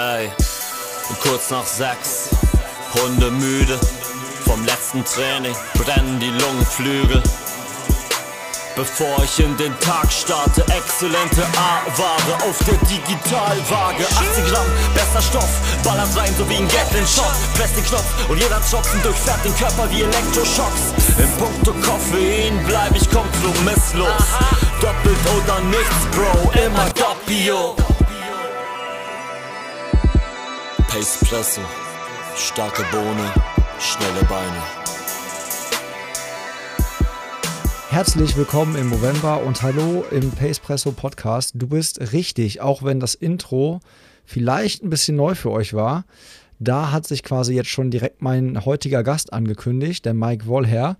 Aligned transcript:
Ey, 0.00 0.30
kurz 1.22 1.50
nach 1.50 1.66
sechs, 1.66 2.30
Hunde 2.94 3.30
müde, 3.30 3.78
vom 4.46 4.64
letzten 4.64 5.04
Training 5.04 5.54
brennen 5.74 6.18
die 6.18 6.30
Lungenflügel. 6.30 7.22
Bevor 8.76 9.22
ich 9.22 9.38
in 9.40 9.54
den 9.58 9.78
Tag 9.80 10.10
starte, 10.10 10.62
exzellente 10.72 11.42
A-Ware 11.42 12.48
auf 12.48 12.56
der 12.64 12.78
Digitalwaage. 12.88 14.06
80 14.06 14.46
Gramm, 14.50 14.64
bester 14.94 15.20
Stoff, 15.20 15.50
ballert 15.84 16.16
rein 16.16 16.34
so 16.38 16.48
wie 16.48 16.56
ein 16.56 16.68
Gatling-Shot. 16.68 17.36
Plastikknopf 17.56 18.30
und 18.30 18.38
jeder 18.38 18.62
Tropfen 18.70 19.02
durchfährt 19.02 19.44
den 19.44 19.54
Körper 19.56 19.86
wie 19.90 20.00
Elektroschocks. 20.00 20.94
Im 21.18 21.30
Puncto 21.32 21.74
Koffein 21.86 22.58
bleib 22.66 22.96
ich 22.96 23.06
kompromisslos. 23.10 24.24
Doppelt 24.80 25.18
oder 25.36 25.60
nichts, 25.60 26.06
Bro, 26.14 26.52
immer 26.64 26.88
Doppio. 26.94 27.76
Pacepresso, 30.90 31.60
starke 32.34 32.82
Bohne, 32.90 33.32
schnelle 33.78 34.24
Beine. 34.28 34.60
Herzlich 37.90 38.36
willkommen 38.36 38.74
im 38.74 38.90
November 38.90 39.40
und 39.40 39.62
hallo 39.62 40.04
im 40.10 40.32
Pacepresso 40.32 40.90
Podcast. 40.90 41.52
Du 41.54 41.68
bist 41.68 42.12
richtig, 42.12 42.60
auch 42.60 42.82
wenn 42.82 42.98
das 42.98 43.14
Intro 43.14 43.78
vielleicht 44.24 44.82
ein 44.82 44.90
bisschen 44.90 45.14
neu 45.14 45.36
für 45.36 45.52
euch 45.52 45.74
war. 45.74 46.06
Da 46.58 46.90
hat 46.90 47.06
sich 47.06 47.22
quasi 47.22 47.54
jetzt 47.54 47.70
schon 47.70 47.92
direkt 47.92 48.20
mein 48.20 48.64
heutiger 48.64 49.04
Gast 49.04 49.32
angekündigt, 49.32 50.04
der 50.04 50.14
Mike 50.14 50.48
Wollherr. 50.48 50.96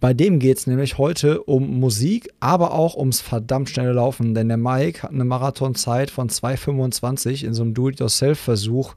Bei 0.00 0.14
dem 0.14 0.38
geht 0.38 0.56
es 0.56 0.66
nämlich 0.66 0.96
heute 0.96 1.42
um 1.42 1.80
Musik, 1.80 2.30
aber 2.40 2.72
auch 2.72 2.96
ums 2.96 3.20
verdammt 3.20 3.68
schnelle 3.68 3.92
Laufen, 3.92 4.34
denn 4.34 4.48
der 4.48 4.56
Mike 4.56 5.02
hat 5.02 5.10
eine 5.10 5.24
Marathonzeit 5.24 6.10
von 6.10 6.30
2,25 6.30 7.44
in 7.44 7.52
so 7.52 7.62
einem 7.62 7.74
Do-it-yourself-Versuch 7.74 8.94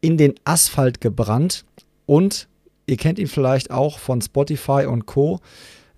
in 0.00 0.16
den 0.18 0.34
Asphalt 0.44 1.00
gebrannt. 1.00 1.64
Und 2.06 2.48
ihr 2.86 2.96
kennt 2.96 3.18
ihn 3.18 3.26
vielleicht 3.26 3.72
auch 3.72 3.98
von 3.98 4.20
Spotify 4.20 4.86
und 4.86 5.06
Co. 5.06 5.40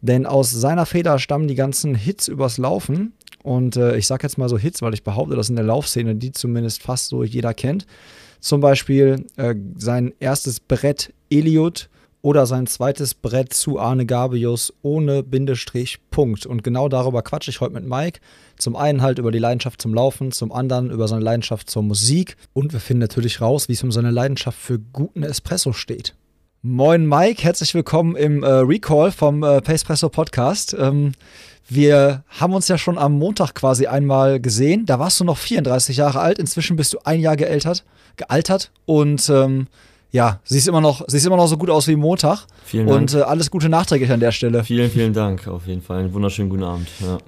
Denn 0.01 0.25
aus 0.25 0.51
seiner 0.51 0.87
Feder 0.87 1.19
stammen 1.19 1.49
die 1.49 1.55
ganzen 1.55 1.95
Hits 1.95 2.29
übers 2.29 2.57
Laufen. 2.57 3.13
Und 3.43 3.77
äh, 3.77 3.97
ich 3.97 4.07
sage 4.07 4.23
jetzt 4.23 4.39
mal 4.39 4.49
so 4.49 4.57
Hits, 4.57 4.81
weil 4.81 4.95
ich 4.95 5.03
behaupte, 5.03 5.37
dass 5.37 5.51
in 5.51 5.57
der 5.57 5.65
Laufszene 5.65 6.15
die 6.15 6.33
zumindest 6.33 6.83
fast 6.83 7.09
so 7.09 7.23
jeder 7.23 7.53
kennt. 7.53 7.87
Zum 8.41 8.61
Beispiel 8.63 9.27
äh, 9.37 9.55
sein 9.77 10.15
erstes 10.21 10.61
Brett 10.61 11.13
Eliot 11.31 11.91
oder 12.25 12.47
sein 12.47 12.67
zweites 12.67 13.13
Brett 13.13 13.53
zu 13.53 13.79
Arne 13.79 14.07
Gabius 14.07 14.73
ohne 14.81 15.23
Bindestrich 15.23 15.99
Punkt. 16.11 16.47
Und 16.47 16.65
genau 16.65 16.89
darüber 16.89 17.21
quatsche 17.21 17.51
ich 17.51 17.61
heute 17.61 17.75
mit 17.75 17.85
Mike. 17.85 18.21
Zum 18.57 18.77
einen 18.77 19.03
halt 19.03 19.19
über 19.19 19.31
die 19.31 19.39
Leidenschaft 19.39 19.83
zum 19.83 19.93
Laufen, 19.93 20.33
zum 20.33 20.51
anderen 20.51 20.91
über 20.91 21.07
seine 21.07 21.23
Leidenschaft 21.23 21.69
zur 21.69 21.83
Musik 21.83 22.39
und 22.55 22.73
wir 22.73 22.81
finden 22.81 23.03
natürlich 23.03 23.43
raus, 23.43 23.69
wie 23.69 23.75
es 23.75 23.83
um 23.83 23.93
seine 23.93 24.11
Leidenschaft 24.11 24.59
für 24.59 24.79
guten 24.79 25.23
Espresso 25.23 25.75
steht. 25.75 26.15
Moin 26.63 27.07
Mike, 27.07 27.43
herzlich 27.45 27.75
willkommen 27.75 28.17
im 28.17 28.43
äh, 28.43 28.49
Recall 28.49 29.13
vom 29.13 29.43
äh, 29.43 29.61
Pacepresso 29.61 30.09
Podcast. 30.09 30.75
Ähm, 30.81 31.13
wir 31.69 32.25
haben 32.29 32.55
uns 32.55 32.69
ja 32.69 32.79
schon 32.79 32.97
am 32.97 33.19
Montag 33.19 33.53
quasi 33.55 33.87
einmal 33.87 34.41
gesehen. 34.41 34.87
Da 34.87 34.99
warst 34.99 35.21
du 35.21 35.25
noch 35.25 35.37
34 35.37 35.99
Jahre 35.99 36.21
alt. 36.21 36.39
Inzwischen 36.39 36.77
bist 36.77 36.95
du 36.95 37.01
ein 37.05 37.21
Jahr 37.21 37.37
gealtert, 37.37 37.85
gealtert 38.17 38.71
und 38.87 39.29
ähm, 39.29 39.67
ja, 40.15 40.39
siehst 40.45 40.69
immer 40.69 40.81
noch, 40.81 41.03
siehst 41.09 41.27
immer 41.27 41.37
noch 41.37 41.49
so 41.49 41.57
gut 41.57 41.71
aus 41.71 41.89
wie 41.89 41.97
Montag. 41.97 42.47
Vielen 42.65 42.87
Dank. 42.87 43.01
Und 43.01 43.15
äh, 43.15 43.23
alles 43.23 43.51
Gute 43.51 43.69
nachträglich 43.69 44.13
an 44.13 44.21
der 44.21 44.31
Stelle. 44.31 44.63
Vielen, 44.63 44.89
vielen 44.89 45.13
Dank. 45.13 45.49
Auf 45.49 45.67
jeden 45.67 45.83
Fall. 45.83 45.99
Einen 45.99 46.15
wunderschönen 46.15 46.51
guten 46.51 46.63
Abend. 46.63 46.87
Ja. 47.01 47.19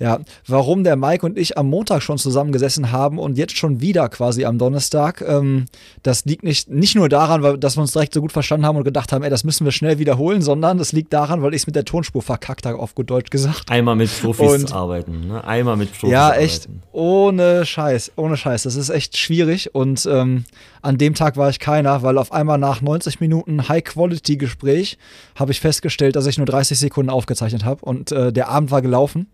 Ja, 0.00 0.20
warum 0.46 0.84
der 0.84 0.94
Mike 0.94 1.26
und 1.26 1.36
ich 1.36 1.58
am 1.58 1.68
Montag 1.68 2.02
schon 2.02 2.18
zusammengesessen 2.18 2.92
haben 2.92 3.18
und 3.18 3.36
jetzt 3.36 3.56
schon 3.56 3.80
wieder 3.80 4.08
quasi 4.08 4.44
am 4.44 4.56
Donnerstag, 4.56 5.24
ähm, 5.26 5.66
das 6.04 6.24
liegt 6.24 6.44
nicht, 6.44 6.70
nicht 6.70 6.94
nur 6.94 7.08
daran, 7.08 7.42
weil, 7.42 7.58
dass 7.58 7.76
wir 7.76 7.80
uns 7.80 7.92
direkt 7.92 8.14
so 8.14 8.20
gut 8.20 8.30
verstanden 8.30 8.64
haben 8.64 8.76
und 8.76 8.84
gedacht 8.84 9.12
haben, 9.12 9.24
ey, 9.24 9.30
das 9.30 9.42
müssen 9.42 9.64
wir 9.64 9.72
schnell 9.72 9.98
wiederholen, 9.98 10.40
sondern 10.40 10.78
das 10.78 10.92
liegt 10.92 11.12
daran, 11.12 11.42
weil 11.42 11.52
ich 11.52 11.62
es 11.62 11.66
mit 11.66 11.74
der 11.74 11.84
Tonspur 11.84 12.22
verkackt 12.22 12.64
habe, 12.64 12.78
auf 12.78 12.94
gut 12.94 13.10
Deutsch 13.10 13.30
gesagt. 13.30 13.68
Einmal 13.70 13.96
mit 13.96 14.08
Profis 14.22 14.62
und, 14.62 14.72
arbeiten, 14.72 15.26
ne? 15.26 15.42
Einmal 15.42 15.76
mit 15.76 15.90
Profis 15.90 16.12
Ja, 16.12 16.26
arbeiten. 16.28 16.44
echt, 16.44 16.68
ohne 16.92 17.66
Scheiß, 17.66 18.12
ohne 18.14 18.36
Scheiß. 18.36 18.62
Das 18.62 18.76
ist 18.76 18.90
echt 18.90 19.16
schwierig 19.16 19.74
und 19.74 20.06
ähm, 20.08 20.44
an 20.82 20.98
dem 20.98 21.14
Tag 21.14 21.36
war 21.36 21.50
ich 21.50 21.58
keiner, 21.58 22.02
weil 22.02 22.18
auf 22.18 22.32
einmal 22.32 22.58
nach 22.58 22.80
90 22.80 23.20
Minuten 23.20 23.68
High-Quality-Gespräch 23.68 24.98
habe 25.34 25.52
ich 25.52 25.60
festgestellt, 25.60 26.16
dass 26.16 26.26
ich 26.26 26.38
nur 26.38 26.46
30 26.46 26.78
Sekunden 26.78 27.10
aufgezeichnet 27.10 27.64
habe 27.64 27.84
und 27.84 28.12
äh, 28.12 28.32
der 28.32 28.48
Abend 28.48 28.70
war 28.70 28.82
gelaufen. 28.82 29.28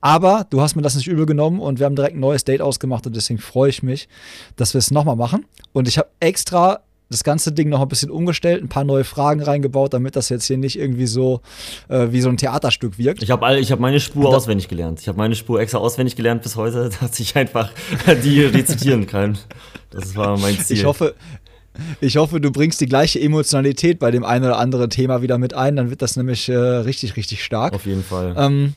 Aber 0.00 0.46
du 0.50 0.60
hast 0.60 0.76
mir 0.76 0.82
das 0.82 0.96
nicht 0.96 1.08
übel 1.08 1.26
genommen 1.26 1.60
und 1.60 1.78
wir 1.78 1.86
haben 1.86 1.96
direkt 1.96 2.16
ein 2.16 2.20
neues 2.20 2.44
Date 2.44 2.62
ausgemacht 2.62 3.06
und 3.06 3.16
deswegen 3.16 3.38
freue 3.38 3.70
ich 3.70 3.82
mich, 3.82 4.08
dass 4.56 4.74
wir 4.74 4.78
es 4.78 4.90
nochmal 4.90 5.16
machen. 5.16 5.46
Und 5.72 5.88
ich 5.88 5.98
habe 5.98 6.08
extra 6.20 6.80
das 7.10 7.24
ganze 7.24 7.52
Ding 7.52 7.68
noch 7.68 7.80
ein 7.80 7.88
bisschen 7.88 8.10
umgestellt, 8.10 8.62
ein 8.62 8.68
paar 8.68 8.84
neue 8.84 9.04
Fragen 9.04 9.42
reingebaut, 9.42 9.92
damit 9.92 10.14
das 10.16 10.28
jetzt 10.28 10.46
hier 10.46 10.56
nicht 10.56 10.78
irgendwie 10.78 11.06
so 11.06 11.40
äh, 11.88 12.08
wie 12.10 12.20
so 12.20 12.28
ein 12.28 12.36
Theaterstück 12.36 12.98
wirkt. 12.98 13.22
Ich 13.22 13.30
habe 13.30 13.46
hab 13.46 13.80
meine 13.80 14.00
Spur 14.00 14.34
auswendig 14.34 14.68
gelernt. 14.68 15.00
Ich 15.00 15.08
habe 15.08 15.18
meine 15.18 15.34
Spur 15.34 15.60
extra 15.60 15.78
auswendig 15.78 16.16
gelernt 16.16 16.42
bis 16.42 16.56
heute, 16.56 16.90
dass 17.00 17.18
ich 17.18 17.36
einfach 17.36 17.72
die 18.24 18.42
rezitieren 18.42 19.06
kann. 19.06 19.36
Das 19.90 20.14
war 20.14 20.38
mein 20.38 20.56
Ziel. 20.58 20.76
Ich 20.76 20.84
hoffe, 20.84 21.16
ich 22.00 22.16
hoffe, 22.16 22.40
du 22.40 22.52
bringst 22.52 22.80
die 22.80 22.86
gleiche 22.86 23.20
Emotionalität 23.20 23.98
bei 23.98 24.12
dem 24.12 24.24
einen 24.24 24.44
oder 24.44 24.58
anderen 24.58 24.88
Thema 24.88 25.20
wieder 25.20 25.38
mit 25.38 25.52
ein, 25.52 25.76
dann 25.76 25.90
wird 25.90 26.02
das 26.02 26.16
nämlich 26.16 26.48
äh, 26.48 26.54
richtig, 26.54 27.16
richtig 27.16 27.42
stark. 27.44 27.74
Auf 27.74 27.86
jeden 27.86 28.04
Fall. 28.04 28.34
Ähm, 28.36 28.74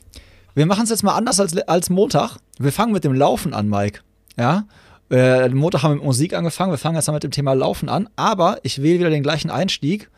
wir 0.54 0.66
machen 0.66 0.84
es 0.84 0.90
jetzt 0.90 1.04
mal 1.04 1.14
anders 1.14 1.38
als, 1.38 1.56
als 1.56 1.88
Montag. 1.88 2.38
Wir 2.58 2.72
fangen 2.72 2.92
mit 2.92 3.04
dem 3.04 3.12
Laufen 3.12 3.54
an, 3.54 3.68
Mike. 3.68 4.00
Ja. 4.36 4.64
Äh, 5.10 5.48
Montag 5.50 5.82
haben 5.82 5.92
wir 5.92 5.96
mit 5.96 6.04
Musik 6.04 6.34
angefangen. 6.34 6.72
Wir 6.72 6.78
fangen 6.78 6.96
jetzt 6.96 7.06
mal 7.06 7.14
mit 7.14 7.24
dem 7.24 7.30
Thema 7.30 7.52
Laufen 7.52 7.88
an. 7.88 8.08
Aber 8.16 8.58
ich 8.62 8.82
wähle 8.82 9.00
wieder 9.00 9.10
den 9.10 9.22
gleichen 9.22 9.50
Einstieg. 9.50 10.10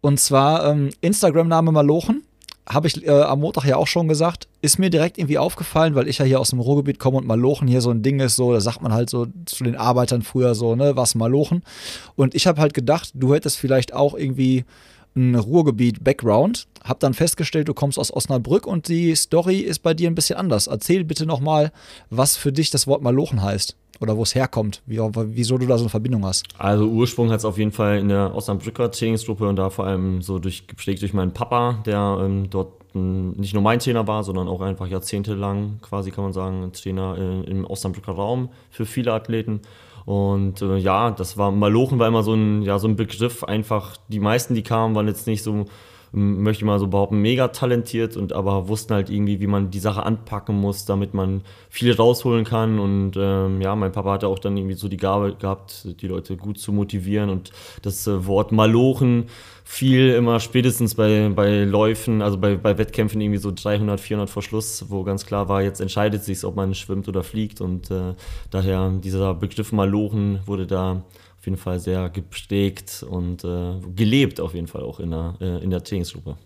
Und 0.00 0.20
zwar 0.20 0.70
ähm, 0.70 0.90
Instagram-Name 1.00 1.72
Malochen. 1.72 2.22
Habe 2.68 2.86
ich 2.86 3.04
äh, 3.06 3.10
am 3.10 3.40
Montag 3.40 3.64
ja 3.64 3.76
auch 3.76 3.86
schon 3.86 4.08
gesagt. 4.08 4.46
Ist 4.60 4.78
mir 4.78 4.90
direkt 4.90 5.18
irgendwie 5.18 5.38
aufgefallen, 5.38 5.94
weil 5.94 6.06
ich 6.06 6.18
ja 6.18 6.24
hier 6.24 6.38
aus 6.38 6.50
dem 6.50 6.60
Ruhrgebiet 6.60 6.98
komme 6.98 7.16
und 7.16 7.26
Malochen 7.26 7.66
hier 7.66 7.80
so 7.80 7.90
ein 7.90 8.02
Ding 8.02 8.20
ist, 8.20 8.36
so, 8.36 8.52
da 8.52 8.60
sagt 8.60 8.82
man 8.82 8.92
halt 8.92 9.08
so 9.08 9.26
zu 9.46 9.64
den 9.64 9.76
Arbeitern 9.76 10.22
früher 10.22 10.54
so, 10.54 10.76
ne, 10.76 10.94
was 10.94 11.14
Malochen. 11.14 11.62
Und 12.14 12.34
ich 12.34 12.46
habe 12.46 12.60
halt 12.60 12.74
gedacht, 12.74 13.10
du 13.14 13.34
hättest 13.34 13.56
vielleicht 13.56 13.94
auch 13.94 14.14
irgendwie 14.14 14.64
ein 15.16 15.34
Ruhrgebiet-Background. 15.34 16.66
Hab 16.84 17.00
dann 17.00 17.14
festgestellt, 17.14 17.68
du 17.68 17.74
kommst 17.74 17.98
aus 17.98 18.12
Osnabrück 18.12 18.66
und 18.66 18.88
die 18.88 19.16
Story 19.16 19.60
ist 19.60 19.82
bei 19.82 19.94
dir 19.94 20.10
ein 20.10 20.14
bisschen 20.14 20.36
anders. 20.36 20.66
Erzähl 20.66 21.04
bitte 21.04 21.24
nochmal, 21.24 21.72
was 22.10 22.36
für 22.36 22.52
dich 22.52 22.70
das 22.70 22.86
Wort 22.86 23.02
Malochen 23.02 23.42
heißt 23.42 23.76
oder 24.00 24.16
wo 24.16 24.22
es 24.22 24.34
herkommt, 24.34 24.82
wie, 24.86 24.98
wieso 24.98 25.58
du 25.58 25.66
da 25.66 25.76
so 25.76 25.84
eine 25.84 25.90
Verbindung 25.90 26.24
hast. 26.24 26.46
Also 26.58 26.86
Ursprung 26.86 27.30
hat 27.30 27.38
es 27.38 27.44
auf 27.44 27.58
jeden 27.58 27.72
Fall 27.72 27.98
in 27.98 28.08
der 28.08 28.34
Osnabrücker 28.34 28.90
Trainingsgruppe 28.90 29.48
und 29.48 29.56
da 29.56 29.70
vor 29.70 29.86
allem 29.86 30.22
so 30.22 30.38
durch, 30.38 30.66
gepflegt 30.66 31.02
durch 31.02 31.12
meinen 31.14 31.32
Papa, 31.32 31.82
der 31.84 32.18
ähm, 32.20 32.50
dort 32.50 32.72
ähm, 32.94 33.32
nicht 33.32 33.54
nur 33.54 33.62
mein 33.62 33.78
Trainer 33.78 34.06
war, 34.06 34.24
sondern 34.24 34.48
auch 34.48 34.60
einfach 34.60 34.86
jahrzehntelang 34.86 35.78
quasi 35.82 36.10
kann 36.10 36.24
man 36.24 36.32
sagen, 36.32 36.72
Trainer 36.72 37.16
äh, 37.18 37.50
im 37.50 37.64
Osnabrücker 37.64 38.12
Raum 38.12 38.50
für 38.70 38.86
viele 38.86 39.12
Athleten. 39.12 39.60
Und 40.04 40.62
äh, 40.62 40.78
ja, 40.78 41.10
das 41.10 41.36
war 41.36 41.50
Malochen 41.50 41.98
war 41.98 42.08
immer 42.08 42.22
so 42.22 42.32
ein, 42.32 42.62
ja, 42.62 42.78
so 42.78 42.88
ein 42.88 42.96
Begriff. 42.96 43.44
Einfach 43.44 43.98
die 44.08 44.20
meisten, 44.20 44.54
die 44.54 44.62
kamen, 44.62 44.94
waren 44.94 45.06
jetzt 45.06 45.26
nicht 45.26 45.42
so, 45.42 45.66
möchte 46.12 46.62
ich 46.62 46.66
mal 46.66 46.78
so 46.78 46.86
behaupten, 46.86 47.20
mega 47.20 47.48
talentiert 47.48 48.16
und 48.16 48.32
aber 48.32 48.68
wussten 48.68 48.94
halt 48.94 49.10
irgendwie, 49.10 49.40
wie 49.40 49.46
man 49.46 49.70
die 49.70 49.78
Sache 49.78 50.02
anpacken 50.02 50.58
muss, 50.58 50.84
damit 50.84 51.14
man 51.14 51.42
viel 51.68 51.92
rausholen 51.92 52.44
kann. 52.44 52.78
Und 52.78 53.12
ähm, 53.16 53.60
ja, 53.60 53.76
mein 53.76 53.92
Papa 53.92 54.12
hatte 54.12 54.28
auch 54.28 54.38
dann 54.38 54.56
irgendwie 54.56 54.74
so 54.74 54.88
die 54.88 54.96
Gabe 54.96 55.34
gehabt, 55.34 55.86
die 56.00 56.06
Leute 56.06 56.36
gut 56.36 56.58
zu 56.58 56.72
motivieren. 56.72 57.28
Und 57.30 57.50
das 57.82 58.06
äh, 58.06 58.26
Wort 58.26 58.52
Malochen 58.52 59.26
viel 59.70 60.14
immer 60.14 60.40
spätestens 60.40 60.94
bei, 60.94 61.28
bei 61.28 61.64
Läufen, 61.64 62.22
also 62.22 62.38
bei, 62.38 62.56
bei 62.56 62.78
Wettkämpfen 62.78 63.20
irgendwie 63.20 63.38
so 63.38 63.52
300, 63.54 64.00
400 64.00 64.30
vor 64.30 64.42
Schluss, 64.42 64.86
wo 64.88 65.04
ganz 65.04 65.26
klar 65.26 65.50
war, 65.50 65.60
jetzt 65.60 65.82
entscheidet 65.82 66.24
sich, 66.24 66.42
ob 66.44 66.56
man 66.56 66.74
schwimmt 66.74 67.06
oder 67.06 67.22
fliegt 67.22 67.60
und 67.60 67.90
äh, 67.90 68.14
daher 68.50 68.88
dieser 68.88 69.34
Begriff 69.34 69.70
Malochen 69.72 70.40
wurde 70.46 70.66
da 70.66 71.02
jeden 71.48 71.56
Fall 71.56 71.78
sehr 71.80 72.08
geprägt 72.10 73.04
und 73.08 73.42
äh, 73.44 73.80
gelebt 73.96 74.40
auf 74.40 74.54
jeden 74.54 74.66
Fall 74.66 74.82
auch 74.82 75.00
in 75.00 75.10
der, 75.10 75.34
äh, 75.40 75.62
in 75.64 75.70
der 75.70 75.82
Trainingsgruppe. 75.82 76.36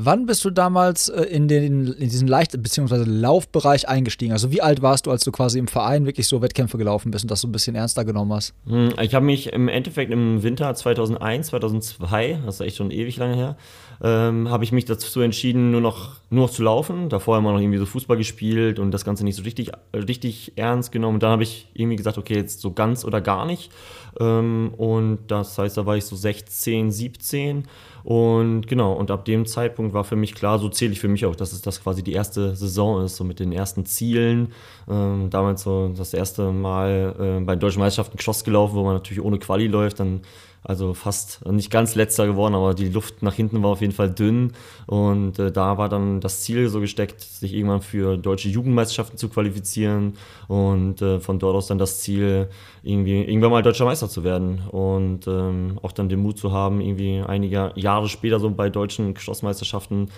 Wann 0.00 0.26
bist 0.26 0.44
du 0.44 0.50
damals 0.50 1.08
äh, 1.08 1.22
in, 1.22 1.48
den, 1.48 1.88
in 1.88 2.08
diesen 2.08 2.28
Leicht- 2.28 2.52
bzw. 2.62 3.02
Laufbereich 3.04 3.88
eingestiegen? 3.88 4.30
Also 4.32 4.52
wie 4.52 4.62
alt 4.62 4.80
warst 4.80 5.06
du, 5.06 5.10
als 5.10 5.24
du 5.24 5.32
quasi 5.32 5.58
im 5.58 5.66
Verein 5.66 6.06
wirklich 6.06 6.28
so 6.28 6.40
Wettkämpfe 6.40 6.78
gelaufen 6.78 7.10
bist 7.10 7.24
und 7.24 7.30
das 7.32 7.40
so 7.40 7.48
ein 7.48 7.52
bisschen 7.52 7.74
ernster 7.74 8.04
genommen 8.04 8.32
hast? 8.32 8.54
Hm, 8.66 8.92
ich 9.02 9.12
habe 9.16 9.26
mich 9.26 9.52
im 9.52 9.66
Endeffekt 9.66 10.12
im 10.12 10.44
Winter 10.44 10.72
2001, 10.72 11.48
2002, 11.48 12.38
das 12.46 12.54
ist 12.56 12.60
echt 12.60 12.76
schon 12.76 12.92
ewig 12.92 13.16
lange 13.16 13.34
her, 13.34 13.56
ähm, 14.00 14.48
habe 14.48 14.62
ich 14.62 14.70
mich 14.70 14.84
dazu 14.84 15.20
entschieden, 15.20 15.72
nur 15.72 15.80
noch, 15.80 16.16
nur 16.30 16.46
noch 16.46 16.50
zu 16.52 16.62
laufen. 16.62 17.08
Davor 17.08 17.38
immer 17.38 17.52
noch 17.52 17.60
irgendwie 17.60 17.78
so 17.78 17.86
Fußball 17.86 18.16
gespielt 18.16 18.78
und 18.78 18.92
das 18.92 19.04
Ganze 19.04 19.24
nicht 19.24 19.36
so 19.36 19.42
richtig, 19.42 19.72
richtig 19.92 20.52
ernst 20.56 20.92
genommen. 20.92 21.14
Und 21.14 21.22
dann 21.22 21.32
habe 21.32 21.42
ich 21.42 21.68
irgendwie 21.74 21.96
gesagt, 21.96 22.16
okay, 22.16 22.34
jetzt 22.34 22.60
so 22.60 22.72
ganz 22.72 23.04
oder 23.04 23.20
gar 23.20 23.44
nicht. 23.44 23.72
Ähm, 24.20 24.72
und 24.76 25.18
das 25.26 25.58
heißt, 25.58 25.76
da 25.76 25.84
war 25.84 25.96
ich 25.96 26.04
so 26.04 26.14
16, 26.14 26.92
17 26.92 27.64
Und 28.04 28.68
genau, 28.68 28.92
und 28.92 29.10
ab 29.10 29.24
dem 29.24 29.46
Zeitpunkt 29.46 29.94
war 29.94 30.04
für 30.04 30.16
mich 30.16 30.34
klar, 30.34 30.60
so 30.60 30.68
zähle 30.68 30.92
ich 30.92 31.00
für 31.00 31.08
mich 31.08 31.26
auch, 31.26 31.34
dass 31.34 31.52
es 31.52 31.62
das 31.62 31.82
quasi 31.82 32.04
die 32.04 32.12
erste 32.12 32.54
Saison 32.54 33.04
ist, 33.04 33.16
so 33.16 33.24
mit 33.24 33.40
den 33.40 33.52
ersten 33.52 33.84
Zielen. 33.84 34.52
Ähm, 34.88 35.28
damals 35.30 35.62
so 35.62 35.92
das 35.96 36.14
erste 36.14 36.52
Mal 36.52 37.16
äh, 37.18 37.44
bei 37.44 37.56
Deutschen 37.56 37.80
Meisterschaften 37.80 38.16
Geschoss 38.16 38.44
gelaufen, 38.44 38.76
wo 38.76 38.84
man 38.84 38.94
natürlich 38.94 39.22
ohne 39.24 39.38
Quali 39.40 39.66
läuft, 39.66 39.98
dann 39.98 40.20
also 40.62 40.94
fast 40.94 41.46
nicht 41.46 41.70
ganz 41.70 41.94
letzter 41.94 42.26
geworden, 42.26 42.54
aber 42.54 42.74
die 42.74 42.88
Luft 42.88 43.22
nach 43.22 43.34
hinten 43.34 43.62
war 43.62 43.70
auf 43.70 43.80
jeden 43.80 43.92
Fall 43.92 44.10
dünn. 44.10 44.52
Und 44.86 45.38
äh, 45.38 45.50
da 45.52 45.78
war 45.78 45.88
dann 45.88 46.20
das 46.20 46.42
Ziel 46.42 46.68
so 46.68 46.80
gesteckt, 46.80 47.20
sich 47.22 47.54
irgendwann 47.54 47.80
für 47.80 48.16
deutsche 48.16 48.48
Jugendmeisterschaften 48.48 49.16
zu 49.16 49.28
qualifizieren. 49.28 50.14
Und 50.48 51.00
äh, 51.02 51.20
von 51.20 51.38
dort 51.38 51.56
aus 51.56 51.68
dann 51.68 51.78
das 51.78 52.00
Ziel, 52.00 52.48
irgendwie 52.82 53.22
irgendwann 53.22 53.50
mal 53.50 53.62
deutscher 53.62 53.84
Meister 53.84 54.08
zu 54.08 54.24
werden. 54.24 54.60
Und 54.70 55.26
ähm, 55.26 55.78
auch 55.82 55.92
dann 55.92 56.08
den 56.08 56.20
Mut 56.20 56.38
zu 56.38 56.52
haben, 56.52 56.80
irgendwie 56.80 57.22
einige 57.26 57.72
Jahre 57.76 58.08
später 58.08 58.40
so 58.40 58.50
bei 58.50 58.70
deutschen 58.70 59.14
Geschossmeisterschaften 59.14 60.10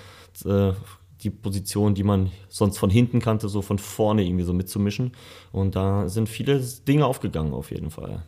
äh, 0.44 0.72
die 1.22 1.30
Position, 1.30 1.94
die 1.94 2.02
man 2.02 2.30
sonst 2.48 2.78
von 2.78 2.90
hinten 2.90 3.20
kannte, 3.20 3.48
so 3.48 3.62
von 3.62 3.78
vorne 3.78 4.24
irgendwie 4.24 4.44
so 4.44 4.52
mitzumischen. 4.52 5.12
Und 5.52 5.76
da 5.76 6.08
sind 6.08 6.28
viele 6.28 6.60
Dinge 6.88 7.06
aufgegangen 7.06 7.52
auf 7.52 7.70
jeden 7.70 7.90
Fall. 7.90 8.22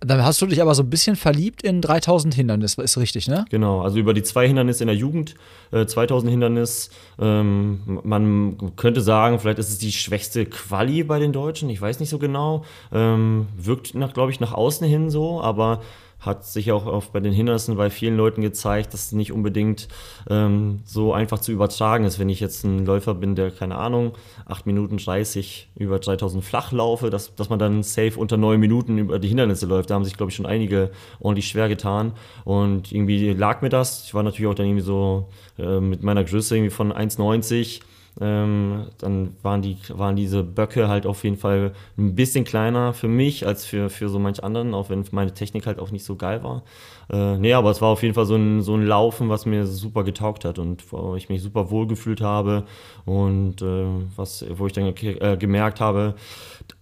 Dann 0.00 0.24
hast 0.24 0.40
du 0.40 0.46
dich 0.46 0.62
aber 0.62 0.74
so 0.74 0.84
ein 0.84 0.90
bisschen 0.90 1.16
verliebt 1.16 1.62
in 1.62 1.80
3000 1.80 2.32
Hindernis, 2.32 2.74
ist 2.74 2.98
richtig, 2.98 3.26
ne? 3.26 3.44
Genau, 3.50 3.80
also 3.80 3.98
über 3.98 4.14
die 4.14 4.22
zwei 4.22 4.46
Hindernisse 4.46 4.84
in 4.84 4.86
der 4.86 4.96
Jugend, 4.96 5.34
äh, 5.72 5.86
2000 5.86 6.30
Hindernis. 6.30 6.90
Ähm, 7.18 8.00
man 8.04 8.76
könnte 8.76 9.00
sagen, 9.00 9.40
vielleicht 9.40 9.58
ist 9.58 9.70
es 9.70 9.78
die 9.78 9.90
schwächste 9.90 10.46
Quali 10.46 11.02
bei 11.02 11.18
den 11.18 11.32
Deutschen, 11.32 11.68
ich 11.68 11.80
weiß 11.80 11.98
nicht 11.98 12.10
so 12.10 12.18
genau. 12.18 12.64
Ähm, 12.92 13.48
wirkt, 13.56 13.92
glaube 14.14 14.30
ich, 14.30 14.38
nach 14.38 14.52
außen 14.52 14.86
hin 14.86 15.10
so, 15.10 15.40
aber 15.40 15.80
hat 16.20 16.44
sich 16.44 16.72
auch 16.72 16.86
oft 16.86 17.12
bei 17.12 17.20
den 17.20 17.32
Hindernissen 17.32 17.76
bei 17.76 17.90
vielen 17.90 18.16
Leuten 18.16 18.42
gezeigt, 18.42 18.92
dass 18.92 19.06
es 19.06 19.12
nicht 19.12 19.32
unbedingt 19.32 19.88
ähm, 20.28 20.80
so 20.84 21.12
einfach 21.12 21.38
zu 21.38 21.52
übertragen 21.52 22.04
ist. 22.04 22.18
Wenn 22.18 22.28
ich 22.28 22.40
jetzt 22.40 22.64
ein 22.64 22.84
Läufer 22.84 23.14
bin, 23.14 23.36
der, 23.36 23.50
keine 23.52 23.76
Ahnung, 23.76 24.12
8 24.46 24.66
Minuten 24.66 24.96
30 24.96 25.70
über 25.76 26.00
3000 26.00 26.42
flach 26.42 26.72
laufe, 26.72 27.10
dass, 27.10 27.34
dass 27.36 27.50
man 27.50 27.60
dann 27.60 27.84
safe 27.84 28.18
unter 28.18 28.36
9 28.36 28.58
Minuten 28.58 28.98
über 28.98 29.18
die 29.20 29.28
Hindernisse 29.28 29.66
läuft. 29.66 29.90
Da 29.90 29.94
haben 29.94 30.04
sich, 30.04 30.16
glaube 30.16 30.30
ich, 30.30 30.36
schon 30.36 30.46
einige 30.46 30.90
ordentlich 31.20 31.46
schwer 31.46 31.68
getan. 31.68 32.12
Und 32.44 32.90
irgendwie 32.90 33.32
lag 33.32 33.62
mir 33.62 33.68
das. 33.68 34.04
Ich 34.04 34.14
war 34.14 34.24
natürlich 34.24 34.50
auch 34.50 34.54
dann 34.54 34.66
irgendwie 34.66 34.84
so 34.84 35.28
äh, 35.56 35.78
mit 35.80 36.02
meiner 36.02 36.24
Größe 36.24 36.56
irgendwie 36.56 36.74
von 36.74 36.92
1,90 36.92 37.80
ähm, 38.20 38.86
dann 38.98 39.36
waren, 39.42 39.62
die, 39.62 39.76
waren 39.90 40.16
diese 40.16 40.42
Böcke 40.42 40.88
halt 40.88 41.06
auf 41.06 41.24
jeden 41.24 41.36
Fall 41.36 41.72
ein 41.96 42.14
bisschen 42.14 42.44
kleiner 42.44 42.92
für 42.92 43.08
mich 43.08 43.46
als 43.46 43.64
für, 43.64 43.90
für 43.90 44.08
so 44.08 44.18
manch 44.18 44.42
anderen, 44.42 44.74
auch 44.74 44.90
wenn 44.90 45.04
meine 45.12 45.32
Technik 45.34 45.66
halt 45.66 45.78
auch 45.78 45.90
nicht 45.90 46.04
so 46.04 46.16
geil 46.16 46.42
war. 46.42 46.62
Äh, 47.10 47.38
nee, 47.38 47.52
aber 47.52 47.70
es 47.70 47.80
war 47.80 47.88
auf 47.88 48.02
jeden 48.02 48.14
Fall 48.14 48.26
so 48.26 48.34
ein, 48.34 48.60
so 48.62 48.74
ein 48.74 48.84
Laufen, 48.84 49.28
was 49.28 49.46
mir 49.46 49.66
super 49.66 50.04
getaugt 50.04 50.44
hat 50.44 50.58
und 50.58 50.92
wo 50.92 51.14
ich 51.14 51.28
mich 51.28 51.42
super 51.42 51.70
wohl 51.70 51.86
gefühlt 51.86 52.20
habe 52.20 52.64
und 53.04 53.62
äh, 53.62 53.86
was, 54.16 54.44
wo 54.56 54.66
ich 54.66 54.72
dann 54.72 54.94
äh, 54.96 55.36
gemerkt 55.38 55.80
habe, 55.80 56.14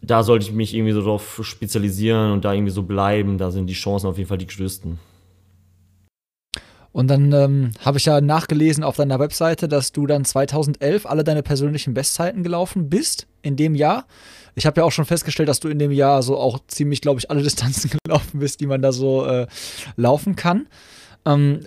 da 0.02 0.22
sollte 0.22 0.46
ich 0.46 0.52
mich 0.52 0.74
irgendwie 0.74 0.92
so 0.92 1.02
drauf 1.02 1.40
spezialisieren 1.42 2.32
und 2.32 2.44
da 2.44 2.52
irgendwie 2.52 2.72
so 2.72 2.82
bleiben. 2.82 3.38
Da 3.38 3.50
sind 3.50 3.66
die 3.66 3.74
Chancen 3.74 4.06
auf 4.08 4.16
jeden 4.16 4.28
Fall 4.28 4.38
die 4.38 4.46
größten. 4.46 4.98
Und 6.96 7.08
dann 7.08 7.30
ähm, 7.32 7.72
habe 7.84 7.98
ich 7.98 8.06
ja 8.06 8.22
nachgelesen 8.22 8.82
auf 8.82 8.96
deiner 8.96 9.18
Webseite, 9.18 9.68
dass 9.68 9.92
du 9.92 10.06
dann 10.06 10.24
2011 10.24 11.04
alle 11.04 11.24
deine 11.24 11.42
persönlichen 11.42 11.92
Bestzeiten 11.92 12.42
gelaufen 12.42 12.88
bist 12.88 13.26
in 13.42 13.54
dem 13.56 13.74
Jahr. 13.74 14.06
Ich 14.54 14.64
habe 14.64 14.80
ja 14.80 14.84
auch 14.86 14.92
schon 14.92 15.04
festgestellt, 15.04 15.50
dass 15.50 15.60
du 15.60 15.68
in 15.68 15.78
dem 15.78 15.92
Jahr 15.92 16.22
so 16.22 16.38
auch 16.38 16.58
ziemlich, 16.68 17.02
glaube 17.02 17.20
ich, 17.20 17.30
alle 17.30 17.42
Distanzen 17.44 17.90
gelaufen 18.02 18.40
bist, 18.40 18.60
die 18.60 18.66
man 18.66 18.80
da 18.80 18.92
so 18.92 19.26
äh, 19.26 19.46
laufen 19.96 20.36
kann. 20.36 20.68
Ähm, 21.26 21.60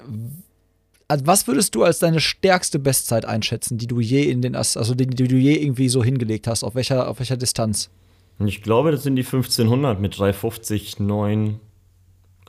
also 1.07 1.27
was 1.27 1.45
würdest 1.45 1.75
du 1.75 1.83
als 1.83 1.99
deine 1.99 2.21
stärkste 2.21 2.79
Bestzeit 2.79 3.25
einschätzen, 3.25 3.77
die 3.77 3.85
du 3.85 3.99
je 3.99 4.23
in 4.23 4.41
den, 4.41 4.55
also 4.55 4.95
die, 4.95 5.05
die 5.05 5.27
du 5.27 5.35
je 5.35 5.61
irgendwie 5.61 5.89
so 5.89 6.03
hingelegt 6.03 6.47
hast? 6.47 6.63
Auf 6.63 6.73
welcher, 6.73 7.07
auf 7.07 7.19
welcher 7.19 7.37
Distanz? 7.37 7.91
Ich 8.43 8.63
glaube, 8.63 8.91
das 8.91 9.03
sind 9.03 9.15
die 9.15 9.25
1500 9.25 10.01
mit 10.01 10.17
350, 10.17 10.99
9, 10.99 11.59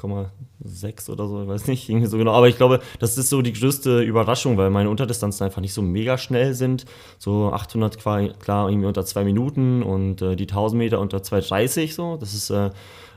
8,6 0.03 1.11
oder 1.11 1.29
so, 1.29 1.43
ich 1.43 1.49
weiß 1.49 1.67
nicht, 1.67 1.89
irgendwie 1.89 2.07
so 2.07 2.19
genau. 2.19 2.33
Aber 2.33 2.49
ich 2.49 2.57
glaube, 2.57 2.81
das 2.99 3.19
ist 3.19 3.31
so 3.31 3.43
die 3.43 3.53
größte 3.53 4.03
Überraschung, 4.03 4.57
weil 4.57 4.71
meine 4.71 4.91
Unterdistanzen 4.91 5.45
einfach 5.45 5.61
nicht 5.61 5.75
so 5.75 5.83
mega 5.83 6.19
schnell 6.19 6.55
sind. 6.55 6.85
So 7.19 7.53
800 7.53 7.99
klar 7.99 8.69
irgendwie 8.69 8.87
unter 8.87 9.05
zwei 9.05 9.25
Minuten 9.25 9.83
und 9.83 10.23
äh, 10.23 10.37
die 10.37 10.49
1000 10.49 10.79
Meter 10.79 11.01
unter 11.01 11.19
2,30 11.19 11.93
so. 11.95 12.17
Das 12.17 12.35
ist 12.35 12.51
äh, 12.51 12.71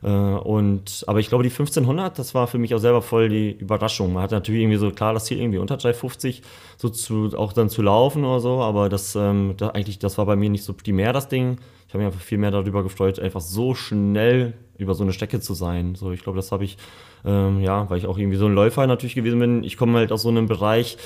äh, 0.03 0.09
und 0.09 1.03
aber 1.07 1.19
ich 1.19 1.29
glaube, 1.29 1.43
die 1.43 1.49
1500, 1.49 2.19
das 2.19 2.35
war 2.35 2.47
für 2.47 2.57
mich 2.57 2.75
auch 2.75 2.79
selber 2.79 3.01
voll 3.01 3.29
die 3.29 3.51
Überraschung. 3.51 4.13
Man 4.13 4.23
hat 4.23 4.31
natürlich 4.31 4.61
irgendwie 4.61 4.77
so 4.77 4.91
klar 4.91 5.13
das 5.13 5.25
Ziel 5.25 5.39
irgendwie 5.39 5.59
unter 5.59 5.77
350 5.77 6.41
so 6.77 6.89
zu, 6.89 7.31
auch 7.37 7.53
dann 7.53 7.69
zu 7.69 7.81
laufen 7.81 8.25
oder 8.25 8.39
so, 8.39 8.61
aber 8.61 8.89
das 8.89 9.15
ähm, 9.15 9.53
da 9.57 9.69
eigentlich 9.69 9.99
das 9.99 10.17
war 10.17 10.25
bei 10.25 10.35
mir 10.35 10.49
nicht 10.49 10.63
so 10.63 10.73
primär 10.73 11.13
das 11.13 11.29
Ding. 11.29 11.57
Ich 11.87 11.93
habe 11.93 12.03
mich 12.03 12.13
einfach 12.13 12.25
viel 12.25 12.37
mehr 12.37 12.51
darüber 12.51 12.83
gefreut, 12.83 13.19
einfach 13.19 13.41
so 13.41 13.75
schnell 13.75 14.53
über 14.77 14.93
so 14.93 15.03
eine 15.03 15.13
Strecke 15.13 15.39
zu 15.39 15.53
sein. 15.53 15.95
So, 15.95 16.11
ich 16.11 16.23
glaube, 16.23 16.37
das 16.37 16.51
habe 16.51 16.63
ich, 16.63 16.77
ähm, 17.25 17.61
ja, 17.61 17.89
weil 17.89 17.97
ich 17.97 18.07
auch 18.07 18.17
irgendwie 18.17 18.37
so 18.37 18.45
ein 18.45 18.53
Läufer 18.53 18.85
natürlich 18.87 19.15
gewesen 19.15 19.39
bin. 19.39 19.63
Ich 19.63 19.77
komme 19.77 19.97
halt 19.99 20.11
aus 20.11 20.23
so 20.23 20.29
einem 20.29 20.47
Bereich, 20.47 20.97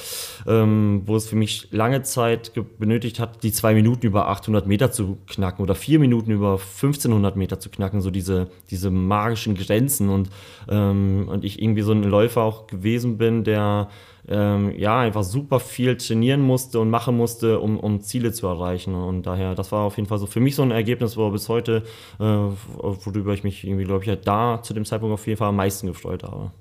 ähm, 0.45 1.01
wo 1.05 1.15
es 1.15 1.27
für 1.27 1.35
mich 1.35 1.67
lange 1.71 2.01
Zeit 2.03 2.53
benötigt 2.79 3.19
hat, 3.19 3.43
die 3.43 3.51
zwei 3.51 3.73
Minuten 3.73 4.05
über 4.05 4.29
800 4.29 4.67
Meter 4.67 4.91
zu 4.91 5.17
knacken 5.27 5.63
oder 5.63 5.75
vier 5.75 5.99
Minuten 5.99 6.31
über 6.31 6.53
1500 6.53 7.35
Meter 7.35 7.59
zu 7.59 7.69
knacken, 7.69 8.01
so 8.01 8.09
diese, 8.09 8.49
diese 8.69 8.89
magischen 8.89 9.55
Grenzen 9.55 10.09
und, 10.09 10.29
ähm, 10.69 11.27
und 11.27 11.43
ich 11.43 11.61
irgendwie 11.61 11.81
so 11.81 11.91
ein 11.91 12.03
Läufer 12.03 12.41
auch 12.41 12.67
gewesen 12.67 13.17
bin, 13.17 13.43
der 13.43 13.89
ähm, 14.27 14.73
ja, 14.77 14.99
einfach 14.99 15.23
super 15.23 15.59
viel 15.59 15.95
trainieren 15.97 16.41
musste 16.41 16.79
und 16.79 16.89
machen 16.89 17.15
musste, 17.15 17.59
um, 17.59 17.79
um 17.79 18.01
Ziele 18.01 18.31
zu 18.33 18.47
erreichen. 18.47 18.93
Und 18.93 19.23
daher, 19.23 19.55
das 19.55 19.71
war 19.71 19.83
auf 19.83 19.97
jeden 19.97 20.09
Fall 20.09 20.19
so 20.19 20.25
für 20.25 20.39
mich 20.39 20.55
so 20.55 20.63
ein 20.63 20.71
Ergebnis, 20.71 21.15
wo 21.15 21.29
bis 21.29 21.47
heute, 21.49 21.83
äh, 22.19 22.23
worüber 22.23 23.33
ich 23.33 23.43
mich 23.43 23.63
irgendwie, 23.63 23.85
glaube 23.85 24.03
ich, 24.03 24.19
da 24.21 24.61
zu 24.61 24.73
dem 24.73 24.85
Zeitpunkt 24.85 25.13
auf 25.13 25.25
jeden 25.27 25.37
Fall 25.37 25.49
am 25.49 25.55
meisten 25.55 25.87
gefreut 25.87 26.23
habe. 26.23 26.51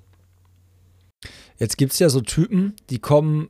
Jetzt 1.58 1.78
gibt 1.78 1.92
es 1.92 1.98
ja 1.98 2.08
so 2.08 2.20
Typen, 2.20 2.74
die 2.90 2.98
kommen 2.98 3.48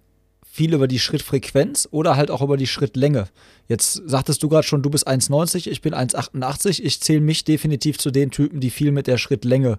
viel 0.56 0.72
über 0.72 0.88
die 0.88 0.98
Schrittfrequenz 0.98 1.86
oder 1.90 2.16
halt 2.16 2.30
auch 2.30 2.40
über 2.40 2.56
die 2.56 2.66
Schrittlänge. 2.66 3.28
Jetzt 3.68 4.00
sagtest 4.06 4.42
du 4.42 4.48
gerade 4.48 4.66
schon, 4.66 4.80
du 4.80 4.88
bist 4.88 5.06
1,90, 5.06 5.68
ich 5.68 5.82
bin 5.82 5.92
1,88. 5.92 6.80
Ich 6.82 7.02
zähle 7.02 7.20
mich 7.20 7.44
definitiv 7.44 7.98
zu 7.98 8.10
den 8.10 8.30
Typen, 8.30 8.60
die 8.60 8.70
viel 8.70 8.90
mit 8.90 9.06
der 9.06 9.18
Schrittlänge 9.18 9.78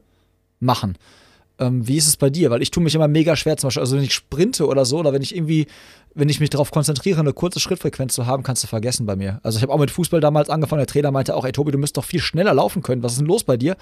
machen. 0.60 0.98
Ähm, 1.60 1.88
wie 1.88 1.98
ist 1.98 2.08
es 2.08 2.18
bei 2.18 2.30
dir? 2.30 2.50
Weil 2.50 2.62
ich 2.62 2.72
tue 2.72 2.84
mich 2.84 2.96
immer 2.96 3.08
mega 3.08 3.36
schwer, 3.36 3.58
zum 3.58 3.68
Beispiel, 3.68 3.82
also 3.82 3.98
wenn 3.98 4.04
ich 4.04 4.14
sprinte 4.14 4.68
oder 4.68 4.86
so, 4.86 5.00
oder 5.00 5.14
wenn 5.14 5.22
ich 5.22 5.36
irgendwie, 5.36 5.68
wenn 6.18 6.30
ich 6.30 6.40
mich 6.40 6.50
darauf 6.50 6.72
konzentriere, 6.72 7.20
eine 7.20 7.34
kurze 7.34 7.60
Schrittfrequenz 7.60 8.14
zu 8.14 8.26
haben, 8.26 8.44
kannst 8.44 8.64
du 8.64 8.68
vergessen 8.68 9.06
bei 9.06 9.16
mir. 9.16 9.40
Also 9.44 9.58
ich 9.58 9.64
habe 9.64 9.72
auch 9.72 9.80
mit 9.80 9.92
Fußball 9.92 10.20
damals 10.20 10.50
angefangen, 10.50 10.80
der 10.80 10.88
Trainer 10.88 11.12
meinte 11.12 11.36
auch, 11.36 11.46
ey 11.46 11.52
Tobi, 11.52 11.72
du 11.72 11.78
müsst 11.78 11.98
doch 11.98 12.04
viel 12.04 12.20
schneller 12.20 12.54
laufen 12.54 12.82
können. 12.82 13.04
Was 13.04 13.14
ist 13.14 13.20
denn 13.20 13.28
los 13.28 13.44
bei 13.44 13.56
dir? 13.56 13.78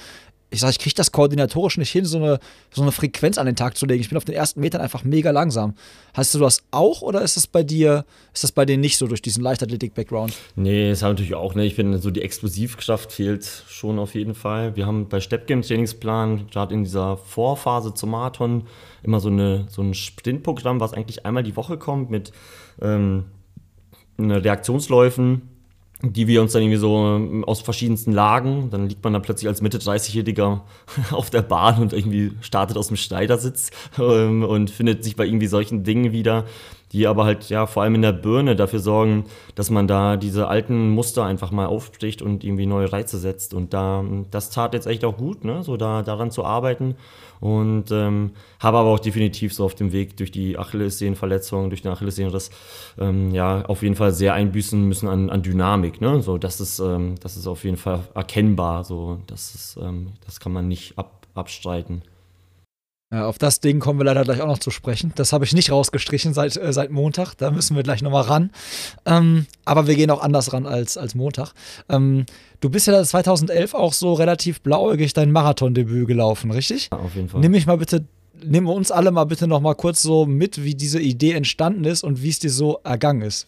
ich 0.51 0.61
sage, 0.61 0.71
ich 0.71 0.79
kriege 0.79 0.95
das 0.95 1.11
koordinatorisch 1.11 1.77
nicht 1.77 1.91
hin, 1.91 2.05
so 2.05 2.17
eine, 2.17 2.39
so 2.71 2.81
eine 2.81 2.91
Frequenz 2.91 3.37
an 3.37 3.45
den 3.45 3.55
Tag 3.55 3.77
zu 3.77 3.85
legen. 3.85 4.01
Ich 4.01 4.09
bin 4.09 4.17
auf 4.17 4.25
den 4.25 4.35
ersten 4.35 4.61
Metern 4.61 4.79
einfach 4.81 5.03
mega 5.03 5.31
langsam. 5.31 5.73
Hast 6.13 6.33
du 6.33 6.39
das 6.39 6.63
auch 6.71 7.01
oder 7.01 7.21
ist 7.21 7.35
das 7.35 7.47
bei 7.47 7.63
dir, 7.63 8.05
ist 8.33 8.43
das 8.43 8.51
bei 8.51 8.65
dir 8.65 8.77
nicht 8.77 8.97
so 8.97 9.07
durch 9.07 9.21
diesen 9.21 9.43
Leichtathletik-Background? 9.43 10.33
Nee, 10.55 10.89
das 10.89 11.01
habe 11.01 11.13
natürlich 11.13 11.35
auch. 11.35 11.55
Ne? 11.55 11.65
Ich 11.65 11.75
finde, 11.75 11.97
so 11.97 12.11
die 12.11 12.21
Explosivkraft 12.21 13.11
fehlt 13.11 13.45
schon 13.67 13.99
auf 13.99 14.15
jeden 14.15 14.35
Fall. 14.35 14.75
Wir 14.75 14.85
haben 14.85 15.09
bei 15.09 15.19
Steppgame 15.19 15.61
Trainingsplan, 15.61 16.47
gerade 16.47 16.73
in 16.73 16.83
dieser 16.83 17.17
Vorphase 17.17 17.93
zum 17.93 18.11
Marathon, 18.11 18.63
immer 19.03 19.19
so, 19.19 19.29
eine, 19.29 19.65
so 19.69 19.81
ein 19.81 19.93
Sprintprogramm, 19.93 20.79
was 20.79 20.93
eigentlich 20.93 21.25
einmal 21.25 21.43
die 21.43 21.55
Woche 21.55 21.77
kommt 21.77 22.09
mit 22.09 22.24
ähm, 22.81 23.25
Reaktionsläufen 24.19 25.49
die 26.01 26.27
wir 26.27 26.41
uns 26.41 26.53
dann 26.53 26.61
irgendwie 26.61 26.77
so 26.77 26.97
ähm, 26.97 27.43
aus 27.45 27.61
verschiedensten 27.61 28.11
Lagen, 28.11 28.69
dann 28.69 28.87
liegt 28.87 29.03
man 29.03 29.13
da 29.13 29.19
plötzlich 29.19 29.47
als 29.47 29.61
Mitte 29.61 29.77
30-Jähriger 29.77 30.61
auf 31.11 31.29
der 31.29 31.41
Bahn 31.41 31.81
und 31.81 31.93
irgendwie 31.93 32.33
startet 32.41 32.77
aus 32.77 32.87
dem 32.87 32.97
Schneidersitz 32.97 33.71
ähm, 33.99 34.43
und 34.43 34.69
findet 34.69 35.03
sich 35.03 35.15
bei 35.15 35.25
irgendwie 35.25 35.47
solchen 35.47 35.83
Dingen 35.83 36.11
wieder, 36.11 36.45
die 36.91 37.07
aber 37.07 37.25
halt 37.25 37.49
ja 37.49 37.65
vor 37.65 37.83
allem 37.83 37.95
in 37.95 38.01
der 38.01 38.11
Birne 38.11 38.55
dafür 38.55 38.79
sorgen, 38.79 39.25
dass 39.55 39.69
man 39.69 39.87
da 39.87 40.17
diese 40.17 40.47
alten 40.47 40.89
Muster 40.89 41.25
einfach 41.25 41.51
mal 41.51 41.65
aufbricht 41.65 42.21
und 42.21 42.43
irgendwie 42.43 42.65
neue 42.65 42.91
Reize 42.91 43.17
setzt. 43.17 43.53
Und 43.53 43.73
da, 43.73 44.03
das 44.31 44.49
tat 44.49 44.73
jetzt 44.73 44.87
echt 44.87 45.03
auch 45.03 45.17
gut, 45.17 45.43
ne? 45.43 45.63
so 45.63 45.77
da 45.77 46.03
daran 46.03 46.31
zu 46.31 46.45
arbeiten. 46.45 46.95
Und 47.39 47.91
ähm, 47.91 48.31
habe 48.59 48.77
aber 48.77 48.89
auch 48.89 48.99
definitiv 48.99 49.53
so 49.53 49.65
auf 49.65 49.75
dem 49.75 49.91
Weg 49.91 50.17
durch 50.17 50.31
die 50.31 50.57
Achillessehnenverletzung, 50.57 51.69
durch 51.69 51.81
den 51.81 51.91
Achillessehnenriss, 51.91 52.49
ähm, 52.99 53.33
ja, 53.33 53.65
auf 53.65 53.83
jeden 53.83 53.95
Fall 53.95 54.11
sehr 54.11 54.33
einbüßen 54.33 54.81
müssen 54.87 55.07
an, 55.07 55.29
an 55.29 55.41
Dynamik. 55.43 56.01
Ne? 56.01 56.21
So, 56.21 56.37
das 56.37 56.59
ist, 56.61 56.79
ähm, 56.79 57.15
das 57.21 57.37
ist 57.37 57.47
auf 57.47 57.63
jeden 57.63 57.77
Fall 57.77 58.01
erkennbar. 58.13 58.83
So, 58.83 59.19
das, 59.27 59.55
ist, 59.55 59.77
ähm, 59.81 60.13
das 60.25 60.39
kann 60.39 60.53
man 60.53 60.67
nicht 60.67 60.97
ab, 60.97 61.27
abstreiten. 61.33 62.01
Ja, 63.13 63.27
auf 63.27 63.37
das 63.37 63.59
Ding 63.59 63.79
kommen 63.79 63.99
wir 63.99 64.03
leider 64.03 64.23
gleich 64.23 64.41
auch 64.41 64.47
noch 64.47 64.59
zu 64.59 64.71
sprechen. 64.71 65.13
Das 65.15 65.31
habe 65.31 65.45
ich 65.45 65.53
nicht 65.53 65.71
rausgestrichen 65.71 66.33
seit, 66.33 66.57
äh, 66.57 66.73
seit 66.73 66.89
Montag. 66.91 67.35
Da 67.35 67.51
müssen 67.51 67.75
wir 67.75 67.83
gleich 67.83 68.01
nochmal 68.01 68.23
ran. 68.23 68.51
Ähm, 69.05 69.45
aber 69.63 69.87
wir 69.87 69.95
gehen 69.95 70.09
auch 70.09 70.21
anders 70.21 70.53
ran 70.53 70.65
als, 70.65 70.97
als 70.97 71.13
Montag. 71.13 71.53
Ähm, 71.87 72.25
du 72.61 72.69
bist 72.69 72.87
ja 72.87 73.03
2011 73.03 73.75
auch 73.75 73.93
so 73.93 74.13
relativ 74.13 74.61
blauäugig 74.61 75.13
dein 75.13 75.31
Marathondebüt 75.31 76.07
gelaufen, 76.07 76.49
richtig? 76.51 76.89
Ja, 76.91 76.97
auf 76.97 77.15
jeden 77.15 77.29
Fall. 77.29 77.41
Nimm 77.41 77.51
mich 77.51 77.67
mal 77.67 77.77
bitte 77.77 78.05
nimm 78.43 78.67
uns 78.67 78.91
alle 78.91 79.11
mal 79.11 79.23
bitte 79.25 79.47
noch 79.47 79.61
mal 79.61 79.75
kurz 79.75 80.01
so 80.01 80.25
mit, 80.25 80.63
wie 80.63 80.75
diese 80.75 80.99
Idee 80.99 81.31
entstanden 81.31 81.85
ist 81.85 82.03
und 82.03 82.21
wie 82.21 82.29
es 82.29 82.39
dir 82.39 82.49
so 82.49 82.79
ergangen 82.83 83.21
ist. 83.21 83.47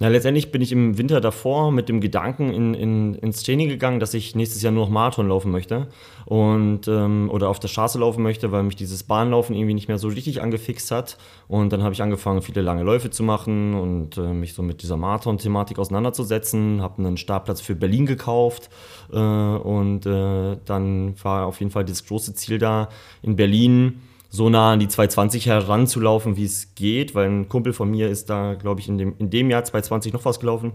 Ja, 0.00 0.06
letztendlich 0.06 0.52
bin 0.52 0.62
ich 0.62 0.70
im 0.70 0.96
Winter 0.96 1.20
davor 1.20 1.72
mit 1.72 1.88
dem 1.88 2.00
Gedanken 2.00 2.52
in, 2.52 2.72
in, 2.74 3.14
ins 3.16 3.42
Training 3.42 3.68
gegangen, 3.68 3.98
dass 3.98 4.14
ich 4.14 4.36
nächstes 4.36 4.62
Jahr 4.62 4.72
nur 4.72 4.84
noch 4.84 4.92
Marathon 4.92 5.26
laufen 5.26 5.50
möchte 5.50 5.88
und 6.24 6.86
ähm, 6.86 7.28
oder 7.32 7.48
auf 7.48 7.58
der 7.58 7.66
Straße 7.66 7.98
laufen 7.98 8.22
möchte, 8.22 8.52
weil 8.52 8.62
mich 8.62 8.76
dieses 8.76 9.02
Bahnlaufen 9.02 9.56
irgendwie 9.56 9.74
nicht 9.74 9.88
mehr 9.88 9.98
so 9.98 10.06
richtig 10.06 10.40
angefixt 10.40 10.92
hat. 10.92 11.18
Und 11.48 11.72
dann 11.72 11.82
habe 11.82 11.94
ich 11.94 12.02
angefangen, 12.02 12.42
viele 12.42 12.62
lange 12.62 12.84
Läufe 12.84 13.10
zu 13.10 13.24
machen 13.24 13.74
und 13.74 14.16
äh, 14.18 14.32
mich 14.32 14.54
so 14.54 14.62
mit 14.62 14.82
dieser 14.82 14.96
Marathon-Thematik 14.96 15.80
auseinanderzusetzen. 15.80 16.80
Habe 16.80 16.98
einen 16.98 17.16
Startplatz 17.16 17.60
für 17.60 17.74
Berlin 17.74 18.06
gekauft 18.06 18.70
äh, 19.12 19.16
und 19.16 20.06
äh, 20.06 20.58
dann 20.64 21.14
war 21.24 21.46
auf 21.46 21.58
jeden 21.58 21.72
Fall 21.72 21.84
dieses 21.84 22.06
große 22.06 22.34
Ziel 22.34 22.58
da 22.58 22.88
in 23.22 23.34
Berlin 23.34 24.00
so 24.28 24.48
nah 24.50 24.72
an 24.72 24.80
die 24.80 24.88
220 24.88 25.46
heranzulaufen, 25.46 26.36
wie 26.36 26.44
es 26.44 26.74
geht, 26.74 27.14
weil 27.14 27.28
ein 27.28 27.48
Kumpel 27.48 27.72
von 27.72 27.90
mir 27.90 28.08
ist 28.08 28.28
da, 28.28 28.54
glaube 28.54 28.80
ich, 28.80 28.88
in 28.88 28.98
dem, 28.98 29.14
in 29.18 29.30
dem 29.30 29.50
Jahr 29.50 29.64
220 29.64 30.12
noch 30.12 30.24
was 30.24 30.40
gelaufen. 30.40 30.72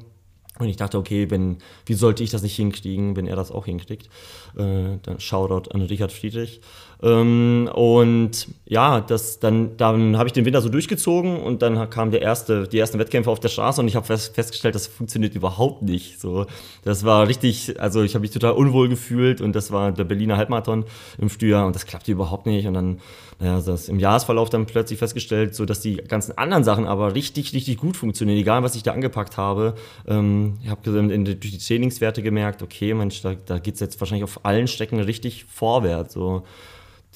Und 0.59 0.67
ich 0.67 0.77
dachte, 0.77 0.99
okay, 0.99 1.31
wenn, 1.31 1.57
wie 1.87 1.95
sollte 1.95 2.23
ich 2.23 2.29
das 2.29 2.43
nicht 2.43 2.55
hinkriegen, 2.55 3.15
wenn 3.15 3.25
er 3.25 3.35
das 3.35 3.51
auch 3.51 3.65
hinkriegt? 3.65 4.07
Äh, 4.55 4.99
dann 5.01 5.19
Shoutout 5.19 5.71
an 5.71 5.81
Richard 5.81 6.11
Friedrich. 6.11 6.61
Ähm, 7.01 7.67
und 7.73 8.47
ja, 8.65 9.01
das, 9.01 9.39
dann, 9.39 9.77
dann 9.77 10.15
habe 10.15 10.27
ich 10.27 10.33
den 10.33 10.45
Winter 10.45 10.61
so 10.61 10.69
durchgezogen 10.69 11.37
und 11.37 11.63
dann 11.63 11.89
kam 11.89 12.11
der 12.11 12.21
erste, 12.21 12.67
die 12.67 12.77
ersten 12.77 12.99
Wettkämpfe 12.99 13.31
auf 13.31 13.39
der 13.39 13.49
Straße 13.49 13.81
und 13.81 13.87
ich 13.87 13.95
habe 13.95 14.05
fest, 14.05 14.35
festgestellt, 14.35 14.75
das 14.75 14.85
funktioniert 14.85 15.33
überhaupt 15.33 15.81
nicht. 15.81 16.21
So, 16.21 16.45
das 16.83 17.03
war 17.03 17.27
richtig, 17.27 17.79
also 17.81 18.03
ich 18.03 18.13
habe 18.13 18.21
mich 18.21 18.31
total 18.31 18.53
unwohl 18.53 18.89
gefühlt 18.89 19.41
und 19.41 19.53
das 19.55 19.71
war 19.71 19.91
der 19.91 20.03
Berliner 20.03 20.37
Halbmarathon 20.37 20.85
im 21.17 21.31
Frühjahr 21.31 21.65
und 21.65 21.75
das 21.75 21.87
klappte 21.87 22.11
überhaupt 22.11 22.45
nicht. 22.45 22.67
Und 22.67 22.75
dann, 22.75 23.01
naja, 23.43 23.61
das 23.61 23.89
im 23.89 23.99
Jahresverlauf 23.99 24.49
dann 24.49 24.65
plötzlich 24.65 24.99
festgestellt, 24.99 25.53
so 25.53 25.65
dass 25.65 25.81
die 25.81 25.97
ganzen 25.97 26.37
anderen 26.37 26.63
Sachen 26.63 26.87
aber 26.87 27.13
richtig, 27.13 27.51
richtig 27.53 27.77
gut 27.77 27.97
funktionieren, 27.97 28.39
egal 28.39 28.63
was 28.63 28.75
ich 28.75 28.83
da 28.83 28.93
angepackt 28.93 29.35
habe. 29.35 29.75
Ähm, 30.07 30.59
ich 30.63 30.69
habe 30.69 30.81
durch 30.81 31.51
die 31.51 31.57
Trainingswerte 31.57 32.23
gemerkt, 32.23 32.63
okay, 32.63 32.93
Mensch, 32.93 33.21
da, 33.21 33.35
da 33.35 33.59
geht 33.59 33.73
es 33.73 33.81
jetzt 33.81 33.99
wahrscheinlich 33.99 34.23
auf 34.23 34.45
allen 34.45 34.69
Strecken 34.69 34.97
richtig 35.01 35.43
vorwärts. 35.43 36.13
So. 36.13 36.43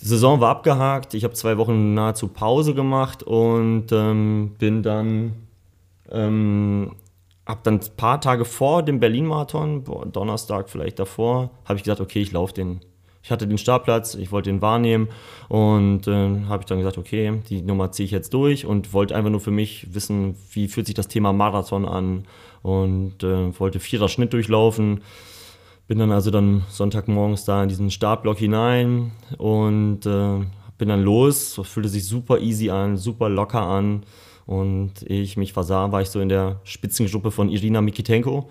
Die 0.01 0.05
Saison 0.05 0.41
war 0.41 0.49
abgehakt, 0.49 1.13
ich 1.13 1.23
habe 1.23 1.33
zwei 1.33 1.57
Wochen 1.57 1.93
nahezu 1.93 2.27
Pause 2.27 2.73
gemacht 2.73 3.23
und 3.23 3.93
ähm, 3.93 4.55
bin 4.59 4.83
dann, 4.83 5.33
ähm, 6.11 6.91
habe 7.45 7.61
dann 7.63 7.75
ein 7.75 7.95
paar 7.95 8.19
Tage 8.19 8.43
vor 8.43 8.83
dem 8.83 8.99
Berlin-Marathon, 8.99 9.85
Donnerstag 10.11 10.69
vielleicht 10.69 10.99
davor, 10.99 11.51
habe 11.63 11.77
ich 11.77 11.83
gesagt, 11.83 12.01
okay, 12.01 12.19
ich 12.19 12.33
laufe 12.33 12.53
den. 12.53 12.81
Ich 13.27 13.31
hatte 13.31 13.45
den 13.45 13.57
Startplatz, 13.57 14.15
ich 14.15 14.31
wollte 14.31 14.49
den 14.49 14.61
wahrnehmen 14.61 15.09
und 15.49 16.07
äh, 16.07 16.45
habe 16.47 16.61
ich 16.61 16.65
dann 16.65 16.77
gesagt, 16.77 16.97
okay, 16.97 17.41
die 17.49 17.61
Nummer 17.61 17.91
ziehe 17.91 18.05
ich 18.05 18.11
jetzt 18.11 18.33
durch 18.33 18.65
und 18.65 18.93
wollte 18.93 19.17
einfach 19.17 19.29
nur 19.29 19.41
für 19.41 19.51
mich 19.51 19.93
wissen, 19.93 20.37
wie 20.53 20.69
fühlt 20.69 20.85
sich 20.85 20.95
das 20.95 21.09
Thema 21.09 21.33
Marathon 21.33 21.85
an 21.85 22.23
und 22.61 23.21
äh, 23.23 23.59
wollte 23.59 23.81
vierer 23.81 24.07
Schnitt 24.07 24.31
durchlaufen 24.31 25.01
bin 25.87 25.99
dann 25.99 26.11
also 26.11 26.31
dann 26.31 26.63
Sonntagmorgens 26.69 27.43
da 27.43 27.63
in 27.63 27.69
diesen 27.69 27.91
Startblock 27.91 28.37
hinein 28.37 29.11
und 29.37 30.05
äh, 30.05 30.45
bin 30.77 30.87
dann 30.89 31.03
los. 31.03 31.55
Das 31.55 31.67
fühlte 31.67 31.89
sich 31.89 32.05
super 32.05 32.39
easy 32.39 32.69
an, 32.69 32.97
super 32.97 33.29
locker 33.29 33.61
an. 33.61 34.03
Und 34.45 35.03
ich 35.05 35.35
mich 35.35 35.51
versah, 35.51 35.91
war 35.91 36.01
ich 36.01 36.09
so 36.09 36.21
in 36.21 36.29
der 36.29 36.61
Spitzengruppe 36.63 37.31
von 37.31 37.49
Irina 37.49 37.81
Mikitenko 37.81 38.49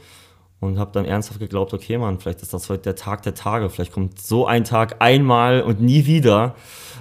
und 0.60 0.78
habe 0.78 0.90
dann 0.92 1.04
ernsthaft 1.04 1.38
geglaubt, 1.38 1.74
okay, 1.74 1.98
Mann, 1.98 2.18
vielleicht 2.18 2.42
ist 2.42 2.54
das 2.54 2.68
heute 2.70 2.82
der 2.82 2.96
Tag 2.96 3.22
der 3.22 3.34
Tage. 3.34 3.68
Vielleicht 3.68 3.92
kommt 3.92 4.20
so 4.20 4.46
ein 4.46 4.64
Tag 4.64 4.96
einmal 5.00 5.62
und 5.62 5.80
nie 5.80 6.06
wieder. 6.06 6.54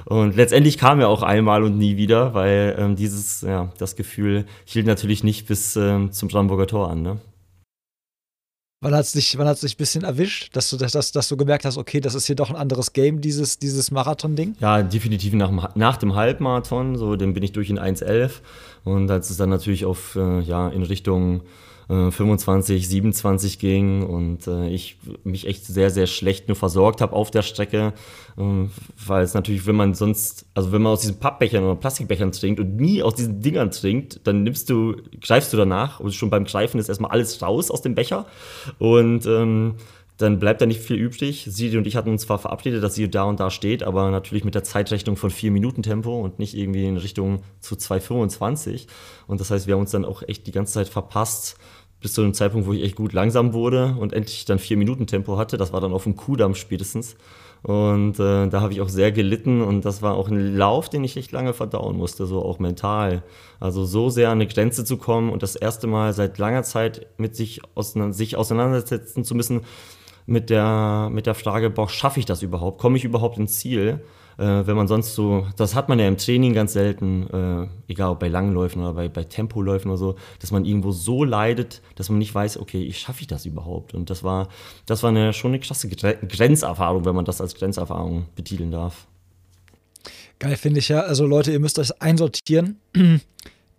Und 0.05 0.35
letztendlich 0.35 0.77
kam 0.77 0.99
er 0.99 1.09
auch 1.09 1.23
einmal 1.23 1.63
und 1.63 1.77
nie 1.77 1.97
wieder, 1.97 2.33
weil 2.33 2.75
ähm, 2.77 2.95
dieses, 2.95 3.41
ja, 3.41 3.71
das 3.77 3.95
Gefühl 3.95 4.45
hielt 4.65 4.85
natürlich 4.85 5.23
nicht 5.23 5.47
bis 5.47 5.75
ähm, 5.75 6.11
zum 6.11 6.29
Brandenburger 6.29 6.67
Tor 6.67 6.91
an. 6.91 7.01
Ne? 7.01 7.17
Wann 8.81 8.93
hat 8.93 9.05
es 9.05 9.13
dich, 9.13 9.35
wann 9.39 9.47
hat's 9.47 9.61
dich 9.61 9.75
ein 9.75 9.77
bisschen 9.77 10.03
erwischt, 10.03 10.55
dass 10.55 10.69
du, 10.69 10.77
dass, 10.77 11.11
dass 11.11 11.27
du 11.27 11.37
gemerkt 11.37 11.65
hast, 11.65 11.77
okay, 11.77 12.01
das 12.01 12.13
ist 12.13 12.27
hier 12.27 12.35
doch 12.35 12.51
ein 12.51 12.55
anderes 12.55 12.93
Game, 12.93 13.19
dieses, 13.19 13.57
dieses 13.57 13.89
Marathon-Ding? 13.89 14.57
Ja, 14.59 14.83
definitiv 14.83 15.33
nach, 15.33 15.75
nach 15.75 15.97
dem 15.97 16.13
Halbmarathon, 16.13 16.95
so, 16.97 17.15
dann 17.15 17.33
bin 17.33 17.41
ich 17.41 17.51
durch 17.51 17.71
in 17.71 17.79
1,11 17.79 18.31
und 18.83 19.09
als 19.09 19.31
es 19.31 19.37
dann 19.37 19.49
natürlich 19.49 19.85
auf, 19.85 20.15
äh, 20.15 20.41
ja, 20.41 20.67
in 20.67 20.83
Richtung 20.83 21.41
25, 21.87 22.83
äh, 22.83 22.85
27 22.85 23.59
ging 23.59 24.03
und 24.03 24.47
äh, 24.47 24.69
ich 24.69 24.97
mich 25.23 25.47
echt 25.47 25.65
sehr, 25.65 25.91
sehr 25.91 26.07
schlecht 26.07 26.47
nur 26.47 26.55
versorgt 26.55 27.01
habe 27.01 27.13
auf 27.13 27.29
der 27.29 27.43
Strecke, 27.43 27.93
äh, 28.37 28.41
weil 29.05 29.23
es 29.23 29.33
natürlich, 29.33 29.67
wenn 29.67 29.75
man 29.75 29.93
sonst, 29.93 30.47
also 30.55 30.71
wenn 30.71 30.81
man 30.81 30.93
aus 30.93 31.01
diesen 31.01 31.19
Pappbechern 31.19 31.63
oder 31.63 31.75
Plastikbechern 31.75 32.31
trinkt 32.31 32.59
und 32.59 32.75
nie 32.75 33.03
aus 33.03 33.15
diesen 33.15 33.41
Dingern 33.41 33.69
trinkt, 33.71 34.25
dann 34.25 34.43
nimmst 34.43 34.69
du, 34.69 34.95
greifst 35.21 35.53
du 35.53 35.57
danach 35.57 35.99
und 35.99 36.13
schon 36.13 36.29
beim 36.29 36.45
Greifen 36.45 36.79
ist 36.79 36.89
erstmal 36.89 37.11
alles 37.11 37.41
raus 37.41 37.69
aus 37.69 37.81
dem 37.83 37.93
Becher 37.93 38.25
und 38.79 39.25
ähm, 39.27 39.75
dann 40.17 40.39
bleibt 40.39 40.61
da 40.61 40.65
nicht 40.65 40.79
viel 40.79 40.95
übrig. 40.95 41.45
Sie 41.49 41.77
und 41.77 41.87
ich 41.87 41.95
hatten 41.97 42.09
uns 42.09 42.21
zwar 42.23 42.39
verabredet, 42.39 42.81
dass 42.81 42.95
sie 42.95 43.09
da 43.09 43.23
und 43.23 43.39
da 43.39 43.49
steht, 43.51 43.83
aber 43.83 44.11
natürlich 44.11 44.45
mit 44.45 44.55
der 44.55 44.63
Zeitrechnung 44.63 45.17
von 45.17 45.29
4 45.29 45.51
Minuten 45.51 45.83
Tempo 45.83 46.21
und 46.21 46.39
nicht 46.39 46.55
irgendwie 46.55 46.85
in 46.85 46.97
Richtung 46.97 47.41
zu 47.59 47.75
2,25. 47.75 48.87
Und 49.27 49.41
das 49.41 49.51
heißt, 49.51 49.67
wir 49.67 49.73
haben 49.73 49.81
uns 49.81 49.91
dann 49.91 50.05
auch 50.05 50.23
echt 50.23 50.47
die 50.47 50.51
ganze 50.51 50.73
Zeit 50.73 50.87
verpasst, 50.87 51.57
bis 52.01 52.13
zu 52.13 52.21
einem 52.21 52.33
Zeitpunkt, 52.33 52.67
wo 52.67 52.73
ich 52.73 52.83
echt 52.83 52.95
gut 52.95 53.13
langsam 53.13 53.53
wurde 53.53 53.95
und 53.99 54.13
endlich 54.13 54.45
dann 54.45 54.59
4 54.59 54.77
Minuten 54.77 55.07
Tempo 55.07 55.37
hatte. 55.37 55.57
Das 55.57 55.73
war 55.73 55.81
dann 55.81 55.93
auf 55.93 56.03
dem 56.03 56.15
Kudamm 56.15 56.55
spätestens. 56.55 57.15
Und 57.63 58.19
äh, 58.19 58.47
da 58.47 58.61
habe 58.61 58.73
ich 58.73 58.81
auch 58.81 58.89
sehr 58.89 59.11
gelitten 59.11 59.61
und 59.61 59.85
das 59.85 60.03
war 60.03 60.13
auch 60.13 60.29
ein 60.29 60.55
Lauf, 60.55 60.87
den 60.87 61.03
ich 61.03 61.17
echt 61.17 61.31
lange 61.31 61.51
verdauen 61.53 61.97
musste, 61.97 62.27
so 62.27 62.43
auch 62.43 62.59
mental. 62.59 63.23
Also 63.59 63.85
so 63.85 64.11
sehr 64.11 64.29
an 64.29 64.37
eine 64.37 64.45
Grenze 64.45 64.85
zu 64.85 64.97
kommen 64.97 65.31
und 65.31 65.41
das 65.41 65.55
erste 65.55 65.87
Mal 65.87 66.13
seit 66.13 66.37
langer 66.37 66.61
Zeit 66.61 67.07
mit 67.17 67.35
sich, 67.35 67.61
auseinander, 67.73 68.13
sich 68.13 68.37
auseinandersetzen 68.37 69.23
zu 69.23 69.33
müssen, 69.33 69.61
mit 70.27 70.51
der, 70.51 71.09
mit 71.11 71.25
der 71.25 71.33
Frage, 71.33 71.71
boah, 71.71 71.89
schaffe 71.89 72.19
ich 72.19 72.27
das 72.27 72.43
überhaupt? 72.43 72.77
Komme 72.77 72.97
ich 72.97 73.03
überhaupt 73.03 73.39
ins 73.39 73.57
Ziel? 73.57 74.01
Äh, 74.37 74.67
wenn 74.67 74.75
man 74.75 74.87
sonst 74.87 75.15
so, 75.15 75.47
das 75.55 75.75
hat 75.75 75.89
man 75.89 75.99
ja 75.99 76.07
im 76.07 76.17
Training 76.17 76.53
ganz 76.53 76.73
selten, 76.73 77.29
äh, 77.29 77.91
egal 77.91 78.11
ob 78.11 78.19
bei 78.19 78.27
Langläufen 78.27 78.81
oder 78.81 78.93
bei, 78.93 79.07
bei 79.07 79.23
Tempoläufen 79.23 79.89
oder 79.89 79.97
so, 79.97 80.15
dass 80.39 80.51
man 80.51 80.65
irgendwo 80.65 80.91
so 80.91 81.23
leidet, 81.23 81.81
dass 81.95 82.09
man 82.09 82.19
nicht 82.19 82.35
weiß, 82.35 82.57
okay, 82.59 82.83
ich 82.83 82.99
schaffe 82.99 83.21
ich 83.21 83.27
das 83.27 83.45
überhaupt? 83.45 83.93
Und 83.93 84.09
das 84.09 84.23
war, 84.23 84.49
das 84.85 85.03
war 85.03 85.09
eine, 85.09 85.33
schon 85.33 85.51
eine 85.51 85.59
krasse 85.59 85.87
Grenzerfahrung, 85.89 87.05
wenn 87.05 87.15
man 87.15 87.25
das 87.25 87.41
als 87.41 87.55
Grenzerfahrung 87.55 88.25
betiteln 88.35 88.71
darf. 88.71 89.07
Geil 90.39 90.57
finde 90.57 90.79
ich 90.79 90.89
ja. 90.89 91.01
Also 91.01 91.25
Leute, 91.25 91.51
ihr 91.51 91.59
müsst 91.59 91.79
euch 91.79 92.01
einsortieren. 92.01 92.79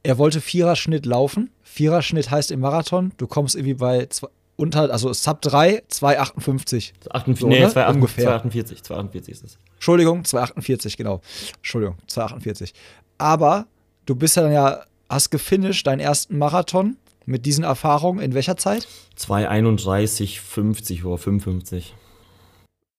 er 0.03 0.19
wollte 0.19 0.41
Viererschnitt 0.41 1.05
laufen. 1.05 1.51
Viererschnitt 1.63 2.31
heißt 2.31 2.51
im 2.51 2.61
Marathon, 2.61 3.13
du 3.19 3.27
kommst 3.27 3.55
irgendwie 3.55 3.75
bei 3.75 4.09
unter, 4.57 4.91
also 4.91 5.13
Sub 5.13 5.41
3, 5.43 5.83
2,58. 5.91 6.93
So, 7.39 7.49
nee, 7.49 7.67
2, 7.69 7.89
ungefähr. 7.89 8.25
248, 8.25 8.83
248 8.83 9.35
ist 9.35 9.45
es. 9.45 9.59
Entschuldigung, 9.75 10.23
2,48, 10.23 10.97
genau. 10.97 11.21
Entschuldigung, 11.59 11.97
2,48. 12.09 12.73
Aber 13.19 13.67
du 14.07 14.15
bist 14.15 14.37
ja 14.37 14.43
dann 14.43 14.53
ja, 14.53 14.85
hast 15.09 15.31
gefinisht 15.31 15.87
deinen 15.87 16.01
ersten 16.01 16.39
Marathon 16.39 16.97
mit 17.27 17.45
diesen 17.45 17.65
Erfahrungen 17.65 18.21
in 18.21 18.35
welcher 18.35 18.57
Zeit? 18.57 18.87
2,31, 19.19 20.41
50 20.41 21.05
oder 21.05 21.19
55. 21.19 21.95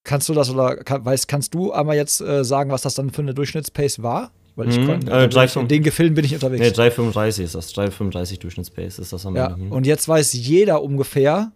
Kannst 0.04 0.30
du 0.30 0.34
das 0.34 0.50
oder 0.50 0.78
kann, 0.78 1.04
weißt, 1.04 1.28
kannst 1.28 1.54
du 1.54 1.74
einmal 1.74 1.96
jetzt 1.96 2.22
äh, 2.22 2.46
sagen, 2.46 2.72
was 2.72 2.82
das 2.82 2.96
dann 2.96 3.10
für 3.10 3.22
eine 3.22 3.34
Durchschnittspace 3.34 4.02
war? 4.04 4.32
Weil 4.58 4.70
ich 4.70 4.80
mhm. 4.80 5.08
äh, 5.08 5.60
in 5.60 5.68
den 5.68 5.84
Gefilden 5.84 6.16
bin 6.16 6.26
ich 6.26 6.34
unterwegs. 6.34 6.60
Nee, 6.60 6.70
3,35 6.70 7.44
ist 7.44 7.54
das. 7.54 7.76
3,35 7.76 8.40
Durchschnittspace 8.40 8.98
ist 8.98 9.14
das 9.14 9.24
am 9.28 9.36
ja, 9.36 9.54
Ende. 9.54 9.74
Und 9.74 9.86
jetzt 9.86 10.08
weiß 10.08 10.34
jeder 10.34 10.82
ungefähr, 10.82 11.52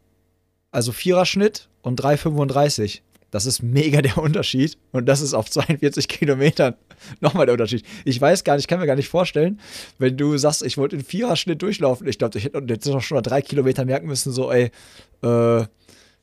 also 0.69 0.91
Viererschnitt 0.91 1.67
und 1.81 1.99
3,35. 1.99 3.01
Das 3.31 3.47
ist 3.47 3.63
mega 3.63 4.03
der 4.03 4.19
Unterschied. 4.19 4.77
Und 4.91 5.07
das 5.07 5.21
ist 5.21 5.33
auf 5.33 5.49
42 5.49 6.07
Kilometern 6.07 6.75
nochmal 7.21 7.47
der 7.47 7.53
Unterschied. 7.53 7.83
Ich 8.05 8.21
weiß 8.21 8.43
gar 8.43 8.53
nicht, 8.53 8.65
ich 8.65 8.67
kann 8.67 8.79
mir 8.79 8.85
gar 8.85 8.95
nicht 8.95 9.09
vorstellen, 9.09 9.59
wenn 9.97 10.15
du 10.15 10.37
sagst, 10.37 10.61
ich 10.61 10.77
wollte 10.77 10.97
in 10.97 11.03
Viererschnitt 11.03 11.59
durchlaufen. 11.59 12.07
Ich 12.07 12.19
glaube, 12.19 12.37
ich 12.37 12.45
hätte 12.45 12.63
jetzt 12.67 12.85
noch 12.85 13.01
schon 13.01 13.15
mal 13.15 13.23
drei 13.23 13.41
Kilometer 13.41 13.83
merken 13.83 14.05
müssen, 14.05 14.31
so, 14.31 14.51
ey, 14.51 14.69
äh, 15.23 15.65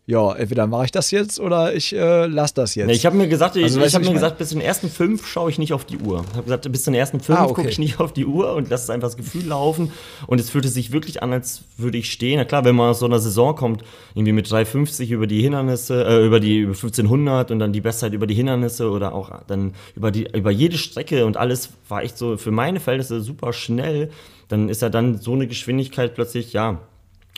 ja, 0.09 0.33
entweder 0.33 0.67
mache 0.67 0.87
ich 0.87 0.91
das 0.91 1.11
jetzt 1.11 1.39
oder 1.39 1.75
ich 1.75 1.95
äh, 1.95 2.25
lasse 2.25 2.55
das 2.55 2.75
jetzt. 2.75 2.87
Nee, 2.87 2.95
ich 2.95 3.05
habe 3.05 3.15
mir 3.15 3.29
gesagt, 3.29 3.57
ich, 3.57 3.65
also, 3.65 3.83
ich 3.83 3.95
habe 3.95 4.07
mir 4.07 4.15
gesagt, 4.15 4.39
bis 4.39 4.49
zu 4.49 4.55
den 4.55 4.63
ersten 4.63 4.89
fünf 4.89 5.27
schaue 5.27 5.51
ich 5.51 5.59
nicht 5.59 5.75
auf 5.75 5.85
die 5.85 5.99
Uhr. 5.99 6.25
Ich 6.31 6.33
habe 6.33 6.45
gesagt, 6.45 6.73
bis 6.73 6.85
zu 6.85 6.91
den 6.91 6.99
ersten 6.99 7.21
fünf 7.21 7.39
ah, 7.39 7.45
okay. 7.45 7.53
gucke 7.53 7.69
ich 7.69 7.79
nicht 7.79 8.01
auf 8.01 8.15
die 8.15 8.25
Uhr 8.25 8.55
und 8.55 8.71
lasse 8.71 8.91
einfach 8.91 9.09
das 9.09 9.19
Gefühl 9.19 9.45
laufen. 9.45 9.93
Und 10.27 10.41
es 10.41 10.49
fühlte 10.49 10.69
sich 10.69 10.93
wirklich 10.93 11.23
an, 11.23 11.35
als 11.35 11.61
würde 11.77 11.99
ich 11.99 12.11
stehen. 12.11 12.39
Na 12.39 12.47
klar, 12.47 12.65
wenn 12.65 12.75
man 12.75 12.89
aus 12.89 13.01
so 13.01 13.05
einer 13.05 13.19
Saison 13.19 13.55
kommt, 13.55 13.85
irgendwie 14.15 14.33
mit 14.33 14.47
3,50 14.47 15.11
über 15.11 15.27
die 15.27 15.43
Hindernisse, 15.43 16.03
äh, 16.07 16.25
über 16.25 16.41
die 16.41 16.61
über 16.61 16.73
1500 16.73 17.51
und 17.51 17.59
dann 17.59 17.75
die 17.75 17.83
Bestzeit 17.83 18.15
über 18.15 18.27
die 18.27 18.35
Hindernisse 18.35 18.89
oder 18.89 19.13
auch 19.13 19.31
dann 19.47 19.75
über 19.95 20.11
die 20.11 20.27
über 20.35 20.51
jede 20.51 20.79
Strecke 20.79 21.27
und 21.27 21.37
alles 21.37 21.69
war 21.87 22.03
echt 22.03 22.17
so 22.17 22.39
für 22.39 22.51
meine 22.51 22.81
Verhältnisse 22.81 23.21
super 23.21 23.53
schnell. 23.53 24.11
Dann 24.49 24.71
ist 24.71 24.81
ja 24.81 24.89
dann 24.89 25.19
so 25.19 25.35
eine 25.35 25.47
Geschwindigkeit 25.47 26.15
plötzlich 26.15 26.55
ja 26.55 26.81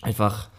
einfach 0.02 0.50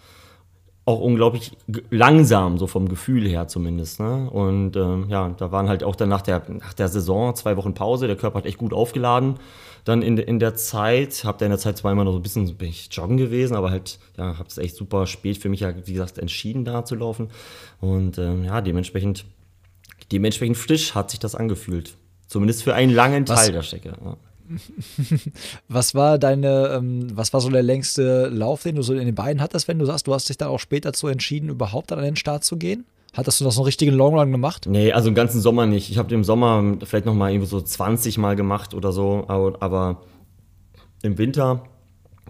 auch 0.92 1.00
unglaublich 1.00 1.58
langsam, 1.90 2.58
so 2.58 2.68
vom 2.68 2.88
Gefühl 2.88 3.28
her 3.28 3.48
zumindest. 3.48 4.00
Ne? 4.00 4.30
Und 4.30 4.76
ähm, 4.76 5.06
ja, 5.10 5.30
da 5.30 5.52
waren 5.52 5.70
halt 5.70 5.84
auch 5.84 5.96
dann 5.96 6.10
nach 6.10 6.22
der, 6.22 6.44
nach 6.50 6.74
der 6.74 6.88
Saison 6.88 7.36
zwei 7.36 7.58
Wochen 7.58 7.74
Pause, 7.74 8.08
der 8.08 8.16
Körper 8.16 8.40
hat 8.40 8.46
echt 8.46 8.58
gut 8.58 8.74
aufgeladen. 8.74 9.36
Dann 9.84 10.04
in, 10.04 10.18
in 10.18 10.40
der 10.40 10.56
Zeit, 10.56 11.24
habe 11.24 11.40
da 11.40 11.46
in 11.46 11.52
der 11.52 11.60
Zeit 11.60 11.78
zweimal 11.78 12.06
noch 12.06 12.12
so 12.12 12.20
ein 12.20 12.24
bisschen 12.24 12.56
bin 12.56 12.70
ich 12.70 12.90
joggen 12.92 13.18
gewesen, 13.18 13.56
aber 13.56 13.72
halt, 13.72 13.98
ja, 14.18 14.38
habe 14.38 14.48
es 14.48 14.58
echt 14.58 14.76
super 14.76 15.08
spät 15.08 15.38
für 15.40 15.50
mich 15.50 15.62
ja, 15.62 15.74
wie 15.86 15.94
gesagt, 15.94 16.20
entschieden, 16.20 16.66
da 16.66 16.86
zu 16.86 16.96
laufen. 16.96 17.30
Und 17.80 18.18
ähm, 18.20 18.44
ja, 18.44 18.62
dementsprechend, 18.62 19.26
dementsprechend 20.12 20.58
frisch 20.58 20.94
hat 20.94 21.10
sich 21.10 21.20
das 21.20 21.34
angefühlt. 21.34 21.96
Zumindest 22.28 22.64
für 22.64 22.76
einen 22.76 22.94
langen 22.94 23.26
Teil 23.26 23.38
Was? 23.38 23.52
der 23.52 23.64
Strecke. 23.64 23.94
Ja. 24.04 24.18
was 25.68 25.96
war 25.96 26.18
deine, 26.18 26.70
ähm, 26.76 27.08
was 27.16 27.34
war 27.34 27.42
so 27.42 27.50
der 27.50 27.64
längste 27.64 28.28
Lauf, 28.28 28.64
den 28.64 28.76
du 28.76 28.82
so 28.82 28.94
in 28.94 29.06
den 29.06 29.16
Beinen 29.16 29.42
hattest, 29.42 29.68
wenn 29.68 29.80
du 29.80 29.86
sagst, 29.86 30.08
du 30.08 30.14
hast 30.14 30.30
dich 30.30 30.38
dann 30.38 30.50
auch 30.50 30.60
später 30.60 30.90
dazu 30.90 31.08
entschieden, 31.08 31.50
überhaupt 31.50 31.92
an 31.92 32.04
den 32.04 32.16
Start 32.16 32.44
zu 32.44 32.58
gehen? 32.58 32.86
Hattest 33.14 33.42
du 33.42 33.46
das 33.46 33.56
so 33.56 33.62
einen 33.62 33.66
richtigen 33.66 33.94
Longrun 33.94 34.32
gemacht? 34.32 34.68
Nee, 34.70 34.94
also 34.94 35.10
im 35.10 35.16
ganzen 35.16 35.42
Sommer 35.42 35.66
nicht. 35.66 35.90
Ich 35.90 35.98
habe 35.98 36.14
im 36.16 36.24
Sommer 36.24 36.78
vielleicht 36.84 37.06
noch 37.06 37.14
mal 37.14 37.30
irgendwie 37.30 37.48
so 37.48 37.60
20 37.60 38.18
Mal 38.18 38.36
gemacht 38.36 38.74
oder 38.74 38.94
so, 38.94 39.26
aber, 39.28 39.62
aber 39.62 40.02
im 41.02 41.18
Winter 41.18 41.64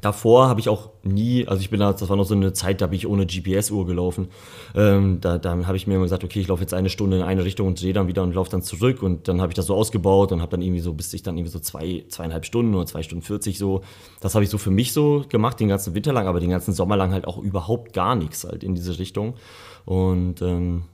Davor 0.02 0.48
habe 0.50 0.60
ich 0.60 0.68
auch 0.68 0.90
nie, 1.04 1.48
also 1.48 1.62
ich 1.62 1.70
bin 1.70 1.80
da, 1.80 1.94
das 1.94 2.10
war 2.10 2.18
noch 2.18 2.26
so 2.26 2.34
eine 2.34 2.54
Zeit, 2.54 2.82
da 2.82 2.88
bin 2.88 2.98
ich 2.98 3.08
ohne 3.08 3.28
GPS-Uhr 3.28 3.86
gelaufen. 3.86 4.30
Ähm, 4.76 5.20
da 5.22 5.38
da 5.38 5.66
habe 5.68 5.78
ich 5.78 5.86
mir 5.86 5.94
immer 5.94 6.06
gesagt, 6.06 6.24
okay, 6.24 6.40
ich 6.40 6.48
laufe 6.48 6.62
jetzt 6.62 6.74
eine 6.74 6.90
Stunde 6.90 7.18
in 7.18 7.24
eine 7.24 7.46
Richtung 7.46 7.68
und 7.68 7.80
drehe 7.80 7.94
dann 7.94 8.08
wieder 8.08 8.24
und 8.24 8.34
laufe 8.34 8.50
dann 8.50 8.64
zurück. 8.64 9.04
Und 9.04 9.28
dann 9.28 9.42
habe 9.42 9.52
ich 9.52 9.56
das 9.56 9.68
so 9.68 9.76
ausgebaut 9.76 10.32
und 10.32 10.42
habe 10.42 10.50
dann 10.52 10.64
irgendwie 10.64 10.82
so, 10.82 10.94
bis 10.94 11.14
ich 11.14 11.22
dann 11.22 11.38
irgendwie 11.38 11.52
so 11.52 11.60
zwei, 11.60 12.04
zweieinhalb 12.10 12.46
Stunden 12.46 12.74
oder 12.74 12.88
zwei 12.88 13.04
Stunden 13.04 13.24
40 13.24 13.60
so, 13.60 13.82
das 14.22 14.34
habe 14.34 14.44
ich 14.44 14.50
so 14.50 14.58
für 14.58 14.72
mich 14.72 14.92
so 14.92 15.24
gemacht, 15.30 15.60
den 15.60 15.68
ganzen 15.68 15.94
Winter 15.94 16.14
lang, 16.14 16.28
aber 16.28 16.40
den 16.40 16.50
ganzen 16.50 16.74
Sommer 16.74 16.98
lang 16.98 17.12
halt 17.12 17.28
auch 17.28 17.38
überhaupt 17.38 17.94
gar 17.94 18.16
nichts 18.16 18.44
halt 18.44 18.64
in 18.64 18.74
diese 18.74 18.98
Richtung. 18.98 19.36
Und 19.86 20.42
ähm, 20.42 20.86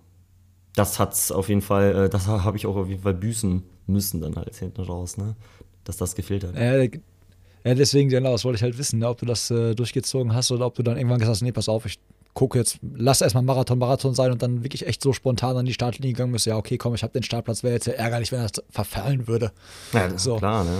das 0.75 0.99
hat's 0.99 1.31
auf 1.31 1.47
jeden 1.47 1.61
Fall, 1.61 1.95
äh, 1.95 2.09
das 2.09 2.27
habe 2.27 2.57
ich 2.57 2.65
auch 2.65 2.75
auf 2.75 2.89
jeden 2.89 3.03
Fall 3.03 3.13
büßen 3.13 3.63
müssen 3.87 4.21
dann 4.21 4.35
halt 4.35 4.53
hinten 4.55 4.81
raus, 4.81 5.17
ne? 5.17 5.35
Dass 5.85 5.95
das 5.95 6.15
gefehlt 6.15 6.43
hat. 6.43 6.55
Äh, 6.55 6.89
ja, 7.67 7.75
deswegen, 7.75 8.09
genau, 8.09 8.31
das 8.31 8.45
wollte 8.45 8.55
ich 8.55 8.63
halt 8.63 8.77
wissen, 8.77 8.99
ne, 8.99 9.09
ob 9.09 9.17
du 9.17 9.25
das 9.25 9.51
äh, 9.51 9.75
durchgezogen 9.75 10.33
hast 10.33 10.51
oder 10.51 10.65
ob 10.65 10.75
du 10.75 10.83
dann 10.83 10.95
irgendwann 10.95 11.19
gesagt 11.19 11.35
hast, 11.35 11.41
nee, 11.41 11.51
pass 11.51 11.67
auf, 11.67 11.85
ich 11.85 11.99
gucke 12.33 12.57
jetzt, 12.57 12.79
lass 12.95 13.21
erstmal 13.21 13.43
Marathon, 13.43 13.77
Marathon 13.77 14.13
sein 14.13 14.31
und 14.31 14.41
dann 14.41 14.63
wirklich 14.63 14.87
echt 14.87 15.01
so 15.01 15.11
spontan 15.11 15.57
an 15.57 15.65
die 15.65 15.73
Startlinie 15.73 16.13
gegangen 16.13 16.31
bist, 16.31 16.45
ja, 16.45 16.55
okay, 16.55 16.77
komm, 16.77 16.95
ich 16.95 17.03
habe 17.03 17.11
den 17.11 17.23
Startplatz, 17.23 17.63
wäre 17.63 17.73
jetzt 17.73 17.87
ja 17.87 17.93
ärgerlich, 17.93 18.31
wenn 18.31 18.41
das 18.41 18.51
verfallen 18.69 19.27
würde. 19.27 19.51
Ja, 19.91 20.07
das 20.07 20.23
so. 20.23 20.35
ist 20.35 20.39
klar, 20.39 20.63
ne? 20.63 20.71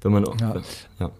Wenn 0.00 0.12
man, 0.12 0.24
ja. 0.40 0.62
ja. 0.98 1.10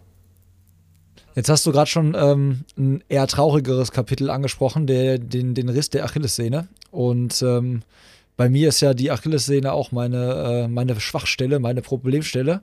Jetzt 1.35 1.49
hast 1.49 1.67
du 1.67 1.73
gerade 1.73 1.91
schon 1.91 2.17
ähm, 2.19 2.64
ein 2.79 3.05
eher 3.09 3.26
traurigeres 3.26 3.93
Kapitel 3.93 4.31
angesprochen, 4.31 4.87
der, 4.87 5.19
den, 5.19 5.55
den 5.55 5.69
Riss 5.69 5.91
der 5.91 6.05
Achillessehne. 6.05 6.69
Und 6.91 7.43
ähm, 7.43 7.83
bei 8.37 8.49
mir 8.49 8.69
ist 8.69 8.81
ja 8.81 8.95
die 8.95 9.11
Achillessehne 9.11 9.73
auch 9.73 9.93
meine, 9.93 10.64
äh, 10.64 10.69
meine 10.69 10.99
Schwachstelle, 10.99 11.59
meine 11.59 11.83
Problemstelle. 11.83 12.61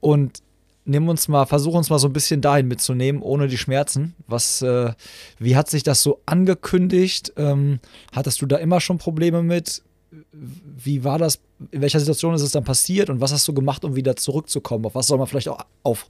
Und 0.00 0.42
nimm 0.84 1.08
uns 1.08 1.28
mal, 1.28 1.46
versuch 1.46 1.74
uns 1.74 1.90
mal 1.90 1.98
so 1.98 2.08
ein 2.08 2.12
bisschen 2.12 2.40
dahin 2.40 2.68
mitzunehmen, 2.68 3.22
ohne 3.22 3.48
die 3.48 3.58
Schmerzen. 3.58 4.14
Was, 4.26 4.62
äh, 4.62 4.92
wie 5.38 5.56
hat 5.56 5.70
sich 5.70 5.82
das 5.82 6.02
so 6.02 6.20
angekündigt? 6.26 7.32
Ähm, 7.36 7.80
hattest 8.12 8.42
du 8.42 8.46
da 8.46 8.56
immer 8.56 8.80
schon 8.80 8.98
Probleme 8.98 9.42
mit? 9.42 9.82
Wie 10.32 11.04
war 11.04 11.18
das? 11.18 11.40
In 11.70 11.80
welcher 11.80 12.00
Situation 12.00 12.34
ist 12.34 12.42
es 12.42 12.52
dann 12.52 12.64
passiert 12.64 13.08
und 13.08 13.20
was 13.20 13.32
hast 13.32 13.46
du 13.46 13.54
gemacht, 13.54 13.84
um 13.84 13.96
wieder 13.96 14.16
zurückzukommen? 14.16 14.84
Auf 14.84 14.94
was 14.94 15.06
soll 15.06 15.18
man 15.18 15.26
vielleicht 15.26 15.48
auch 15.48 15.64
auf, 15.82 16.06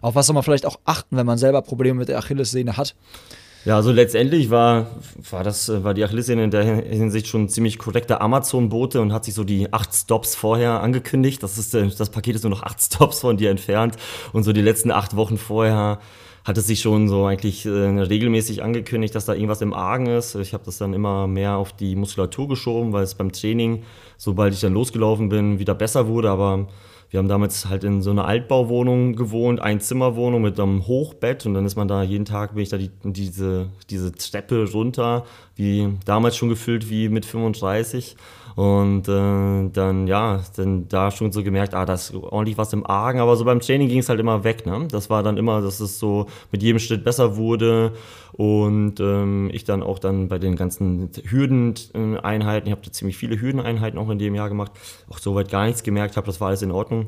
auf 0.00 0.14
was 0.14 0.26
soll 0.26 0.34
man 0.34 0.42
vielleicht 0.42 0.66
auch 0.66 0.78
achten, 0.84 1.16
wenn 1.16 1.26
man 1.26 1.38
selber 1.38 1.62
Probleme 1.62 1.98
mit 1.98 2.08
der 2.08 2.18
Achillessehne 2.18 2.76
hat? 2.76 2.94
Ja, 3.64 3.76
also 3.76 3.92
letztendlich 3.92 4.50
war, 4.50 4.88
war, 5.30 5.42
das, 5.42 5.82
war 5.82 5.94
die 5.94 6.04
Achillessehne 6.04 6.44
in 6.44 6.50
der 6.50 6.64
Hinsicht 6.64 7.28
schon 7.28 7.44
ein 7.44 7.48
ziemlich 7.48 7.78
korrekter 7.78 8.20
Amazon-Bote 8.20 9.00
und 9.00 9.14
hat 9.14 9.24
sich 9.24 9.32
so 9.32 9.42
die 9.42 9.72
acht 9.72 9.94
Stops 9.94 10.34
vorher 10.34 10.82
angekündigt. 10.82 11.42
Das, 11.42 11.56
ist, 11.56 11.74
äh, 11.74 11.88
das 11.88 12.10
Paket 12.10 12.36
ist 12.36 12.42
nur 12.42 12.50
noch 12.50 12.62
acht 12.62 12.82
Stops 12.82 13.20
von 13.20 13.38
dir 13.38 13.50
entfernt. 13.50 13.96
Und 14.34 14.42
so 14.42 14.52
die 14.52 14.60
letzten 14.60 14.90
acht 14.90 15.16
Wochen 15.16 15.38
vorher 15.38 15.98
hat 16.44 16.58
es 16.58 16.66
sich 16.66 16.82
schon 16.82 17.08
so 17.08 17.24
eigentlich 17.24 17.64
äh, 17.64 17.70
regelmäßig 17.70 18.62
angekündigt, 18.62 19.14
dass 19.14 19.24
da 19.24 19.32
irgendwas 19.32 19.62
im 19.62 19.72
Argen 19.72 20.08
ist. 20.08 20.34
Ich 20.34 20.52
habe 20.52 20.64
das 20.66 20.76
dann 20.76 20.92
immer 20.92 21.26
mehr 21.26 21.56
auf 21.56 21.72
die 21.72 21.96
Muskulatur 21.96 22.48
geschoben, 22.48 22.92
weil 22.92 23.02
es 23.02 23.14
beim 23.14 23.32
Training, 23.32 23.82
sobald 24.18 24.52
ich 24.52 24.60
dann 24.60 24.74
losgelaufen 24.74 25.30
bin, 25.30 25.58
wieder 25.58 25.74
besser 25.74 26.06
wurde. 26.06 26.28
Aber 26.28 26.68
wir 27.14 27.18
haben 27.18 27.28
damals 27.28 27.66
halt 27.66 27.84
in 27.84 28.02
so 28.02 28.10
einer 28.10 28.24
Altbauwohnung 28.24 29.14
gewohnt, 29.14 29.60
Einzimmerwohnung 29.60 30.42
mit 30.42 30.58
einem 30.58 30.84
Hochbett 30.88 31.46
und 31.46 31.54
dann 31.54 31.64
ist 31.64 31.76
man 31.76 31.86
da 31.86 32.02
jeden 32.02 32.24
Tag, 32.24 32.54
bin 32.54 32.64
ich 32.64 32.70
da 32.70 32.76
die, 32.76 32.90
diese, 33.04 33.68
diese 33.88 34.10
Treppe 34.10 34.68
runter, 34.72 35.24
wie 35.54 35.90
damals 36.06 36.36
schon 36.36 36.48
gefüllt 36.48 36.90
wie 36.90 37.08
mit 37.08 37.24
35 37.24 38.16
und 38.56 39.08
äh, 39.08 39.68
dann, 39.72 40.06
ja, 40.06 40.42
dann 40.56 40.88
da 40.88 41.10
schon 41.10 41.32
so 41.32 41.42
gemerkt, 41.42 41.74
ah, 41.74 41.84
da 41.84 41.94
ist 41.94 42.14
ordentlich 42.14 42.58
was 42.58 42.72
im 42.72 42.86
Argen, 42.86 43.20
aber 43.20 43.36
so 43.36 43.44
beim 43.44 43.60
Training 43.60 43.88
ging 43.88 43.98
es 43.98 44.08
halt 44.08 44.20
immer 44.20 44.44
weg, 44.44 44.66
ne? 44.66 44.86
Das 44.90 45.10
war 45.10 45.22
dann 45.22 45.36
immer, 45.36 45.60
dass 45.60 45.80
es 45.80 45.98
so 45.98 46.26
mit 46.52 46.62
jedem 46.62 46.78
Schritt 46.78 47.04
besser 47.04 47.36
wurde 47.36 47.92
und 48.32 49.00
ähm, 49.00 49.50
ich 49.52 49.64
dann 49.64 49.82
auch 49.82 49.98
dann 49.98 50.28
bei 50.28 50.38
den 50.38 50.54
ganzen 50.54 51.10
Hürdeneinheiten, 51.24 52.68
ich 52.68 52.72
habe 52.72 52.82
da 52.84 52.92
ziemlich 52.92 53.16
viele 53.16 53.40
Hürdeneinheiten 53.40 53.98
auch 53.98 54.10
in 54.10 54.18
dem 54.18 54.34
Jahr 54.34 54.48
gemacht, 54.48 54.72
auch 55.08 55.18
soweit 55.18 55.48
gar 55.50 55.66
nichts 55.66 55.82
gemerkt 55.82 56.16
habe, 56.16 56.26
das 56.26 56.40
war 56.40 56.48
alles 56.48 56.62
in 56.62 56.70
Ordnung. 56.70 57.03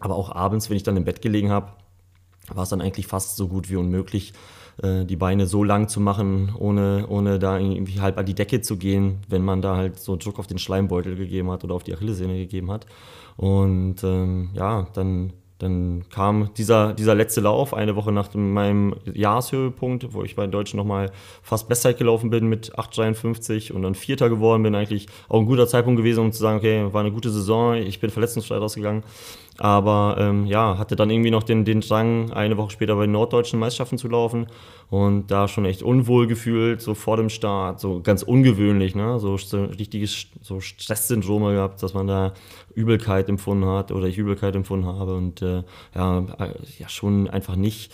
Aber 0.00 0.16
auch 0.16 0.30
abends, 0.30 0.68
wenn 0.68 0.76
ich 0.76 0.82
dann 0.82 0.96
im 0.96 1.04
Bett 1.04 1.22
gelegen 1.22 1.50
habe, 1.50 1.72
war 2.48 2.62
es 2.64 2.68
dann 2.68 2.80
eigentlich 2.80 3.06
fast 3.06 3.36
so 3.36 3.48
gut 3.48 3.70
wie 3.70 3.76
unmöglich, 3.76 4.32
äh, 4.82 5.04
die 5.04 5.16
Beine 5.16 5.46
so 5.46 5.64
lang 5.64 5.88
zu 5.88 6.00
machen, 6.00 6.54
ohne, 6.58 7.06
ohne 7.08 7.38
da 7.38 7.58
irgendwie 7.58 8.00
halb 8.00 8.18
an 8.18 8.26
die 8.26 8.34
Decke 8.34 8.60
zu 8.60 8.76
gehen, 8.76 9.18
wenn 9.28 9.44
man 9.44 9.62
da 9.62 9.76
halt 9.76 9.98
so 9.98 10.16
Druck 10.16 10.38
auf 10.38 10.46
den 10.46 10.58
Schleimbeutel 10.58 11.16
gegeben 11.16 11.50
hat 11.50 11.64
oder 11.64 11.74
auf 11.74 11.84
die 11.84 11.94
Achillessehne 11.94 12.36
gegeben 12.36 12.70
hat. 12.70 12.86
Und 13.36 14.02
ähm, 14.04 14.50
ja, 14.54 14.86
dann 14.92 15.32
dann 15.58 16.04
kam 16.10 16.50
dieser, 16.54 16.92
dieser 16.92 17.14
letzte 17.14 17.40
Lauf 17.40 17.72
eine 17.72 17.96
Woche 17.96 18.12
nach 18.12 18.34
meinem 18.34 18.94
Jahreshöhepunkt, 19.10 20.12
wo 20.12 20.22
ich 20.22 20.36
bei 20.36 20.42
den 20.42 20.50
Deutschen 20.50 20.76
nochmal 20.76 21.10
fast 21.42 21.68
Bestzeit 21.68 21.96
gelaufen 21.96 22.28
bin 22.28 22.46
mit 22.46 22.74
8,53 22.76 23.72
und 23.72 23.82
dann 23.82 23.94
Vierter 23.94 24.28
geworden 24.28 24.62
bin. 24.62 24.74
Eigentlich 24.74 25.06
auch 25.28 25.40
ein 25.40 25.46
guter 25.46 25.66
Zeitpunkt 25.66 25.98
gewesen, 25.98 26.20
um 26.20 26.32
zu 26.32 26.40
sagen, 26.40 26.58
okay, 26.58 26.92
war 26.92 27.00
eine 27.00 27.12
gute 27.12 27.30
Saison, 27.30 27.74
ich 27.74 28.00
bin 28.00 28.10
verletzungsfrei 28.10 28.58
rausgegangen. 28.58 29.02
Aber 29.58 30.16
ähm, 30.18 30.44
ja, 30.44 30.76
hatte 30.76 30.96
dann 30.96 31.08
irgendwie 31.08 31.30
noch 31.30 31.42
den, 31.42 31.64
den 31.64 31.80
Drang, 31.80 32.30
eine 32.32 32.58
Woche 32.58 32.72
später 32.72 32.94
bei 32.96 33.06
den 33.06 33.12
norddeutschen 33.12 33.58
Meisterschaften 33.58 33.96
zu 33.96 34.08
laufen 34.08 34.48
und 34.90 35.30
da 35.30 35.48
schon 35.48 35.64
echt 35.64 35.82
unwohl 35.82 36.26
gefühlt, 36.26 36.82
so 36.82 36.94
vor 36.94 37.16
dem 37.16 37.30
Start, 37.30 37.80
so 37.80 38.00
ganz 38.02 38.22
ungewöhnlich, 38.22 38.94
ne? 38.94 39.18
so, 39.18 39.38
so 39.38 39.64
richtiges 39.64 40.26
so 40.42 40.60
Stresssyndrome 40.60 41.54
gehabt, 41.54 41.82
dass 41.82 41.94
man 41.94 42.06
da 42.06 42.34
Übelkeit 42.76 43.28
empfunden 43.28 43.66
hat 43.66 43.90
oder 43.90 44.06
ich 44.06 44.18
Übelkeit 44.18 44.54
empfunden 44.54 44.86
habe 44.86 45.16
und 45.16 45.42
äh, 45.42 45.62
ja, 45.94 46.18
äh, 46.38 46.54
ja, 46.78 46.88
schon 46.88 47.28
einfach 47.28 47.56
nicht 47.56 47.92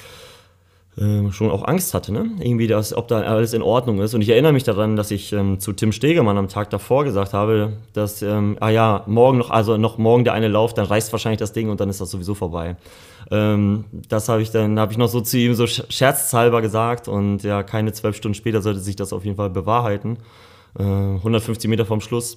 ähm, 0.99 1.33
schon 1.33 1.51
auch 1.51 1.67
Angst 1.67 1.95
hatte, 1.95 2.13
ne? 2.13 2.31
Irgendwie, 2.41 2.67
dass, 2.67 2.95
ob 2.95 3.09
da 3.09 3.23
alles 3.23 3.55
in 3.55 3.63
Ordnung 3.63 4.01
ist. 4.01 4.13
Und 4.15 4.21
ich 4.21 4.29
erinnere 4.29 4.53
mich 4.53 4.65
daran, 4.65 4.95
dass 4.95 5.11
ich 5.11 5.33
ähm, 5.33 5.59
zu 5.59 5.73
Tim 5.73 5.91
Stegemann 5.91 6.37
am 6.37 6.49
Tag 6.49 6.69
davor 6.69 7.05
gesagt 7.05 7.33
habe, 7.33 7.73
dass, 7.95 8.21
ähm, 8.21 8.59
ah 8.61 8.69
ja, 8.69 9.03
morgen 9.07 9.39
noch, 9.39 9.51
also 9.51 9.79
noch 9.79 9.97
morgen 9.97 10.25
der 10.25 10.35
eine 10.35 10.49
Lauf, 10.49 10.75
dann 10.75 10.85
reißt 10.85 11.11
wahrscheinlich 11.13 11.39
das 11.39 11.55
Ding 11.55 11.71
und 11.71 11.81
dann 11.81 11.89
ist 11.89 12.03
das 12.03 12.11
sowieso 12.11 12.35
vorbei. 12.35 12.77
Ähm, 13.31 13.85
das 14.09 14.29
habe 14.29 14.43
ich 14.43 14.51
dann, 14.51 14.79
habe 14.79 14.93
ich 14.93 14.99
noch 14.99 15.09
so 15.09 15.23
zu 15.23 15.39
ihm 15.39 15.55
so 15.55 15.67
scherzhalber 15.67 16.61
gesagt 16.61 17.09
und 17.09 17.43
ja, 17.43 17.63
keine 17.63 17.95
zwölf 17.95 18.17
Stunden 18.17 18.35
später 18.35 18.61
sollte 18.61 18.81
sich 18.81 18.97
das 18.97 19.15
auf 19.15 19.25
jeden 19.25 19.37
Fall 19.37 19.49
bewahrheiten. 19.49 20.19
Äh, 20.79 20.83
150 20.83 21.71
Meter 21.71 21.87
vom 21.87 22.03
Schluss 22.03 22.37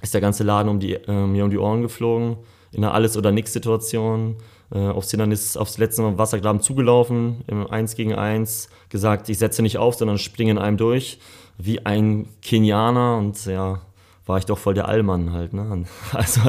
ist 0.00 0.14
der 0.14 0.20
ganze 0.20 0.44
Laden 0.44 0.68
um 0.68 0.80
die, 0.80 0.94
äh, 0.94 1.26
mir 1.26 1.44
um 1.44 1.50
die 1.50 1.58
Ohren 1.58 1.82
geflogen, 1.82 2.38
in 2.72 2.84
einer 2.84 2.94
Alles-oder-Nix-Situation 2.94 4.36
äh, 4.72 4.78
aufs 4.78 5.10
Hindernis, 5.10 5.56
aufs 5.56 5.78
letzte 5.78 6.16
Wassergraben 6.18 6.60
zugelaufen, 6.60 7.44
im 7.46 7.66
1 7.66 7.94
gegen 7.94 8.14
1, 8.14 8.70
gesagt, 8.88 9.28
ich 9.28 9.38
setze 9.38 9.62
nicht 9.62 9.78
auf, 9.78 9.94
sondern 9.94 10.18
springe 10.18 10.52
in 10.52 10.58
einem 10.58 10.76
durch, 10.76 11.18
wie 11.58 11.84
ein 11.84 12.28
Kenianer 12.40 13.18
und 13.18 13.44
ja, 13.44 13.82
war 14.24 14.38
ich 14.38 14.46
doch 14.46 14.58
voll 14.58 14.74
der 14.74 14.88
Allmann 14.88 15.32
halt, 15.32 15.52
ne? 15.52 15.84
Also 16.12 16.40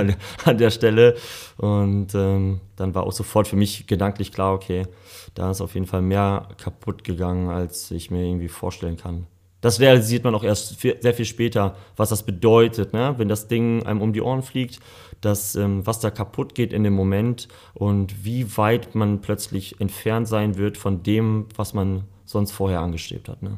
an 0.45 0.57
der 0.57 0.69
Stelle. 0.69 1.15
Und 1.57 2.13
ähm, 2.13 2.61
dann 2.75 2.95
war 2.95 3.03
auch 3.03 3.11
sofort 3.11 3.47
für 3.47 3.55
mich 3.55 3.87
gedanklich 3.87 4.31
klar, 4.31 4.53
okay, 4.53 4.85
da 5.33 5.51
ist 5.51 5.61
auf 5.61 5.73
jeden 5.73 5.87
Fall 5.87 6.01
mehr 6.01 6.47
kaputt 6.57 7.03
gegangen, 7.03 7.49
als 7.49 7.89
ich 7.91 8.11
mir 8.11 8.23
irgendwie 8.23 8.47
vorstellen 8.47 8.97
kann. 8.97 9.27
Das 9.63 9.79
realisiert 9.79 10.25
man 10.25 10.35
auch 10.35 10.43
erst 10.43 10.81
sehr 10.81 11.13
viel 11.13 11.23
später, 11.23 11.77
was 11.95 12.09
das 12.09 12.23
bedeutet, 12.23 12.91
ne? 12.91 13.15
wenn 13.17 13.29
das 13.29 13.47
Ding 13.47 13.85
einem 13.85 14.01
um 14.01 14.11
die 14.11 14.19
Ohren 14.19 14.43
fliegt, 14.43 14.81
dass, 15.21 15.55
ähm, 15.55 15.87
was 15.87 16.01
da 16.01 16.11
kaputt 16.11 16.53
geht 16.53 16.73
in 16.73 16.83
dem 16.83 16.91
Moment 16.91 17.47
und 17.73 18.25
wie 18.25 18.57
weit 18.57 18.93
man 18.93 19.21
plötzlich 19.21 19.79
entfernt 19.79 20.27
sein 20.27 20.57
wird 20.57 20.77
von 20.77 21.01
dem, 21.01 21.45
was 21.55 21.73
man 21.73 22.03
sonst 22.25 22.51
vorher 22.51 22.81
angestrebt 22.81 23.29
hat. 23.29 23.41
Ne? 23.41 23.57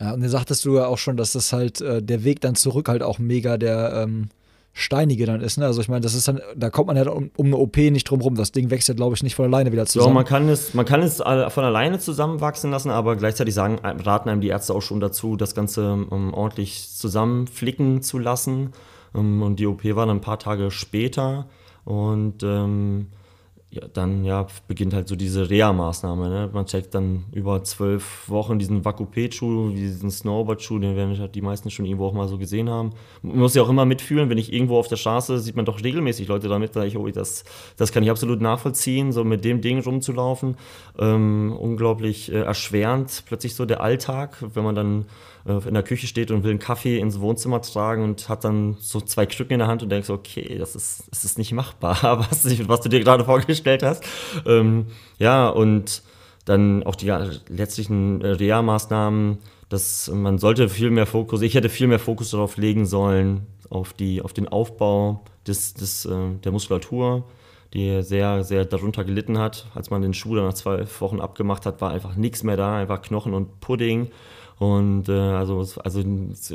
Ja, 0.00 0.12
und 0.12 0.22
dann 0.22 0.28
sagtest 0.30 0.64
du 0.64 0.74
ja 0.74 0.86
auch 0.86 0.98
schon, 0.98 1.16
dass 1.16 1.34
das 1.34 1.52
halt 1.52 1.80
äh, 1.80 2.02
der 2.02 2.24
Weg 2.24 2.40
dann 2.40 2.56
zurück 2.56 2.88
halt 2.88 3.04
auch 3.04 3.20
mega 3.20 3.56
der, 3.56 3.92
ähm, 3.94 4.28
Steinige 4.74 5.26
dann 5.26 5.40
ist. 5.40 5.58
Ne? 5.58 5.66
Also 5.66 5.80
ich 5.82 5.88
meine, 5.88 6.00
das 6.00 6.14
ist 6.14 6.26
dann, 6.28 6.40
da 6.56 6.70
kommt 6.70 6.86
man 6.86 6.96
ja 6.96 7.08
um, 7.10 7.30
um 7.36 7.46
eine 7.46 7.56
OP 7.56 7.76
nicht 7.76 8.04
drum 8.04 8.20
rum. 8.22 8.34
Das 8.34 8.52
Ding 8.52 8.70
wächst 8.70 8.88
ja, 8.88 8.94
glaube 8.94 9.14
ich, 9.14 9.22
nicht 9.22 9.34
von 9.34 9.44
alleine 9.44 9.70
wieder 9.70 9.86
zusammen. 9.86 10.08
Ja, 10.08 10.14
man 10.14 10.24
kann 10.24 10.48
es, 10.48 10.72
man 10.72 10.86
kann 10.86 11.02
es 11.02 11.16
von 11.16 11.64
alleine 11.64 11.98
zusammenwachsen 11.98 12.70
lassen, 12.70 12.90
aber 12.90 13.16
gleichzeitig 13.16 13.54
sagen, 13.54 13.78
raten 13.82 14.30
einem 14.30 14.40
die 14.40 14.48
Ärzte 14.48 14.74
auch 14.74 14.80
schon 14.80 15.00
dazu, 15.00 15.36
das 15.36 15.54
Ganze 15.54 15.92
um, 15.92 16.08
ähm, 16.10 16.34
ordentlich 16.34 16.88
zusammenflicken 16.96 18.02
zu 18.02 18.18
lassen. 18.18 18.72
Um, 19.12 19.20
ähm, 19.20 19.42
und 19.42 19.60
die 19.60 19.66
OP 19.66 19.84
war 19.84 20.06
dann 20.06 20.16
ein 20.16 20.20
paar 20.22 20.38
Tage 20.38 20.70
später. 20.70 21.46
Und 21.84 22.42
ähm, 22.42 23.08
ja, 23.72 23.88
dann 23.90 24.22
ja, 24.26 24.46
beginnt 24.68 24.92
halt 24.92 25.08
so 25.08 25.16
diese 25.16 25.48
Reha-Maßnahme. 25.48 26.28
Ne? 26.28 26.50
Man 26.52 26.66
checkt 26.66 26.94
dann 26.94 27.24
über 27.32 27.64
zwölf 27.64 28.28
Wochen 28.28 28.58
diesen 28.58 28.84
Vakupet-Schuh, 28.84 29.70
diesen 29.70 30.10
Snowboard-Schuh, 30.10 30.78
den 30.78 30.94
werden 30.94 31.18
halt 31.18 31.34
die 31.34 31.40
meisten 31.40 31.70
schon 31.70 31.86
irgendwo 31.86 32.06
auch 32.06 32.12
mal 32.12 32.28
so 32.28 32.36
gesehen 32.36 32.68
haben. 32.68 32.90
Man 33.22 33.38
muss 33.38 33.54
ja 33.54 33.62
auch 33.62 33.70
immer 33.70 33.86
mitfühlen, 33.86 34.28
wenn 34.28 34.36
ich 34.36 34.52
irgendwo 34.52 34.78
auf 34.78 34.88
der 34.88 34.96
Straße, 34.96 35.38
sieht 35.38 35.56
man 35.56 35.64
doch 35.64 35.82
regelmäßig 35.82 36.28
Leute 36.28 36.48
damit, 36.48 36.76
da 36.76 36.84
ich, 36.84 36.98
oh, 36.98 37.08
das, 37.08 37.44
das 37.78 37.92
kann 37.92 38.02
ich 38.02 38.10
absolut 38.10 38.42
nachvollziehen, 38.42 39.10
so 39.10 39.24
mit 39.24 39.42
dem 39.42 39.62
Ding 39.62 39.80
rumzulaufen. 39.80 40.56
Ähm, 40.98 41.56
unglaublich 41.58 42.30
äh, 42.30 42.42
erschwerend 42.42 43.22
plötzlich 43.26 43.54
so 43.54 43.64
der 43.64 43.80
Alltag, 43.80 44.44
wenn 44.52 44.64
man 44.64 44.74
dann 44.74 45.06
in 45.44 45.74
der 45.74 45.82
Küche 45.82 46.06
steht 46.06 46.30
und 46.30 46.44
will 46.44 46.50
einen 46.50 46.58
Kaffee 46.58 46.98
ins 46.98 47.20
Wohnzimmer 47.20 47.60
tragen 47.62 48.04
und 48.04 48.28
hat 48.28 48.44
dann 48.44 48.76
so 48.78 49.00
zwei 49.00 49.28
Stücken 49.28 49.54
in 49.54 49.58
der 49.58 49.68
Hand 49.68 49.82
und 49.82 49.88
denkst, 49.88 50.10
okay, 50.10 50.56
das 50.58 50.76
ist, 50.76 51.04
das 51.10 51.24
ist 51.24 51.38
nicht 51.38 51.52
machbar, 51.52 51.96
was, 52.30 52.68
was 52.68 52.80
du 52.80 52.88
dir 52.88 53.00
gerade 53.00 53.24
vorgestellt 53.24 53.82
hast. 53.82 54.04
Ähm, 54.46 54.86
ja, 55.18 55.48
und 55.48 56.02
dann 56.44 56.82
auch 56.84 56.96
die 56.96 57.12
letztlichen 57.48 58.20
äh, 58.20 58.28
Reha-Maßnahmen, 58.28 59.38
dass 59.68 60.10
man 60.12 60.38
sollte 60.38 60.68
viel 60.68 60.90
mehr 60.90 61.06
Fokus, 61.06 61.42
ich 61.42 61.54
hätte 61.54 61.68
viel 61.68 61.86
mehr 61.86 61.98
Fokus 61.98 62.30
darauf 62.30 62.56
legen 62.56 62.86
sollen, 62.86 63.46
auf, 63.70 63.92
die, 63.92 64.22
auf 64.22 64.32
den 64.32 64.48
Aufbau 64.48 65.24
des, 65.46 65.74
des, 65.74 66.04
äh, 66.04 66.34
der 66.44 66.52
Muskulatur, 66.52 67.24
die 67.72 68.02
sehr, 68.02 68.44
sehr 68.44 68.64
darunter 68.64 69.04
gelitten 69.04 69.38
hat. 69.38 69.66
Als 69.74 69.90
man 69.90 70.02
den 70.02 70.14
Schuh 70.14 70.34
dann 70.34 70.44
nach 70.44 70.54
zwei 70.54 70.84
Wochen 71.00 71.20
abgemacht 71.20 71.64
hat, 71.64 71.80
war 71.80 71.90
einfach 71.90 72.16
nichts 72.16 72.42
mehr 72.42 72.56
da, 72.56 72.76
einfach 72.76 73.00
Knochen 73.02 73.34
und 73.34 73.60
Pudding. 73.60 74.10
Und 74.58 75.08
äh, 75.08 75.12
also, 75.12 75.64
also 75.82 76.02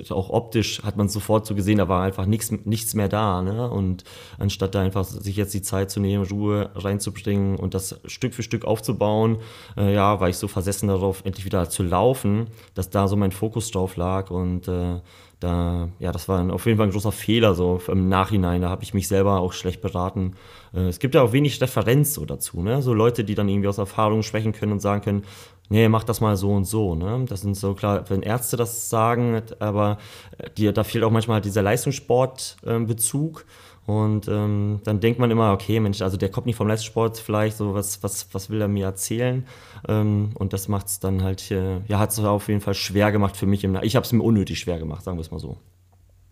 auch 0.10 0.30
optisch 0.30 0.82
hat 0.84 0.98
man 0.98 1.10
sofort 1.10 1.46
so 1.46 1.56
gesehen, 1.56 1.78
da 1.80 1.90
war 1.90 2.04
einfach 2.04 2.26
nichts, 2.26 2.52
nichts 2.52 2.94
mehr 2.94 3.10
da. 3.10 3.42
Ne? 3.42 3.70
Und 3.70 4.04
anstatt 4.40 4.76
da 4.76 4.82
einfach 4.82 5.04
sich 5.04 5.36
jetzt 5.36 5.54
die 5.54 5.62
Zeit 5.62 5.92
zu 5.92 6.00
nehmen, 6.00 6.26
Ruhe 6.26 6.70
reinzubringen 6.76 7.58
und 7.58 7.74
das 7.74 8.00
Stück 8.06 8.34
für 8.34 8.44
Stück 8.44 8.66
aufzubauen, 8.66 9.38
äh, 9.76 9.94
ja, 9.94 10.20
war 10.20 10.30
ich 10.30 10.38
so 10.38 10.48
versessen 10.48 10.88
darauf, 10.88 11.24
endlich 11.26 11.46
wieder 11.46 11.70
zu 11.70 11.84
laufen, 11.84 12.48
dass 12.76 12.90
da 12.90 13.08
so 13.08 13.16
mein 13.16 13.32
Fokus 13.32 13.72
drauf 13.72 13.98
lag. 13.98 14.32
Und 14.32 14.68
äh, 14.68 15.02
da, 15.40 15.90
ja, 16.00 16.12
das 16.12 16.28
war 16.28 16.52
auf 16.52 16.66
jeden 16.66 16.78
Fall 16.78 16.88
ein 16.88 16.92
großer 16.92 17.12
Fehler 17.12 17.54
so 17.54 17.80
im 17.88 18.10
Nachhinein. 18.10 18.62
Da 18.62 18.70
habe 18.70 18.84
ich 18.84 18.96
mich 18.96 19.08
selber 19.08 19.40
auch 19.40 19.54
schlecht 19.54 19.82
beraten. 19.82 20.34
Äh, 20.74 20.88
es 20.88 20.98
gibt 21.00 21.14
ja 21.14 21.22
auch 21.22 21.32
wenig 21.32 21.62
Referenz 21.62 22.16
so 22.16 22.26
dazu, 22.26 22.62
ne? 22.64 22.82
So 22.82 22.94
Leute, 22.94 23.24
die 23.24 23.36
dann 23.36 23.48
irgendwie 23.48 23.68
aus 23.68 23.78
Erfahrung 23.78 24.24
sprechen 24.24 24.52
können 24.52 24.72
und 24.72 24.80
sagen 24.80 25.02
können, 25.02 25.24
nee, 25.70 25.88
mach 25.90 26.04
das 26.04 26.22
mal 26.22 26.36
so 26.38 26.52
und 26.52 26.66
so. 26.66 26.96
Ne? 26.96 27.26
Das 27.28 27.42
sind 27.42 27.56
so 27.56 27.74
klar, 27.74 28.10
wenn 28.10 28.22
Ärzte 28.22 28.58
das 28.58 28.90
sagen, 28.90 29.42
aber 29.60 29.98
äh, 30.38 30.50
die, 30.58 30.72
da 30.72 30.84
fehlt 30.84 31.04
auch 31.04 31.12
manchmal 31.12 31.36
halt 31.36 31.46
dieser 31.46 31.62
Leistungssportbezug. 31.62 33.46
Ähm, 33.48 33.94
und 33.94 34.28
ähm, 34.28 34.82
dann 34.84 35.00
denkt 35.00 35.18
man 35.18 35.32
immer, 35.32 35.54
okay, 35.54 35.80
Mensch, 35.80 36.02
also 36.02 36.18
der 36.18 36.30
kommt 36.30 36.46
nicht 36.46 36.58
vom 36.58 36.68
Leistungssport, 36.68 37.18
vielleicht 37.20 37.56
so, 37.56 37.74
was, 37.74 38.04
was, 38.04 38.28
was 38.34 38.50
will 38.50 38.60
er 38.60 38.68
mir 38.68 38.86
erzählen? 38.86 39.46
Ähm, 39.88 40.32
und 40.34 40.52
das 40.52 40.68
macht 40.68 40.88
es 40.88 41.00
dann 41.00 41.24
halt, 41.24 41.50
äh, 41.52 41.80
ja, 41.88 41.98
hat 41.98 42.12
es 42.12 42.20
auf 42.20 42.50
jeden 42.50 42.60
Fall 42.60 42.74
schwer 42.74 43.14
gemacht 43.14 43.38
für 43.38 43.46
mich. 43.46 43.64
Ich 43.64 43.96
habe 43.96 44.06
es 44.06 44.12
mir 44.12 44.24
unnötig 44.24 44.60
schwer 44.60 44.78
gemacht, 44.78 45.06
sagen 45.06 45.18
wir 45.18 45.22
es 45.22 45.32
mal 45.32 45.40
so. 45.40 45.58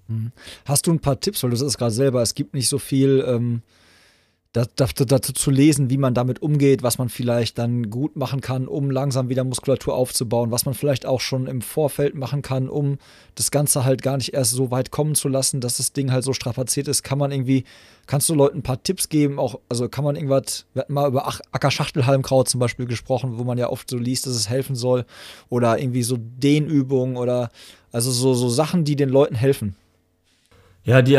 Mhm. 0.09 0.33
Hast 0.65 0.85
du 0.85 0.91
ein 0.91 0.99
paar 0.99 1.17
Tipps, 1.17 1.43
weil 1.43 1.49
du 1.49 1.55
sagst 1.55 1.77
gerade 1.77 1.91
selber, 1.91 2.21
es 2.21 2.35
gibt 2.35 2.53
nicht 2.53 2.67
so 2.67 2.77
viel. 2.77 3.23
Ähm 3.25 3.61
dazu, 4.55 5.05
dazu 5.05 5.33
zu 5.33 5.51
lesen, 5.51 5.89
wie 5.89 5.97
man 5.97 6.13
damit 6.13 6.41
umgeht, 6.41 6.83
was 6.83 6.97
man 6.97 7.09
vielleicht 7.09 7.57
dann 7.57 7.89
gut 7.89 8.15
machen 8.15 8.41
kann, 8.41 8.67
um 8.67 8.89
langsam 8.89 9.29
wieder 9.29 9.43
Muskulatur 9.43 9.95
aufzubauen, 9.95 10.51
was 10.51 10.65
man 10.65 10.73
vielleicht 10.73 11.05
auch 11.05 11.19
schon 11.19 11.47
im 11.47 11.61
Vorfeld 11.61 12.15
machen 12.15 12.41
kann, 12.41 12.69
um 12.69 12.97
das 13.35 13.51
Ganze 13.51 13.83
halt 13.83 14.01
gar 14.01 14.17
nicht 14.17 14.33
erst 14.33 14.51
so 14.51 14.71
weit 14.71 14.91
kommen 14.91 15.15
zu 15.15 15.27
lassen, 15.27 15.59
dass 15.59 15.77
das 15.77 15.93
Ding 15.93 16.11
halt 16.11 16.23
so 16.23 16.33
strapaziert 16.33 16.87
ist. 16.87 17.03
Kann 17.03 17.17
man 17.17 17.31
irgendwie, 17.31 17.65
kannst 18.07 18.29
du 18.29 18.33
Leuten 18.33 18.59
ein 18.59 18.63
paar 18.63 18.81
Tipps 18.81 19.09
geben? 19.09 19.39
Auch, 19.39 19.59
also 19.67 19.89
kann 19.89 20.05
man 20.05 20.15
irgendwas, 20.15 20.65
wir 20.73 20.83
hatten 20.83 20.93
mal 20.93 21.07
über 21.07 21.27
Ackerschachtelhalmkraut 21.51 22.47
zum 22.47 22.59
Beispiel 22.59 22.85
gesprochen, 22.85 23.37
wo 23.37 23.43
man 23.43 23.57
ja 23.57 23.69
oft 23.69 23.89
so 23.89 23.97
liest, 23.97 24.25
dass 24.25 24.35
es 24.35 24.49
helfen 24.49 24.75
soll. 24.75 25.05
Oder 25.49 25.79
irgendwie 25.79 26.03
so 26.03 26.17
Dehnübungen 26.17 27.17
oder 27.17 27.49
also 27.91 28.11
so, 28.11 28.33
so 28.33 28.49
Sachen, 28.49 28.85
die 28.85 28.95
den 28.95 29.09
Leuten 29.09 29.35
helfen. 29.35 29.75
Ja, 30.83 31.01
die, 31.01 31.13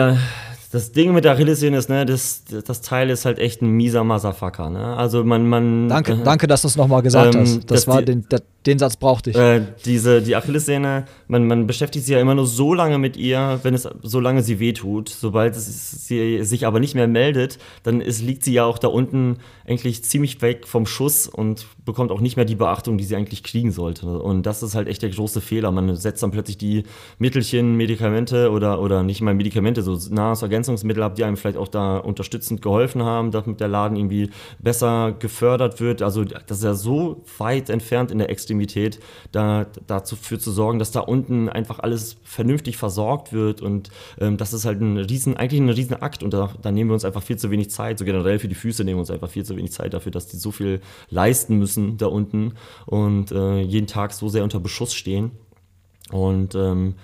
das 0.70 0.92
Ding 0.92 1.12
mit 1.12 1.24
der 1.24 1.32
Achillessehne 1.32 1.76
ist, 1.76 1.88
ne, 1.88 2.06
das, 2.06 2.44
das 2.44 2.80
Teil 2.80 3.10
ist 3.10 3.24
halt 3.24 3.38
echt 3.38 3.62
ein 3.62 3.70
mieser 3.70 4.04
Motherfucker, 4.04 4.70
ne? 4.70 4.96
Also 4.96 5.24
man, 5.24 5.48
man. 5.48 5.88
Danke, 5.88 6.12
äh, 6.12 6.24
danke, 6.24 6.46
dass 6.46 6.62
du 6.62 6.68
es 6.68 6.76
nochmal 6.76 7.02
gesagt 7.02 7.34
ähm, 7.34 7.42
hast. 7.42 7.70
Das 7.70 7.86
war 7.86 8.00
die, 8.00 8.06
den, 8.06 8.28
der, 8.28 8.42
den 8.66 8.78
Satz 8.78 8.96
brauchte 8.96 9.30
ich. 9.30 9.36
Äh, 9.36 9.62
diese, 9.84 10.20
die 10.20 10.34
Achillessehne, 10.34 11.04
man, 11.28 11.46
man 11.46 11.66
beschäftigt 11.66 12.04
sich 12.04 12.14
ja 12.14 12.20
immer 12.20 12.34
nur 12.34 12.46
so 12.46 12.74
lange 12.74 12.98
mit 12.98 13.16
ihr, 13.16 13.60
wenn 13.62 13.74
es, 13.74 13.88
solange 14.02 14.42
sie 14.42 14.58
wehtut. 14.58 15.08
Sobald 15.08 15.56
es, 15.56 16.06
sie 16.06 16.42
sich 16.42 16.66
aber 16.66 16.80
nicht 16.80 16.94
mehr 16.94 17.06
meldet, 17.06 17.58
dann 17.84 18.00
ist, 18.00 18.22
liegt 18.22 18.42
sie 18.44 18.52
ja 18.52 18.64
auch 18.64 18.78
da 18.78 18.88
unten 18.88 19.38
eigentlich 19.66 20.04
ziemlich 20.04 20.42
weg 20.42 20.66
vom 20.66 20.86
Schuss 20.86 21.28
und 21.28 21.66
bekommt 21.84 22.10
auch 22.10 22.20
nicht 22.20 22.36
mehr 22.36 22.44
die 22.44 22.56
Beachtung, 22.56 22.98
die 22.98 23.04
sie 23.04 23.14
eigentlich 23.14 23.44
kriegen 23.44 23.70
sollte. 23.70 24.18
Und 24.18 24.44
das 24.46 24.62
ist 24.62 24.74
halt 24.74 24.88
echt 24.88 25.02
der 25.02 25.10
große 25.10 25.40
Fehler. 25.40 25.70
Man 25.70 25.94
setzt 25.94 26.22
dann 26.22 26.32
plötzlich 26.32 26.58
die 26.58 26.82
Mittelchen, 27.18 27.76
Medikamente 27.76 28.50
oder, 28.50 28.80
oder 28.80 29.04
nicht 29.04 29.20
mal 29.20 29.34
Medikamente, 29.34 29.82
so 29.82 29.96
Nahrungsergänzungsmittel 30.10 31.02
ab, 31.02 31.14
die 31.14 31.24
einem 31.24 31.36
vielleicht 31.36 31.58
auch 31.58 31.68
da 31.68 31.98
unterstützend 31.98 32.62
geholfen 32.62 33.02
haben, 33.02 33.30
damit 33.30 33.60
der 33.60 33.68
Laden 33.68 33.96
irgendwie 33.96 34.30
besser 34.58 35.14
gefördert 35.18 35.80
wird. 35.80 36.02
Also 36.02 36.24
das 36.24 36.58
ist 36.58 36.64
ja 36.64 36.74
so 36.74 37.24
weit 37.38 37.70
entfernt 37.70 38.10
in 38.10 38.18
der 38.18 38.28
Extremität 38.30 38.55
Extremität, 38.56 39.00
da, 39.32 39.66
dafür 39.86 40.38
zu 40.38 40.50
sorgen, 40.50 40.78
dass 40.78 40.90
da 40.90 41.00
unten 41.00 41.48
einfach 41.48 41.78
alles 41.80 42.16
vernünftig 42.24 42.76
versorgt 42.76 43.32
wird 43.32 43.60
und 43.62 43.90
ähm, 44.20 44.36
das 44.36 44.52
ist 44.52 44.64
halt 44.64 44.80
ein 44.80 44.96
riesen, 44.96 45.36
eigentlich 45.36 45.60
ein 45.60 45.68
riesen 45.68 46.00
Akt 46.00 46.22
und 46.22 46.32
da, 46.32 46.50
da 46.62 46.72
nehmen 46.72 46.90
wir 46.90 46.94
uns 46.94 47.04
einfach 47.04 47.22
viel 47.22 47.36
zu 47.36 47.50
wenig 47.50 47.70
Zeit, 47.70 47.98
so 47.98 48.04
generell 48.04 48.38
für 48.38 48.48
die 48.48 48.54
Füße 48.54 48.84
nehmen 48.84 48.96
wir 48.96 49.00
uns 49.00 49.10
einfach 49.10 49.30
viel 49.30 49.44
zu 49.44 49.56
wenig 49.56 49.72
Zeit 49.72 49.94
dafür, 49.94 50.12
dass 50.12 50.26
die 50.26 50.36
so 50.36 50.50
viel 50.50 50.80
leisten 51.10 51.58
müssen 51.58 51.96
da 51.98 52.06
unten 52.06 52.54
und 52.86 53.30
äh, 53.32 53.60
jeden 53.60 53.86
Tag 53.86 54.12
so 54.12 54.28
sehr 54.28 54.44
unter 54.44 54.60
Beschuss 54.60 54.94
stehen. 54.94 55.32
Und 56.12 56.54
ähm, 56.54 56.94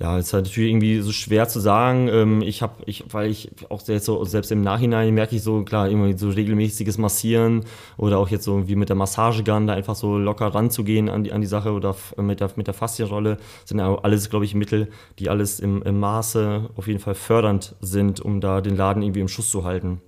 ja, 0.00 0.16
ist 0.16 0.32
halt 0.32 0.44
natürlich 0.44 0.70
irgendwie 0.70 1.00
so 1.00 1.10
schwer 1.10 1.48
zu 1.48 1.58
sagen. 1.58 2.08
Ähm, 2.08 2.42
ich 2.42 2.62
habe, 2.62 2.74
ich, 2.86 3.04
weil 3.10 3.30
ich 3.30 3.50
auch 3.68 3.80
selbst, 3.80 4.06
so, 4.06 4.24
selbst 4.24 4.52
im 4.52 4.60
Nachhinein 4.62 5.12
merke 5.12 5.34
ich 5.34 5.42
so, 5.42 5.64
klar, 5.64 5.88
irgendwie 5.88 6.16
so 6.16 6.30
regelmäßiges 6.30 6.98
Massieren 6.98 7.64
oder 7.96 8.18
auch 8.18 8.28
jetzt 8.28 8.44
so 8.44 8.68
wie 8.68 8.76
mit 8.76 8.90
der 8.90 8.96
Massagegun 8.96 9.66
da 9.66 9.74
einfach 9.74 9.96
so 9.96 10.16
locker 10.16 10.46
ranzugehen 10.46 11.08
an 11.08 11.24
die, 11.24 11.32
an 11.32 11.40
die 11.40 11.48
Sache 11.48 11.72
oder 11.72 11.96
mit 12.16 12.40
der, 12.40 12.50
mit 12.54 12.68
der 12.68 12.74
Faszienrolle 12.74 13.38
sind 13.64 13.78
ja 13.78 13.92
alles, 13.96 14.30
glaube 14.30 14.44
ich, 14.44 14.54
Mittel, 14.54 14.88
die 15.18 15.30
alles 15.30 15.58
im, 15.58 15.82
im 15.82 15.98
Maße 15.98 16.70
auf 16.76 16.86
jeden 16.86 17.00
Fall 17.00 17.14
fördernd 17.16 17.74
sind, 17.80 18.20
um 18.20 18.40
da 18.40 18.60
den 18.60 18.76
Laden 18.76 19.02
irgendwie 19.02 19.20
im 19.20 19.28
Schuss 19.28 19.50
zu 19.50 19.64
halten. 19.64 20.00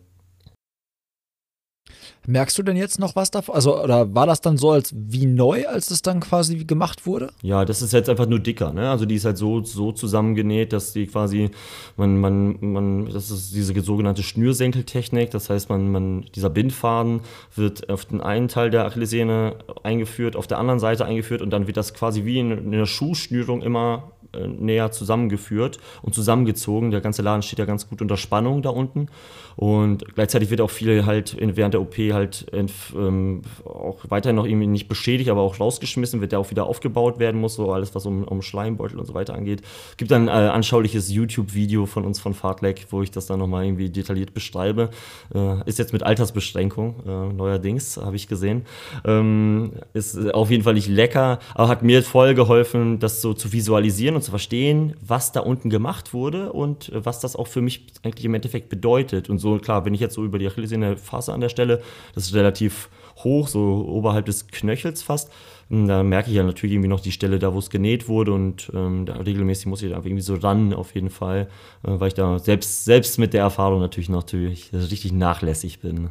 Merkst 2.27 2.59
du 2.59 2.63
denn 2.63 2.77
jetzt 2.77 2.99
noch 2.99 3.17
was 3.17 3.31
davon? 3.31 3.55
Also, 3.55 3.83
oder 3.83 4.15
war 4.15 4.27
das 4.27 4.41
dann 4.41 4.59
so 4.59 4.71
als 4.71 4.93
wie 4.95 5.27
neu, 5.27 5.67
als 5.67 5.91
es 5.91 6.03
dann 6.03 6.21
quasi 6.21 6.65
gemacht 6.65 7.07
wurde? 7.07 7.31
Ja, 7.43 7.65
das 7.65 7.81
ist 7.81 7.93
jetzt 7.93 8.11
einfach 8.11 8.27
nur 8.27 8.39
dicker, 8.39 8.73
ne? 8.73 8.91
Also 8.91 9.07
die 9.07 9.15
ist 9.15 9.25
halt 9.25 9.39
so, 9.39 9.63
so 9.65 9.93
zusammengenäht, 9.93 10.73
dass 10.73 10.93
die 10.93 11.07
quasi, 11.07 11.51
man, 11.97 12.19
man, 12.19 12.57
man, 12.61 13.07
das 13.11 13.31
ist 13.31 13.55
diese 13.55 13.79
sogenannte 13.81 14.23
Schnürsenkeltechnik. 14.23 15.31
Das 15.31 15.49
heißt, 15.49 15.71
man, 15.71 15.91
man, 15.91 16.27
dieser 16.35 16.51
Bindfaden 16.51 17.21
wird 17.55 17.89
auf 17.89 18.05
den 18.05 18.21
einen 18.21 18.49
Teil 18.49 18.71
der 18.71 18.85
Achillessehne 18.85 19.57
eingeführt, 19.83 20.37
auf 20.37 20.47
der 20.47 20.59
anderen 20.59 20.81
Seite 20.81 21.07
eingeführt 21.07 21.41
und 21.41 21.51
dann 21.51 21.67
wird 21.67 21.77
das 21.77 21.95
quasi 21.95 22.25
wie 22.25 22.39
in, 22.39 22.51
in 22.51 22.75
einer 22.75 22.87
Schuhschnürung 22.87 23.63
immer 23.63 24.13
äh, 24.33 24.47
näher 24.47 24.93
zusammengeführt 24.93 25.81
und 26.03 26.15
zusammengezogen. 26.15 26.93
Der 26.93 27.01
ganze 27.01 27.23
Laden 27.23 27.43
steht 27.43 27.59
ja 27.59 27.65
ganz 27.65 27.89
gut 27.89 28.01
unter 28.01 28.17
Spannung 28.17 28.63
da 28.63 28.71
unten. 28.71 29.09
Und 29.57 30.05
gleichzeitig 30.15 30.51
wird 30.51 30.61
auch 30.61 30.71
viel 30.71 31.05
halt 31.05 31.37
während 31.41 31.75
der 31.75 31.81
OP 31.81 31.99
halt 32.13 32.47
ähm, 32.53 33.43
auch 33.65 33.99
weiterhin 34.09 34.37
noch 34.37 34.47
irgendwie 34.47 34.67
nicht 34.67 34.89
beschädigt, 34.89 35.31
aber 35.31 35.41
auch 35.43 35.59
rausgeschmissen, 35.61 36.21
wird 36.21 36.33
der 36.33 36.39
auch 36.39 36.51
wieder 36.51 36.67
aufgebaut 36.67 37.19
werden 37.19 37.41
muss, 37.41 37.55
so 37.55 37.73
alles, 37.73 37.95
was 37.95 38.07
um, 38.07 38.25
um 38.25 38.43
Schleimbeutel 38.43 38.99
und 38.99 39.07
so 39.07 39.15
weiter 39.15 39.35
angeht. 39.35 39.63
Gibt 39.97 40.13
ein 40.13 40.29
äh, 40.29 40.31
anschauliches 40.31 41.11
YouTube-Video 41.11 41.87
von 41.87 42.05
uns 42.05 42.21
von 42.21 42.35
Fartlek, 42.35 42.87
wo 42.91 43.03
ich 43.03 43.11
das 43.11 43.27
dann 43.27 43.39
nochmal 43.39 43.65
irgendwie 43.65 43.91
detailliert 43.91 44.35
beschreibe. 44.35 44.91
Äh, 45.35 45.69
ist 45.69 45.79
jetzt 45.79 45.93
mit 45.93 46.03
Altersbeschränkung, 46.03 46.95
äh, 47.07 47.33
neuerdings, 47.33 47.97
habe 47.97 48.17
ich 48.17 48.29
gesehen. 48.29 48.67
Ähm, 49.05 49.73
ist 49.93 50.17
auf 50.35 50.51
jeden 50.51 50.65
Fall 50.65 50.75
nicht 50.75 50.89
lecker, 50.89 51.39
aber 51.55 51.69
hat 51.69 51.83
mir 51.83 52.03
voll 52.03 52.35
geholfen, 52.35 52.99
das 52.99 53.23
so 53.23 53.35
zu 53.35 53.53
visualisieren 53.53 54.17
und 54.17 54.23
zu 54.23 54.31
verstehen, 54.31 54.95
was 55.01 55.33
da 55.33 55.41
unten 55.41 55.71
gemacht 55.71 56.13
wurde 56.13 56.53
und 56.53 56.91
äh, 56.91 57.05
was 57.05 57.21
das 57.21 57.37
auch 57.37 57.47
für 57.47 57.61
mich 57.61 57.87
eigentlich 58.03 58.25
im 58.25 58.35
Endeffekt 58.35 58.69
bedeutet. 58.69 59.31
Und 59.31 59.39
so, 59.39 59.59
klar, 59.59 59.85
wenn 59.85 59.95
ich 59.95 60.01
jetzt 60.01 60.15
so 60.15 60.25
über 60.25 60.39
die 60.39 60.47
Achillessehne 60.47 60.97
fasse 60.97 61.33
an 61.33 61.41
der 61.41 61.49
Stelle, 61.49 61.83
das 62.15 62.27
ist 62.27 62.35
relativ 62.35 62.89
hoch, 63.25 63.49
so 63.49 63.87
oberhalb 63.89 64.27
des 64.27 64.49
Knöchels 64.49 65.03
fast. 65.03 65.31
Und 65.69 65.87
da 65.87 66.03
merke 66.03 66.31
ich 66.31 66.37
ja 66.37 66.43
natürlich 66.43 66.75
irgendwie 66.75 66.89
noch 66.89 67.01
die 67.01 67.13
Stelle 67.13 67.39
da, 67.39 67.55
wo 67.55 67.59
es 67.59 67.71
genäht 67.71 68.09
wurde 68.09 68.33
und 68.33 68.73
ähm, 68.75 69.07
da 69.07 69.15
regelmäßig 69.15 69.67
muss 69.67 69.83
ich 69.83 69.91
da 69.91 69.99
irgendwie 69.99 70.21
so 70.21 70.35
ran 70.35 70.75
auf 70.75 70.95
jeden 70.97 71.11
Fall, 71.11 71.49
äh, 71.85 71.93
weil 72.01 72.09
ich 72.09 72.15
da 72.15 72.41
selbst, 72.41 72.85
selbst 72.85 73.19
mit 73.19 73.35
der 73.35 73.43
Erfahrung 73.43 73.81
natürlich 73.81 74.09
natürlich 74.09 74.73
richtig 74.73 75.13
nachlässig 75.13 75.81
bin. 75.81 76.11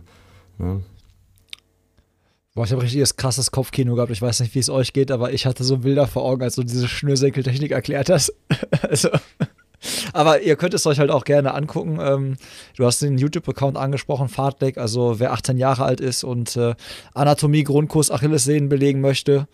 Ne? 0.58 0.82
Boah, 2.56 2.64
ich 2.64 2.72
habe 2.72 2.82
richtiges 2.82 3.16
krasses 3.16 3.52
Kopfkino 3.52 3.96
gehabt. 3.96 4.12
Ich 4.12 4.22
weiß 4.22 4.40
nicht, 4.40 4.56
wie 4.56 4.60
es 4.60 4.70
euch 4.70 4.94
geht, 4.94 5.12
aber 5.12 5.34
ich 5.34 5.46
hatte 5.46 5.64
so 5.64 5.78
Bilder 5.78 6.08
vor 6.08 6.24
Augen, 6.24 6.42
als 6.42 6.56
du 6.56 6.64
diese 6.64 6.88
Schnürsenkeltechnik 6.88 7.72
erklärt 7.72 8.10
hast. 8.10 8.34
also, 8.82 9.10
aber 10.14 10.42
ihr 10.42 10.56
könnt 10.56 10.74
es 10.74 10.86
euch 10.86 11.00
halt 11.00 11.12
auch 11.12 11.24
gerne 11.24 11.54
angucken. 11.54 12.00
Ähm, 12.02 12.38
du 12.76 12.86
hast 12.86 13.02
den 13.02 13.18
YouTube-Account 13.18 13.78
angesprochen, 13.78 14.28
Fahrtdeck, 14.28 14.78
also 14.78 15.20
wer 15.20 15.32
18 15.34 15.58
Jahre 15.58 15.84
alt 15.84 16.02
ist 16.02 16.24
und 16.24 16.56
äh, 16.58 16.76
Anatomie-Grundkurs 17.14 18.12
Achillessehnen 18.12 18.70
belegen 18.70 19.02
möchte. 19.02 19.48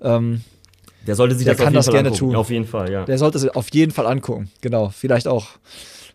Ähm, 0.00 0.42
der 1.06 1.14
sollte 1.14 1.34
sich 1.34 1.44
der 1.44 1.54
das 1.54 1.64
kann 1.64 1.72
das 1.72 1.86
Fall 1.86 1.94
gerne 1.94 2.08
angucken. 2.08 2.32
tun. 2.32 2.36
Auf 2.36 2.50
jeden 2.50 2.66
Fall, 2.66 2.92
ja. 2.92 3.04
Der 3.04 3.18
sollte 3.18 3.38
es 3.38 3.48
auf 3.48 3.72
jeden 3.72 3.92
Fall 3.92 4.06
angucken. 4.06 4.50
Genau. 4.60 4.90
Vielleicht 4.90 5.26
auch 5.26 5.46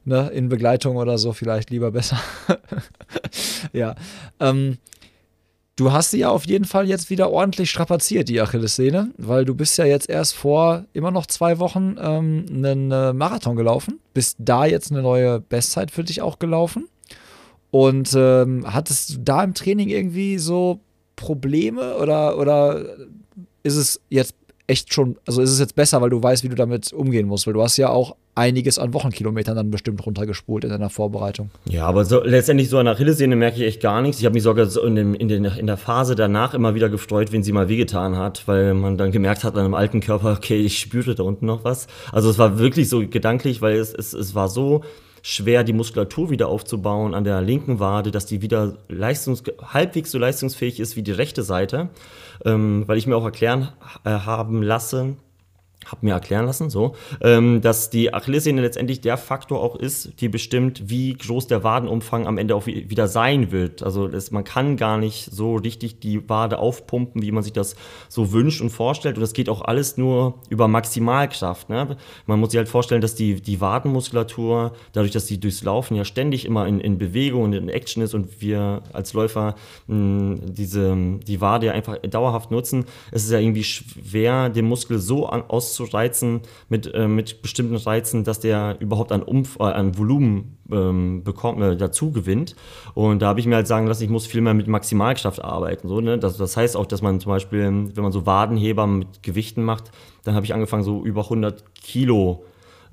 ne, 0.05 0.29
in 0.33 0.49
Begleitung 0.49 0.97
oder 0.97 1.17
so, 1.17 1.33
vielleicht 1.33 1.69
lieber 1.69 1.91
besser. 1.91 2.19
ja. 3.73 3.95
Ähm, 4.39 4.77
Du 5.75 5.91
hast 5.91 6.11
sie 6.11 6.19
ja 6.19 6.29
auf 6.29 6.45
jeden 6.45 6.65
Fall 6.65 6.87
jetzt 6.87 7.09
wieder 7.09 7.31
ordentlich 7.31 7.71
strapaziert, 7.71 8.29
die 8.29 8.39
Achillessehne, 8.39 9.09
weil 9.17 9.43
du 9.43 9.55
bist 9.55 9.77
ja 9.79 9.85
jetzt 9.85 10.07
erst 10.07 10.35
vor 10.35 10.85
immer 10.93 11.09
noch 11.09 11.25
zwei 11.25 11.57
Wochen 11.57 11.95
ähm, 11.99 12.45
einen 12.47 12.91
äh, 12.91 13.11
Marathon 13.11 13.55
gelaufen, 13.55 13.99
bist 14.13 14.37
da 14.37 14.65
jetzt 14.65 14.91
eine 14.91 15.01
neue 15.01 15.39
Bestzeit 15.39 15.89
für 15.89 16.03
dich 16.03 16.21
auch 16.21 16.37
gelaufen 16.37 16.87
und 17.71 18.13
ähm, 18.15 18.71
hattest 18.71 19.15
du 19.15 19.19
da 19.19 19.43
im 19.43 19.55
Training 19.55 19.89
irgendwie 19.89 20.37
so 20.37 20.79
Probleme 21.15 21.97
oder, 21.97 22.37
oder 22.37 22.85
ist 23.63 23.75
es 23.75 23.99
jetzt 24.09 24.35
echt 24.67 24.93
schon, 24.93 25.17
also 25.27 25.41
ist 25.41 25.51
es 25.51 25.59
jetzt 25.59 25.75
besser, 25.75 26.01
weil 26.01 26.09
du 26.09 26.21
weißt, 26.21 26.43
wie 26.43 26.49
du 26.49 26.55
damit 26.55 26.93
umgehen 26.93 27.27
musst, 27.27 27.47
weil 27.47 27.53
du 27.53 27.61
hast 27.61 27.77
ja 27.77 27.89
auch 27.89 28.15
einiges 28.35 28.79
an 28.79 28.93
Wochenkilometern 28.93 29.55
dann 29.55 29.69
bestimmt 29.69 30.05
runtergespult 30.05 30.63
in 30.63 30.69
deiner 30.69 30.89
Vorbereitung. 30.89 31.51
Ja, 31.65 31.85
aber 31.85 32.05
so, 32.05 32.23
letztendlich 32.23 32.69
so 32.69 32.77
an 32.77 32.85
der 32.85 32.95
Achillessehne 32.95 33.35
merke 33.35 33.57
ich 33.57 33.63
echt 33.63 33.81
gar 33.81 34.01
nichts. 34.01 34.19
Ich 34.19 34.25
habe 34.25 34.33
mich 34.33 34.43
sogar 34.43 34.65
so 34.65 34.81
in, 34.83 34.95
dem, 34.95 35.13
in, 35.13 35.27
den, 35.27 35.45
in, 35.45 35.67
der 35.67 35.77
Phase 35.77 36.15
danach 36.15 36.53
immer 36.53 36.75
wieder 36.75 36.89
gefreut, 36.89 37.31
wenn 37.31 37.43
sie 37.43 37.51
mal 37.51 37.69
wehgetan 37.69 38.17
hat, 38.17 38.47
weil 38.47 38.73
man 38.73 38.97
dann 38.97 39.11
gemerkt 39.11 39.43
hat 39.43 39.55
an 39.55 39.65
einem 39.65 39.73
alten 39.73 39.99
Körper, 39.99 40.31
okay, 40.31 40.59
ich 40.59 40.79
spürte 40.79 41.13
da 41.13 41.23
unten 41.23 41.45
noch 41.45 41.63
was. 41.63 41.87
Also 42.11 42.29
es 42.29 42.39
war 42.39 42.57
wirklich 42.57 42.89
so 42.89 43.05
gedanklich, 43.07 43.61
weil 43.61 43.75
es, 43.75 43.93
es, 43.93 44.13
es 44.13 44.33
war 44.33 44.49
so 44.49 44.81
schwer, 45.23 45.63
die 45.63 45.73
Muskulatur 45.73 46.29
wieder 46.29 46.49
aufzubauen 46.49 47.15
an 47.15 47.23
der 47.23 47.41
linken 47.41 47.79
Wade, 47.79 48.11
dass 48.11 48.27
die 48.27 48.43
wieder 48.43 48.77
leistungs 48.89 49.41
halbwegs 49.63 50.11
so 50.11 50.19
leistungsfähig 50.19 50.79
ist 50.79 50.95
wie 50.95 51.01
die 51.01 51.13
rechte 51.13 51.41
Seite. 51.41 51.89
Ähm, 52.45 52.83
weil 52.85 52.97
ich 52.97 53.07
mir 53.07 53.15
auch 53.15 53.23
erklären 53.23 53.69
äh, 54.03 54.09
haben 54.11 54.61
lassen, 54.61 55.17
habe 55.93 56.05
mir 56.05 56.13
erklären 56.13 56.45
lassen, 56.45 56.69
so, 56.69 56.95
ähm, 57.21 57.61
dass 57.61 57.89
die 57.89 58.13
Achillessehne 58.13 58.61
letztendlich 58.61 59.01
der 59.01 59.17
Faktor 59.17 59.61
auch 59.61 59.75
ist, 59.75 60.19
die 60.19 60.27
bestimmt, 60.27 60.89
wie 60.89 61.13
groß 61.13 61.47
der 61.47 61.63
Wadenumfang 61.63 62.25
am 62.25 62.37
Ende 62.37 62.55
auch 62.55 62.65
wieder 62.65 63.07
sein 63.07 63.51
wird. 63.51 63.83
Also 63.83 64.07
das, 64.07 64.31
man 64.31 64.43
kann 64.43 64.75
gar 64.75 64.97
nicht 64.97 65.29
so 65.31 65.55
richtig 65.55 65.99
die 65.99 66.27
Wade 66.27 66.57
aufpumpen, 66.57 67.21
wie 67.21 67.31
man 67.31 67.43
sich 67.43 67.53
das 67.53 67.75
so 68.09 68.31
wünscht 68.31 68.61
und 68.61 68.71
vorstellt. 68.71 69.17
Und 69.17 69.21
das 69.21 69.33
geht 69.33 69.49
auch 69.49 69.61
alles 69.61 69.97
nur 69.97 70.39
über 70.49 70.67
Maximalkraft. 70.67 71.69
Ne? 71.69 71.95
Man 72.25 72.39
muss 72.39 72.51
sich 72.51 72.57
halt 72.57 72.69
vorstellen, 72.69 73.01
dass 73.01 73.15
die, 73.15 73.41
die 73.41 73.61
Wadenmuskulatur, 73.61 74.73
dadurch, 74.93 75.11
dass 75.11 75.27
sie 75.27 75.39
durchs 75.39 75.63
Laufen 75.63 75.95
ja 75.95 76.05
ständig 76.05 76.45
immer 76.45 76.67
in, 76.67 76.79
in 76.79 76.97
Bewegung 76.97 77.43
und 77.43 77.53
in 77.53 77.69
Action 77.69 78.01
ist 78.01 78.15
und 78.15 78.41
wir 78.41 78.81
als 78.93 79.13
Läufer 79.13 79.55
mh, 79.87 80.39
diese, 80.41 80.95
die 81.27 81.39
Wade 81.39 81.67
ja 81.67 81.73
einfach 81.73 81.97
dauerhaft 81.97 82.49
nutzen, 82.49 82.85
ist 83.11 83.25
es 83.25 83.31
ja 83.31 83.39
irgendwie 83.39 83.63
schwer, 83.63 84.49
den 84.49 84.65
Muskel 84.65 84.97
so 84.97 85.27
an, 85.27 85.43
auszureizen 85.83 86.41
mit, 86.69 86.93
äh, 86.93 87.07
mit 87.07 87.41
bestimmten 87.41 87.75
Reizen, 87.75 88.23
dass 88.23 88.39
der 88.39 88.77
überhaupt 88.79 89.11
an, 89.11 89.21
Umf 89.23 89.57
äh, 89.59 89.63
an 89.63 89.97
Volumen 89.97 90.57
ähm, 90.71 91.23
bekommt, 91.23 91.61
äh, 91.61 91.75
dazu 91.75 92.11
gewinnt. 92.11 92.55
Und 92.93 93.21
da 93.21 93.27
habe 93.27 93.39
ich 93.39 93.45
mir 93.45 93.55
halt 93.55 93.67
sagen 93.67 93.87
lassen, 93.87 94.03
ich 94.03 94.09
muss 94.09 94.25
viel 94.25 94.41
mehr 94.41 94.53
mit 94.53 94.67
Maximalkraft 94.67 95.43
arbeiten. 95.43 95.87
So, 95.87 96.01
ne? 96.01 96.17
das, 96.17 96.37
das 96.37 96.57
heißt 96.57 96.77
auch, 96.77 96.85
dass 96.85 97.01
man 97.01 97.19
zum 97.19 97.31
Beispiel, 97.31 97.61
wenn 97.61 98.03
man 98.03 98.11
so 98.11 98.25
Wadenheber 98.25 98.87
mit 98.87 99.23
Gewichten 99.23 99.63
macht, 99.63 99.91
dann 100.23 100.35
habe 100.35 100.45
ich 100.45 100.53
angefangen, 100.53 100.83
so 100.83 101.03
über 101.03 101.23
100 101.23 101.75
Kilo 101.75 102.45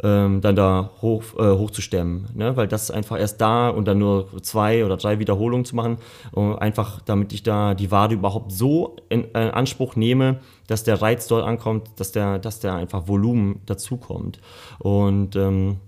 ähm, 0.03 0.41
dann 0.41 0.57
da 0.57 0.91
hoch, 1.03 1.23
äh, 1.39 1.43
hochzustemmen. 1.43 2.29
Ne? 2.35 2.57
Weil 2.57 2.69
das 2.69 2.91
einfach 2.91 3.19
erst 3.19 3.41
da 3.41 3.69
und 3.69 3.87
dann 3.87 3.99
nur 3.99 4.29
zwei 4.43 4.85
oder 4.85 4.97
drei 4.97 5.19
Wiederholungen 5.19 5.65
zu 5.65 5.77
machen, 5.77 5.99
uh, 6.35 6.55
einfach 6.55 7.01
damit 7.03 7.33
ich 7.33 7.43
da 7.43 7.75
die 7.75 7.91
Wade 7.91 8.15
überhaupt 8.15 8.53
so 8.53 8.97
in, 9.09 9.25
in 9.25 9.35
äh, 9.35 9.51
Anspruch 9.51 9.97
nehme, 9.97 10.41
dass 10.71 10.85
der 10.85 11.03
Reiz 11.03 11.27
dort 11.27 11.45
ankommt, 11.45 11.89
dass 11.97 12.13
der, 12.13 12.39
dass 12.39 12.61
der 12.61 12.75
einfach 12.75 13.09
Volumen 13.09 13.61
dazukommt. 13.67 14.39
Und 14.79 15.35
ähm, 15.35 15.81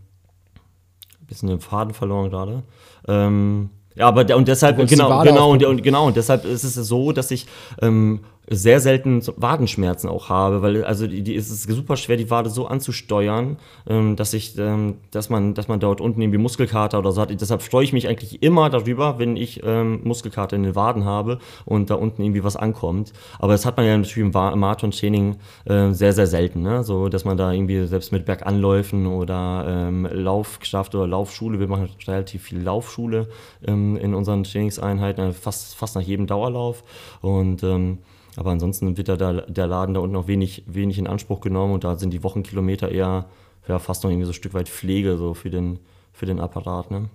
ein 1.20 1.26
bisschen 1.26 1.48
den 1.48 1.60
Faden 1.60 1.94
verloren 1.94 2.30
gerade. 2.30 2.64
Ähm, 3.06 3.70
ja, 3.94 4.08
aber 4.08 4.34
und 4.34 4.48
deshalb, 4.48 4.76
genau, 4.88 5.22
genau, 5.22 5.52
und, 5.52 5.64
und, 5.64 5.82
genau, 5.84 6.06
und 6.06 6.16
deshalb 6.16 6.44
ist 6.44 6.64
es 6.64 6.74
so, 6.74 7.12
dass 7.12 7.30
ich 7.30 7.46
ähm, 7.80 8.24
sehr 8.48 8.80
selten 8.80 9.22
Wadenschmerzen 9.36 10.08
auch 10.08 10.28
habe, 10.28 10.62
weil 10.62 10.84
also 10.84 11.06
die, 11.06 11.22
die, 11.22 11.36
es 11.36 11.50
ist 11.50 11.70
super 11.70 11.96
schwer, 11.96 12.16
die 12.16 12.28
Wade 12.28 12.50
so 12.50 12.66
anzusteuern, 12.66 13.56
ähm, 13.88 14.16
dass 14.16 14.34
ich, 14.34 14.58
ähm, 14.58 14.96
dass 15.12 15.30
man, 15.30 15.54
dass 15.54 15.68
man 15.68 15.78
dort 15.78 16.00
unten 16.00 16.20
irgendwie 16.20 16.38
Muskelkater 16.38 16.98
oder 16.98 17.12
so 17.12 17.20
hat. 17.20 17.40
Deshalb 17.40 17.62
freue 17.62 17.84
ich 17.84 17.92
mich 17.92 18.08
eigentlich 18.08 18.42
immer 18.42 18.68
darüber, 18.68 19.20
wenn 19.20 19.36
ich 19.36 19.62
ähm, 19.64 20.00
Muskelkater 20.02 20.56
in 20.56 20.64
den 20.64 20.74
Waden 20.74 21.04
habe 21.04 21.38
und 21.66 21.90
da 21.90 21.94
unten 21.94 22.22
irgendwie 22.22 22.42
was 22.42 22.56
ankommt. 22.56 23.12
Aber 23.38 23.52
das 23.52 23.64
hat 23.64 23.76
man 23.76 23.86
ja 23.86 23.96
natürlich 23.96 24.18
im, 24.18 24.32
Marathon-Training 24.32 25.36
äh, 25.66 25.92
sehr, 25.92 26.12
sehr 26.12 26.26
selten, 26.26 26.62
ne? 26.62 26.82
so 26.82 27.08
dass 27.08 27.24
man 27.24 27.36
da 27.36 27.52
irgendwie 27.52 27.86
selbst 27.86 28.10
mit 28.10 28.26
Berganläufen 28.26 29.06
oder 29.06 29.64
ähm, 29.68 30.08
Laufkraft 30.10 30.94
oder 30.96 31.06
Laufschule, 31.06 31.60
wir 31.60 31.68
machen 31.68 31.88
relativ 32.06 32.42
viel 32.42 32.60
Laufschule 32.60 33.28
ähm, 33.66 33.96
in 33.96 34.14
unseren 34.14 34.42
Trainingseinheiten, 34.42 35.32
fast, 35.32 35.76
fast 35.76 35.94
nach 35.94 36.02
jedem 36.02 36.26
Dauerlauf 36.26 36.82
und 37.20 37.62
ähm, 37.62 37.98
aber 38.36 38.50
ansonsten 38.50 38.96
wird 38.96 39.08
da 39.08 39.16
der, 39.16 39.66
Laden 39.66 39.94
da 39.94 40.00
unten 40.00 40.14
noch 40.14 40.26
wenig, 40.26 40.64
wenig 40.66 40.98
in 40.98 41.06
Anspruch 41.06 41.40
genommen 41.40 41.74
und 41.74 41.84
da 41.84 41.96
sind 41.96 42.10
die 42.10 42.22
Wochenkilometer 42.22 42.90
eher 42.90 43.26
ja, 43.68 43.78
fast 43.78 44.04
noch 44.04 44.10
irgendwie 44.10 44.26
so 44.26 44.30
ein 44.30 44.34
Stück 44.34 44.54
weit 44.54 44.68
Pflege 44.68 45.16
so 45.16 45.34
für 45.34 45.50
den, 45.50 45.78
für 46.12 46.26
den 46.26 46.40
Apparat. 46.40 46.90
Ne? 46.90 47.10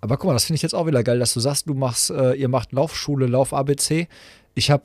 Aber 0.00 0.16
guck 0.16 0.28
mal, 0.28 0.32
das 0.34 0.44
finde 0.44 0.56
ich 0.56 0.62
jetzt 0.62 0.74
auch 0.74 0.86
wieder 0.86 1.02
geil, 1.02 1.18
dass 1.18 1.34
du 1.34 1.40
sagst, 1.40 1.68
du 1.68 1.74
machst, 1.74 2.10
äh, 2.10 2.34
ihr 2.34 2.48
macht 2.48 2.72
Laufschule, 2.72 3.26
Lauf 3.26 3.52
ABC. 3.52 4.08
Ich 4.54 4.70
habe 4.70 4.84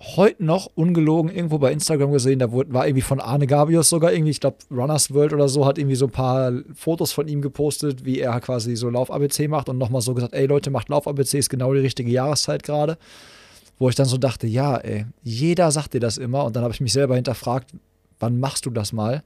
heute 0.00 0.44
noch 0.44 0.70
ungelogen 0.74 1.30
irgendwo 1.30 1.58
bei 1.58 1.72
Instagram 1.72 2.12
gesehen, 2.12 2.38
da 2.38 2.52
war 2.52 2.86
irgendwie 2.86 3.02
von 3.02 3.20
Arne 3.20 3.48
Gabius 3.48 3.88
sogar 3.88 4.12
irgendwie, 4.12 4.30
ich 4.30 4.40
glaube 4.40 4.58
Runners 4.70 5.12
World 5.12 5.32
oder 5.32 5.48
so, 5.48 5.66
hat 5.66 5.76
irgendwie 5.76 5.96
so 5.96 6.06
ein 6.06 6.12
paar 6.12 6.52
Fotos 6.74 7.12
von 7.12 7.26
ihm 7.26 7.42
gepostet, 7.42 8.04
wie 8.04 8.20
er 8.20 8.40
quasi 8.40 8.76
so 8.76 8.90
Lauf 8.90 9.10
ABC 9.10 9.48
macht 9.48 9.68
und 9.68 9.76
nochmal 9.76 10.00
so 10.00 10.14
gesagt, 10.14 10.34
ey 10.34 10.46
Leute, 10.46 10.70
macht 10.70 10.88
Lauf 10.88 11.08
ABC, 11.08 11.38
ist 11.38 11.50
genau 11.50 11.74
die 11.74 11.80
richtige 11.80 12.12
Jahreszeit 12.12 12.62
gerade 12.62 12.96
wo 13.78 13.88
ich 13.88 13.94
dann 13.94 14.06
so 14.06 14.18
dachte, 14.18 14.46
ja, 14.46 14.76
ey, 14.76 15.06
jeder 15.22 15.70
sagt 15.70 15.94
dir 15.94 16.00
das 16.00 16.18
immer 16.18 16.44
und 16.44 16.56
dann 16.56 16.62
habe 16.62 16.74
ich 16.74 16.80
mich 16.80 16.92
selber 16.92 17.14
hinterfragt, 17.14 17.70
wann 18.18 18.40
machst 18.40 18.66
du 18.66 18.70
das 18.70 18.92
mal? 18.92 19.22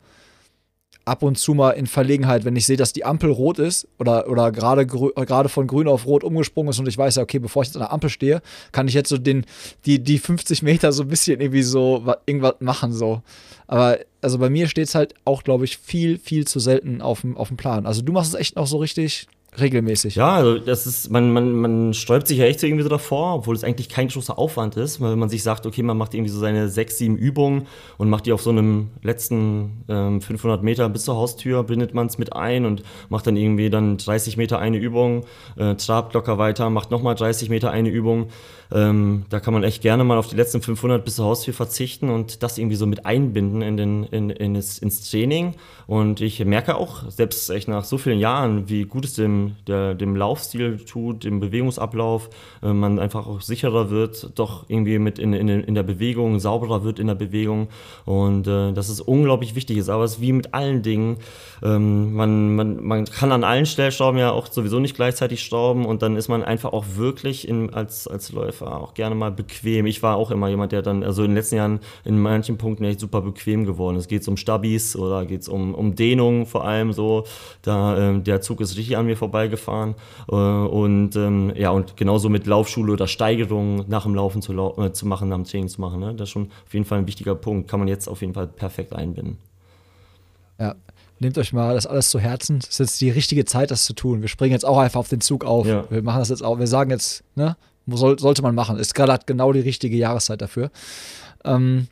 Ab 1.05 1.25
und 1.25 1.37
zu 1.37 1.55
mal 1.55 1.71
in 1.71 1.89
Verlegenheit, 1.89 2.45
wenn 2.45 2.55
ich 2.55 2.65
sehe, 2.65 2.77
dass 2.77 2.93
die 2.93 3.05
Ampel 3.05 3.31
rot 3.31 3.59
ist 3.59 3.89
oder, 3.99 4.29
oder 4.29 4.53
gerade 4.53 4.87
gerade 4.87 5.49
von 5.49 5.67
grün 5.67 5.89
auf 5.89 6.07
rot 6.07 6.23
umgesprungen 6.23 6.71
ist 6.71 6.79
und 6.79 6.87
ich 6.87 6.97
weiß 6.97 7.17
ja, 7.17 7.25
okay, 7.25 7.41
bevor 7.41 7.63
ich 7.63 7.71
jetzt 7.71 7.77
an 7.77 7.83
der 7.83 7.93
Ampel 7.93 8.09
stehe, 8.09 8.41
kann 8.71 8.87
ich 8.87 8.95
jetzt 8.95 9.09
so 9.09 9.19
den, 9.19 9.45
die, 9.85 9.99
die 9.99 10.19
50 10.19 10.63
Meter 10.63 10.93
so 10.93 11.03
ein 11.03 11.09
bisschen 11.09 11.41
irgendwie 11.41 11.63
so 11.63 12.05
irgendwas 12.25 12.55
machen, 12.61 12.93
so. 12.93 13.23
Aber 13.67 13.99
also 14.21 14.39
bei 14.39 14.49
mir 14.49 14.69
steht 14.69 14.89
es 14.89 14.95
halt 14.95 15.15
auch, 15.25 15.43
glaube 15.43 15.65
ich, 15.65 15.79
viel, 15.79 16.19
viel 16.19 16.47
zu 16.47 16.61
selten 16.61 17.01
auf 17.01 17.23
dem, 17.23 17.37
auf 17.37 17.49
dem 17.49 17.57
Plan. 17.57 17.85
Also 17.85 18.03
du 18.03 18.13
machst 18.13 18.35
es 18.35 18.39
echt 18.39 18.55
noch 18.55 18.69
so 18.69 18.77
richtig 18.77 19.27
regelmäßig. 19.61 20.15
Ja, 20.15 20.35
also 20.35 20.59
das 20.59 20.87
ist, 20.87 21.11
man, 21.11 21.31
man, 21.33 21.53
man 21.53 21.95
sträubt 21.95 22.27
sich 22.27 22.39
ja 22.39 22.47
echt 22.47 22.61
so 22.61 22.67
irgendwie 22.67 22.85
so 22.85 22.89
davor, 22.89 23.35
obwohl 23.35 23.55
es 23.55 23.65
eigentlich 23.65 23.91
kein 23.91 24.09
großer 24.09 24.39
Aufwand 24.39 24.77
ist, 24.77 25.01
weil 25.01 25.17
man 25.17 25.29
sich 25.29 25.43
sagt, 25.43 25.67
okay, 25.67 25.83
man 25.83 25.99
macht 25.99 26.15
irgendwie 26.15 26.31
so 26.31 26.39
seine 26.39 26.69
sechs, 26.71 26.97
sieben 26.97 27.17
Übungen 27.17 27.67
und 27.99 28.09
macht 28.09 28.25
die 28.25 28.33
auf 28.33 28.41
so 28.41 28.51
einem 28.51 28.89
letzten 29.03 29.85
ähm, 29.89 30.21
500 30.23 30.63
Meter 30.63 30.89
bis 30.89 31.05
zur 31.05 31.17
Haustür, 31.17 31.65
bindet 31.65 31.93
man 31.93 32.07
es 32.07 32.17
mit 32.17 32.33
ein 32.33 32.65
und 32.65 32.83
macht 33.11 33.27
dann 33.27 33.37
irgendwie 33.37 33.69
dann 33.69 33.99
30 33.99 34.39
Meter 34.39 34.59
eine 34.59 34.79
Übung, 34.79 35.27
äh, 35.57 35.75
trabt 35.75 36.15
locker 36.15 36.39
weiter, 36.39 36.71
macht 36.71 36.91
nochmal 36.91 37.15
30 37.15 37.51
Meter 37.51 37.71
eine 37.71 37.91
Übung. 37.91 38.29
Ähm, 38.75 39.25
da 39.29 39.41
kann 39.41 39.53
man 39.53 39.65
echt 39.65 39.83
gerne 39.83 40.05
mal 40.05 40.19
auf 40.19 40.29
die 40.29 40.37
letzten 40.37 40.63
500 40.63 41.05
bis 41.05 41.17
zur 41.17 41.27
Haustür 41.27 41.53
verzichten 41.53 42.09
und 42.09 42.43
das 42.43 42.59
irgendwie 42.59 42.77
so 42.77 42.87
mit 42.87 43.05
einbinden 43.05 43.61
in 43.61 43.77
den, 43.77 44.05
in, 44.05 44.31
in 44.31 44.55
das, 44.55 44.79
ins 44.79 45.11
Training. 45.11 45.55
Und 45.87 46.21
ich 46.21 46.43
merke 46.45 46.77
auch, 46.77 47.11
selbst 47.11 47.51
echt 47.51 47.69
nach 47.69 47.85
so 47.85 47.99
vielen 47.99 48.19
Jahren, 48.19 48.69
wie 48.69 48.85
gut 48.85 49.05
es 49.05 49.15
dem, 49.15 49.57
der, 49.67 49.95
dem 49.95 50.17
Laufstil 50.17 50.79
tut, 50.79 51.25
dem 51.25 51.41
Bewegungsablauf, 51.41 52.31
äh, 52.63 52.73
man 52.73 52.99
einfach 52.99 53.27
auch 53.27 53.43
sicherer 53.43 53.91
wird, 53.91 54.31
doch 54.37 54.65
irgendwie 54.69 54.99
mit 54.99 55.19
in, 55.19 55.35
in, 55.35 55.49
in 55.49 55.75
der 55.75 55.83
Bewegung, 55.83 56.41
sauberer 56.41 56.83
wird 56.83 56.99
in 56.99 57.09
der 57.09 57.15
Bewegung. 57.15 57.69
Und 58.07 58.47
äh, 58.47 58.73
das 58.73 58.89
ist 58.89 59.01
unglaublich 59.01 59.55
wichtig 59.55 59.77
ist. 59.77 59.91
Aber 59.91 60.05
es 60.05 60.13
ist 60.13 60.21
wie 60.21 60.33
mit 60.33 60.55
allen 60.55 60.83
Dingen. 60.83 61.19
Ähm, 61.63 62.15
man, 62.15 62.55
man, 62.55 62.83
man 62.83 63.05
kann 63.05 63.33
an 63.33 63.45
allen 63.45 63.67
Stellschrauben 63.67 64.19
ja 64.19 64.31
auch 64.31 64.51
sowieso 64.51 64.79
nicht 64.79 64.97
gleichzeitig 64.97 65.43
schrauben 65.43 65.85
und 65.85 66.03
dann 66.03 66.17
ist 66.17 66.29
man 66.29 66.43
einfach 66.43 66.73
auch 66.73 66.85
wirklich 66.97 67.47
in, 67.47 67.75
als, 67.75 68.09
als 68.09 68.33
Läufer 68.33 68.62
auch 68.67 68.95
gerne 68.95 69.15
mal 69.15 69.31
bequem. 69.31 69.87
Ich 69.87 70.03
war 70.03 70.17
auch 70.17 70.31
immer 70.31 70.49
jemand, 70.49 70.73
der 70.73 70.83
dann, 70.83 71.03
also 71.03 71.23
in 71.23 71.31
den 71.31 71.37
letzten 71.37 71.57
Jahren 71.57 71.81
in 72.05 72.19
manchen 72.19 72.59
Punkten 72.59 72.85
echt 72.85 73.01
super 73.01 73.21
bequem 73.21 73.65
geworden 73.65 73.97
ist. 73.97 74.09
Geht 74.09 74.23
es 74.23 74.29
um 74.29 74.37
Stabis 74.37 74.97
oder 74.97 75.27
geht 75.27 75.43
es 75.43 75.49
um, 75.49 75.75
um 75.75 75.95
Dehnung 75.95 76.47
vor 76.47 76.65
allem 76.65 76.93
so. 76.93 77.25
Da, 77.63 77.99
ähm, 77.99 78.25
der 78.25 78.41
Zug 78.41 78.61
ist 78.61 78.77
richtig 78.77 78.97
an 78.97 79.07
mir 79.07 79.17
vorbeigefahren. 79.17 79.95
Äh, 80.31 80.35
und 80.35 81.17
ähm, 81.17 81.53
ja, 81.57 81.71
und 81.71 81.97
genauso 81.97 82.29
mit 82.29 82.47
Laufschule 82.47 82.93
oder 82.93 83.07
Steigerung 83.07 83.85
nach 83.89 84.05
dem 84.05 84.15
Laufen 84.15 84.43
zu, 84.43 84.53
lau 84.53 84.77
äh, 84.83 84.93
zu 84.93 85.07
machen, 85.07 85.29
nach 85.29 85.37
dem 85.37 85.45
Training 85.45 85.69
zu 85.69 85.81
machen. 85.81 86.01
Ne? 86.01 86.15
Das 86.15 86.29
ist 86.29 86.33
schon 86.33 86.51
auf 86.67 86.73
jeden 86.73 86.85
Fall 86.85 86.99
ein 86.99 87.07
wichtiger 87.07 87.35
Punkt. 87.35 87.69
Kann 87.69 87.81
man 87.81 87.89
jetzt 87.89 88.09
auf 88.09 88.21
jeden 88.21 88.35
Fall 88.35 88.47
perfekt 88.47 88.95
einbinden. 88.95 89.39
Ja, 90.59 90.75
nehmt 91.19 91.39
euch 91.39 91.53
mal 91.53 91.75
das 91.75 91.87
alles 91.87 92.11
zu 92.11 92.19
Herzen. 92.19 92.59
Es 92.59 92.69
ist 92.69 92.79
jetzt 92.79 93.01
die 93.01 93.11
richtige 93.11 93.45
Zeit, 93.45 93.71
das 93.71 93.85
zu 93.85 93.95
tun. 93.95 94.21
Wir 94.21 94.29
springen 94.29 94.53
jetzt 94.53 94.65
auch 94.65 94.79
einfach 94.79 95.01
auf 95.01 95.09
den 95.09 95.21
Zug 95.21 95.45
auf. 95.45 95.67
Ja. 95.67 95.91
Wir 95.91 96.03
machen 96.03 96.19
das 96.19 96.29
jetzt 96.29 96.43
auch. 96.45 96.59
Wir 96.59 96.67
sagen 96.67 96.91
jetzt, 96.91 97.25
ne, 97.35 97.57
soll, 97.87 98.19
sollte 98.19 98.43
man 98.43 98.55
machen. 98.55 98.79
Ist 98.79 98.95
gerade 98.95 99.25
genau 99.27 99.53
die 99.53 99.61
richtige 99.61 99.97
Jahreszeit 99.97 100.41
dafür. 100.41 100.71
Ähm, 101.45 101.89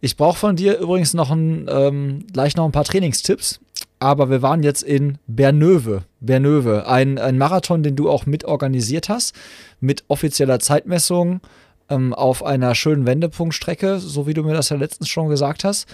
ich 0.00 0.16
brauche 0.16 0.38
von 0.38 0.56
dir 0.56 0.78
übrigens 0.78 1.14
noch 1.14 1.30
ein, 1.30 1.66
ähm, 1.68 2.26
gleich 2.32 2.56
noch 2.56 2.66
ein 2.66 2.72
paar 2.72 2.84
Trainingstipps. 2.84 3.60
Aber 4.00 4.28
wir 4.28 4.42
waren 4.42 4.62
jetzt 4.62 4.82
in 4.82 5.18
Bernöve. 5.26 6.02
Bernöve, 6.20 6.86
ein, 6.86 7.18
ein 7.18 7.38
Marathon, 7.38 7.82
den 7.82 7.96
du 7.96 8.10
auch 8.10 8.26
mitorganisiert 8.26 9.08
hast, 9.08 9.34
mit 9.80 10.04
offizieller 10.08 10.58
Zeitmessung 10.58 11.40
ähm, 11.88 12.12
auf 12.12 12.44
einer 12.44 12.74
schönen 12.74 13.06
Wendepunktstrecke, 13.06 13.98
so 13.98 14.26
wie 14.26 14.34
du 14.34 14.42
mir 14.42 14.52
das 14.52 14.68
ja 14.68 14.76
letztens 14.76 15.08
schon 15.08 15.28
gesagt 15.28 15.64
hast. 15.64 15.88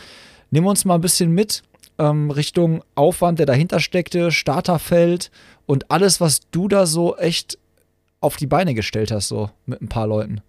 Nimm 0.51 0.67
uns 0.67 0.85
mal 0.85 0.97
ein 0.97 1.01
bisschen 1.01 1.31
mit 1.31 1.63
ähm, 1.99 2.31
Richtung 2.31 2.83
Aufwand, 2.95 3.39
der 3.39 3.47
dahinter 3.47 3.79
steckte, 3.79 4.33
Starterfeld 4.33 5.31
und 5.67 5.91
alles, 5.91 6.21
was 6.21 6.41
du 6.51 6.67
da 6.67 6.87
so 6.87 7.17
echt 7.17 7.59
auf 8.21 8.37
die 8.37 8.47
Beine 8.47 8.75
gestellt 8.75 9.11
hast, 9.11 9.29
so 9.29 9.51
mit 9.67 9.81
ein 9.81 9.89
paar 9.89 10.07
Leuten. 10.07 10.43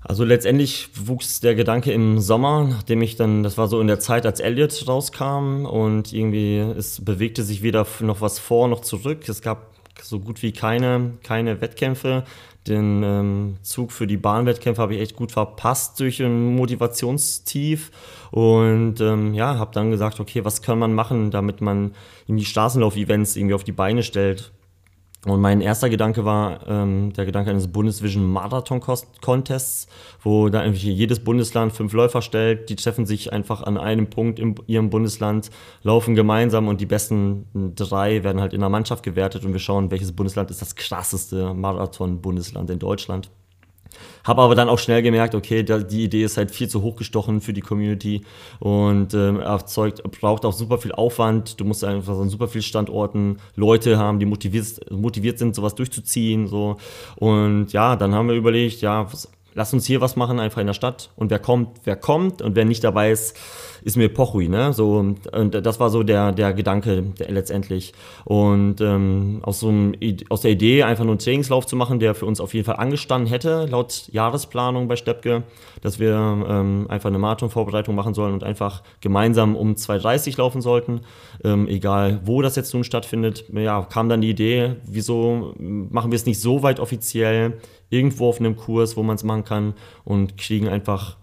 Also 0.00 0.24
letztendlich 0.24 0.90
wuchs 0.94 1.40
der 1.40 1.54
Gedanke 1.54 1.92
im 1.92 2.20
Sommer, 2.20 2.64
nachdem 2.64 3.02
ich 3.02 3.16
dann, 3.16 3.42
das 3.42 3.58
war 3.58 3.68
so 3.68 3.80
in 3.80 3.88
der 3.88 3.98
Zeit, 3.98 4.26
als 4.26 4.40
Elliot 4.40 4.86
rauskam 4.86 5.66
und 5.66 6.12
irgendwie 6.12 6.58
es 6.58 7.04
bewegte 7.04 7.42
sich 7.42 7.62
weder 7.62 7.86
noch 8.00 8.20
was 8.20 8.38
vor 8.38 8.68
noch 8.68 8.80
zurück. 8.80 9.28
Es 9.28 9.42
gab 9.42 9.74
so 10.00 10.20
gut 10.20 10.42
wie 10.42 10.52
keine, 10.52 11.14
keine 11.24 11.60
Wettkämpfe. 11.60 12.24
Den 12.68 13.02
ähm, 13.02 13.56
Zug 13.62 13.92
für 13.92 14.06
die 14.06 14.16
Bahnwettkämpfe 14.16 14.80
habe 14.80 14.94
ich 14.94 15.00
echt 15.00 15.16
gut 15.16 15.32
verpasst 15.32 15.98
durch 16.00 16.20
ein 16.20 16.54
Motivationstief 16.54 17.90
und 18.30 19.00
ähm, 19.00 19.34
ja, 19.34 19.58
habe 19.58 19.72
dann 19.72 19.90
gesagt, 19.90 20.20
okay, 20.20 20.44
was 20.44 20.62
kann 20.62 20.78
man 20.78 20.92
machen, 20.92 21.30
damit 21.30 21.60
man 21.60 21.92
die 22.28 22.44
Straßenlauf-Events 22.44 23.36
irgendwie 23.36 23.54
auf 23.54 23.64
die 23.64 23.72
Beine 23.72 24.02
stellt. 24.02 24.52
Und 25.26 25.40
mein 25.40 25.60
erster 25.60 25.90
Gedanke 25.90 26.24
war 26.24 26.66
ähm, 26.68 27.12
der 27.12 27.26
Gedanke 27.26 27.50
eines 27.50 27.66
Bundesvision 27.66 28.24
Marathon 28.24 28.80
Contests, 29.20 29.88
wo 30.22 30.48
da 30.48 30.62
irgendwie 30.62 30.92
jedes 30.92 31.18
Bundesland 31.24 31.72
fünf 31.72 31.92
Läufer 31.92 32.22
stellt, 32.22 32.70
die 32.70 32.76
treffen 32.76 33.04
sich 33.04 33.32
einfach 33.32 33.64
an 33.64 33.78
einem 33.78 34.10
Punkt 34.10 34.38
in 34.38 34.54
ihrem 34.68 34.90
Bundesland, 34.90 35.50
laufen 35.82 36.14
gemeinsam 36.14 36.68
und 36.68 36.80
die 36.80 36.86
besten 36.86 37.72
drei 37.74 38.22
werden 38.22 38.40
halt 38.40 38.52
in 38.52 38.60
der 38.60 38.68
Mannschaft 38.68 39.02
gewertet 39.02 39.44
und 39.44 39.52
wir 39.52 39.60
schauen, 39.60 39.90
welches 39.90 40.12
Bundesland 40.12 40.52
ist 40.52 40.62
das 40.62 40.76
krasseste 40.76 41.52
Marathon-Bundesland 41.52 42.70
in 42.70 42.78
Deutschland. 42.78 43.28
Habe 44.28 44.42
aber 44.42 44.54
dann 44.54 44.68
auch 44.68 44.78
schnell 44.78 45.00
gemerkt, 45.00 45.34
okay, 45.34 45.62
die 45.62 46.04
Idee 46.04 46.22
ist 46.22 46.36
halt 46.36 46.50
viel 46.50 46.68
zu 46.68 46.82
hochgestochen 46.82 47.40
für 47.40 47.54
die 47.54 47.62
Community 47.62 48.20
und 48.60 49.14
ähm, 49.14 49.40
erzeugt, 49.40 50.02
braucht 50.20 50.44
auch 50.44 50.52
super 50.52 50.76
viel 50.76 50.92
Aufwand. 50.92 51.58
Du 51.58 51.64
musst 51.64 51.82
einfach 51.82 52.18
an 52.18 52.28
super 52.28 52.46
vielen 52.46 52.62
Standorten 52.62 53.38
Leute 53.56 53.96
haben, 53.98 54.18
die 54.18 54.26
motiviert, 54.26 54.90
motiviert 54.90 55.38
sind, 55.38 55.54
sowas 55.54 55.74
durchzuziehen. 55.74 56.46
So. 56.46 56.76
Und 57.16 57.72
ja, 57.72 57.96
dann 57.96 58.14
haben 58.14 58.28
wir 58.28 58.34
überlegt, 58.34 58.82
ja, 58.82 59.10
was, 59.10 59.30
lass 59.58 59.74
uns 59.74 59.86
hier 59.86 60.00
was 60.00 60.14
machen, 60.14 60.38
einfach 60.38 60.60
in 60.60 60.68
der 60.68 60.74
Stadt. 60.74 61.10
Und 61.16 61.30
wer 61.30 61.40
kommt, 61.40 61.80
wer 61.82 61.96
kommt. 61.96 62.42
Und 62.42 62.54
wer 62.54 62.64
nicht 62.64 62.84
dabei 62.84 63.10
ist, 63.10 63.36
ist 63.82 63.96
mir 63.96 64.08
Pochui. 64.08 64.48
Ne? 64.48 64.72
So, 64.72 64.98
und 65.32 65.54
das 65.54 65.80
war 65.80 65.90
so 65.90 66.04
der, 66.04 66.30
der 66.30 66.52
Gedanke 66.52 67.02
der, 67.02 67.32
letztendlich. 67.32 67.92
Und 68.24 68.80
ähm, 68.80 69.40
aus, 69.42 69.58
so 69.58 69.68
einem, 69.68 69.96
aus 70.28 70.42
der 70.42 70.52
Idee, 70.52 70.84
einfach 70.84 71.02
nur 71.02 71.14
einen 71.14 71.18
Trainingslauf 71.18 71.66
zu 71.66 71.74
machen, 71.74 71.98
der 71.98 72.14
für 72.14 72.24
uns 72.24 72.40
auf 72.40 72.54
jeden 72.54 72.66
Fall 72.66 72.76
angestanden 72.76 73.28
hätte, 73.28 73.66
laut 73.66 74.08
Jahresplanung 74.12 74.86
bei 74.86 74.94
Steppke, 74.94 75.42
dass 75.82 75.98
wir 75.98 76.14
ähm, 76.14 76.86
einfach 76.88 77.08
eine 77.08 77.18
Marathonvorbereitung 77.18 77.96
machen 77.96 78.14
sollen 78.14 78.34
und 78.34 78.44
einfach 78.44 78.84
gemeinsam 79.00 79.56
um 79.56 79.72
2.30 79.74 80.38
laufen 80.38 80.60
sollten. 80.60 81.00
Ähm, 81.42 81.66
egal, 81.66 82.20
wo 82.24 82.42
das 82.42 82.54
jetzt 82.54 82.72
nun 82.74 82.84
stattfindet, 82.84 83.44
ja, 83.52 83.82
kam 83.82 84.08
dann 84.08 84.20
die 84.20 84.30
Idee, 84.30 84.76
wieso 84.84 85.52
machen 85.58 86.12
wir 86.12 86.16
es 86.16 86.26
nicht 86.26 86.40
so 86.40 86.62
weit 86.62 86.78
offiziell, 86.78 87.58
irgendwo 87.90 88.28
auf 88.28 88.40
einem 88.40 88.56
Kurs, 88.56 88.96
wo 88.96 89.02
man 89.02 89.16
es 89.16 89.24
machen 89.24 89.44
kann 89.44 89.74
und 90.04 90.36
kriegen 90.36 90.68
einfach 90.68 91.16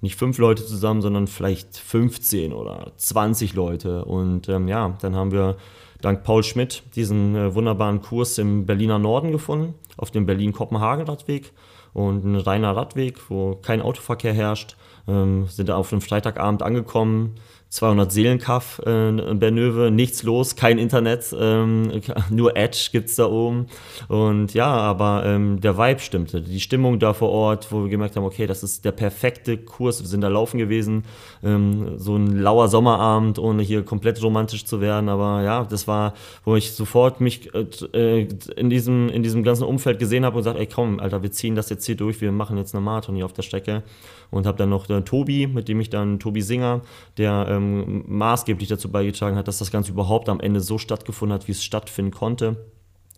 nicht 0.00 0.16
fünf 0.16 0.38
Leute 0.38 0.66
zusammen, 0.66 1.00
sondern 1.00 1.28
vielleicht 1.28 1.76
15 1.76 2.52
oder 2.52 2.92
20 2.96 3.54
Leute. 3.54 4.04
Und 4.04 4.48
ähm, 4.48 4.68
ja, 4.68 4.96
dann 5.00 5.14
haben 5.14 5.30
wir 5.30 5.56
dank 6.00 6.24
Paul 6.24 6.42
Schmidt 6.42 6.82
diesen 6.96 7.36
äh, 7.36 7.54
wunderbaren 7.54 8.02
Kurs 8.02 8.36
im 8.38 8.66
Berliner 8.66 8.98
Norden 8.98 9.30
gefunden, 9.30 9.74
auf 9.96 10.10
dem 10.10 10.26
Berlin-Kopenhagen-Radweg 10.26 11.52
und 11.92 12.24
ein 12.24 12.36
reiner 12.36 12.76
Radweg, 12.76 13.30
wo 13.30 13.54
kein 13.54 13.80
Autoverkehr 13.80 14.34
herrscht. 14.34 14.76
Ähm, 15.06 15.46
sind 15.46 15.68
da 15.68 15.76
auf 15.76 15.92
einem 15.92 16.00
Freitagabend 16.00 16.62
angekommen, 16.62 17.36
200 17.72 18.12
Seelenkaff 18.12 18.82
äh, 18.84 19.08
in 19.08 19.38
Bernöve, 19.38 19.90
nichts 19.90 20.22
los, 20.24 20.56
kein 20.56 20.76
Internet, 20.76 21.34
ähm, 21.38 22.02
nur 22.30 22.54
Edge 22.54 22.90
gibt 22.92 23.08
es 23.08 23.16
da 23.16 23.24
oben. 23.24 23.66
Und 24.08 24.52
ja, 24.52 24.66
aber 24.66 25.22
ähm, 25.24 25.58
der 25.58 25.78
Vibe 25.78 26.00
stimmte, 26.00 26.42
die 26.42 26.60
Stimmung 26.60 26.98
da 26.98 27.14
vor 27.14 27.30
Ort, 27.30 27.72
wo 27.72 27.84
wir 27.84 27.88
gemerkt 27.88 28.14
haben, 28.14 28.24
okay, 28.24 28.46
das 28.46 28.62
ist 28.62 28.84
der 28.84 28.92
perfekte 28.92 29.56
Kurs, 29.56 30.02
wir 30.02 30.06
sind 30.06 30.20
da 30.20 30.28
laufen 30.28 30.58
gewesen, 30.58 31.04
ähm, 31.42 31.94
so 31.96 32.14
ein 32.14 32.36
lauer 32.42 32.68
Sommerabend, 32.68 33.38
ohne 33.38 33.62
hier 33.62 33.82
komplett 33.82 34.22
romantisch 34.22 34.66
zu 34.66 34.82
werden, 34.82 35.08
aber 35.08 35.42
ja, 35.42 35.64
das 35.64 35.88
war, 35.88 36.12
wo 36.44 36.56
ich 36.56 36.72
sofort 36.72 37.22
mich 37.22 37.54
äh, 37.54 38.28
in, 38.54 38.68
diesem, 38.68 39.08
in 39.08 39.22
diesem 39.22 39.42
ganzen 39.42 39.64
Umfeld 39.64 39.98
gesehen 39.98 40.26
habe 40.26 40.36
und 40.36 40.40
gesagt, 40.42 40.58
ey 40.58 40.66
komm, 40.66 41.00
Alter, 41.00 41.22
wir 41.22 41.32
ziehen 41.32 41.54
das 41.54 41.70
jetzt 41.70 41.86
hier 41.86 41.96
durch, 41.96 42.20
wir 42.20 42.32
machen 42.32 42.58
jetzt 42.58 42.74
eine 42.74 42.84
Marathon 42.84 43.16
hier 43.16 43.24
auf 43.24 43.32
der 43.32 43.42
Strecke. 43.42 43.82
Und 44.30 44.46
habe 44.46 44.56
dann 44.56 44.70
noch 44.70 44.88
äh, 44.88 45.02
Tobi, 45.02 45.46
mit 45.46 45.68
dem 45.68 45.78
ich 45.80 45.90
dann, 45.90 46.18
Tobi 46.18 46.40
Singer, 46.40 46.80
der 47.18 47.46
ähm, 47.62 48.04
maßgeblich 48.06 48.68
dazu 48.68 48.90
beigetragen 48.90 49.36
hat, 49.36 49.48
dass 49.48 49.58
das 49.58 49.70
Ganze 49.70 49.92
überhaupt 49.92 50.28
am 50.28 50.40
Ende 50.40 50.60
so 50.60 50.78
stattgefunden 50.78 51.34
hat, 51.34 51.48
wie 51.48 51.52
es 51.52 51.64
stattfinden 51.64 52.12
konnte. 52.12 52.56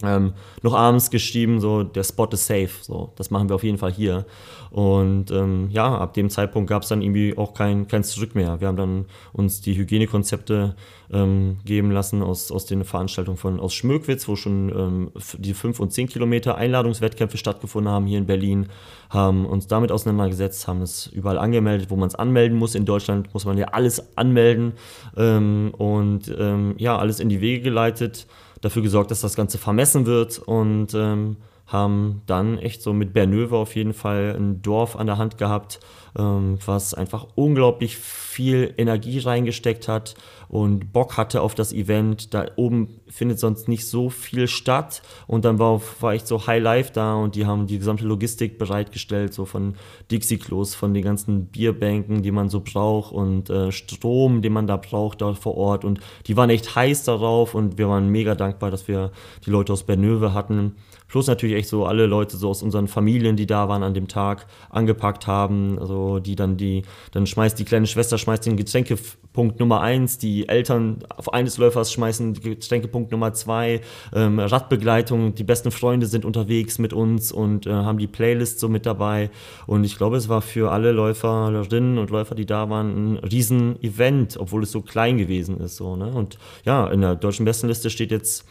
Ähm, 0.03 0.33
noch 0.63 0.75
abends 0.75 1.11
geschrieben, 1.11 1.61
so 1.61 1.85
der 1.85 2.03
Spot 2.03 2.27
ist 2.27 2.47
safe, 2.47 2.71
so 2.81 3.13
das 3.15 3.31
machen 3.31 3.49
wir 3.49 3.55
auf 3.55 3.63
jeden 3.63 3.79
Fall 3.79 3.93
hier. 3.93 4.27
Und 4.71 5.31
ähm, 5.31 5.69
ja, 5.71 5.97
ab 5.97 6.15
dem 6.15 6.31
Zeitpunkt 6.31 6.69
gab 6.69 6.83
es 6.83 6.89
dann 6.89 7.01
irgendwie 7.01 7.39
auch 7.39 7.55
kein, 7.55 7.87
kein 7.87 8.03
Zurück 8.03 8.35
mehr. 8.35 8.61
Wir 8.61 8.67
haben 8.67 8.77
dann 8.77 9.05
uns 9.33 9.61
die 9.61 9.77
Hygienekonzepte 9.77 10.75
ähm, 11.13 11.59
geben 11.65 11.93
lassen 11.93 12.25
aus, 12.25 12.51
aus 12.51 12.67
den 12.67 12.83
Veranstaltungen 12.83 13.37
von 13.37 13.61
aus 13.61 13.73
Schmöckwitz, 13.73 14.27
wo 14.27 14.35
schon 14.35 14.71
ähm, 14.71 15.11
die 15.39 15.55
5 15.55 15.79
und 15.79 15.93
10 15.93 16.09
Kilometer 16.09 16.57
Einladungswettkämpfe 16.57 17.39
stattgefunden 17.39 17.93
haben 17.93 18.07
hier 18.07 18.19
in 18.19 18.27
Berlin, 18.27 18.67
haben 19.11 19.47
uns 19.47 19.69
damit 19.69 19.93
auseinandergesetzt, 19.93 20.67
haben 20.67 20.83
es 20.83 21.07
überall 21.07 21.39
angemeldet, 21.39 21.91
wo 21.91 21.97
man 21.97 22.09
es 22.09 22.17
anmelden 22.17 22.59
muss. 22.59 22.75
In 22.75 22.85
Deutschland 22.85 23.33
muss 23.33 23.45
man 23.45 23.57
ja 23.57 23.67
alles 23.67 24.17
anmelden 24.17 24.73
ähm, 25.17 25.73
und 25.79 26.35
ähm, 26.37 26.75
ja, 26.79 26.99
alles 26.99 27.21
in 27.21 27.29
die 27.29 27.41
Wege 27.41 27.63
geleitet 27.63 28.27
dafür 28.65 28.83
gesorgt, 28.83 29.11
dass 29.11 29.21
das 29.21 29.35
Ganze 29.35 29.59
vermessen 29.59 30.07
wird 30.07 30.39
und 30.39 30.95
ähm, 30.95 31.37
haben 31.75 32.23
dann 32.27 32.59
echt 32.59 32.83
so 32.83 32.93
mit 32.93 33.13
Bernöve 33.13 33.57
auf 33.57 33.75
jeden 33.75 33.93
Fall 33.93 34.35
ein 34.39 34.63
Dorf 34.63 34.97
an 34.97 35.07
der 35.07 35.19
Hand 35.19 35.37
gehabt, 35.37 35.81
ähm, 36.17 36.59
was 36.65 36.95
einfach 36.95 37.27
unglaublich 37.35 37.97
viel 37.97 38.73
Energie 38.79 39.19
reingesteckt 39.19 39.89
hat 39.89 40.15
und 40.55 40.93
Bock 40.93 41.17
hatte 41.17 41.43
auf 41.43 41.57
das 41.57 41.73
Event. 41.73 42.33
Da 42.33 42.47
oben 42.55 43.01
findet 43.09 43.41
sonst 43.41 43.67
nicht 43.67 43.89
so 43.89 44.09
viel 44.09 44.47
statt. 44.47 45.03
Und 45.27 45.45
dann 45.45 45.59
war, 45.59 45.81
war 45.99 46.13
echt 46.13 46.29
so 46.29 46.47
High 46.47 46.63
Life 46.63 46.93
da 46.93 47.17
und 47.17 47.35
die 47.35 47.45
haben 47.45 47.67
die 47.67 47.79
gesamte 47.79 48.05
Logistik 48.05 48.57
bereitgestellt, 48.57 49.35
so 49.35 49.47
von 49.47 49.75
Dixie-Klos, 50.13 50.77
von 50.77 50.95
den 50.95 51.03
ganzen 51.03 51.47
Bierbänken, 51.47 52.23
die 52.23 52.31
man 52.31 52.51
so 52.51 52.61
braucht 52.61 53.13
und 53.13 53.51
äh, 53.51 53.73
Strom, 53.73 54.43
den 54.43 54.53
man 54.53 54.69
da 54.69 54.77
braucht 54.77 55.23
dort 55.23 55.39
vor 55.39 55.57
Ort. 55.57 55.85
Und 55.85 55.99
die 56.29 56.37
waren 56.37 56.51
echt 56.51 56.77
heiß 56.77 57.03
darauf 57.03 57.57
und 57.57 57.77
wir 57.77 57.89
waren 57.89 58.09
mega 58.09 58.37
dankbar, 58.37 58.71
dass 58.71 58.87
wir 58.87 59.11
die 59.45 59.51
Leute 59.51 59.73
aus 59.73 59.83
Bernöve 59.83 60.35
hatten. 60.35 60.77
Plus 61.15 61.29
natürlich 61.29 61.55
echt 61.55 61.69
so 61.69 61.87
alle 61.87 62.07
Leute 62.07 62.37
so 62.37 62.49
aus 62.49 62.61
unseren 62.61 62.89
Familien, 62.89 63.37
die 63.37 63.47
da 63.47 63.69
waren 63.69 63.85
an 63.85 63.95
dem 63.95 64.09
Tag, 64.09 64.49
angepackt 64.69 65.29
haben. 65.29 65.79
Also 65.79 66.19
die 66.19 66.35
dann 66.35 66.57
die, 66.57 66.83
dann 67.13 67.29
schmeißt 67.29 67.57
die 67.57 67.65
kleine 67.65 67.87
Schwester 67.87 68.19
schmeißt 68.19 68.47
den 68.47 68.57
Getränkepunkt 68.57 69.61
Nummer 69.61 69.81
eins, 69.81 70.19
die 70.19 70.49
Eltern 70.49 71.05
auf 71.17 71.33
eines 71.33 71.57
Läufers 71.57 71.93
schmeißen 71.93 72.35
Getränkepunkt 72.35 73.13
Nummer 73.13 73.33
zwei, 73.33 73.81
ähm, 74.13 74.41
Radbegleitung, 74.41 75.37
die 75.37 75.45
besten 75.45 75.71
Freunde 75.71 76.09
sind 76.09 76.25
unterwegs 76.25 76.81
mit 76.81 76.93
uns 76.93 77.31
und 77.31 77.69
äh, 77.69 77.71
haben 77.71 77.99
die 77.99 78.09
Playlist 78.09 78.59
so 78.59 78.69
mit 78.69 78.85
dabei. 78.85 79.31
Und 79.69 79.85
ich 79.85 79.97
glaube, 79.97 80.17
es 80.17 80.29
war 80.29 80.43
für 80.43 80.73
alle 80.73 80.91
Läuferinnen 80.91 81.97
und 81.99 82.11
Läufer, 82.11 82.35
die 82.35 82.45
da 82.45 82.69
waren, 82.71 82.89
ein 83.13 83.19
Riesen-Event, 83.19 84.37
obwohl 84.37 84.65
es 84.65 84.73
so 84.73 84.83
klein 84.83 85.17
gewesen 85.17 85.61
ist. 85.61 85.77
So, 85.77 85.95
ne? 85.95 86.11
Und 86.11 86.39
ja, 86.65 86.89
in 86.89 87.03
der 87.03 87.15
deutschen 87.15 87.45
Bestenliste 87.45 87.89
steht 87.89 88.11
jetzt 88.11 88.45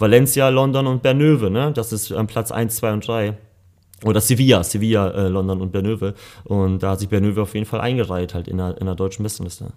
Valencia, 0.00 0.48
London 0.48 0.86
und 0.86 1.02
Bernöve, 1.02 1.50
ne? 1.50 1.72
Das 1.72 1.92
ist 1.92 2.10
ähm, 2.10 2.26
Platz 2.26 2.50
1, 2.50 2.76
2 2.76 2.92
und 2.92 3.06
3. 3.06 3.36
Oder 4.04 4.20
Sevilla, 4.20 4.64
Sevilla, 4.64 5.10
äh, 5.10 5.28
London 5.28 5.60
und 5.60 5.72
Bernöve. 5.72 6.14
Und 6.44 6.82
da 6.82 6.92
hat 6.92 7.00
sich 7.00 7.08
Bernöve 7.08 7.42
auf 7.42 7.54
jeden 7.54 7.66
Fall 7.66 7.80
eingereiht, 7.80 8.34
halt 8.34 8.48
in 8.48 8.56
der, 8.56 8.78
in 8.78 8.86
der 8.86 8.94
deutschen 8.94 9.22
Bestenliste. 9.22 9.72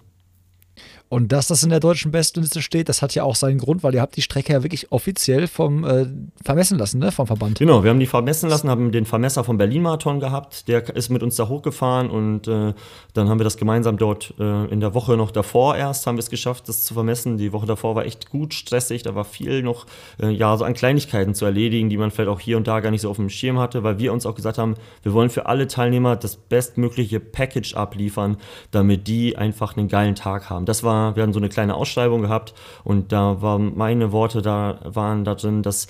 Und 1.09 1.31
dass 1.31 1.45
das 1.45 1.61
in 1.61 1.69
der 1.69 1.79
deutschen 1.79 2.11
Bestenliste 2.11 2.63
steht, 2.63 2.89
das 2.89 3.03
hat 3.03 3.13
ja 3.13 3.23
auch 3.23 3.35
seinen 3.35 3.59
Grund, 3.59 3.83
weil 3.83 3.93
ihr 3.93 4.01
habt 4.01 4.15
die 4.15 4.23
Strecke 4.23 4.51
ja 4.51 4.63
wirklich 4.63 4.91
offiziell 4.91 5.45
vom 5.45 5.83
äh, 5.83 6.07
vermessen 6.43 6.79
lassen, 6.79 6.97
ne? 6.97 7.11
Vom 7.11 7.27
Verband. 7.27 7.59
Genau, 7.59 7.83
wir 7.83 7.91
haben 7.91 7.99
die 7.99 8.07
vermessen 8.07 8.49
lassen, 8.49 8.67
haben 8.67 8.91
den 8.91 9.05
Vermesser 9.05 9.43
vom 9.43 9.57
Berlin-Marathon 9.57 10.19
gehabt, 10.19 10.67
der 10.67 10.95
ist 10.95 11.09
mit 11.09 11.21
uns 11.21 11.35
da 11.35 11.47
hochgefahren 11.47 12.09
und 12.09 12.47
äh, 12.47 12.73
dann 13.13 13.29
haben 13.29 13.39
wir 13.39 13.43
das 13.43 13.57
gemeinsam 13.57 13.97
dort 13.97 14.33
äh, 14.39 14.65
in 14.71 14.79
der 14.79 14.95
Woche 14.95 15.15
noch 15.15 15.29
davor 15.29 15.75
erst, 15.75 16.07
haben 16.07 16.15
wir 16.15 16.21
es 16.21 16.31
geschafft, 16.31 16.67
das 16.67 16.83
zu 16.83 16.95
vermessen. 16.95 17.37
Die 17.37 17.53
Woche 17.53 17.67
davor 17.67 17.95
war 17.95 18.05
echt 18.05 18.31
gut 18.31 18.55
stressig, 18.55 19.03
da 19.03 19.13
war 19.13 19.23
viel 19.23 19.61
noch, 19.61 19.85
äh, 20.19 20.29
ja, 20.29 20.57
so 20.57 20.65
an 20.65 20.73
Kleinigkeiten 20.73 21.35
zu 21.35 21.45
erledigen, 21.45 21.89
die 21.89 21.97
man 21.97 22.09
vielleicht 22.09 22.29
auch 22.29 22.39
hier 22.39 22.57
und 22.57 22.67
da 22.67 22.79
gar 22.79 22.89
nicht 22.89 23.01
so 23.01 23.09
auf 23.11 23.17
dem 23.17 23.29
Schirm 23.29 23.59
hatte, 23.59 23.83
weil 23.83 23.99
wir 23.99 24.13
uns 24.13 24.25
auch 24.25 24.33
gesagt 24.33 24.57
haben, 24.57 24.73
wir 25.03 25.13
wollen 25.13 25.29
für 25.29 25.45
alle 25.45 25.67
Teilnehmer 25.67 26.15
das 26.15 26.37
bestmögliche 26.37 27.19
Package 27.19 27.75
abliefern, 27.75 28.37
damit 28.71 29.07
die 29.07 29.37
einfach 29.37 29.77
einen 29.77 29.89
geilen 29.89 30.15
Tag 30.15 30.49
haben. 30.49 30.65
Das 30.65 30.81
war 30.81 30.92
wir 31.15 31.23
hatten 31.23 31.33
so 31.33 31.39
eine 31.39 31.49
kleine 31.49 31.75
Ausschreibung 31.75 32.21
gehabt 32.21 32.53
und 32.83 33.11
da 33.11 33.41
waren 33.41 33.75
meine 33.75 34.11
Worte 34.11 34.41
da, 34.41 34.79
waren 34.83 35.23
da 35.23 35.35
drin, 35.35 35.63
dass 35.63 35.87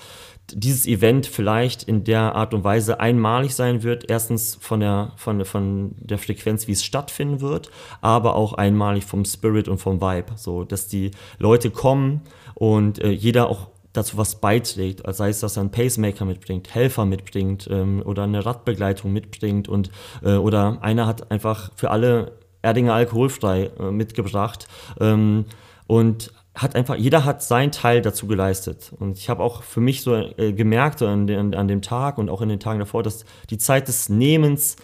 dieses 0.52 0.86
Event 0.86 1.26
vielleicht 1.26 1.84
in 1.84 2.04
der 2.04 2.36
Art 2.36 2.54
und 2.54 2.64
Weise 2.64 3.00
einmalig 3.00 3.56
sein 3.56 3.84
wird. 3.84 4.10
Erstens 4.10 4.58
von 4.60 4.80
der, 4.80 5.14
von, 5.16 5.46
von 5.46 5.96
der 5.98 6.18
Frequenz, 6.18 6.68
wie 6.68 6.74
es 6.74 6.84
stattfinden 6.84 7.42
wird, 7.42 7.70
aber 8.02 8.36
auch 8.36 8.54
einmalig 8.54 9.06
vom 9.06 9.26
Spirit 9.26 9.68
und 9.68 9.78
vom 9.78 10.02
Vibe. 10.02 10.34
So, 10.36 10.64
dass 10.64 10.88
die 10.88 11.12
Leute 11.40 11.70
kommen 11.70 12.22
und 12.56 13.00
äh, 13.00 13.10
jeder 13.10 13.50
auch 13.50 13.70
dazu 13.94 14.18
was 14.18 14.42
beiträgt, 14.42 15.04
sei 15.14 15.30
es, 15.30 15.40
dass 15.40 15.56
er 15.56 15.62
einen 15.62 15.72
Pacemaker 15.72 16.26
mitbringt, 16.26 16.74
Helfer 16.74 17.06
mitbringt 17.06 17.68
ähm, 17.72 18.02
oder 18.04 18.24
eine 18.24 18.44
Radbegleitung 18.44 19.14
mitbringt 19.14 19.68
und 19.68 19.92
äh, 20.24 20.34
oder 20.34 20.80
einer 20.82 21.06
hat 21.06 21.32
einfach 21.32 21.72
für 21.76 21.92
alle 21.92 22.34
Erdinger 22.64 22.96
alkoholfrei 22.96 23.70
äh, 23.80 23.92
mitgebracht. 23.92 24.68
Ähm, 25.00 25.46
und 25.86 26.32
hat 26.56 26.76
einfach, 26.76 26.96
jeder 26.96 27.26
hat 27.26 27.42
seinen 27.42 27.72
Teil 27.72 28.02
dazu 28.02 28.28
geleistet. 28.28 28.92
Und 29.00 29.18
ich 29.18 29.30
habe 29.30 29.44
auch 29.44 29.64
für 29.64 29.82
mich 29.82 30.02
so 30.02 30.16
äh, 30.16 30.54
gemerkt 30.54 31.02
an, 31.02 31.28
den, 31.28 31.56
an 31.56 31.68
dem 31.68 31.82
Tag 31.82 32.18
und 32.18 32.30
auch 32.30 32.42
in 32.42 32.50
den 32.50 32.60
Tagen 32.60 32.80
davor, 32.80 33.04
dass 33.04 33.26
die 33.50 33.58
Zeit 33.58 33.88
des 33.88 34.10
Nehmens 34.10 34.76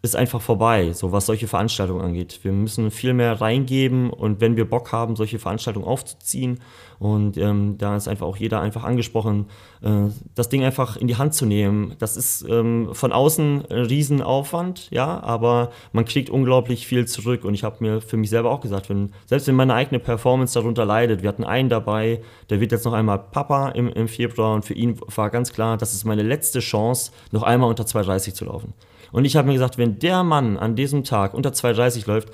ist 0.00 0.14
einfach 0.14 0.40
vorbei, 0.40 0.92
so 0.92 1.10
was 1.12 1.26
solche 1.26 1.48
Veranstaltungen 1.48 2.02
angeht. 2.02 2.40
Wir 2.42 2.52
müssen 2.52 2.90
viel 2.90 3.14
mehr 3.14 3.40
reingeben 3.40 4.10
und 4.10 4.40
wenn 4.40 4.56
wir 4.56 4.68
Bock 4.68 4.92
haben, 4.92 5.16
solche 5.16 5.38
Veranstaltungen 5.38 5.86
aufzuziehen 5.86 6.60
und 6.98 7.36
ähm, 7.36 7.76
da 7.78 7.96
ist 7.96 8.08
einfach 8.08 8.26
auch 8.26 8.36
jeder 8.36 8.60
einfach 8.60 8.84
angesprochen, 8.84 9.46
äh, 9.82 10.10
das 10.34 10.48
Ding 10.48 10.64
einfach 10.64 10.96
in 10.96 11.06
die 11.06 11.16
Hand 11.16 11.34
zu 11.34 11.46
nehmen. 11.46 11.94
Das 11.98 12.16
ist 12.16 12.44
ähm, 12.48 12.90
von 12.92 13.12
außen 13.12 13.64
ein 13.70 13.82
Riesenaufwand, 13.86 14.90
ja, 14.90 15.22
aber 15.22 15.70
man 15.92 16.04
kriegt 16.04 16.28
unglaublich 16.28 16.86
viel 16.86 17.06
zurück 17.06 17.44
und 17.44 17.54
ich 17.54 17.62
habe 17.62 17.76
mir 17.80 18.00
für 18.00 18.16
mich 18.16 18.30
selber 18.30 18.50
auch 18.50 18.60
gesagt, 18.60 18.88
wenn, 18.90 19.12
selbst 19.26 19.46
wenn 19.46 19.54
meine 19.54 19.74
eigene 19.74 20.00
Performance 20.00 20.54
darunter 20.54 20.84
leidet, 20.84 21.22
wir 21.22 21.28
hatten 21.28 21.44
einen 21.44 21.68
dabei, 21.68 22.20
der 22.50 22.60
wird 22.60 22.72
jetzt 22.72 22.84
noch 22.84 22.94
einmal 22.94 23.18
Papa 23.18 23.68
im, 23.70 23.88
im 23.88 24.08
Februar 24.08 24.54
und 24.54 24.64
für 24.64 24.74
ihn 24.74 24.98
war 25.14 25.30
ganz 25.30 25.52
klar, 25.52 25.76
das 25.76 25.94
ist 25.94 26.04
meine 26.04 26.22
letzte 26.22 26.58
Chance, 26.58 27.12
noch 27.30 27.44
einmal 27.44 27.70
unter 27.70 27.84
2,30 27.84 28.34
zu 28.34 28.44
laufen. 28.44 28.74
Und 29.12 29.24
ich 29.24 29.36
habe 29.36 29.46
mir 29.46 29.54
gesagt, 29.54 29.78
wenn 29.78 29.98
der 29.98 30.22
Mann 30.22 30.58
an 30.58 30.74
diesem 30.74 31.04
Tag 31.04 31.32
unter 31.32 31.50
2,30 31.50 32.06
läuft, 32.06 32.28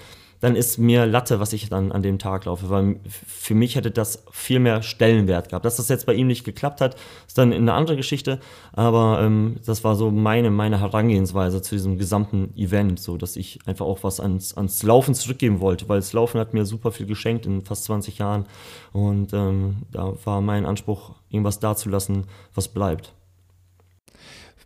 dann 0.45 0.57
ist 0.57 0.77
mir 0.77 1.07
Latte, 1.07 1.41
was 1.41 1.55
ich 1.55 1.71
dann 1.71 1.91
an 1.91 2.03
dem 2.03 2.19
Tag 2.19 2.45
laufe, 2.45 2.69
weil 2.69 3.01
für 3.09 3.55
mich 3.55 3.77
hätte 3.77 3.91
das 3.91 4.27
viel 4.31 4.59
mehr 4.59 4.83
Stellenwert 4.83 5.49
gehabt. 5.49 5.65
Dass 5.65 5.77
das 5.77 5.89
jetzt 5.89 6.05
bei 6.05 6.13
ihm 6.13 6.27
nicht 6.27 6.45
geklappt 6.45 6.83
hat, 6.83 6.97
ist 7.27 7.39
dann 7.39 7.51
eine 7.51 7.73
andere 7.73 7.97
Geschichte, 7.97 8.41
aber 8.75 9.23
ähm, 9.23 9.57
das 9.65 9.85
war 9.85 9.97
so 9.97 10.11
meine, 10.11 10.51
meine 10.51 10.81
Herangehensweise 10.81 11.63
zu 11.63 11.77
diesem 11.77 11.97
gesamten 11.97 12.55
Event, 12.59 13.01
so 13.01 13.17
dass 13.17 13.37
ich 13.37 13.61
einfach 13.65 13.87
auch 13.87 14.05
was 14.05 14.21
ans, 14.21 14.55
ans 14.55 14.83
Laufen 14.83 15.15
zurückgeben 15.15 15.61
wollte, 15.61 15.89
weil 15.89 16.01
das 16.01 16.13
Laufen 16.13 16.39
hat 16.39 16.53
mir 16.53 16.67
super 16.67 16.93
viel 16.93 17.07
geschenkt 17.07 17.47
in 17.47 17.63
fast 17.63 17.85
20 17.85 18.19
Jahren 18.19 18.45
und 18.93 19.33
ähm, 19.33 19.77
da 19.93 20.13
war 20.27 20.43
mein 20.43 20.67
Anspruch, 20.67 21.13
irgendwas 21.31 21.59
dazulassen, 21.59 22.27
was 22.55 22.69
bleibt. 22.69 23.15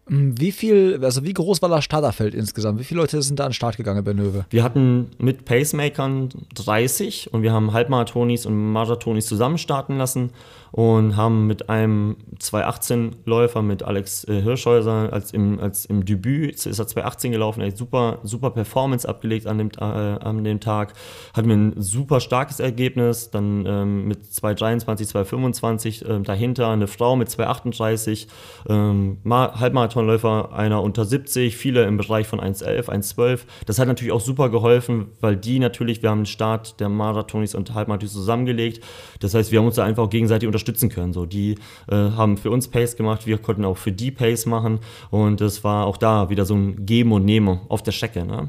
Hm, 0.08 0.40
wie 0.40 0.52
viel, 0.52 0.98
also 1.02 1.24
wie 1.24 1.32
groß 1.32 1.62
war 1.62 1.68
das 1.68 1.84
Starterfeld 1.84 2.34
insgesamt? 2.34 2.78
Wie 2.80 2.84
viele 2.84 3.00
Leute 3.00 3.20
sind 3.22 3.38
da 3.38 3.44
an 3.44 3.50
den 3.50 3.54
Start 3.54 3.76
gegangen 3.76 4.02
bei 4.04 4.12
Nöwe? 4.12 4.46
Wir 4.50 4.62
hatten 4.62 5.10
mit 5.18 5.44
Pacemakern 5.44 6.30
30 6.54 7.32
und 7.32 7.42
wir 7.42 7.52
haben 7.52 7.72
Halbmarathonis 7.72 8.46
und 8.46 8.72
Marathonis 8.72 9.26
zusammen 9.26 9.58
starten 9.58 9.96
lassen 9.98 10.30
und 10.72 11.16
haben 11.16 11.46
mit 11.46 11.68
einem 11.70 12.16
218-Läufer, 12.40 13.62
mit 13.62 13.82
Alex 13.82 14.24
äh, 14.28 14.42
Hirschhäuser, 14.42 15.12
als 15.12 15.32
im, 15.32 15.58
als 15.60 15.86
im 15.86 16.04
Debüt 16.04 16.66
ist 16.66 16.78
er 16.78 16.86
218 16.86 17.32
gelaufen, 17.32 17.60
er 17.60 17.68
hat 17.68 17.76
super, 17.76 18.18
super 18.22 18.50
Performance 18.50 19.08
abgelegt 19.08 19.46
an 19.46 19.58
dem, 19.58 19.70
äh, 19.78 19.82
an 19.82 20.44
dem 20.44 20.60
Tag, 20.60 20.92
hatten 21.34 21.48
wir 21.48 21.56
ein 21.56 21.74
super 21.76 22.20
starkes 22.20 22.60
Ergebnis, 22.60 23.30
dann 23.30 23.64
ähm, 23.66 24.08
mit 24.08 24.32
223, 24.32 25.08
225 25.08 26.04
äh, 26.04 26.20
dahinter 26.20 26.68
eine 26.68 26.86
Frau 26.86 27.16
mit 27.16 27.30
238, 27.30 28.28
ähm, 28.68 29.18
Halbmarathonläufer 29.24 30.52
einer 30.52 30.82
unter 30.82 31.04
70, 31.04 31.56
viele 31.56 31.84
im 31.84 31.96
Bereich 31.96 32.26
von 32.26 32.40
1,11, 32.40 32.88
1,12. 32.88 33.40
Das 33.66 33.78
hat 33.78 33.88
natürlich 33.88 34.12
auch 34.12 34.20
super 34.20 34.50
geholfen, 34.50 35.08
weil 35.20 35.36
die 35.36 35.58
natürlich, 35.58 36.02
wir 36.02 36.10
haben 36.10 36.20
den 36.20 36.26
Start 36.26 36.80
der 36.80 36.88
Marathonis 36.88 37.54
und 37.54 37.74
Halbmarathons 37.74 38.12
zusammengelegt. 38.12 38.84
Das 39.20 39.34
heißt, 39.34 39.50
wir 39.50 39.60
haben 39.60 39.66
uns 39.66 39.76
da 39.76 39.84
einfach 39.84 40.10
gegenseitig 40.10 40.46
unterstützt 40.46 40.57
unterstützen 40.58 40.88
können. 40.88 41.12
So, 41.12 41.26
die 41.26 41.54
äh, 41.88 41.94
haben 41.94 42.36
für 42.36 42.50
uns 42.50 42.68
Pace 42.68 42.96
gemacht, 42.96 43.26
wir 43.26 43.38
konnten 43.38 43.64
auch 43.64 43.76
für 43.76 43.92
die 43.92 44.10
Pace 44.10 44.46
machen 44.46 44.80
und 45.10 45.40
es 45.40 45.62
war 45.64 45.86
auch 45.86 45.96
da 45.96 46.30
wieder 46.30 46.44
so 46.44 46.54
ein 46.54 46.84
Geben 46.84 47.12
und 47.12 47.24
Nehmen 47.24 47.60
auf 47.68 47.82
der 47.82 47.92
Strecke. 47.92 48.24
Ne? 48.24 48.48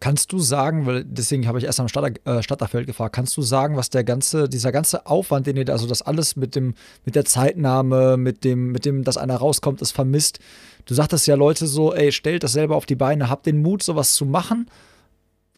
Kannst 0.00 0.32
du 0.32 0.38
sagen, 0.40 0.86
weil 0.86 1.04
deswegen 1.04 1.46
habe 1.46 1.58
ich 1.58 1.64
erst 1.64 1.80
am 1.80 1.88
Starter, 1.88 2.12
äh, 2.26 2.42
Starterfeld 2.42 2.86
gefragt, 2.86 3.14
kannst 3.14 3.36
du 3.36 3.42
sagen, 3.42 3.76
was 3.76 3.88
der 3.88 4.04
ganze, 4.04 4.48
dieser 4.48 4.72
ganze 4.72 5.06
Aufwand, 5.06 5.46
den 5.46 5.56
ihr 5.56 5.68
also 5.68 5.86
das 5.86 6.02
alles 6.02 6.36
mit 6.36 6.56
dem, 6.56 6.74
mit 7.04 7.14
der 7.14 7.24
Zeitnahme, 7.24 8.16
mit 8.16 8.44
dem, 8.44 8.72
mit 8.72 8.84
dem, 8.84 9.04
dass 9.04 9.16
einer 9.16 9.36
rauskommt, 9.36 9.80
ist 9.80 9.92
vermisst. 9.92 10.40
Du 10.86 10.94
sagtest 10.94 11.26
ja 11.26 11.36
Leute 11.36 11.66
so, 11.66 11.94
ey, 11.94 12.12
stellt 12.12 12.42
das 12.42 12.52
selber 12.52 12.76
auf 12.76 12.86
die 12.86 12.96
Beine, 12.96 13.30
habt 13.30 13.46
den 13.46 13.62
Mut, 13.62 13.82
sowas 13.82 14.14
zu 14.14 14.26
machen. 14.26 14.68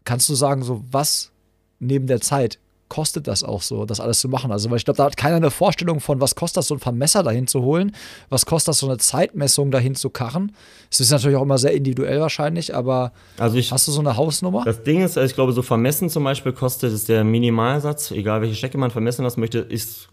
Kannst 0.04 0.28
du 0.28 0.34
sagen, 0.34 0.62
so 0.62 0.84
was 0.92 1.32
neben 1.80 2.06
der 2.06 2.20
Zeit 2.20 2.58
kostet 2.88 3.26
das 3.26 3.42
auch 3.42 3.62
so, 3.62 3.84
das 3.84 4.00
alles 4.00 4.20
zu 4.20 4.28
machen. 4.28 4.52
Also, 4.52 4.70
weil 4.70 4.78
ich 4.78 4.84
glaube, 4.84 4.98
da 4.98 5.04
hat 5.04 5.16
keiner 5.16 5.36
eine 5.36 5.50
Vorstellung 5.50 6.00
von, 6.00 6.20
was 6.20 6.34
kostet 6.34 6.58
das, 6.58 6.68
so 6.68 6.74
ein 6.74 6.80
Vermesser 6.80 7.22
dahin 7.22 7.46
zu 7.46 7.62
holen, 7.62 7.94
was 8.28 8.46
kostet 8.46 8.68
das, 8.68 8.78
so 8.78 8.86
eine 8.86 8.98
Zeitmessung 8.98 9.70
dahin 9.70 9.94
zu 9.94 10.10
karren. 10.10 10.52
Es 10.90 11.00
ist 11.00 11.10
natürlich 11.10 11.36
auch 11.36 11.42
immer 11.42 11.58
sehr 11.58 11.72
individuell 11.72 12.20
wahrscheinlich, 12.20 12.74
aber 12.74 13.12
also 13.38 13.56
ich, 13.56 13.72
hast 13.72 13.88
du 13.88 13.92
so 13.92 14.00
eine 14.00 14.16
Hausnummer? 14.16 14.62
Das 14.64 14.82
Ding 14.82 15.02
ist, 15.02 15.16
ich 15.16 15.34
glaube, 15.34 15.52
so 15.52 15.62
vermessen 15.62 16.10
zum 16.10 16.24
Beispiel 16.24 16.52
kostet 16.52 16.92
es 16.92 17.04
der 17.04 17.24
Minimalsatz, 17.24 18.10
egal 18.12 18.40
welche 18.40 18.54
Strecke 18.54 18.78
man 18.78 18.90
vermessen 18.90 19.22
lassen 19.22 19.40
möchte, 19.40 19.58
ist, 19.58 20.08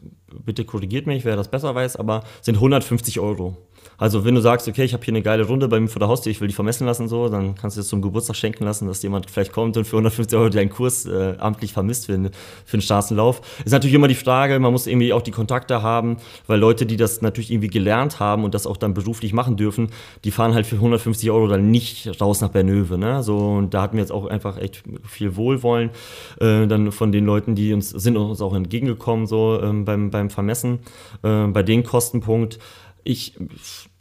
bitte 0.45 0.65
korrigiert 0.65 1.05
mich, 1.07 1.25
wer 1.25 1.35
das 1.35 1.47
besser 1.47 1.75
weiß, 1.75 1.95
aber 1.97 2.23
sind 2.41 2.55
150 2.55 3.19
Euro 3.19 3.57
Also 4.03 4.25
wenn 4.25 4.35
du 4.35 4.41
sagst, 4.41 4.67
okay, 4.67 4.83
ich 4.83 4.91
habe 4.91 5.01
hier 5.05 5.13
eine 5.13 5.21
geile 5.21 5.45
Runde 5.45 5.69
bei 5.69 5.79
mir 5.79 5.87
vor 5.87 6.01
der 6.01 6.09
Haustür, 6.09 6.29
ich 6.29 6.41
will 6.41 6.49
die 6.49 6.53
vermessen 6.53 6.85
lassen, 6.85 7.07
so, 7.07 7.29
dann 7.29 7.55
kannst 7.55 7.77
du 7.77 7.79
das 7.79 7.87
zum 7.87 8.01
Geburtstag 8.01 8.35
schenken 8.35 8.65
lassen, 8.65 8.85
dass 8.85 9.01
jemand 9.01 9.31
vielleicht 9.31 9.53
kommt 9.53 9.77
und 9.77 9.85
für 9.85 9.95
150 9.95 10.37
Euro 10.37 10.49
deinen 10.49 10.71
Kurs 10.71 11.05
äh, 11.05 11.35
amtlich 11.37 11.71
vermisst 11.71 12.07
für, 12.07 12.17
für 12.65 12.73
einen 12.73 12.81
Straßenlauf. 12.81 13.39
Ist 13.63 13.71
natürlich 13.71 13.93
immer 13.93 14.09
die 14.09 14.15
Frage, 14.15 14.59
man 14.59 14.73
muss 14.73 14.87
irgendwie 14.87 15.13
auch 15.13 15.21
die 15.21 15.31
Kontakte 15.31 15.83
haben, 15.83 16.17
weil 16.47 16.59
Leute, 16.59 16.85
die 16.85 16.97
das 16.97 17.21
natürlich 17.21 17.49
irgendwie 17.49 17.69
gelernt 17.69 18.19
haben 18.19 18.43
und 18.43 18.53
das 18.53 18.67
auch 18.67 18.75
dann 18.75 18.93
beruflich 18.93 19.31
machen 19.31 19.55
dürfen, 19.55 19.87
die 20.25 20.31
fahren 20.31 20.53
halt 20.53 20.65
für 20.67 20.75
150 20.75 21.31
Euro 21.31 21.47
dann 21.47 21.71
nicht 21.71 22.19
raus 22.19 22.41
nach 22.41 22.49
Bernöve. 22.49 22.97
Ne? 22.97 23.23
So, 23.23 23.37
und 23.37 23.73
da 23.73 23.83
hatten 23.83 23.95
wir 23.95 24.01
jetzt 24.01 24.11
auch 24.11 24.25
einfach 24.25 24.57
echt 24.57 24.83
viel 25.07 25.37
Wohlwollen 25.37 25.91
äh, 26.41 26.67
dann 26.67 26.91
von 26.91 27.13
den 27.13 27.25
Leuten, 27.25 27.55
die 27.55 27.71
uns 27.71 27.91
sind 27.91 28.17
uns 28.17 28.41
auch 28.41 28.53
entgegengekommen 28.53 29.27
so 29.27 29.61
ähm, 29.63 29.85
beim, 29.85 30.11
beim 30.11 30.29
Vermessen, 30.29 30.79
äh, 31.23 31.47
bei 31.47 31.63
den 31.63 31.85
Kostenpunkt. 31.85 32.59
Ich 33.05 33.33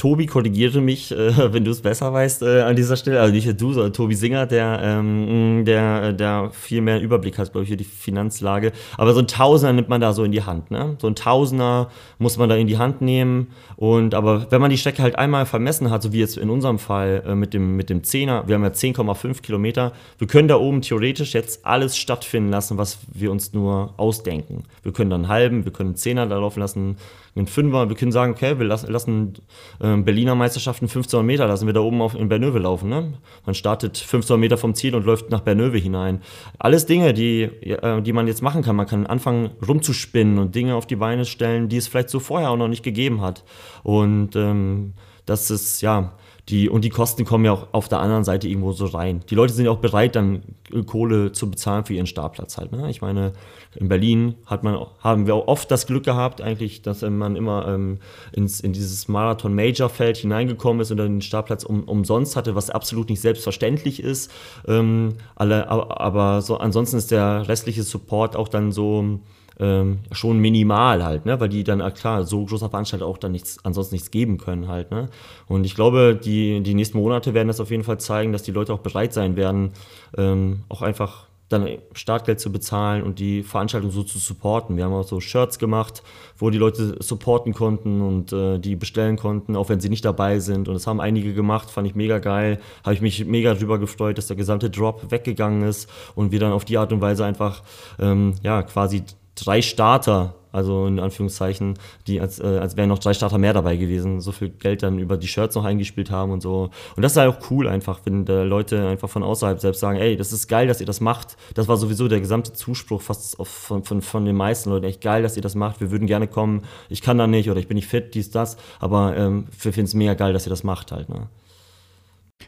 Tobi 0.02 0.26
korrigierte 0.26 0.80
mich, 0.80 1.12
äh, 1.12 1.52
wenn 1.52 1.64
du 1.64 1.70
es 1.70 1.80
besser 1.80 2.12
weißt, 2.12 2.42
äh, 2.42 2.62
an 2.62 2.74
dieser 2.74 2.96
Stelle. 2.96 3.20
Also 3.20 3.32
nicht 3.32 3.60
du, 3.60 3.72
sondern 3.72 3.92
Tobi 3.92 4.16
Singer, 4.16 4.46
der, 4.46 4.80
ähm, 4.82 5.64
der, 5.64 6.12
der 6.12 6.50
viel 6.50 6.80
mehr 6.80 7.00
Überblick 7.00 7.38
hat, 7.38 7.52
glaube 7.52 7.62
ich, 7.62 7.70
für 7.70 7.76
die 7.76 7.84
Finanzlage. 7.84 8.72
Aber 8.98 9.14
so 9.14 9.20
ein 9.20 9.28
Tausender 9.28 9.72
nimmt 9.72 9.88
man 9.88 10.00
da 10.00 10.12
so 10.12 10.24
in 10.24 10.32
die 10.32 10.42
Hand. 10.42 10.72
Ne? 10.72 10.96
So 11.00 11.06
ein 11.06 11.14
Tausender 11.14 11.88
muss 12.18 12.36
man 12.36 12.48
da 12.48 12.56
in 12.56 12.66
die 12.66 12.78
Hand 12.78 13.00
nehmen. 13.00 13.52
Und 13.76 14.16
aber 14.16 14.50
wenn 14.50 14.60
man 14.60 14.70
die 14.70 14.76
Strecke 14.76 15.04
halt 15.04 15.16
einmal 15.16 15.46
vermessen 15.46 15.88
hat, 15.92 16.02
so 16.02 16.12
wie 16.12 16.18
jetzt 16.18 16.36
in 16.36 16.50
unserem 16.50 16.80
Fall 16.80 17.22
äh, 17.24 17.36
mit, 17.36 17.54
dem, 17.54 17.76
mit 17.76 17.88
dem 17.88 18.02
Zehner, 18.02 18.42
wir 18.48 18.56
haben 18.56 18.64
ja 18.64 18.70
10,5 18.70 19.40
Kilometer, 19.40 19.92
wir 20.18 20.26
können 20.26 20.48
da 20.48 20.56
oben 20.56 20.82
theoretisch 20.82 21.32
jetzt 21.32 21.64
alles 21.64 21.96
stattfinden 21.96 22.50
lassen, 22.50 22.76
was 22.76 22.98
wir 23.14 23.30
uns 23.30 23.52
nur 23.52 23.94
ausdenken. 23.98 24.64
Wir 24.82 24.92
können 24.92 25.10
dann 25.10 25.20
einen 25.20 25.28
halben, 25.28 25.64
wir 25.64 25.72
können 25.72 25.90
einen 25.90 25.96
Zehner 25.96 26.26
da 26.26 26.38
laufen 26.38 26.58
lassen, 26.58 26.96
einen 27.34 27.46
Fünfer, 27.46 27.88
wir 27.88 27.96
können 27.96 28.12
sagen, 28.12 28.32
okay, 28.32 28.58
wir 28.58 28.66
lassen, 28.66 28.90
lassen 28.90 29.34
äh, 29.80 29.94
äh, 29.94 29.96
Berliner 29.96 30.34
Meisterschaften 30.34 30.84
1500 30.84 31.24
Meter 31.26 31.46
lassen 31.46 31.66
wir 31.66 31.72
da 31.72 31.80
oben 31.80 32.02
auf, 32.02 32.14
in 32.14 32.28
Bernöve 32.28 32.58
laufen. 32.58 32.90
Ne? 32.90 33.14
Man 33.46 33.54
startet 33.54 33.96
1500 33.96 34.38
Meter 34.38 34.58
vom 34.58 34.74
Ziel 34.74 34.94
und 34.94 35.06
läuft 35.06 35.30
nach 35.30 35.40
Bernöve 35.40 35.78
hinein. 35.78 36.20
Alles 36.58 36.86
Dinge, 36.86 37.14
die, 37.14 37.42
äh, 37.42 38.02
die 38.02 38.12
man 38.12 38.26
jetzt 38.26 38.42
machen 38.42 38.62
kann. 38.62 38.76
Man 38.76 38.86
kann 38.86 39.06
anfangen 39.06 39.50
rumzuspinnen 39.66 40.38
und 40.38 40.54
Dinge 40.54 40.74
auf 40.74 40.86
die 40.86 40.96
Beine 40.96 41.24
stellen, 41.24 41.68
die 41.68 41.78
es 41.78 41.88
vielleicht 41.88 42.10
so 42.10 42.20
vorher 42.20 42.50
auch 42.50 42.56
noch 42.56 42.68
nicht 42.68 42.82
gegeben 42.82 43.22
hat. 43.22 43.44
Und 43.82 44.36
ähm, 44.36 44.92
das 45.24 45.50
ist, 45.50 45.80
ja, 45.80 46.12
die, 46.48 46.68
und 46.68 46.84
die 46.84 46.90
Kosten 46.90 47.24
kommen 47.24 47.44
ja 47.44 47.52
auch 47.52 47.68
auf 47.70 47.88
der 47.88 48.00
anderen 48.00 48.24
Seite 48.24 48.48
irgendwo 48.48 48.72
so 48.72 48.86
rein. 48.86 49.20
Die 49.30 49.36
Leute 49.36 49.52
sind 49.52 49.64
ja 49.64 49.70
auch 49.70 49.78
bereit, 49.78 50.16
dann 50.16 50.42
Kohle 50.86 51.30
zu 51.30 51.48
bezahlen 51.48 51.84
für 51.84 51.94
ihren 51.94 52.08
Startplatz 52.08 52.58
halt. 52.58 52.72
Ne? 52.72 52.90
Ich 52.90 53.00
meine, 53.00 53.32
in 53.76 53.88
Berlin 53.88 54.34
hat 54.46 54.64
man, 54.64 54.84
haben 55.00 55.26
wir 55.26 55.36
auch 55.36 55.46
oft 55.46 55.70
das 55.70 55.86
Glück 55.86 56.04
gehabt, 56.04 56.40
eigentlich, 56.40 56.82
dass 56.82 57.02
man 57.02 57.36
immer 57.36 57.68
ähm, 57.68 57.98
ins, 58.32 58.60
in 58.60 58.72
dieses 58.72 59.06
Marathon-Major-Feld 59.06 60.16
hineingekommen 60.16 60.82
ist 60.82 60.90
und 60.90 60.96
dann 60.96 61.16
den 61.16 61.22
Startplatz 61.22 61.62
um, 61.62 61.84
umsonst 61.84 62.34
hatte, 62.34 62.56
was 62.56 62.70
absolut 62.70 63.08
nicht 63.08 63.20
selbstverständlich 63.20 64.02
ist. 64.02 64.30
Ähm, 64.66 65.14
alle, 65.36 65.68
aber, 65.68 66.00
aber 66.00 66.42
so 66.42 66.56
ansonsten 66.56 66.96
ist 66.96 67.12
der 67.12 67.48
restliche 67.48 67.84
Support 67.84 68.34
auch 68.34 68.48
dann 68.48 68.72
so 68.72 69.20
ähm, 69.60 70.00
schon 70.12 70.38
minimal 70.38 71.04
halt, 71.04 71.26
ne? 71.26 71.38
weil 71.40 71.48
die 71.48 71.64
dann, 71.64 71.80
klar, 71.94 72.24
so 72.24 72.44
großer 72.44 72.70
Veranstalter 72.70 73.06
auch 73.06 73.18
dann 73.18 73.32
nichts, 73.32 73.58
ansonsten 73.64 73.94
nichts 73.94 74.10
geben 74.10 74.38
können 74.38 74.68
halt. 74.68 74.90
Ne? 74.90 75.08
Und 75.46 75.64
ich 75.64 75.74
glaube, 75.74 76.18
die, 76.22 76.60
die 76.62 76.74
nächsten 76.74 76.98
Monate 76.98 77.34
werden 77.34 77.48
das 77.48 77.60
auf 77.60 77.70
jeden 77.70 77.84
Fall 77.84 77.98
zeigen, 77.98 78.32
dass 78.32 78.42
die 78.42 78.52
Leute 78.52 78.72
auch 78.72 78.80
bereit 78.80 79.12
sein 79.12 79.36
werden, 79.36 79.72
ähm, 80.16 80.64
auch 80.68 80.82
einfach 80.82 81.26
dann 81.52 81.68
Startgeld 81.92 82.40
zu 82.40 82.50
bezahlen 82.50 83.02
und 83.02 83.18
die 83.18 83.42
Veranstaltung 83.42 83.90
so 83.90 84.02
zu 84.02 84.18
supporten. 84.18 84.76
Wir 84.76 84.84
haben 84.84 84.94
auch 84.94 85.06
so 85.06 85.20
Shirts 85.20 85.58
gemacht, 85.58 86.02
wo 86.38 86.50
die 86.50 86.58
Leute 86.58 86.96
supporten 87.00 87.52
konnten 87.52 88.00
und 88.00 88.32
äh, 88.32 88.58
die 88.58 88.74
bestellen 88.74 89.16
konnten, 89.16 89.54
auch 89.54 89.68
wenn 89.68 89.80
sie 89.80 89.90
nicht 89.90 90.04
dabei 90.04 90.38
sind. 90.38 90.68
Und 90.68 90.74
das 90.74 90.86
haben 90.86 91.00
einige 91.00 91.34
gemacht, 91.34 91.70
fand 91.70 91.86
ich 91.86 91.94
mega 91.94 92.18
geil. 92.18 92.58
Habe 92.84 92.94
ich 92.94 93.02
mich 93.02 93.24
mega 93.26 93.54
drüber 93.54 93.78
gefreut, 93.78 94.18
dass 94.18 94.28
der 94.28 94.36
gesamte 94.36 94.70
Drop 94.70 95.10
weggegangen 95.10 95.62
ist 95.68 95.90
und 96.14 96.32
wir 96.32 96.40
dann 96.40 96.52
auf 96.52 96.64
die 96.64 96.78
Art 96.78 96.92
und 96.92 97.00
Weise 97.00 97.24
einfach 97.24 97.62
ähm, 98.00 98.34
ja 98.42 98.62
quasi 98.62 99.02
drei 99.34 99.62
Starter, 99.62 100.34
also 100.52 100.86
in 100.86 101.00
Anführungszeichen, 101.00 101.78
die 102.06 102.20
als, 102.20 102.38
äh, 102.38 102.44
als 102.44 102.76
wären 102.76 102.90
noch 102.90 102.98
drei 102.98 103.14
Starter 103.14 103.38
mehr 103.38 103.54
dabei 103.54 103.76
gewesen, 103.76 104.20
so 104.20 104.32
viel 104.32 104.50
Geld 104.50 104.82
dann 104.82 104.98
über 104.98 105.16
die 105.16 105.26
Shirts 105.26 105.54
noch 105.54 105.64
eingespielt 105.64 106.10
haben 106.10 106.30
und 106.30 106.42
so. 106.42 106.70
Und 106.94 107.02
das 107.02 107.12
ist 107.12 107.18
halt 107.18 107.34
auch 107.34 107.50
cool 107.50 107.66
einfach, 107.66 108.00
wenn 108.04 108.26
äh, 108.26 108.44
Leute 108.44 108.86
einfach 108.86 109.08
von 109.08 109.22
außerhalb 109.22 109.58
selbst 109.60 109.80
sagen, 109.80 109.98
ey, 109.98 110.16
das 110.16 110.32
ist 110.32 110.48
geil, 110.48 110.66
dass 110.66 110.80
ihr 110.80 110.86
das 110.86 111.00
macht. 111.00 111.36
Das 111.54 111.68
war 111.68 111.78
sowieso 111.78 112.08
der 112.08 112.20
gesamte 112.20 112.52
Zuspruch 112.52 113.00
fast 113.00 113.36
von, 113.42 113.82
von, 113.82 114.02
von 114.02 114.24
den 114.24 114.36
meisten 114.36 114.68
Leuten, 114.70 114.84
echt 114.84 115.00
geil, 115.00 115.22
dass 115.22 115.36
ihr 115.36 115.42
das 115.42 115.54
macht. 115.54 115.80
Wir 115.80 115.90
würden 115.90 116.06
gerne 116.06 116.28
kommen, 116.28 116.62
ich 116.90 117.00
kann 117.00 117.16
da 117.16 117.26
nicht 117.26 117.50
oder 117.50 117.58
ich 117.58 117.68
bin 117.68 117.76
nicht 117.76 117.88
fit, 117.88 118.14
dies, 118.14 118.30
das, 118.30 118.58
aber 118.78 119.16
ähm, 119.16 119.46
wir 119.58 119.72
finden 119.72 119.86
es 119.86 119.94
mega 119.94 120.14
geil, 120.14 120.34
dass 120.34 120.46
ihr 120.46 120.50
das 120.50 120.64
macht 120.64 120.92
halt. 120.92 121.08
Ne? 121.08 121.28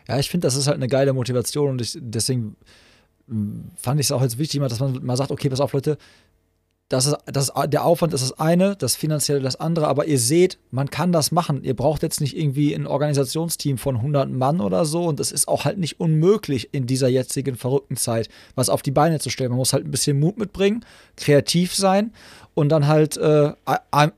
Ja, 0.08 0.18
ich 0.18 0.28
finde, 0.28 0.46
das 0.46 0.56
ist 0.56 0.66
halt 0.66 0.76
eine 0.76 0.88
geile 0.88 1.14
Motivation 1.14 1.70
und 1.70 1.80
ich, 1.80 1.96
deswegen 1.98 2.56
fand 3.76 4.00
ich 4.00 4.06
es 4.06 4.12
auch 4.12 4.20
jetzt 4.20 4.38
wichtig, 4.38 4.60
dass 4.60 4.80
man 4.80 5.02
mal 5.04 5.16
sagt, 5.16 5.30
okay, 5.30 5.48
pass 5.48 5.60
auf, 5.60 5.72
Leute, 5.72 5.96
das 6.88 7.06
ist, 7.06 7.16
das 7.26 7.48
ist, 7.48 7.54
der 7.68 7.84
Aufwand 7.84 8.12
ist 8.12 8.22
das 8.22 8.38
eine, 8.38 8.76
das 8.76 8.94
Finanzielle 8.94 9.40
das 9.40 9.56
andere, 9.56 9.88
aber 9.88 10.04
ihr 10.04 10.18
seht, 10.18 10.58
man 10.70 10.90
kann 10.90 11.12
das 11.12 11.32
machen. 11.32 11.64
Ihr 11.64 11.74
braucht 11.74 12.02
jetzt 12.02 12.20
nicht 12.20 12.36
irgendwie 12.36 12.74
ein 12.74 12.86
Organisationsteam 12.86 13.78
von 13.78 13.96
100 13.96 14.30
Mann 14.30 14.60
oder 14.60 14.84
so 14.84 15.04
und 15.04 15.18
es 15.18 15.32
ist 15.32 15.48
auch 15.48 15.64
halt 15.64 15.78
nicht 15.78 15.98
unmöglich 15.98 16.68
in 16.72 16.86
dieser 16.86 17.08
jetzigen 17.08 17.56
verrückten 17.56 17.96
Zeit, 17.96 18.28
was 18.54 18.68
auf 18.68 18.82
die 18.82 18.90
Beine 18.90 19.18
zu 19.18 19.30
stellen. 19.30 19.50
Man 19.50 19.58
muss 19.58 19.72
halt 19.72 19.86
ein 19.86 19.90
bisschen 19.90 20.20
Mut 20.20 20.36
mitbringen, 20.36 20.84
kreativ 21.16 21.74
sein 21.74 22.12
und 22.52 22.68
dann 22.68 22.86
halt 22.86 23.16
äh, 23.16 23.52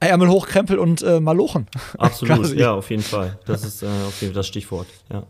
Ärmel 0.00 0.28
hochkrempeln 0.28 0.80
und 0.80 1.02
äh, 1.02 1.20
malochen. 1.20 1.68
Absolut, 1.98 2.52
ja, 2.54 2.74
auf 2.74 2.90
jeden 2.90 3.02
Fall. 3.02 3.38
Das 3.46 3.64
ist 3.64 3.84
äh, 3.84 3.86
auf 3.86 4.20
jeden 4.20 4.32
Fall 4.32 4.40
das 4.40 4.48
Stichwort, 4.48 4.88
ja. 5.10 5.22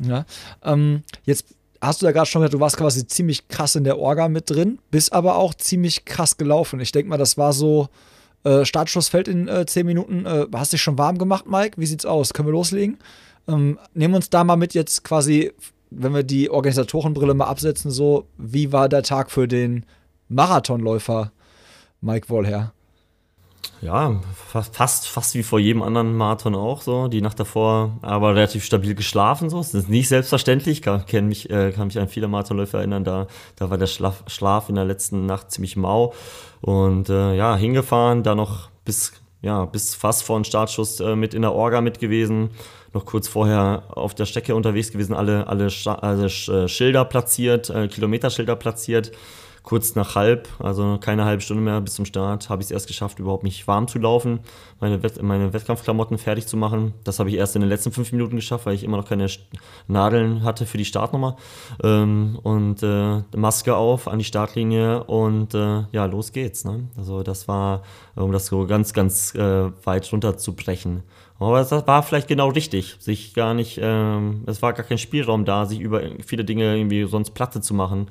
Ja, 0.00 0.26
ähm, 0.62 1.02
jetzt 1.24 1.56
hast 1.80 2.02
du 2.02 2.06
ja 2.06 2.12
gerade 2.12 2.26
schon 2.26 2.40
gesagt, 2.40 2.54
du 2.54 2.60
warst 2.60 2.76
quasi 2.76 3.06
ziemlich 3.06 3.48
krass 3.48 3.76
in 3.76 3.84
der 3.84 3.98
Orga 3.98 4.28
mit 4.28 4.50
drin, 4.50 4.78
bist 4.90 5.12
aber 5.12 5.36
auch 5.36 5.54
ziemlich 5.54 6.04
krass 6.04 6.36
gelaufen. 6.36 6.80
Ich 6.80 6.92
denke 6.92 7.08
mal, 7.08 7.16
das 7.16 7.38
war 7.38 7.52
so, 7.52 7.88
äh, 8.44 8.64
Startschuss 8.64 9.08
fällt 9.08 9.28
in 9.28 9.48
äh, 9.48 9.66
10 9.66 9.86
Minuten. 9.86 10.26
Äh, 10.26 10.46
hast 10.54 10.72
dich 10.72 10.82
schon 10.82 10.98
warm 10.98 11.18
gemacht, 11.18 11.46
Mike? 11.46 11.80
Wie 11.80 11.86
sieht's 11.86 12.06
aus? 12.06 12.32
Können 12.32 12.48
wir 12.48 12.52
loslegen? 12.52 12.98
Ähm, 13.46 13.78
nehmen 13.94 14.14
uns 14.14 14.30
da 14.30 14.44
mal 14.44 14.56
mit 14.56 14.74
jetzt 14.74 15.04
quasi, 15.04 15.52
wenn 15.90 16.14
wir 16.14 16.22
die 16.22 16.50
Organisatorenbrille 16.50 17.34
mal 17.34 17.46
absetzen, 17.46 17.90
so, 17.90 18.26
wie 18.36 18.72
war 18.72 18.88
der 18.88 19.02
Tag 19.02 19.30
für 19.30 19.48
den 19.48 19.86
Marathonläufer 20.28 21.32
Mike 22.00 22.28
Wollher? 22.28 22.72
Ja, 23.80 24.20
fast, 24.72 25.06
fast 25.06 25.34
wie 25.34 25.42
vor 25.42 25.58
jedem 25.60 25.82
anderen 25.82 26.16
Marathon 26.16 26.54
auch 26.54 26.82
so. 26.82 27.08
Die 27.08 27.20
Nacht 27.20 27.38
davor 27.38 27.96
aber 28.02 28.34
relativ 28.34 28.64
stabil 28.64 28.94
geschlafen. 28.94 29.50
So. 29.50 29.58
Das 29.58 29.72
ist 29.74 29.88
nicht 29.88 30.08
selbstverständlich. 30.08 30.78
Ich 30.78 30.82
kann 30.82 31.28
mich, 31.28 31.48
äh, 31.50 31.72
kann 31.72 31.86
mich 31.86 31.98
an 31.98 32.08
viele 32.08 32.28
Marathonläufe 32.28 32.78
erinnern. 32.78 33.04
Da, 33.04 33.28
da 33.56 33.70
war 33.70 33.78
der 33.78 33.86
Schlaf, 33.86 34.24
Schlaf 34.26 34.68
in 34.68 34.74
der 34.74 34.84
letzten 34.84 35.26
Nacht 35.26 35.52
ziemlich 35.52 35.76
mau. 35.76 36.12
Und 36.60 37.08
äh, 37.08 37.34
ja, 37.34 37.56
hingefahren, 37.56 38.22
da 38.22 38.34
noch 38.34 38.68
bis, 38.84 39.12
ja, 39.42 39.64
bis 39.64 39.94
fast 39.94 40.24
vor 40.24 40.38
den 40.38 40.44
Startschuss 40.44 40.98
äh, 41.00 41.14
mit 41.14 41.34
in 41.34 41.42
der 41.42 41.52
Orga 41.52 41.80
mit 41.80 42.00
gewesen. 42.00 42.50
Noch 42.94 43.04
kurz 43.04 43.28
vorher 43.28 43.84
auf 43.90 44.14
der 44.14 44.24
Strecke 44.24 44.54
unterwegs 44.54 44.90
gewesen, 44.90 45.14
alle, 45.14 45.46
alle, 45.46 45.68
alle 45.84 46.24
äh, 46.24 46.68
Schilder 46.68 47.04
platziert, 47.04 47.70
äh, 47.70 47.86
Kilometerschilder 47.86 48.56
platziert 48.56 49.12
kurz 49.68 49.94
nach 49.94 50.14
halb, 50.14 50.48
also 50.60 50.96
keine 50.98 51.26
halbe 51.26 51.42
Stunde 51.42 51.62
mehr 51.62 51.78
bis 51.82 51.92
zum 51.92 52.06
Start, 52.06 52.48
habe 52.48 52.62
ich 52.62 52.68
es 52.68 52.70
erst 52.70 52.86
geschafft, 52.86 53.18
überhaupt 53.18 53.42
mich 53.42 53.68
warm 53.68 53.86
zu 53.86 53.98
laufen, 53.98 54.40
meine, 54.80 55.02
Wett 55.02 55.22
meine 55.22 55.52
Wettkampfklamotten 55.52 56.16
fertig 56.16 56.46
zu 56.46 56.56
machen. 56.56 56.94
Das 57.04 57.18
habe 57.18 57.28
ich 57.28 57.36
erst 57.36 57.54
in 57.54 57.60
den 57.60 57.68
letzten 57.68 57.92
fünf 57.92 58.10
Minuten 58.12 58.36
geschafft, 58.36 58.64
weil 58.64 58.74
ich 58.74 58.82
immer 58.82 58.96
noch 58.96 59.06
keine 59.06 59.26
Nadeln 59.86 60.42
hatte 60.42 60.64
für 60.64 60.78
die 60.78 60.86
Startnummer. 60.86 61.36
Ähm, 61.84 62.38
und 62.42 62.82
äh, 62.82 63.20
Maske 63.36 63.76
auf 63.76 64.08
an 64.08 64.18
die 64.18 64.24
Startlinie 64.24 65.04
und 65.04 65.52
äh, 65.52 65.82
ja, 65.92 66.06
los 66.06 66.32
geht's. 66.32 66.64
Ne? 66.64 66.88
Also 66.96 67.22
das 67.22 67.46
war, 67.46 67.82
um 68.16 68.32
das 68.32 68.46
so 68.46 68.66
ganz, 68.66 68.94
ganz 68.94 69.34
äh, 69.34 69.70
weit 69.84 70.10
runterzubrechen. 70.10 71.02
Aber 71.38 71.58
das 71.58 71.86
war 71.86 72.02
vielleicht 72.02 72.26
genau 72.26 72.48
richtig, 72.48 72.96
sich 73.00 73.34
gar 73.34 73.52
nicht, 73.52 73.78
ähm, 73.82 74.44
es 74.46 74.62
war 74.62 74.72
gar 74.72 74.86
kein 74.86 74.96
Spielraum 74.96 75.44
da, 75.44 75.66
sich 75.66 75.78
über 75.78 76.00
viele 76.24 76.46
Dinge 76.46 76.74
irgendwie 76.74 77.04
sonst 77.04 77.32
Platte 77.32 77.60
zu 77.60 77.74
machen 77.74 78.08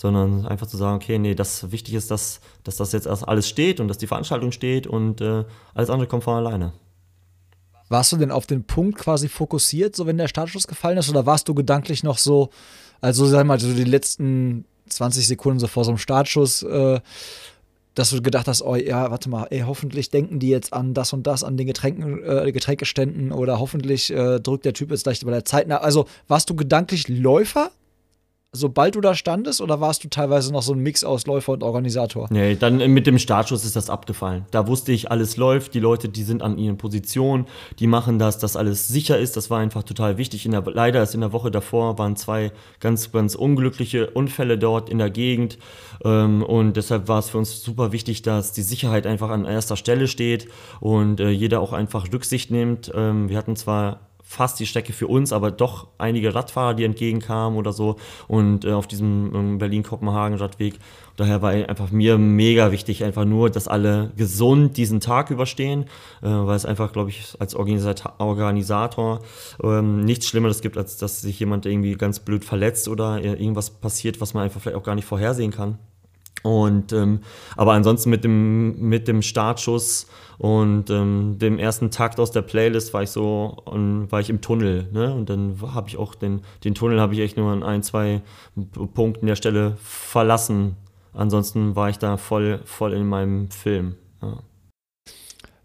sondern 0.00 0.46
einfach 0.46 0.66
zu 0.66 0.78
sagen, 0.78 0.96
okay, 0.96 1.18
nee, 1.18 1.34
das 1.34 1.72
wichtig 1.72 1.92
ist, 1.92 2.10
dass, 2.10 2.40
dass 2.64 2.76
das 2.76 2.92
jetzt 2.92 3.06
erst 3.06 3.28
alles 3.28 3.46
steht 3.46 3.80
und 3.80 3.88
dass 3.88 3.98
die 3.98 4.06
Veranstaltung 4.06 4.50
steht 4.50 4.86
und 4.86 5.20
äh, 5.20 5.44
alles 5.74 5.90
andere 5.90 6.08
kommt 6.08 6.24
von 6.24 6.36
alleine. 6.36 6.72
Warst 7.90 8.10
du 8.12 8.16
denn 8.16 8.30
auf 8.30 8.46
den 8.46 8.64
Punkt 8.64 8.96
quasi 8.96 9.28
fokussiert, 9.28 9.94
so 9.94 10.06
wenn 10.06 10.16
der 10.16 10.28
Startschuss 10.28 10.66
gefallen 10.66 10.96
ist, 10.96 11.10
oder 11.10 11.26
warst 11.26 11.48
du 11.48 11.54
gedanklich 11.54 12.02
noch 12.02 12.16
so, 12.16 12.48
also 13.02 13.26
sag 13.26 13.44
mal, 13.44 13.60
so 13.60 13.70
die 13.74 13.84
letzten 13.84 14.64
20 14.88 15.26
Sekunden 15.26 15.60
so 15.60 15.66
vor 15.66 15.84
so 15.84 15.90
einem 15.90 15.98
Startschuss, 15.98 16.62
äh, 16.62 17.00
dass 17.94 18.08
du 18.08 18.22
gedacht 18.22 18.48
hast, 18.48 18.62
oh 18.62 18.76
ja, 18.76 19.10
warte 19.10 19.28
mal, 19.28 19.48
ey, 19.50 19.64
hoffentlich 19.66 20.08
denken 20.08 20.38
die 20.38 20.48
jetzt 20.48 20.72
an 20.72 20.94
das 20.94 21.12
und 21.12 21.26
das, 21.26 21.44
an 21.44 21.58
den 21.58 21.66
Getränken, 21.66 22.24
äh, 22.24 22.50
Getränkeständen 22.52 23.32
oder 23.32 23.60
hoffentlich 23.60 24.10
äh, 24.10 24.40
drückt 24.40 24.64
der 24.64 24.72
Typ 24.72 24.92
jetzt 24.92 25.02
gleich 25.02 25.22
bei 25.22 25.30
der 25.30 25.44
Zeit 25.44 25.68
nach. 25.68 25.82
Also 25.82 26.06
warst 26.26 26.48
du 26.48 26.56
gedanklich 26.56 27.06
Läufer 27.08 27.70
sobald 28.52 28.96
du 28.96 29.00
da 29.00 29.14
standest 29.14 29.60
oder 29.60 29.80
warst 29.80 30.02
du 30.02 30.08
teilweise 30.08 30.52
noch 30.52 30.62
so 30.62 30.72
ein 30.72 30.80
Mix 30.80 31.04
aus 31.04 31.26
Läufer 31.26 31.52
und 31.52 31.62
Organisator? 31.62 32.26
Nee, 32.30 32.56
dann 32.56 32.78
mit 32.92 33.06
dem 33.06 33.18
Startschuss 33.18 33.64
ist 33.64 33.76
das 33.76 33.88
abgefallen. 33.88 34.44
Da 34.50 34.66
wusste 34.66 34.92
ich, 34.92 35.10
alles 35.10 35.36
läuft, 35.36 35.74
die 35.74 35.80
Leute, 35.80 36.08
die 36.08 36.24
sind 36.24 36.42
an 36.42 36.58
ihren 36.58 36.76
Positionen, 36.76 37.46
die 37.78 37.86
machen 37.86 38.18
das, 38.18 38.38
dass 38.38 38.56
alles 38.56 38.88
sicher 38.88 39.18
ist. 39.18 39.36
Das 39.36 39.50
war 39.50 39.60
einfach 39.60 39.84
total 39.84 40.18
wichtig. 40.18 40.46
In 40.46 40.52
der, 40.52 40.62
leider 40.66 41.02
ist 41.02 41.14
in 41.14 41.20
der 41.20 41.32
Woche 41.32 41.50
davor 41.50 41.98
waren 41.98 42.16
zwei 42.16 42.50
ganz, 42.80 43.12
ganz 43.12 43.36
unglückliche 43.36 44.10
Unfälle 44.10 44.58
dort 44.58 44.88
in 44.90 44.98
der 44.98 45.10
Gegend. 45.10 45.58
Ähm, 46.04 46.42
und 46.42 46.76
deshalb 46.76 47.06
war 47.06 47.20
es 47.20 47.30
für 47.30 47.38
uns 47.38 47.62
super 47.62 47.92
wichtig, 47.92 48.22
dass 48.22 48.52
die 48.52 48.62
Sicherheit 48.62 49.06
einfach 49.06 49.30
an 49.30 49.44
erster 49.44 49.76
Stelle 49.76 50.08
steht 50.08 50.48
und 50.80 51.20
äh, 51.20 51.30
jeder 51.30 51.60
auch 51.60 51.72
einfach 51.72 52.12
Rücksicht 52.12 52.50
nimmt. 52.50 52.90
Ähm, 52.94 53.28
wir 53.28 53.38
hatten 53.38 53.54
zwar 53.54 54.09
fast 54.30 54.60
die 54.60 54.66
Strecke 54.66 54.92
für 54.92 55.08
uns, 55.08 55.32
aber 55.32 55.50
doch 55.50 55.88
einige 55.98 56.32
Radfahrer, 56.32 56.74
die 56.74 56.84
entgegenkamen 56.84 57.58
oder 57.58 57.72
so 57.72 57.96
und 58.28 58.64
äh, 58.64 58.70
auf 58.70 58.86
diesem 58.86 59.32
ähm, 59.34 59.58
Berlin-Kopenhagen-Radweg. 59.58 60.78
Daher 61.16 61.42
war 61.42 61.50
einfach 61.50 61.90
mir 61.90 62.16
mega 62.16 62.70
wichtig, 62.70 63.02
einfach 63.02 63.24
nur, 63.24 63.50
dass 63.50 63.66
alle 63.66 64.12
gesund 64.16 64.76
diesen 64.76 65.00
Tag 65.00 65.32
überstehen, 65.32 65.86
äh, 66.22 66.28
weil 66.28 66.54
es 66.54 66.64
einfach, 66.64 66.92
glaube 66.92 67.10
ich, 67.10 67.34
als 67.40 67.56
Organisator, 67.56 68.14
Organisator 68.18 69.20
ähm, 69.64 70.04
nichts 70.04 70.28
Schlimmeres 70.28 70.60
gibt, 70.60 70.78
als 70.78 70.96
dass 70.96 71.20
sich 71.20 71.40
jemand 71.40 71.66
irgendwie 71.66 71.94
ganz 71.94 72.20
blöd 72.20 72.44
verletzt 72.44 72.86
oder 72.86 73.20
irgendwas 73.20 73.70
passiert, 73.70 74.20
was 74.20 74.32
man 74.32 74.44
einfach 74.44 74.60
vielleicht 74.60 74.78
auch 74.78 74.84
gar 74.84 74.94
nicht 74.94 75.06
vorhersehen 75.06 75.50
kann. 75.50 75.78
Und 76.42 76.92
ähm, 76.92 77.20
aber 77.56 77.72
ansonsten 77.72 78.10
mit 78.10 78.24
dem 78.24 78.80
mit 78.80 79.08
dem 79.08 79.22
Startschuss 79.22 80.06
und 80.38 80.88
ähm, 80.88 81.36
dem 81.38 81.58
ersten 81.58 81.90
Takt 81.90 82.18
aus 82.18 82.30
der 82.30 82.42
Playlist 82.42 82.94
war 82.94 83.02
ich 83.02 83.10
so 83.10 83.56
und 83.66 84.10
war 84.10 84.20
ich 84.20 84.30
im 84.30 84.40
Tunnel, 84.40 84.88
ne? 84.92 85.12
Und 85.12 85.28
dann 85.28 85.58
habe 85.74 85.88
ich 85.88 85.98
auch 85.98 86.14
den 86.14 86.40
den 86.64 86.74
Tunnel 86.74 87.00
habe 87.00 87.14
ich 87.14 87.20
echt 87.20 87.36
nur 87.36 87.52
an 87.52 87.62
ein 87.62 87.82
zwei 87.82 88.22
Punkten 88.94 89.26
der 89.26 89.36
Stelle 89.36 89.76
verlassen. 89.82 90.76
Ansonsten 91.12 91.76
war 91.76 91.90
ich 91.90 91.98
da 91.98 92.16
voll 92.16 92.60
voll 92.64 92.94
in 92.94 93.06
meinem 93.06 93.50
Film. 93.50 93.96
Ja. 94.22 94.38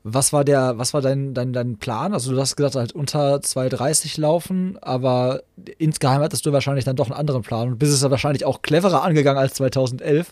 Was 0.08 0.32
war 0.32 0.44
der, 0.44 0.78
was 0.78 0.94
war 0.94 1.02
dein, 1.02 1.34
dein, 1.34 1.52
dein 1.52 1.78
Plan? 1.78 2.14
Also 2.14 2.32
du 2.32 2.40
hast 2.40 2.56
gesagt, 2.56 2.76
halt 2.76 2.92
unter 2.92 3.38
2,30 3.38 4.22
laufen, 4.22 4.78
aber 4.80 5.42
insgeheim 5.80 6.22
hattest 6.22 6.46
du 6.46 6.54
wahrscheinlich 6.54 6.86
dann 6.86 6.96
doch 6.96 7.08
einen 7.08 7.20
anderen 7.20 7.42
Plan 7.42 7.70
und 7.70 7.80
bist 7.80 7.92
es 7.92 8.08
wahrscheinlich 8.08 8.46
auch 8.46 8.62
cleverer 8.62 9.02
angegangen 9.02 9.40
als 9.40 9.56
2011. 9.56 10.32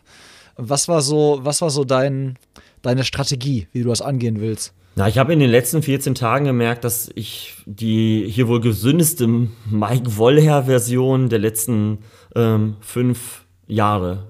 Was 0.56 0.88
war 0.88 1.02
so, 1.02 1.40
was 1.42 1.62
war 1.62 1.70
so 1.70 1.84
dein, 1.84 2.38
deine 2.82 3.04
Strategie, 3.04 3.68
wie 3.72 3.82
du 3.82 3.90
das 3.90 4.02
angehen 4.02 4.40
willst? 4.40 4.74
Na, 4.96 5.08
ich 5.08 5.18
habe 5.18 5.34
in 5.34 5.40
den 5.40 5.50
letzten 5.50 5.82
14 5.82 6.14
Tagen 6.14 6.46
gemerkt, 6.46 6.84
dass 6.84 7.10
ich 7.16 7.56
die 7.66 8.28
hier 8.30 8.48
wohl 8.48 8.62
gesündeste 8.62 9.28
Mike 9.28 10.18
Wollher-Version 10.18 11.30
der 11.30 11.40
letzten 11.40 12.00
ähm, 12.36 12.76
fünf 12.80 13.46
Jahre 13.66 14.28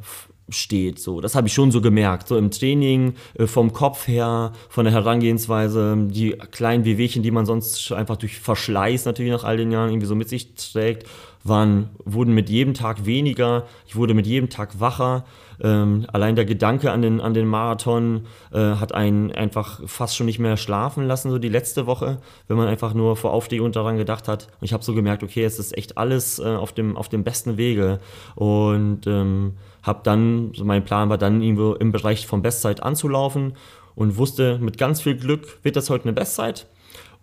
steht. 0.47 0.99
So, 0.99 1.19
das 1.19 1.35
habe 1.35 1.47
ich 1.47 1.53
schon 1.53 1.71
so 1.71 1.81
gemerkt. 1.81 2.29
So 2.29 2.37
im 2.37 2.51
Training, 2.51 3.15
äh, 3.37 3.47
vom 3.47 3.73
Kopf 3.73 4.07
her, 4.07 4.53
von 4.69 4.85
der 4.85 4.93
Herangehensweise, 4.93 5.97
die 6.09 6.31
kleinen 6.51 6.85
Wehwehchen, 6.85 7.23
die 7.23 7.31
man 7.31 7.45
sonst 7.45 7.91
einfach 7.91 8.15
durch 8.15 8.39
Verschleiß 8.39 9.05
natürlich 9.05 9.31
nach 9.31 9.43
all 9.43 9.57
den 9.57 9.71
Jahren 9.71 9.89
irgendwie 9.89 10.07
so 10.07 10.15
mit 10.15 10.29
sich 10.29 10.55
trägt, 10.55 11.07
waren, 11.43 11.89
wurden 12.05 12.33
mit 12.33 12.49
jedem 12.49 12.73
Tag 12.73 13.05
weniger. 13.05 13.67
Ich 13.85 13.97
wurde 13.97 14.13
mit 14.13 14.27
jedem 14.27 14.49
Tag 14.49 14.79
wacher. 14.79 15.25
Ähm, 15.61 16.05
allein 16.11 16.35
der 16.35 16.45
Gedanke 16.45 16.91
an 16.91 17.01
den, 17.01 17.21
an 17.21 17.33
den 17.33 17.47
Marathon 17.47 18.25
äh, 18.51 18.57
hat 18.57 18.93
einen 18.93 19.31
einfach 19.31 19.81
fast 19.85 20.15
schon 20.15 20.25
nicht 20.25 20.39
mehr 20.39 20.57
schlafen 20.57 21.05
lassen, 21.05 21.31
so 21.31 21.37
die 21.37 21.49
letzte 21.49 21.85
Woche, 21.85 22.19
wenn 22.47 22.57
man 22.57 22.67
einfach 22.67 22.93
nur 22.93 23.15
vor 23.15 23.33
Aufstehung 23.33 23.71
daran 23.71 23.97
gedacht 23.97 24.27
hat. 24.27 24.47
Und 24.59 24.65
ich 24.65 24.73
habe 24.73 24.83
so 24.83 24.93
gemerkt, 24.93 25.23
okay, 25.23 25.43
es 25.43 25.59
ist 25.59 25.77
echt 25.77 25.97
alles 25.97 26.39
äh, 26.39 26.43
auf, 26.43 26.73
dem, 26.73 26.97
auf 26.97 27.09
dem 27.09 27.23
besten 27.23 27.57
Wege. 27.57 27.99
Und 28.35 29.07
ähm, 29.07 29.53
habe 29.83 30.01
dann, 30.03 30.53
so 30.53 30.65
mein 30.65 30.83
Plan 30.83 31.09
war 31.09 31.17
dann 31.17 31.41
irgendwo 31.41 31.73
im 31.73 31.91
Bereich 31.91 32.25
von 32.25 32.41
Bestzeit 32.41 32.81
anzulaufen 32.81 33.53
und 33.95 34.17
wusste, 34.17 34.57
mit 34.59 34.77
ganz 34.77 35.01
viel 35.01 35.15
Glück 35.15 35.59
wird 35.63 35.75
das 35.75 35.89
heute 35.89 36.05
eine 36.05 36.13
Bestzeit. 36.13 36.67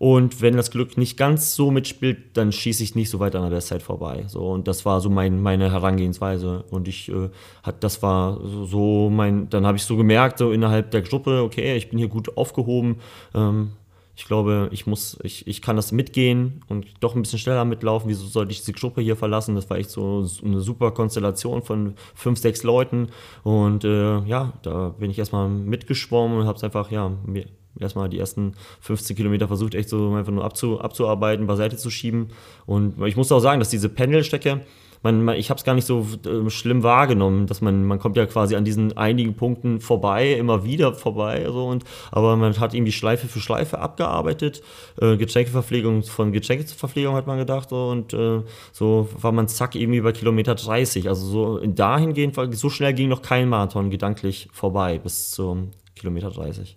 Und 0.00 0.40
wenn 0.40 0.56
das 0.56 0.70
Glück 0.70 0.96
nicht 0.96 1.18
ganz 1.18 1.54
so 1.54 1.70
mitspielt, 1.70 2.34
dann 2.34 2.52
schieße 2.52 2.82
ich 2.82 2.94
nicht 2.94 3.10
so 3.10 3.20
weit 3.20 3.36
an 3.36 3.42
der 3.42 3.50
Bestzeit 3.50 3.82
vorbei. 3.82 4.24
So, 4.28 4.48
und 4.48 4.66
das 4.66 4.86
war 4.86 4.98
so 5.02 5.10
mein, 5.10 5.42
meine 5.42 5.70
Herangehensweise. 5.70 6.64
Und 6.70 6.88
ich 6.88 7.10
äh, 7.10 7.28
hat, 7.62 7.84
das 7.84 8.02
war 8.02 8.40
so 8.42 9.10
mein, 9.10 9.50
dann 9.50 9.66
habe 9.66 9.76
ich 9.76 9.84
so 9.84 9.98
gemerkt, 9.98 10.38
so 10.38 10.52
innerhalb 10.52 10.90
der 10.90 11.02
Gruppe, 11.02 11.42
okay, 11.42 11.76
ich 11.76 11.90
bin 11.90 11.98
hier 11.98 12.08
gut 12.08 12.34
aufgehoben. 12.38 12.96
Ähm, 13.34 13.72
ich 14.16 14.24
glaube, 14.24 14.70
ich 14.72 14.86
muss, 14.86 15.18
ich, 15.22 15.46
ich 15.46 15.60
kann 15.60 15.76
das 15.76 15.92
mitgehen 15.92 16.64
und 16.68 16.86
doch 17.00 17.14
ein 17.14 17.20
bisschen 17.20 17.38
schneller 17.38 17.66
mitlaufen. 17.66 18.08
Wieso 18.08 18.24
sollte 18.24 18.52
ich 18.52 18.60
diese 18.60 18.72
Gruppe 18.72 19.02
hier 19.02 19.16
verlassen? 19.16 19.54
Das 19.54 19.68
war 19.68 19.76
echt 19.76 19.90
so 19.90 20.26
eine 20.42 20.60
super 20.60 20.92
Konstellation 20.92 21.60
von 21.60 21.92
fünf, 22.14 22.38
sechs 22.38 22.62
Leuten. 22.62 23.08
Und 23.42 23.84
äh, 23.84 24.20
ja, 24.20 24.54
da 24.62 24.94
bin 24.98 25.10
ich 25.10 25.18
erstmal 25.18 25.50
mitgeschwommen 25.50 26.38
und 26.38 26.46
habe 26.46 26.56
es 26.56 26.64
einfach, 26.64 26.90
ja, 26.90 27.12
mir 27.26 27.44
erstmal 27.78 28.08
die 28.08 28.18
ersten 28.18 28.54
15 28.80 29.16
Kilometer 29.16 29.48
versucht, 29.48 29.74
echt 29.74 29.88
so 29.88 30.14
einfach 30.14 30.32
nur 30.32 30.44
abzu, 30.44 30.80
abzuarbeiten, 30.80 31.46
beiseite 31.46 31.76
zu 31.76 31.90
schieben. 31.90 32.28
Und 32.66 33.00
ich 33.06 33.16
muss 33.16 33.30
auch 33.32 33.40
sagen, 33.40 33.60
dass 33.60 33.70
diese 33.70 33.88
Pendelstrecke, 33.88 34.62
man, 35.02 35.24
man, 35.24 35.36
ich 35.36 35.48
habe 35.48 35.58
es 35.58 35.64
gar 35.64 35.74
nicht 35.74 35.86
so 35.86 36.06
äh, 36.26 36.50
schlimm 36.50 36.82
wahrgenommen, 36.82 37.46
dass 37.46 37.60
man, 37.62 37.84
man 37.84 37.98
kommt 37.98 38.16
ja 38.16 38.26
quasi 38.26 38.54
an 38.56 38.64
diesen 38.64 38.96
einigen 38.96 39.34
Punkten 39.34 39.80
vorbei, 39.80 40.32
immer 40.32 40.64
wieder 40.64 40.92
vorbei, 40.92 41.46
so 41.50 41.68
und, 41.68 41.84
aber 42.10 42.36
man 42.36 42.58
hat 42.58 42.74
irgendwie 42.74 42.92
Schleife 42.92 43.26
für 43.26 43.40
Schleife 43.40 43.78
abgearbeitet, 43.78 44.62
äh, 45.00 45.16
Getränkeverpflegung 45.16 46.02
von 46.02 46.32
Getränkeverpflegung 46.32 47.14
hat 47.14 47.26
man 47.26 47.38
gedacht 47.38 47.70
so, 47.70 47.88
und 47.88 48.12
äh, 48.12 48.42
so 48.72 49.08
war 49.18 49.32
man 49.32 49.48
zack 49.48 49.74
irgendwie 49.74 50.02
bei 50.02 50.12
Kilometer 50.12 50.54
30, 50.54 51.08
also 51.08 51.26
so 51.26 51.66
dahingehend, 51.66 52.36
so 52.52 52.68
schnell 52.68 52.92
ging 52.92 53.08
noch 53.08 53.22
kein 53.22 53.48
Marathon 53.48 53.88
gedanklich 53.88 54.48
vorbei 54.52 54.98
bis 54.98 55.30
zum 55.30 55.70
Kilometer 55.94 56.30
30. 56.30 56.76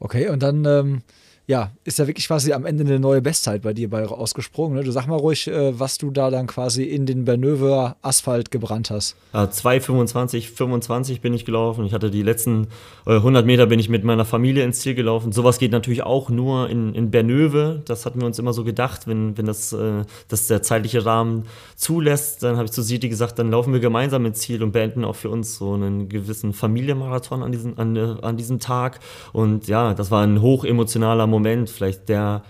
Okay, 0.00 0.28
und 0.28 0.42
dann 0.42 0.64
ähm, 0.64 1.02
ja, 1.50 1.72
ist 1.82 1.98
ja 1.98 2.06
wirklich 2.06 2.28
quasi 2.28 2.52
am 2.52 2.64
Ende 2.64 2.84
eine 2.84 3.00
neue 3.00 3.20
Bestzeit 3.20 3.62
bei 3.62 3.72
dir 3.72 3.90
bei 3.90 4.06
ausgesprungen. 4.06 4.76
Ne? 4.76 4.84
Du 4.84 4.92
sag 4.92 5.08
mal 5.08 5.16
ruhig, 5.16 5.48
äh, 5.48 5.76
was 5.76 5.98
du 5.98 6.12
da 6.12 6.30
dann 6.30 6.46
quasi 6.46 6.84
in 6.84 7.06
den 7.06 7.24
Bernöver 7.24 7.96
Asphalt 8.02 8.52
gebrannt 8.52 8.90
hast. 8.90 9.16
Ja, 9.34 9.46
2,25, 9.46 10.48
25 10.48 11.20
bin 11.20 11.34
ich 11.34 11.44
gelaufen. 11.44 11.84
Ich 11.84 11.92
hatte 11.92 12.08
die 12.12 12.22
letzten 12.22 12.68
äh, 13.04 13.16
100 13.16 13.44
Meter 13.44 13.66
bin 13.66 13.80
ich 13.80 13.88
mit 13.88 14.04
meiner 14.04 14.24
Familie 14.24 14.62
ins 14.62 14.78
Ziel 14.78 14.94
gelaufen. 14.94 15.32
Sowas 15.32 15.58
geht 15.58 15.72
natürlich 15.72 16.04
auch 16.04 16.30
nur 16.30 16.70
in, 16.70 16.94
in 16.94 17.10
Bernöve. 17.10 17.82
Das 17.84 18.06
hatten 18.06 18.20
wir 18.20 18.26
uns 18.26 18.38
immer 18.38 18.52
so 18.52 18.62
gedacht, 18.62 19.08
wenn, 19.08 19.36
wenn 19.36 19.46
das, 19.46 19.72
äh, 19.72 20.04
das 20.28 20.46
der 20.46 20.62
zeitliche 20.62 21.04
Rahmen 21.04 21.46
zulässt. 21.74 22.44
Dann 22.44 22.58
habe 22.58 22.66
ich 22.66 22.70
zu 22.70 22.82
Siti 22.82 23.08
gesagt, 23.08 23.40
dann 23.40 23.50
laufen 23.50 23.72
wir 23.72 23.80
gemeinsam 23.80 24.24
ins 24.24 24.38
Ziel 24.38 24.62
und 24.62 24.70
beenden 24.70 25.04
auch 25.04 25.16
für 25.16 25.30
uns 25.30 25.56
so 25.56 25.72
einen 25.72 26.08
gewissen 26.08 26.52
Familienmarathon 26.52 27.42
an, 27.42 27.50
diesen, 27.50 27.76
an, 27.76 27.96
äh, 27.96 28.14
an 28.22 28.36
diesem 28.36 28.60
Tag. 28.60 29.00
Und 29.32 29.66
ja, 29.66 29.94
das 29.94 30.12
war 30.12 30.22
ein 30.22 30.40
hochemotionaler 30.40 31.26
Moment 31.26 31.39
Moment, 31.40 31.70
vielleicht 31.70 32.08
der, 32.08 32.42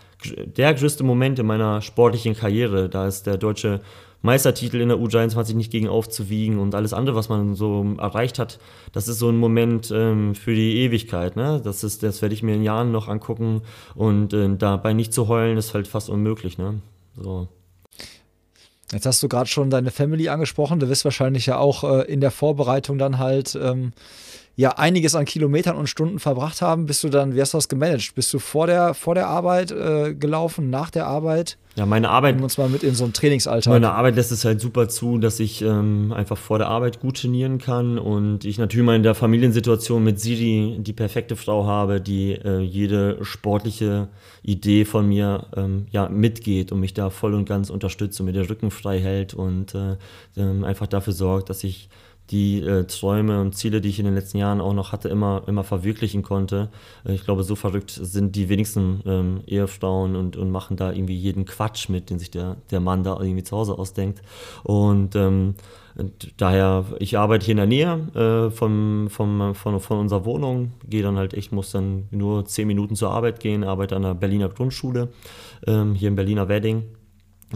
der 0.57 0.75
größte 0.75 1.05
Moment 1.05 1.39
in 1.39 1.47
meiner 1.47 1.81
sportlichen 1.83 2.35
Karriere. 2.35 2.89
Da 2.89 3.07
ist 3.07 3.27
der 3.27 3.37
deutsche 3.37 3.81
Meistertitel 4.23 4.81
in 4.81 4.89
der 4.91 4.99
U23 4.99 5.55
nicht 5.55 5.71
gegen 5.71 5.89
aufzuwiegen 5.89 6.59
und 6.59 6.75
alles 6.75 6.93
andere, 6.93 7.17
was 7.17 7.29
man 7.29 7.55
so 7.55 7.95
erreicht 7.99 8.39
hat, 8.39 8.59
das 8.93 9.09
ist 9.09 9.19
so 9.19 9.31
ein 9.31 9.39
Moment 9.39 9.91
ähm, 9.95 10.35
für 10.35 10.55
die 10.55 10.79
Ewigkeit. 10.79 11.37
Ne? 11.37 11.61
Das, 11.65 11.85
ist, 11.85 12.03
das 12.03 12.21
werde 12.21 12.35
ich 12.35 12.43
mir 12.43 12.55
in 12.55 12.63
Jahren 12.63 12.93
noch 12.93 13.09
angucken 13.09 13.63
und 13.95 14.35
äh, 14.35 14.49
dabei 14.57 14.93
nicht 14.93 15.15
zu 15.15 15.29
heulen, 15.29 15.57
ist 15.57 15.73
halt 15.73 15.89
fast 15.89 16.11
unmöglich. 16.11 16.59
Ne? 16.59 16.81
So. 17.17 17.49
Jetzt 18.93 19.07
hast 19.07 19.23
du 19.23 19.29
gerade 19.29 19.49
schon 19.49 19.71
deine 19.71 19.91
Family 19.91 20.29
angesprochen. 20.29 20.81
Du 20.81 20.89
wirst 20.89 21.05
wahrscheinlich 21.05 21.47
ja 21.47 21.59
auch 21.59 21.85
äh, 21.85 22.13
in 22.13 22.21
der 22.21 22.33
Vorbereitung 22.33 22.99
dann 22.99 23.19
halt 23.19 23.59
ähm, 23.61 23.93
ja 24.57 24.71
einiges 24.71 25.15
an 25.15 25.25
Kilometern 25.25 25.77
und 25.77 25.87
Stunden 25.87 26.19
verbracht 26.19 26.61
haben, 26.61 26.87
bist 26.87 27.03
du 27.05 27.09
dann, 27.09 27.35
wie 27.35 27.41
hast 27.41 27.55
du 27.55 27.59
das 27.59 27.69
gemanagt? 27.69 28.15
Bist 28.15 28.33
du 28.35 28.39
vor 28.39 28.67
der, 28.67 28.95
vor 28.95 29.15
der 29.15 29.29
Arbeit 29.29 29.71
äh, 29.71 30.15
gelaufen, 30.15 30.71
nach 30.71 30.91
der 30.91 31.07
Arbeit? 31.07 31.57
Ja, 31.77 31.87
meine 31.87 32.11
Arbeit. 32.11 32.35
Nehmen 32.35 32.45
uns 32.45 32.59
mal 32.59 32.69
mit 32.69 32.83
in 32.83 32.95
so 32.95 33.05
einen 33.05 33.13
Trainingsalltag. 33.13 33.73
Meine 33.73 33.93
Arbeit 33.93 34.17
lässt 34.17 34.33
es 34.33 34.45
halt 34.45 34.61
super 34.61 34.89
zu, 34.89 35.19
dass 35.19 35.39
ich 35.39 35.63
ähm, 35.63 36.13
einfach 36.13 36.37
vor 36.37 36.59
der 36.59 36.69
Arbeit 36.69 37.01
gut 37.01 37.19
trainieren 37.19 37.59
kann 37.59 37.99
und 37.99 38.45
ich 38.45 38.59
natürlich 38.59 38.85
mal 38.85 38.97
in 38.97 39.05
der 39.05 39.15
Familiensituation 39.15 40.03
mit 40.03 40.21
Siri 40.21 40.77
die 40.81 40.93
perfekte 40.93 41.37
Frau 41.37 41.65
habe, 41.67 42.01
die 42.01 42.33
äh, 42.33 42.59
jede 42.59 43.25
sportliche 43.25 44.09
Idee 44.43 44.85
von 44.85 45.09
mir 45.09 45.47
ähm, 45.57 45.87
ja, 45.91 46.09
mitgeht 46.09 46.73
und 46.73 46.81
mich 46.81 46.93
da 46.93 47.09
voll 47.09 47.35
und 47.35 47.49
ganz 47.49 47.71
unterstützt 47.71 48.19
und 48.21 48.27
mir 48.27 48.33
den 48.33 48.47
Rücken 48.47 48.71
frei 48.71 48.99
hält 48.99 49.33
und 49.33 49.75
äh, 49.75 49.97
ähm, 50.37 50.65
einfach 50.65 50.89
dafür 50.89 51.13
sorgt, 51.13 51.51
dass 51.51 51.63
ich 51.63 51.89
die 52.31 52.61
äh, 52.61 52.85
Träume 52.85 53.41
und 53.41 53.57
Ziele, 53.57 53.81
die 53.81 53.89
ich 53.89 53.99
in 53.99 54.05
den 54.05 54.15
letzten 54.15 54.39
Jahren 54.39 54.61
auch 54.61 54.73
noch 54.73 54.93
hatte, 54.93 55.09
immer, 55.09 55.43
immer 55.47 55.65
verwirklichen 55.65 56.23
konnte. 56.23 56.69
Äh, 57.05 57.15
ich 57.15 57.25
glaube, 57.25 57.43
so 57.43 57.57
verrückt 57.57 57.91
sind 57.91 58.37
die 58.37 58.49
wenigsten 58.49 59.03
ähm, 59.05 59.41
Ehefrauen 59.47 60.17
und, 60.17 60.37
und 60.37 60.51
machen 60.51 60.77
da 60.77 60.93
irgendwie 60.93 61.17
jeden 61.17 61.45
Quatsch 61.45 61.89
mit, 61.89 62.11
den 62.11 62.19
sich 62.19 62.31
der, 62.31 62.57
der 62.71 62.81
Mann 62.81 63.03
da 63.03 63.19
irgendwie 63.21 63.43
zu 63.43 63.57
Hause 63.57 63.79
ausdenkt. 63.79 64.23
Und 64.63 65.17
ähm, 65.17 65.55
daher, 66.37 66.85
ich 66.99 67.19
arbeite 67.19 67.45
hier 67.45 67.53
in 67.53 67.57
der 67.57 67.67
Nähe 67.67 68.49
äh, 68.49 68.51
von, 68.51 69.09
von, 69.11 69.55
von, 69.55 69.81
von 69.81 69.99
unserer 69.99 70.25
Wohnung, 70.25 70.73
gehe 70.89 71.03
dann 71.03 71.17
halt 71.17 71.35
echt, 71.35 71.53
muss 71.53 71.73
dann 71.73 72.07
nur 72.11 72.45
zehn 72.45 72.69
Minuten 72.69 72.95
zur 72.95 73.11
Arbeit 73.11 73.41
gehen, 73.41 73.65
arbeite 73.65 73.97
an 73.97 74.03
der 74.03 74.15
Berliner 74.15 74.49
Grundschule, 74.49 75.09
ähm, 75.67 75.95
hier 75.95 76.09
in 76.09 76.17
Berliner 76.17 76.49
Wedding 76.49 76.85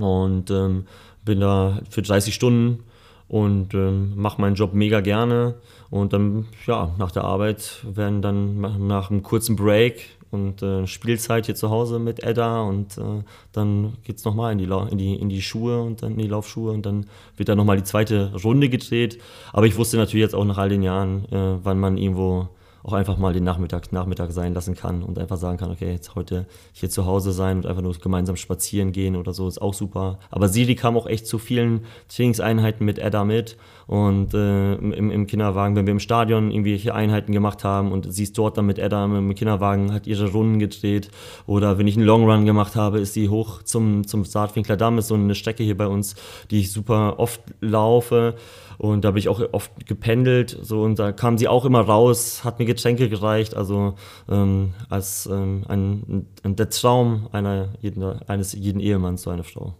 und 0.00 0.50
ähm, 0.50 0.86
bin 1.24 1.40
da 1.40 1.80
für 1.88 2.02
30 2.02 2.34
Stunden 2.34 2.84
und 3.28 3.74
ähm, 3.74 4.12
mache 4.16 4.40
meinen 4.40 4.54
Job 4.54 4.74
mega 4.74 5.00
gerne. 5.00 5.54
Und 5.90 6.12
dann, 6.12 6.46
ja, 6.66 6.94
nach 6.98 7.12
der 7.12 7.24
Arbeit 7.24 7.84
werden 7.84 8.22
dann 8.22 8.86
nach 8.86 9.10
einem 9.10 9.22
kurzen 9.22 9.56
Break 9.56 10.16
und 10.34 10.62
äh, 10.62 10.86
Spielzeit 10.86 11.46
hier 11.46 11.54
zu 11.54 11.70
Hause 11.70 11.98
mit 11.98 12.22
Edda 12.22 12.62
und 12.62 12.98
äh, 12.98 13.22
dann 13.52 13.94
geht 14.02 14.16
es 14.16 14.24
nochmal 14.24 14.52
in 14.52 14.58
die, 14.58 14.64
in, 14.64 14.98
die, 14.98 15.14
in 15.14 15.28
die 15.28 15.40
Schuhe 15.40 15.80
und 15.80 16.02
dann 16.02 16.12
in 16.12 16.18
die 16.18 16.26
Laufschuhe 16.26 16.72
und 16.72 16.84
dann 16.84 17.06
wird 17.36 17.48
dann 17.48 17.56
nochmal 17.56 17.76
die 17.76 17.84
zweite 17.84 18.32
Runde 18.42 18.68
gedreht. 18.68 19.20
Aber 19.52 19.66
ich 19.66 19.76
wusste 19.78 19.96
natürlich 19.96 20.22
jetzt 20.22 20.34
auch 20.34 20.44
nach 20.44 20.58
all 20.58 20.68
den 20.68 20.82
Jahren, 20.82 21.24
äh, 21.30 21.58
wann 21.62 21.78
man 21.78 21.96
irgendwo 21.96 22.48
auch 22.84 22.92
einfach 22.92 23.16
mal 23.16 23.32
den 23.32 23.44
Nachmittag, 23.44 23.92
Nachmittag 23.92 24.30
sein 24.32 24.52
lassen 24.52 24.76
kann 24.76 25.02
und 25.02 25.18
einfach 25.18 25.38
sagen 25.38 25.56
kann, 25.56 25.70
okay, 25.70 25.90
jetzt 25.90 26.14
heute 26.14 26.46
hier 26.72 26.90
zu 26.90 27.06
Hause 27.06 27.32
sein 27.32 27.56
und 27.56 27.66
einfach 27.66 27.80
nur 27.82 27.94
gemeinsam 27.94 28.36
spazieren 28.36 28.92
gehen 28.92 29.16
oder 29.16 29.32
so, 29.32 29.48
ist 29.48 29.60
auch 29.60 29.72
super. 29.72 30.18
Aber 30.30 30.48
Siri 30.48 30.74
kam 30.74 30.96
auch 30.96 31.06
echt 31.06 31.26
zu 31.26 31.38
vielen 31.38 31.86
Trainingseinheiten 32.08 32.84
mit 32.84 32.98
Edda 32.98 33.24
mit 33.24 33.56
und 33.86 34.34
äh, 34.34 34.74
im, 34.74 35.10
im, 35.10 35.26
Kinderwagen, 35.26 35.76
wenn 35.76 35.86
wir 35.86 35.92
im 35.92 36.00
Stadion 36.00 36.50
irgendwelche 36.50 36.94
Einheiten 36.94 37.32
gemacht 37.32 37.64
haben 37.64 37.92
und 37.92 38.12
sie 38.12 38.24
ist 38.24 38.36
dort 38.38 38.56
dann 38.56 38.66
mit 38.66 38.78
Edda 38.78 39.04
im 39.04 39.34
Kinderwagen, 39.34 39.92
hat 39.92 40.06
ihre 40.06 40.30
Runden 40.30 40.58
gedreht 40.58 41.10
oder 41.46 41.78
wenn 41.78 41.86
ich 41.86 41.96
einen 41.96 42.06
Long 42.06 42.28
Run 42.28 42.46
gemacht 42.46 42.76
habe, 42.76 43.00
ist 43.00 43.14
sie 43.14 43.28
hoch 43.28 43.62
zum, 43.62 44.06
zum 44.06 44.24
Saatwinkler 44.24 44.76
Damm, 44.76 44.98
ist 44.98 45.08
so 45.08 45.14
eine 45.14 45.34
Strecke 45.34 45.62
hier 45.62 45.76
bei 45.76 45.86
uns, 45.86 46.16
die 46.50 46.60
ich 46.60 46.72
super 46.72 47.18
oft 47.18 47.40
laufe 47.60 48.36
und 48.78 49.04
da 49.04 49.10
bin 49.12 49.18
ich 49.18 49.28
auch 49.28 49.40
oft 49.52 49.86
gependelt. 49.86 50.58
So, 50.62 50.82
und 50.82 50.98
da 50.98 51.12
kam 51.12 51.38
sie 51.38 51.48
auch 51.48 51.64
immer 51.64 51.80
raus, 51.80 52.44
hat 52.44 52.58
mir 52.58 52.64
Getränke 52.64 53.08
gereicht. 53.08 53.54
Also 53.54 53.94
ähm, 54.28 54.74
als 54.88 55.26
ähm, 55.26 55.64
ein, 55.68 56.26
ein, 56.42 56.56
der 56.56 56.70
Traum 56.70 57.28
einer 57.32 57.68
jeden, 57.80 58.02
eines 58.02 58.52
jeden 58.52 58.80
Ehemanns, 58.80 59.22
so 59.22 59.30
eine 59.30 59.44
Frau. 59.44 59.74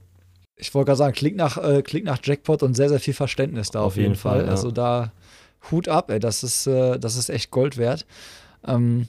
Ich 0.56 0.74
wollte 0.74 0.86
gerade 0.86 0.98
sagen, 0.98 1.14
klingt 1.14 1.36
nach, 1.36 1.56
äh, 1.58 1.82
klingt 1.82 2.06
nach 2.06 2.18
Jackpot 2.22 2.62
und 2.62 2.74
sehr, 2.74 2.88
sehr 2.88 3.00
viel 3.00 3.14
Verständnis 3.14 3.70
da 3.70 3.80
auf, 3.80 3.86
auf 3.86 3.96
jeden, 3.96 4.10
jeden, 4.10 4.16
Fall. 4.16 4.38
Fall 4.38 4.46
ja. 4.46 4.50
Also 4.50 4.70
da 4.70 5.12
Hut 5.70 5.88
ab, 5.88 6.10
ey, 6.10 6.20
das 6.20 6.42
ist, 6.42 6.66
äh, 6.66 6.98
das 6.98 7.16
ist 7.16 7.28
echt 7.28 7.50
Gold 7.50 7.76
wert. 7.76 8.06
Ähm, 8.66 9.08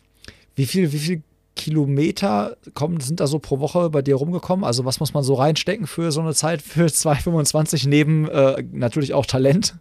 wie 0.55 0.65
viel, 0.65 0.91
wie 0.91 0.99
viel 0.99 1.21
Kilometer 1.55 2.57
kommen, 2.73 2.99
sind 2.99 3.19
da 3.19 3.27
so 3.27 3.39
pro 3.39 3.59
Woche 3.59 3.89
bei 3.89 4.01
dir 4.01 4.15
rumgekommen? 4.15 4.65
Also 4.65 4.85
was 4.85 4.99
muss 4.99 5.13
man 5.13 5.23
so 5.23 5.35
reinstecken 5.35 5.87
für 5.87 6.11
so 6.11 6.21
eine 6.21 6.33
Zeit 6.33 6.61
für 6.61 6.85
2,25 6.85 7.87
neben 7.87 8.27
äh, 8.27 8.63
natürlich 8.71 9.13
auch 9.13 9.25
Talent? 9.25 9.75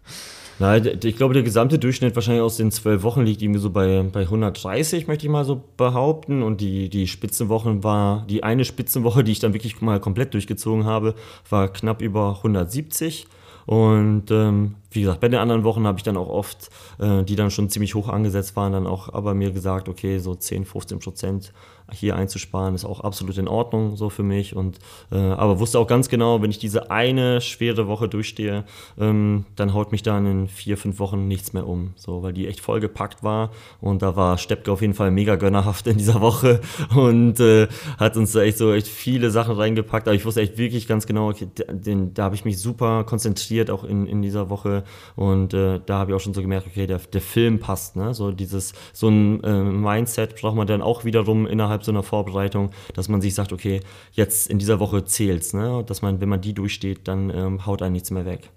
Nein, 0.57 0.99
ich 1.03 1.17
glaube, 1.17 1.33
der 1.33 1.43
gesamte 1.43 1.77
Durchschnitt 1.77 2.15
wahrscheinlich 2.15 2.41
aus 2.41 2.55
den 2.57 2.71
zwölf 2.71 3.03
Wochen 3.03 3.23
liegt 3.23 3.41
irgendwie 3.41 3.59
so 3.59 3.69
bei, 3.71 4.03
bei 4.03 4.21
130, 4.21 5.07
möchte 5.07 5.25
ich 5.25 5.31
mal 5.31 5.43
so 5.43 5.61
behaupten. 5.75 6.43
Und 6.43 6.61
die, 6.61 6.89
die 6.89 7.07
Spitzenwochen 7.07 7.83
war, 7.83 8.25
die 8.29 8.43
eine 8.43 8.63
Spitzenwoche, 8.63 9.23
die 9.23 9.33
ich 9.33 9.39
dann 9.39 9.53
wirklich 9.53 9.81
mal 9.81 9.99
komplett 9.99 10.33
durchgezogen 10.33 10.85
habe, 10.85 11.15
war 11.49 11.67
knapp 11.67 12.01
über 12.01 12.37
170. 12.37 13.27
Und 13.65 14.31
ähm, 14.31 14.75
wie 14.95 15.01
gesagt, 15.01 15.19
bei 15.19 15.27
den 15.27 15.39
anderen 15.39 15.63
Wochen 15.63 15.85
habe 15.85 15.97
ich 15.97 16.03
dann 16.03 16.17
auch 16.17 16.29
oft, 16.29 16.69
äh, 16.99 17.23
die 17.23 17.35
dann 17.35 17.51
schon 17.51 17.69
ziemlich 17.69 17.95
hoch 17.95 18.09
angesetzt 18.09 18.55
waren, 18.55 18.73
dann 18.73 18.87
auch 18.87 19.13
aber 19.13 19.33
mir 19.33 19.51
gesagt, 19.51 19.89
okay, 19.89 20.19
so 20.19 20.35
10, 20.35 20.65
15 20.65 20.99
Prozent 20.99 21.53
hier 21.91 22.15
einzusparen, 22.15 22.73
ist 22.73 22.85
auch 22.85 23.01
absolut 23.01 23.37
in 23.37 23.47
Ordnung 23.47 23.95
so 23.95 24.09
für 24.09 24.23
mich. 24.23 24.55
Und 24.55 24.79
äh, 25.11 25.17
aber 25.17 25.59
wusste 25.59 25.79
auch 25.79 25.87
ganz 25.87 26.09
genau, 26.09 26.41
wenn 26.41 26.49
ich 26.49 26.57
diese 26.57 26.89
eine 26.89 27.41
schwere 27.41 27.87
Woche 27.87 28.07
durchstehe, 28.07 28.63
ähm, 28.99 29.45
dann 29.55 29.73
haut 29.73 29.91
mich 29.91 30.01
dann 30.01 30.25
in 30.25 30.47
vier, 30.47 30.77
fünf 30.77 30.99
Wochen 30.99 31.27
nichts 31.27 31.53
mehr 31.53 31.67
um. 31.67 31.93
So, 31.95 32.23
weil 32.23 32.33
die 32.33 32.47
echt 32.47 32.59
vollgepackt 32.59 33.23
war. 33.23 33.51
Und 33.81 34.01
da 34.01 34.15
war 34.15 34.37
Steppke 34.37 34.71
auf 34.71 34.81
jeden 34.81 34.93
Fall 34.93 35.11
mega 35.11 35.35
gönnerhaft 35.35 35.85
in 35.87 35.97
dieser 35.97 36.21
Woche 36.25 36.61
und 36.95 37.39
äh, 37.39 37.67
hat 37.97 38.17
uns 38.17 38.31
da 38.31 38.41
echt 38.41 38.57
so 38.57 38.73
echt 38.73 38.87
viele 38.87 39.29
Sachen 39.29 39.55
reingepackt. 39.55 40.07
Aber 40.07 40.15
ich 40.15 40.25
wusste 40.25 40.41
echt 40.41 40.57
wirklich 40.57 40.87
ganz 40.87 41.05
genau, 41.05 41.29
okay, 41.29 41.47
den, 41.69 42.13
da 42.13 42.23
habe 42.23 42.35
ich 42.35 42.45
mich 42.45 42.59
super 42.59 43.03
konzentriert, 43.03 43.69
auch 43.69 43.83
in, 43.83 44.07
in 44.07 44.21
dieser 44.21 44.49
Woche. 44.49 44.83
Und 45.15 45.53
äh, 45.53 45.79
da 45.85 45.99
habe 45.99 46.11
ich 46.11 46.15
auch 46.15 46.19
schon 46.19 46.33
so 46.33 46.41
gemerkt, 46.41 46.67
okay, 46.67 46.87
der, 46.87 46.99
der 46.99 47.21
Film 47.21 47.59
passt. 47.59 47.95
Ne? 47.95 48.13
So 48.13 48.31
dieses, 48.31 48.73
so 48.93 49.09
ein 49.09 49.43
äh, 49.43 49.63
Mindset 49.63 50.35
braucht 50.39 50.55
man 50.55 50.67
dann 50.67 50.81
auch 50.81 51.05
wiederum 51.05 51.47
innerhalb 51.47 51.83
so 51.83 51.91
einer 51.91 52.03
Vorbereitung, 52.03 52.71
dass 52.93 53.09
man 53.09 53.21
sich 53.21 53.35
sagt, 53.35 53.53
okay, 53.53 53.81
jetzt 54.11 54.49
in 54.49 54.59
dieser 54.59 54.79
Woche 54.79 55.05
zählt's, 55.05 55.53
ne? 55.53 55.83
Dass 55.85 56.01
man, 56.01 56.21
wenn 56.21 56.29
man 56.29 56.41
die 56.41 56.53
durchsteht, 56.53 57.07
dann 57.07 57.29
ähm, 57.29 57.65
haut 57.65 57.81
einen 57.81 57.93
nichts 57.93 58.11
mehr 58.11 58.25
weg. 58.25 58.51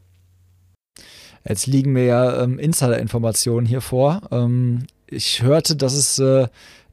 Jetzt 1.47 1.66
liegen 1.66 1.93
mir 1.93 2.05
ja 2.05 2.43
ähm, 2.43 2.59
Insider-Informationen 2.59 3.66
hier 3.66 3.81
vor. 3.81 4.20
Ähm, 4.31 4.87
ich 5.07 5.43
hörte, 5.43 5.76
dass 5.76 5.95
es 5.95 6.18
äh, 6.18 6.49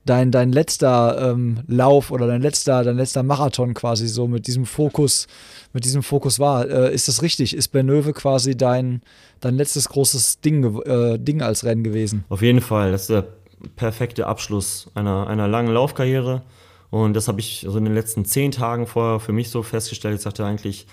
dein, 0.05 0.31
dein 0.31 0.51
letzter 0.51 1.31
ähm, 1.31 1.59
Lauf 1.67 2.11
oder 2.11 2.27
dein 2.27 2.41
letzter, 2.41 2.83
dein 2.83 2.97
letzter 2.97 3.23
Marathon 3.23 3.73
quasi 3.73 4.07
so 4.07 4.27
mit 4.27 4.47
diesem 4.47 4.65
Fokus, 4.65 5.27
mit 5.73 5.83
diesem 5.83 6.03
Fokus 6.03 6.39
war. 6.39 6.69
Äh, 6.69 6.93
ist 6.93 7.07
das 7.07 7.21
richtig? 7.21 7.55
Ist 7.55 7.69
Bernöve 7.69 8.13
quasi 8.13 8.55
dein, 8.55 9.01
dein 9.41 9.55
letztes 9.55 9.89
großes 9.89 10.39
Ding, 10.41 10.81
äh, 10.85 11.17
Ding 11.17 11.41
als 11.41 11.63
Rennen 11.63 11.83
gewesen? 11.83 12.23
Auf 12.29 12.41
jeden 12.41 12.61
Fall. 12.61 12.91
Das 12.91 13.01
ist 13.01 13.09
der 13.09 13.27
perfekte 13.75 14.27
Abschluss 14.27 14.89
einer, 14.93 15.27
einer 15.27 15.47
langen 15.47 15.73
Laufkarriere. 15.73 16.43
Und 16.91 17.13
das 17.13 17.27
habe 17.27 17.39
ich 17.39 17.65
so 17.67 17.77
in 17.77 17.85
den 17.85 17.95
letzten 17.95 18.25
zehn 18.25 18.51
Tagen 18.51 18.87
vorher 18.87 19.19
für 19.19 19.33
mich 19.33 19.49
so 19.49 19.63
festgestellt. 19.63 20.15
Ich 20.15 20.21
sagte 20.21 20.45
eigentlich, 20.45 20.85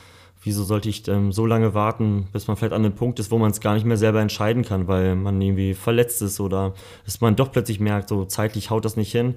wieso 0.45 0.65
sollte 0.65 0.89
ich 0.89 1.07
ähm, 1.09 1.31
so 1.31 1.47
lange 1.47 1.73
warten, 1.75 2.27
bis 2.33 2.49
man 2.49 2.57
vielleicht 2.57 2.73
an 2.73 2.85
einem 2.85 2.95
Punkt 2.95 3.21
ist, 3.21 3.31
wo 3.31 3.39
man 3.39 3.53
es 3.53 3.61
gar 3.61 3.75
nicht 3.75 3.87
mehr 3.87 3.97
selber 3.97 4.21
entscheiden 4.21 4.65
kann, 4.65 4.89
weil 4.89 5.15
man 5.15 5.41
irgendwie 5.41 5.75
verletzt 5.75 6.21
ist 6.21 6.41
oder 6.41 6.75
dass 7.05 7.21
man 7.21 7.37
doch 7.37 7.53
plötzlich 7.53 7.79
merkt, 7.79 8.09
so 8.09 8.25
zeitlich 8.25 8.71
haut 8.71 8.85
das 8.85 8.97
nicht 8.97 9.13
hin, 9.13 9.35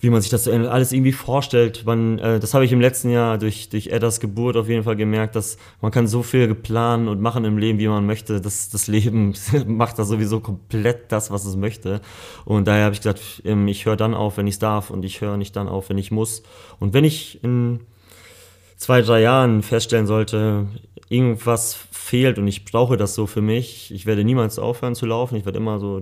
wie 0.00 0.08
man 0.08 0.22
sich 0.22 0.30
das 0.30 0.48
alles 0.48 0.92
irgendwie 0.92 1.12
vorstellt. 1.12 1.84
Man, 1.84 2.18
äh, 2.18 2.40
das 2.40 2.54
habe 2.54 2.64
ich 2.64 2.72
im 2.72 2.80
letzten 2.80 3.10
Jahr 3.10 3.36
durch, 3.36 3.68
durch 3.68 3.88
Eddas 3.88 4.20
Geburt 4.20 4.56
auf 4.56 4.68
jeden 4.68 4.84
Fall 4.84 4.96
gemerkt, 4.96 5.36
dass 5.36 5.58
man 5.82 5.90
kann 5.90 6.06
so 6.06 6.22
viel 6.22 6.54
planen 6.54 7.08
und 7.08 7.20
machen 7.20 7.44
im 7.44 7.58
Leben, 7.58 7.78
wie 7.78 7.88
man 7.88 8.06
möchte. 8.06 8.40
Das, 8.40 8.70
das 8.70 8.86
Leben 8.86 9.34
macht 9.66 9.98
da 9.98 10.04
sowieso 10.04 10.40
komplett 10.40 11.12
das, 11.12 11.30
was 11.30 11.44
es 11.44 11.56
möchte. 11.56 12.00
Und 12.46 12.68
daher 12.68 12.84
habe 12.84 12.94
ich 12.94 13.00
gesagt, 13.00 13.42
ähm, 13.44 13.68
ich 13.68 13.84
höre 13.84 13.96
dann 13.96 14.14
auf, 14.14 14.38
wenn 14.38 14.46
ich 14.46 14.54
es 14.54 14.58
darf 14.60 14.88
und 14.88 15.04
ich 15.04 15.20
höre 15.20 15.36
nicht 15.36 15.56
dann 15.56 15.68
auf, 15.68 15.90
wenn 15.90 15.98
ich 15.98 16.10
muss. 16.10 16.42
Und 16.78 16.94
wenn 16.94 17.04
ich 17.04 17.44
in 17.44 17.80
zwei, 18.78 19.02
drei 19.02 19.20
Jahren 19.20 19.62
feststellen 19.62 20.06
sollte, 20.06 20.66
irgendwas 21.10 21.74
fehlt 21.90 22.38
und 22.38 22.48
ich 22.48 22.64
brauche 22.64 22.96
das 22.96 23.14
so 23.14 23.26
für 23.26 23.42
mich, 23.42 23.92
ich 23.92 24.06
werde 24.06 24.24
niemals 24.24 24.58
aufhören 24.58 24.94
zu 24.94 25.04
laufen, 25.04 25.36
ich 25.36 25.44
werde 25.44 25.58
immer 25.58 25.78
so 25.78 26.00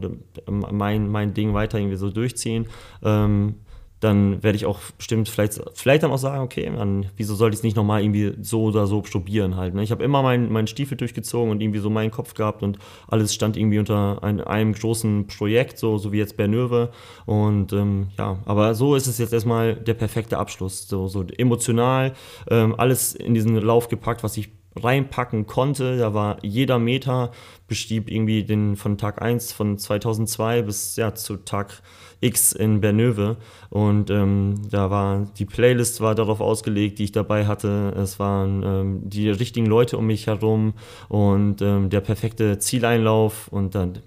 mein, 0.49 1.09
mein 1.09 1.35
Ding 1.35 1.55
weiter 1.55 1.79
irgendwie 1.79 1.97
so 1.97 2.11
durchziehen. 2.11 2.67
Ähm, 3.03 3.57
dann 4.01 4.43
werde 4.43 4.57
ich 4.57 4.67
auch 4.67 4.79
bestimmt 4.99 5.29
vielleicht, 5.29 5.61
vielleicht 5.75 6.03
dann 6.03 6.11
auch 6.11 6.19
sagen, 6.19 6.43
okay, 6.43 6.69
man, 6.69 7.07
wieso 7.17 7.35
sollte 7.35 7.55
ich 7.55 7.61
es 7.61 7.65
nicht 7.65 7.77
nochmal 7.77 8.03
irgendwie 8.03 8.35
so 8.43 8.65
oder 8.65 8.87
so 8.87 9.01
probieren 9.01 9.57
halt. 9.57 9.75
Ne? 9.75 9.83
Ich 9.83 9.91
habe 9.91 10.05
immer 10.05 10.23
meinen 10.23 10.53
mein 10.53 10.67
Stiefel 10.67 10.97
durchgezogen 10.99 11.51
und 11.51 11.63
irgendwie 11.63 11.79
so 11.79 11.89
meinen 11.89 12.11
Kopf 12.11 12.35
gehabt 12.35 12.63
und 12.63 12.79
alles 13.09 13.35
stand 13.35 13.57
irgendwie 13.57 13.79
unter 13.79 14.23
ein, 14.23 14.41
einem 14.41 14.75
großen 14.75 15.27
Projekt, 15.27 15.79
so, 15.79 15.97
so 15.97 16.13
wie 16.13 16.19
jetzt 16.19 16.37
Bernöwe. 16.37 16.91
Und 17.25 17.73
ähm, 17.73 18.09
ja, 18.19 18.39
aber 18.45 18.75
so 18.75 18.95
ist 18.95 19.07
es 19.07 19.19
jetzt 19.19 19.33
erstmal 19.33 19.75
der 19.75 19.95
perfekte 19.95 20.37
Abschluss. 20.39 20.89
So, 20.89 21.09
so 21.09 21.25
emotional, 21.39 22.13
ähm, 22.51 22.75
alles 22.77 23.15
in 23.15 23.33
diesen 23.33 23.57
Lauf 23.57 23.89
gepackt, 23.89 24.23
was 24.23 24.37
ich 24.37 24.51
reinpacken 24.77 25.47
konnte. 25.47 25.99
Da 25.99 26.15
war 26.15 26.39
jeder 26.43 26.79
Meter 26.79 27.31
bestieb 27.69 28.11
irgendwie 28.11 28.45
den 28.45 28.77
von 28.77 28.99
Tag 28.99 29.23
1 29.23 29.53
von 29.53 29.79
2002 29.79 30.63
bis 30.63 30.97
ja 30.97 31.15
zu 31.15 31.37
Tag 31.37 31.83
X 32.21 32.53
in 32.53 32.81
Bernöve 32.81 33.37
und 33.69 34.11
ähm, 34.11 34.55
da 34.71 34.91
war 34.91 35.27
die 35.37 35.45
Playlist 35.45 36.01
war 36.01 36.15
darauf 36.15 36.41
ausgelegt, 36.41 36.99
die 36.99 37.05
ich 37.05 37.13
dabei 37.13 37.47
hatte. 37.47 37.93
Es 37.97 38.19
waren 38.19 38.63
ähm, 38.65 39.01
die 39.05 39.29
richtigen 39.29 39.67
Leute 39.67 39.99
um 39.99 40.07
mich 40.07 40.27
herum 40.27 40.75
und 41.09 41.61
ähm, 41.61 41.91
der 41.91 42.01
perfekte 42.01 42.59
Zieleinlauf 42.59 43.49
und 43.49 43.75
dann 43.75 43.99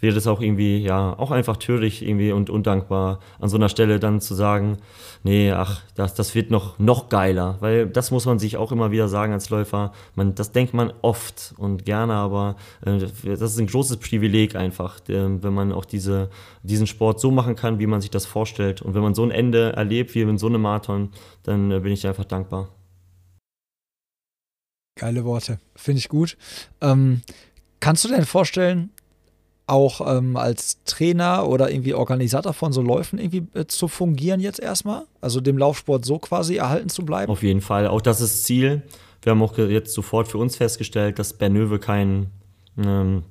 wäre 0.00 0.16
es 0.16 0.26
auch 0.26 0.40
irgendwie, 0.40 0.78
ja, 0.78 1.18
auch 1.18 1.30
einfach 1.30 1.56
töricht 1.56 2.02
irgendwie 2.02 2.32
und 2.32 2.50
undankbar, 2.50 3.20
an 3.40 3.48
so 3.48 3.56
einer 3.56 3.68
Stelle 3.68 3.98
dann 3.98 4.20
zu 4.20 4.34
sagen, 4.34 4.78
nee, 5.24 5.50
ach, 5.50 5.82
das, 5.94 6.14
das 6.14 6.34
wird 6.34 6.50
noch, 6.50 6.78
noch 6.78 7.08
geiler. 7.08 7.56
Weil 7.60 7.86
das 7.86 8.10
muss 8.10 8.26
man 8.26 8.38
sich 8.38 8.56
auch 8.56 8.72
immer 8.72 8.90
wieder 8.90 9.08
sagen 9.08 9.32
als 9.32 9.50
Läufer. 9.50 9.92
Man, 10.14 10.34
das 10.34 10.52
denkt 10.52 10.74
man 10.74 10.92
oft 11.02 11.54
und 11.56 11.84
gerne, 11.84 12.14
aber 12.14 12.56
äh, 12.84 12.98
das 12.98 13.52
ist 13.52 13.58
ein 13.58 13.66
großes 13.66 13.98
Privileg 13.98 14.54
einfach, 14.54 15.00
äh, 15.08 15.42
wenn 15.42 15.54
man 15.54 15.72
auch 15.72 15.84
diese, 15.84 16.30
diesen 16.62 16.86
Sport 16.86 17.20
so 17.20 17.30
machen 17.30 17.56
kann, 17.56 17.78
wie 17.78 17.86
man 17.86 18.00
sich 18.00 18.10
das 18.10 18.26
vorstellt. 18.26 18.82
Und 18.82 18.94
wenn 18.94 19.02
man 19.02 19.14
so 19.14 19.24
ein 19.24 19.30
Ende 19.30 19.72
erlebt, 19.72 20.14
wie 20.14 20.20
in 20.20 20.38
so 20.38 20.46
einem 20.46 20.62
Marathon, 20.62 21.10
dann 21.42 21.70
äh, 21.70 21.80
bin 21.80 21.92
ich 21.92 22.06
einfach 22.06 22.24
dankbar. 22.24 22.68
Geile 24.96 25.24
Worte, 25.24 25.60
finde 25.76 25.98
ich 25.98 26.08
gut. 26.08 26.36
Ähm, 26.80 27.22
kannst 27.78 28.04
du 28.04 28.08
dir 28.08 28.26
vorstellen, 28.26 28.90
auch 29.68 30.00
ähm, 30.16 30.36
als 30.36 30.82
Trainer 30.84 31.46
oder 31.48 31.70
irgendwie 31.70 31.94
Organisator 31.94 32.52
von 32.52 32.72
so 32.72 32.82
Läufen 32.82 33.18
irgendwie 33.18 33.46
äh, 33.54 33.66
zu 33.66 33.88
fungieren 33.88 34.40
jetzt 34.40 34.60
erstmal? 34.60 35.04
Also 35.20 35.40
dem 35.40 35.58
Laufsport 35.58 36.04
so 36.04 36.18
quasi 36.18 36.56
erhalten 36.56 36.88
zu 36.88 37.04
bleiben? 37.04 37.30
Auf 37.30 37.42
jeden 37.42 37.60
Fall. 37.60 37.86
Auch 37.86 38.00
das 38.00 38.20
ist 38.20 38.44
Ziel. 38.44 38.82
Wir 39.22 39.30
haben 39.30 39.42
auch 39.42 39.56
jetzt 39.58 39.92
sofort 39.92 40.28
für 40.28 40.38
uns 40.38 40.56
festgestellt, 40.56 41.18
dass 41.18 41.32
Bernöve 41.32 41.78
kein, 41.78 42.30
ähm, 42.78 43.24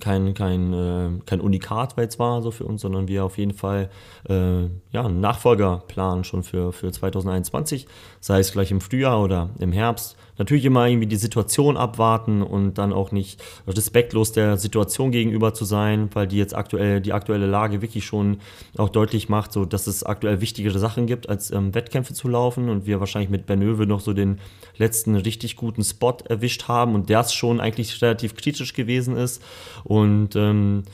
kein, 0.00 0.34
kein, 0.34 0.72
äh, 0.72 1.10
kein 1.26 1.40
Unikat 1.40 1.98
es 1.98 2.18
war 2.18 2.42
so 2.42 2.50
für 2.50 2.64
uns, 2.64 2.82
sondern 2.82 3.08
wir 3.08 3.24
auf 3.24 3.38
jeden 3.38 3.54
Fall 3.54 3.90
äh, 4.28 4.64
ja, 4.92 5.04
einen 5.04 5.20
Nachfolgerplan 5.20 6.24
schon 6.24 6.42
für, 6.42 6.72
für 6.72 6.92
2021, 6.92 7.86
sei 8.20 8.40
es 8.40 8.52
gleich 8.52 8.70
im 8.70 8.80
Frühjahr 8.80 9.22
oder 9.22 9.50
im 9.58 9.72
Herbst 9.72 10.16
natürlich 10.38 10.64
immer 10.64 10.86
irgendwie 10.86 11.06
die 11.06 11.16
Situation 11.16 11.76
abwarten 11.76 12.42
und 12.42 12.78
dann 12.78 12.92
auch 12.92 13.12
nicht 13.12 13.42
respektlos 13.66 14.32
der 14.32 14.56
Situation 14.56 15.10
gegenüber 15.10 15.54
zu 15.54 15.64
sein, 15.64 16.10
weil 16.12 16.26
die 16.26 16.38
jetzt 16.38 16.54
aktuell, 16.54 17.00
die 17.00 17.12
aktuelle 17.12 17.46
Lage 17.46 17.82
wirklich 17.82 18.04
schon 18.04 18.38
auch 18.76 18.88
deutlich 18.88 19.28
macht, 19.28 19.52
so 19.52 19.64
dass 19.64 19.86
es 19.86 20.02
aktuell 20.04 20.40
wichtigere 20.40 20.78
Sachen 20.78 21.06
gibt, 21.06 21.28
als 21.28 21.50
ähm, 21.50 21.74
Wettkämpfe 21.74 22.14
zu 22.14 22.28
laufen 22.28 22.68
und 22.68 22.86
wir 22.86 23.00
wahrscheinlich 23.00 23.30
mit 23.30 23.46
Bernöve 23.46 23.86
noch 23.86 24.00
so 24.00 24.12
den 24.12 24.40
letzten 24.76 25.14
richtig 25.16 25.56
guten 25.56 25.84
Spot 25.84 26.16
erwischt 26.28 26.68
haben 26.68 26.94
und 26.94 27.10
das 27.10 27.32
schon 27.32 27.60
eigentlich 27.60 28.00
relativ 28.02 28.34
kritisch 28.36 28.72
gewesen 28.72 29.16
ist. 29.16 29.42
Und 29.84 30.36
ähm, 30.36 30.84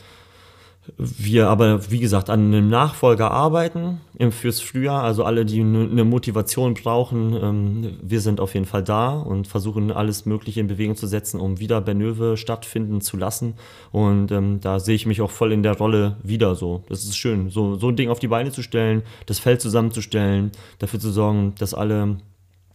wir 0.97 1.49
aber, 1.49 1.91
wie 1.91 2.01
gesagt, 2.01 2.31
an 2.31 2.47
einem 2.47 2.68
Nachfolger 2.70 3.31
arbeiten 3.31 4.01
fürs 4.31 4.61
Frühjahr. 4.61 5.03
Also 5.03 5.24
alle, 5.24 5.45
die 5.45 5.61
eine 5.61 6.05
Motivation 6.05 6.74
brauchen, 6.74 7.37
ähm, 7.41 7.99
wir 8.03 8.20
sind 8.20 8.41
auf 8.41 8.55
jeden 8.55 8.66
Fall 8.66 8.83
da 8.83 9.18
und 9.18 9.47
versuchen 9.47 9.91
alles 9.93 10.26
Mögliche 10.26 10.61
in 10.61 10.68
Bewegung 10.68 10.97
zu 10.97 11.07
setzen, 11.07 11.39
um 11.39 11.61
wieder 11.61 11.81
Bernöve 11.81 12.37
stattfinden 12.37 13.01
zu 13.01 13.16
lassen. 13.16 13.55
Und 13.93 14.33
ähm, 14.33 14.61
da 14.61 14.81
sehe 14.81 14.95
ich 14.95 15.07
mich 15.07 15.20
auch 15.20 15.31
voll 15.31 15.53
in 15.53 15.62
der 15.62 15.76
Rolle 15.76 16.16
wieder 16.22 16.55
so. 16.55 16.83
Das 16.89 17.05
ist 17.05 17.16
schön, 17.16 17.51
so, 17.51 17.76
so 17.76 17.89
ein 17.89 17.97
Ding 17.97 18.09
auf 18.09 18.18
die 18.18 18.28
Beine 18.28 18.51
zu 18.51 18.62
stellen, 18.62 19.03
das 19.26 19.39
Feld 19.39 19.61
zusammenzustellen, 19.61 20.51
dafür 20.78 21.01
zu 21.01 21.11
sorgen, 21.11 21.55
dass 21.59 21.74
alle 21.74 22.16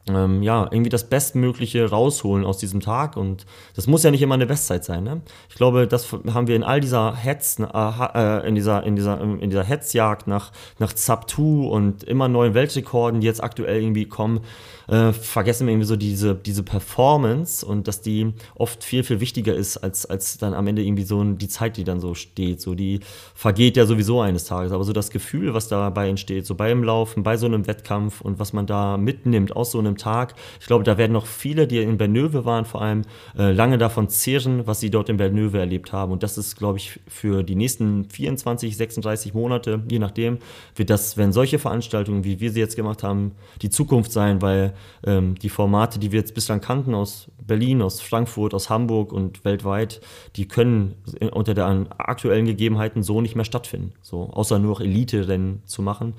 ähm, 0.08 0.44
ja, 0.44 0.68
irgendwie 0.72 0.90
das 0.90 1.10
Bestmögliche 1.10 1.90
rausholen 1.90 2.46
aus 2.46 2.58
diesem 2.58 2.80
Tag. 2.80 3.18
Und 3.18 3.46
das 3.76 3.88
muss 3.88 4.04
ja 4.04 4.12
nicht 4.12 4.22
immer 4.22 4.36
eine 4.36 4.46
Bestzeit 4.46 4.86
sein. 4.86 5.04
Ne? 5.04 5.22
Ich 5.50 5.56
glaube, 5.56 5.88
das 5.88 6.12
haben 6.12 6.48
wir 6.48 6.56
in 6.56 6.64
all 6.64 6.80
dieser 6.80 7.16
Hetz, 7.16 7.60
äh, 7.60 7.64
äh 7.64 8.48
in 8.48 8.56
dieser, 8.56 8.84
in 8.84 8.96
dieser, 8.96 9.20
in 9.22 9.50
dieser 9.50 9.64
Hetzjagd 9.64 10.28
nach, 10.28 10.52
nach 10.80 10.96
Sub 10.96 11.30
2 11.30 11.42
und 11.70 12.04
immer 12.04 12.28
neuen 12.28 12.54
Weltrekorden, 12.54 13.22
die 13.22 13.28
jetzt 13.28 13.44
aktuell 13.44 13.82
irgendwie 13.82 14.06
kommen, 14.06 14.42
äh, 14.88 15.12
vergessen 15.14 15.68
wir 15.68 15.74
irgendwie 15.74 15.88
so 15.88 15.96
diese, 15.96 16.36
diese 16.36 16.64
Performance 16.64 17.66
und 17.66 17.88
dass 17.88 18.02
die 18.02 18.34
oft 18.56 18.84
viel, 18.84 19.04
viel 19.04 19.20
wichtiger 19.20 19.54
ist, 19.56 19.78
als, 19.78 20.06
als 20.06 20.38
dann 20.38 20.54
am 20.54 20.68
Ende 20.68 20.84
irgendwie 20.84 21.04
so 21.04 21.24
die 21.24 21.48
Zeit, 21.48 21.78
die 21.78 21.84
dann 21.84 22.00
so 22.00 22.14
steht. 22.14 22.62
So, 22.62 22.76
die 22.76 23.00
vergeht 23.34 23.78
ja 23.78 23.86
sowieso 23.86 24.22
eines 24.22 24.46
Tages. 24.46 24.72
Aber 24.72 24.84
so 24.84 24.94
das 24.94 25.10
Gefühl, 25.10 25.54
was 25.54 25.68
dabei 25.68 26.10
entsteht, 26.10 26.46
so 26.46 26.56
beim 26.56 26.84
Laufen, 26.84 27.24
bei 27.24 27.38
so 27.38 27.46
einem 27.46 27.68
Wettkampf 27.68 28.22
und 28.22 28.40
was 28.40 28.54
man 28.54 28.68
da 28.68 28.98
mitnimmt 28.98 29.56
aus 29.56 29.72
so 29.72 29.80
einem 29.80 29.98
Tag, 29.98 30.36
ich 30.60 30.68
glaube, 30.68 30.84
da 30.84 30.98
werden 30.98 31.14
noch 31.14 31.26
viele, 31.26 31.68
die 31.68 31.80
in 31.80 31.98
Bernöve 31.98 32.46
waren, 32.46 32.66
vor 32.66 32.82
allem 32.82 33.04
äh, 33.38 33.52
lange 33.52 33.78
davon 33.78 34.10
zehren, 34.10 34.68
was 34.68 34.80
sie 34.80 34.90
dort 34.90 35.10
in 35.10 35.18
Bernöve 35.18 35.60
erlebt 35.60 35.92
haben. 35.92 36.12
Und 36.12 36.24
das 36.24 36.38
ist, 36.38 36.56
glaube 36.56 36.78
ich, 36.78 37.00
für 37.08 37.44
die 37.44 37.56
nächsten 37.56 38.06
24, 38.06 38.76
36 38.78 39.34
Monate, 39.34 39.82
je 39.90 40.00
nachdem, 40.00 40.40
wird 40.76 40.90
das, 40.90 41.18
wenn 41.18 41.34
solche 41.34 41.60
Veranstaltungen, 41.60 42.24
wie 42.24 42.40
wir 42.40 42.52
sie 42.52 42.60
jetzt 42.60 42.76
gemacht 42.76 43.04
haben, 43.04 43.32
die 43.62 43.70
Zukunft 43.70 44.12
sein, 44.12 44.42
weil 44.42 44.75
ähm, 45.06 45.36
die 45.36 45.50
Formate, 45.50 46.00
die 46.00 46.12
wir 46.12 46.20
jetzt 46.20 46.34
bislang 46.34 46.62
kannten 46.62 46.94
aus 46.94 47.32
Berlin, 47.42 47.82
aus 47.82 48.02
Frankfurt, 48.02 48.54
aus 48.54 48.70
Hamburg 48.70 49.12
und 49.14 49.46
weltweit, 49.46 50.02
die 50.36 50.48
können 50.48 50.96
unter 51.32 51.54
den 51.54 51.92
aktuellen 51.98 52.46
Gegebenheiten 52.46 53.04
so 53.04 53.22
nicht 53.22 53.36
mehr 53.36 53.46
stattfinden. 53.46 53.94
So, 54.02 54.30
außer 54.32 54.60
nur 54.60 54.72
noch 54.72 54.82
Elite-Rennen 54.82 55.62
zu 55.66 55.82
machen. 55.82 56.14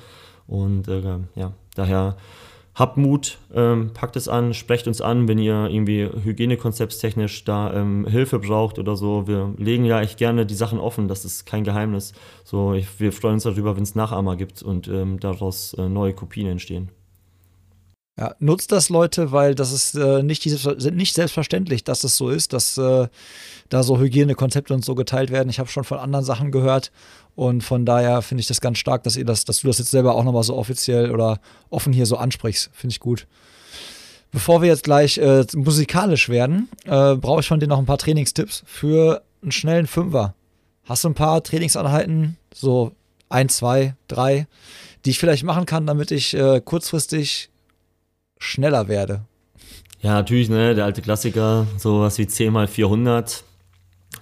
Und 0.47 0.89
äh, 0.89 1.19
ja, 1.35 1.53
daher 1.75 2.17
habt 2.77 2.99
Mut, 2.99 3.39
ähm, 3.55 3.93
packt 3.95 4.17
es 4.17 4.29
an, 4.29 4.53
sprecht 4.53 4.87
uns 4.87 5.01
an, 5.01 5.29
wenn 5.29 5.39
ihr 5.39 5.69
irgendwie 5.71 6.09
hygienekonzeptstechnisch 6.23 7.45
da 7.45 7.73
ähm, 7.73 8.07
Hilfe 8.07 8.39
braucht 8.39 8.79
oder 8.79 8.97
so. 8.97 9.27
Wir 9.27 9.55
legen 9.57 9.85
ja 9.85 10.01
echt 10.03 10.19
gerne 10.19 10.45
die 10.47 10.55
Sachen 10.55 10.79
offen, 10.79 11.09
das 11.09 11.25
ist 11.25 11.47
kein 11.47 11.65
Geheimnis. 11.65 12.13
So, 12.45 12.75
ich, 12.75 13.01
wir 13.01 13.13
freuen 13.13 13.35
uns 13.35 13.45
darüber, 13.45 13.77
wenn 13.77 13.83
es 13.83 13.95
Nachahmer 13.95 14.37
gibt 14.37 14.63
und 14.63 14.89
ähm, 14.89 15.19
daraus 15.19 15.73
äh, 15.75 15.89
neue 15.89 16.13
Kopien 16.13 16.47
entstehen. 16.47 16.91
Ja, 18.19 18.35
nutzt 18.39 18.73
das 18.73 18.89
Leute, 18.89 19.31
weil 19.31 19.55
das 19.55 19.73
ist 19.73 19.95
äh, 19.95 20.23
nicht, 20.23 20.47
nicht 20.47 21.15
selbstverständlich, 21.15 21.85
dass 21.85 22.03
es 22.03 22.17
so 22.17 22.31
ist, 22.31 22.55
dass 22.55 22.79
äh, 22.79 23.09
da 23.69 23.83
so 23.83 23.99
Hygienekonzepte 23.99 24.73
und 24.73 24.83
so 24.83 24.95
geteilt 24.95 25.31
werden. 25.31 25.51
Ich 25.51 25.59
habe 25.59 25.69
schon 25.69 25.85
von 25.85 25.99
anderen 25.99 26.25
Sachen 26.25 26.51
gehört 26.51 26.93
und 27.35 27.63
von 27.63 27.85
daher 27.85 28.23
finde 28.23 28.41
ich 28.41 28.47
das 28.47 28.63
ganz 28.63 28.79
stark, 28.79 29.03
dass 29.03 29.17
ihr 29.17 29.27
das, 29.27 29.45
dass 29.45 29.61
du 29.61 29.67
das 29.67 29.79
jetzt 29.79 29.91
selber 29.91 30.15
auch 30.15 30.25
nochmal 30.25 30.45
so 30.45 30.57
offiziell 30.57 31.11
oder 31.11 31.41
offen 31.69 31.93
hier 31.93 32.07
so 32.07 32.17
ansprichst. 32.17 32.71
Finde 32.73 32.93
ich 32.93 33.01
gut. 33.01 33.27
Bevor 34.33 34.63
wir 34.63 34.69
jetzt 34.69 34.85
gleich 34.85 35.19
äh, 35.19 35.45
musikalisch 35.55 36.31
werden, 36.31 36.71
äh, 36.87 37.17
brauche 37.17 37.41
ich 37.41 37.49
von 37.49 37.61
dir 37.61 37.69
noch 37.69 37.79
ein 37.79 37.87
paar 37.87 37.99
Trainingstipps 37.99 38.63
für 38.67 39.23
einen 39.43 39.53
schnellen 39.53 39.87
Fünfer. 39.87 40.35
Hast 40.85 41.05
du 41.05 41.09
ein 41.09 41.15
paar 41.15 41.43
Trainingseinheiten, 41.43 42.39
so 42.55 42.93
ein, 43.29 43.51
zwei, 43.51 43.95
drei, 44.09 44.47
die 45.05 45.11
ich 45.11 45.19
vielleicht 45.19 45.45
machen 45.45 45.67
kann, 45.67 45.87
damit 45.87 46.11
ich 46.11 46.33
äh, 46.33 46.63
kurzfristig 46.65 47.51
schneller 48.39 48.89
werde. 48.89 49.25
Ja, 50.01 50.15
natürlich, 50.15 50.49
ne, 50.49 50.75
der 50.75 50.85
alte 50.85 51.03
Klassiker, 51.03 51.67
sowas 51.79 52.19
wie 52.19 52.27
10 52.27 52.53
mal 52.53 52.69
400 52.69 53.45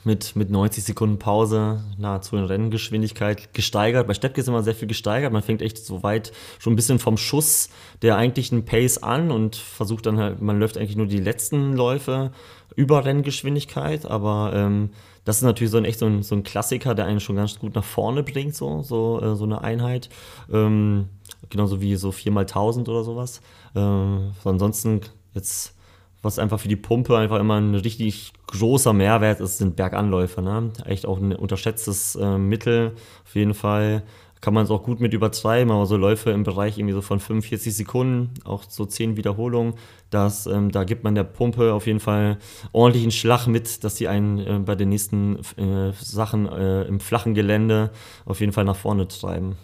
mit, 0.04 0.36
mit 0.36 0.50
90 0.50 0.84
Sekunden 0.84 1.18
Pause 1.18 1.82
nahezu 1.98 2.36
in 2.36 2.44
Renngeschwindigkeit 2.44 3.54
gesteigert. 3.54 4.06
Bei 4.06 4.14
Steppke 4.14 4.40
ist 4.40 4.48
immer 4.48 4.62
sehr 4.62 4.74
viel 4.74 4.88
gesteigert. 4.88 5.32
Man 5.32 5.42
fängt 5.42 5.62
echt 5.62 5.78
so 5.78 6.02
weit 6.02 6.32
schon 6.58 6.72
ein 6.72 6.76
bisschen 6.76 6.98
vom 6.98 7.16
Schuss 7.16 7.70
der 8.02 8.16
eigentlichen 8.16 8.64
Pace 8.64 9.02
an 9.02 9.30
und 9.30 9.56
versucht 9.56 10.06
dann 10.06 10.18
halt, 10.18 10.42
man 10.42 10.58
läuft 10.58 10.76
eigentlich 10.76 10.96
nur 10.96 11.06
die 11.06 11.20
letzten 11.20 11.74
Läufe 11.74 12.32
über 12.76 13.04
Renngeschwindigkeit, 13.04 14.04
aber 14.04 14.52
ähm, 14.54 14.90
das 15.24 15.36
ist 15.36 15.42
natürlich 15.42 15.70
so 15.70 15.78
ein 15.78 15.84
echt 15.84 15.98
so 15.98 16.06
ein, 16.06 16.22
so 16.22 16.34
ein 16.34 16.42
Klassiker, 16.42 16.94
der 16.94 17.06
einen 17.06 17.20
schon 17.20 17.36
ganz 17.36 17.58
gut 17.58 17.74
nach 17.74 17.84
vorne 17.84 18.22
bringt, 18.22 18.54
so, 18.54 18.82
so, 18.82 19.20
äh, 19.22 19.36
so 19.36 19.44
eine 19.44 19.62
Einheit. 19.62 20.08
Ähm, 20.52 21.08
genauso 21.50 21.80
wie 21.80 21.96
so 21.96 22.12
4 22.12 22.32
mal 22.32 22.42
1000 22.42 22.88
oder 22.88 23.04
sowas. 23.04 23.40
Ähm, 23.74 24.32
ansonsten 24.44 25.00
jetzt, 25.34 25.74
was 26.22 26.38
einfach 26.38 26.60
für 26.60 26.68
die 26.68 26.76
Pumpe 26.76 27.16
einfach 27.16 27.38
immer 27.38 27.60
ein 27.60 27.74
richtig 27.74 28.32
großer 28.46 28.92
Mehrwert 28.92 29.40
ist, 29.40 29.58
sind 29.58 29.76
Berganläufe. 29.76 30.42
Ne? 30.42 30.72
Echt 30.84 31.06
auch 31.06 31.18
ein 31.18 31.34
unterschätztes 31.34 32.16
äh, 32.16 32.38
Mittel. 32.38 32.92
Auf 33.24 33.34
jeden 33.34 33.54
Fall 33.54 34.02
kann 34.44 34.52
man 34.52 34.64
es 34.64 34.70
auch 34.70 34.82
gut 34.82 35.00
mit 35.00 35.14
übertreiben, 35.14 35.72
aber 35.72 35.86
so 35.86 35.96
Läufe 35.96 36.30
im 36.30 36.42
Bereich 36.42 36.76
irgendwie 36.76 36.92
so 36.92 37.00
von 37.00 37.18
45 37.18 37.74
Sekunden, 37.74 38.34
auch 38.44 38.64
so 38.68 38.84
10 38.84 39.16
Wiederholungen, 39.16 39.72
das, 40.10 40.46
ähm, 40.46 40.70
da 40.70 40.84
gibt 40.84 41.02
man 41.02 41.14
der 41.14 41.24
Pumpe 41.24 41.72
auf 41.72 41.86
jeden 41.86 41.98
Fall 41.98 42.36
ordentlichen 42.72 43.10
Schlag 43.10 43.46
mit, 43.46 43.82
dass 43.84 43.96
sie 43.96 44.06
einen 44.06 44.38
äh, 44.40 44.58
bei 44.58 44.74
den 44.74 44.90
nächsten 44.90 45.38
äh, 45.56 45.94
Sachen 45.98 46.46
äh, 46.46 46.82
im 46.82 47.00
flachen 47.00 47.32
Gelände 47.32 47.90
auf 48.26 48.40
jeden 48.40 48.52
Fall 48.52 48.66
nach 48.66 48.76
vorne 48.76 49.08
treiben. 49.08 49.56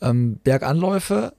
Ähm, 0.00 0.40
Berganläufe 0.42 1.32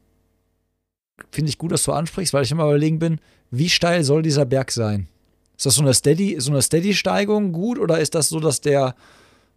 finde 1.31 1.49
ich 1.49 1.57
gut, 1.57 1.71
dass 1.71 1.83
du 1.83 1.91
ansprichst, 1.91 2.33
weil 2.33 2.43
ich 2.43 2.51
immer 2.51 2.65
überlegen 2.65 2.99
bin, 2.99 3.19
wie 3.51 3.69
steil 3.69 4.03
soll 4.03 4.21
dieser 4.21 4.45
Berg 4.45 4.71
sein? 4.71 5.07
Ist 5.55 5.65
das 5.65 5.75
so 5.75 5.81
eine 5.81 5.93
Steady, 5.93 6.39
so 6.39 6.51
eine 6.51 6.61
Steady-Steigung 6.61 7.51
gut 7.51 7.79
oder 7.79 7.99
ist 7.99 8.13
das 8.15 8.29
so, 8.29 8.39
dass 8.39 8.61
der 8.61 8.95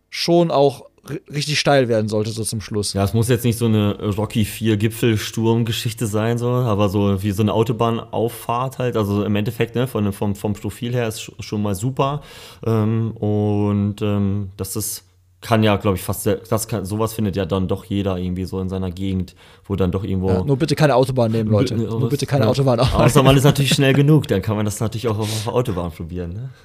schon 0.08 0.50
auch 0.50 0.90
richtig 1.32 1.58
steil 1.58 1.88
werden 1.88 2.08
sollte, 2.08 2.30
so 2.30 2.44
zum 2.44 2.60
Schluss. 2.60 2.92
Ja, 2.92 3.04
es 3.04 3.14
muss 3.14 3.28
jetzt 3.28 3.44
nicht 3.44 3.58
so 3.58 3.66
eine 3.66 3.96
Rocky 4.16 4.44
4 4.44 4.76
Gipfelsturm-Geschichte 4.76 6.06
sein, 6.06 6.38
so, 6.38 6.48
aber 6.50 6.88
so 6.88 7.22
wie 7.22 7.30
so 7.32 7.42
eine 7.42 7.52
Autobahnauffahrt 7.52 8.78
halt. 8.78 8.96
Also 8.96 9.24
im 9.24 9.34
Endeffekt, 9.36 9.74
ne, 9.74 9.86
von, 9.86 10.12
vom, 10.12 10.34
vom 10.34 10.52
Profil 10.52 10.92
her 10.94 11.08
ist 11.08 11.32
schon 11.40 11.62
mal 11.62 11.74
super. 11.74 12.22
Ähm, 12.64 13.12
und 13.12 14.02
ähm, 14.02 14.50
das 14.56 14.76
ist 14.76 15.04
kann 15.40 15.62
ja, 15.62 15.76
glaube 15.76 15.96
ich, 15.96 16.02
fast, 16.02 16.26
das 16.26 16.68
kann, 16.68 16.84
sowas 16.84 17.14
findet 17.14 17.34
ja 17.34 17.46
dann 17.46 17.66
doch 17.66 17.84
jeder 17.84 18.18
irgendwie 18.18 18.44
so 18.44 18.60
in 18.60 18.68
seiner 18.68 18.90
Gegend, 18.90 19.34
wo 19.64 19.74
dann 19.74 19.90
doch 19.90 20.04
irgendwo. 20.04 20.28
Ja, 20.28 20.44
nur 20.44 20.58
bitte 20.58 20.74
keine 20.74 20.94
Autobahn 20.94 21.32
nehmen, 21.32 21.50
Leute. 21.50 21.74
nur 21.76 22.08
bitte 22.08 22.26
keine 22.26 22.44
ja, 22.44 22.50
Autobahn. 22.50 22.78
Außer 22.80 23.22
man 23.22 23.36
ist 23.36 23.44
natürlich 23.44 23.72
schnell 23.72 23.92
genug, 23.94 24.28
dann 24.28 24.42
kann 24.42 24.56
man 24.56 24.66
das 24.66 24.80
natürlich 24.80 25.08
auch 25.08 25.18
auf 25.18 25.44
der 25.44 25.54
Autobahn 25.54 25.90
probieren. 25.92 26.32
Ne? 26.32 26.50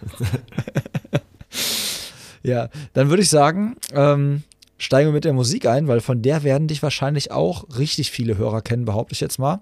Ja, 2.46 2.70
dann 2.94 3.10
würde 3.10 3.24
ich 3.24 3.30
sagen, 3.30 3.76
ähm, 3.92 4.44
steigen 4.78 5.10
wir 5.10 5.14
mit 5.14 5.26
der 5.26 5.34
Musik 5.34 5.66
ein, 5.66 5.88
weil 5.88 6.00
von 6.00 6.22
der 6.22 6.44
werden 6.44 6.68
dich 6.68 6.84
wahrscheinlich 6.84 7.32
auch 7.32 7.66
richtig 7.80 8.12
viele 8.12 8.38
Hörer 8.38 8.62
kennen, 8.62 8.86
behaupte 8.86 9.14
ich 9.14 9.20
jetzt 9.20 9.40
mal. 9.40 9.62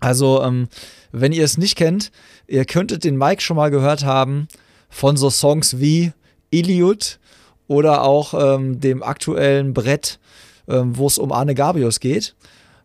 Also, 0.00 0.42
ähm, 0.42 0.66
wenn 1.12 1.30
ihr 1.30 1.44
es 1.44 1.58
nicht 1.58 1.76
kennt, 1.76 2.10
ihr 2.48 2.64
könntet 2.64 3.04
den 3.04 3.16
Mike 3.16 3.40
schon 3.40 3.56
mal 3.56 3.70
gehört 3.70 4.04
haben 4.04 4.48
von 4.90 5.16
so 5.16 5.30
Songs 5.30 5.78
wie 5.78 6.12
Iliud 6.50 7.20
oder 7.72 8.02
auch 8.04 8.34
ähm, 8.34 8.80
dem 8.80 9.02
aktuellen 9.02 9.72
Brett, 9.72 10.18
ähm, 10.68 10.96
wo 10.96 11.06
es 11.06 11.16
um 11.16 11.32
Arne 11.32 11.54
Gabius 11.54 12.00
geht. 12.00 12.34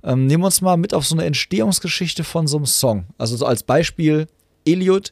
Ähm, 0.01 0.27
nehmen 0.27 0.43
wir 0.43 0.47
uns 0.47 0.61
mal 0.61 0.77
mit 0.77 0.93
auf 0.93 1.05
so 1.05 1.13
eine 1.13 1.25
Entstehungsgeschichte 1.25 2.23
von 2.23 2.47
so 2.47 2.55
einem 2.55 2.65
Song. 2.65 3.05
Also 3.17 3.35
so 3.35 3.45
als 3.45 3.63
Beispiel 3.63 4.27
Iliud. 4.63 5.11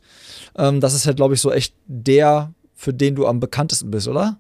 Ähm, 0.58 0.80
das 0.80 0.94
ist 0.94 1.06
halt, 1.06 1.18
glaube 1.18 1.34
ich, 1.34 1.42
so 1.42 1.52
echt 1.52 1.74
der 1.88 2.54
für 2.74 2.94
den 2.94 3.16
du 3.16 3.28
am 3.28 3.42
bekanntesten 3.42 3.92
bist, 3.92 4.08
oder? 4.08 4.38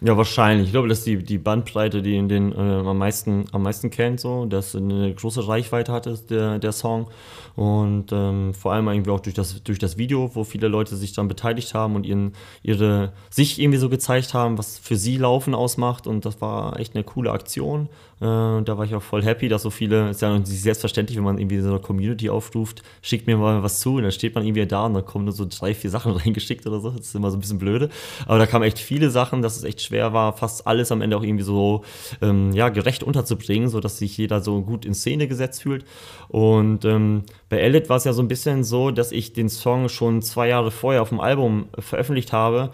Ja, 0.00 0.16
wahrscheinlich. 0.16 0.66
Ich 0.66 0.72
glaube, 0.72 0.86
dass 0.86 1.02
die, 1.02 1.16
die 1.24 1.38
Bandbreite, 1.38 2.02
die 2.02 2.16
in 2.16 2.28
den 2.28 2.52
äh, 2.52 2.56
am, 2.56 2.98
meisten, 2.98 3.46
am 3.50 3.64
meisten 3.64 3.90
kennt, 3.90 4.20
so, 4.20 4.46
dass 4.46 4.76
eine 4.76 5.12
große 5.12 5.48
Reichweite 5.48 5.90
hatte, 5.90 6.16
der, 6.30 6.60
der 6.60 6.70
Song. 6.70 7.08
Und 7.56 8.12
ähm, 8.12 8.54
vor 8.54 8.72
allem 8.72 8.86
irgendwie 8.86 9.10
auch 9.10 9.18
durch 9.18 9.34
das, 9.34 9.60
durch 9.64 9.80
das 9.80 9.98
Video, 9.98 10.30
wo 10.36 10.44
viele 10.44 10.68
Leute 10.68 10.94
sich 10.94 11.14
dann 11.14 11.26
beteiligt 11.26 11.74
haben 11.74 11.96
und 11.96 12.06
ihren, 12.06 12.34
ihre 12.62 13.12
sich 13.28 13.60
irgendwie 13.60 13.78
so 13.80 13.88
gezeigt 13.88 14.34
haben, 14.34 14.56
was 14.56 14.78
für 14.78 14.96
sie 14.96 15.16
Laufen 15.16 15.56
ausmacht. 15.56 16.06
Und 16.06 16.24
das 16.24 16.40
war 16.40 16.78
echt 16.78 16.94
eine 16.94 17.02
coole 17.02 17.32
Aktion. 17.32 17.88
Äh, 18.20 18.24
da 18.24 18.76
war 18.76 18.84
ich 18.84 18.94
auch 18.94 19.02
voll 19.02 19.22
happy, 19.22 19.48
dass 19.48 19.62
so 19.62 19.70
viele, 19.70 20.10
ist 20.10 20.22
ja 20.22 20.36
nicht 20.36 20.48
selbstverständlich, 20.48 21.16
wenn 21.16 21.24
man 21.24 21.38
irgendwie 21.38 21.60
so 21.60 21.68
eine 21.68 21.78
Community 21.78 22.28
aufruft, 22.30 22.82
schickt 23.00 23.28
mir 23.28 23.36
mal 23.36 23.62
was 23.62 23.78
zu 23.78 23.96
und 23.96 24.02
dann 24.02 24.12
steht 24.12 24.34
man 24.34 24.44
irgendwie 24.44 24.66
da 24.66 24.86
und 24.86 24.94
dann 24.94 25.04
kommen 25.04 25.24
nur 25.24 25.34
so 25.34 25.46
drei, 25.48 25.72
vier 25.74 25.90
Sachen 25.90 26.12
reingeschickt 26.16 26.66
oder 26.66 26.80
so. 26.80 26.90
Das 26.90 27.06
ist 27.06 27.14
immer 27.14 27.30
so 27.30 27.36
ein 27.36 27.40
bisschen 27.40 27.58
blöde. 27.58 27.90
Aber 28.26 28.38
da 28.38 28.46
kamen 28.46 28.64
echt 28.64 28.78
viele 28.78 29.10
Sachen, 29.10 29.40
dass 29.42 29.56
es 29.56 29.64
echt 29.64 29.82
schwer 29.82 30.12
war, 30.12 30.36
fast 30.36 30.66
alles 30.66 30.90
am 30.90 31.00
Ende 31.00 31.16
auch 31.16 31.22
irgendwie 31.22 31.44
so 31.44 31.84
ähm, 32.20 32.52
ja, 32.52 32.70
gerecht 32.70 33.04
unterzubringen, 33.04 33.68
sodass 33.68 33.98
sich 33.98 34.16
jeder 34.16 34.40
so 34.40 34.62
gut 34.62 34.84
in 34.84 34.94
Szene 34.94 35.28
gesetzt 35.28 35.62
fühlt. 35.62 35.84
Und 36.28 36.84
ähm, 36.84 37.22
bei 37.48 37.58
Elliot 37.58 37.88
war 37.88 37.98
es 37.98 38.04
ja 38.04 38.12
so 38.12 38.22
ein 38.22 38.28
bisschen 38.28 38.64
so, 38.64 38.90
dass 38.90 39.12
ich 39.12 39.32
den 39.32 39.48
Song 39.48 39.88
schon 39.88 40.22
zwei 40.22 40.48
Jahre 40.48 40.70
vorher 40.70 41.02
auf 41.02 41.10
dem 41.10 41.20
Album 41.20 41.68
veröffentlicht 41.78 42.32
habe, 42.32 42.70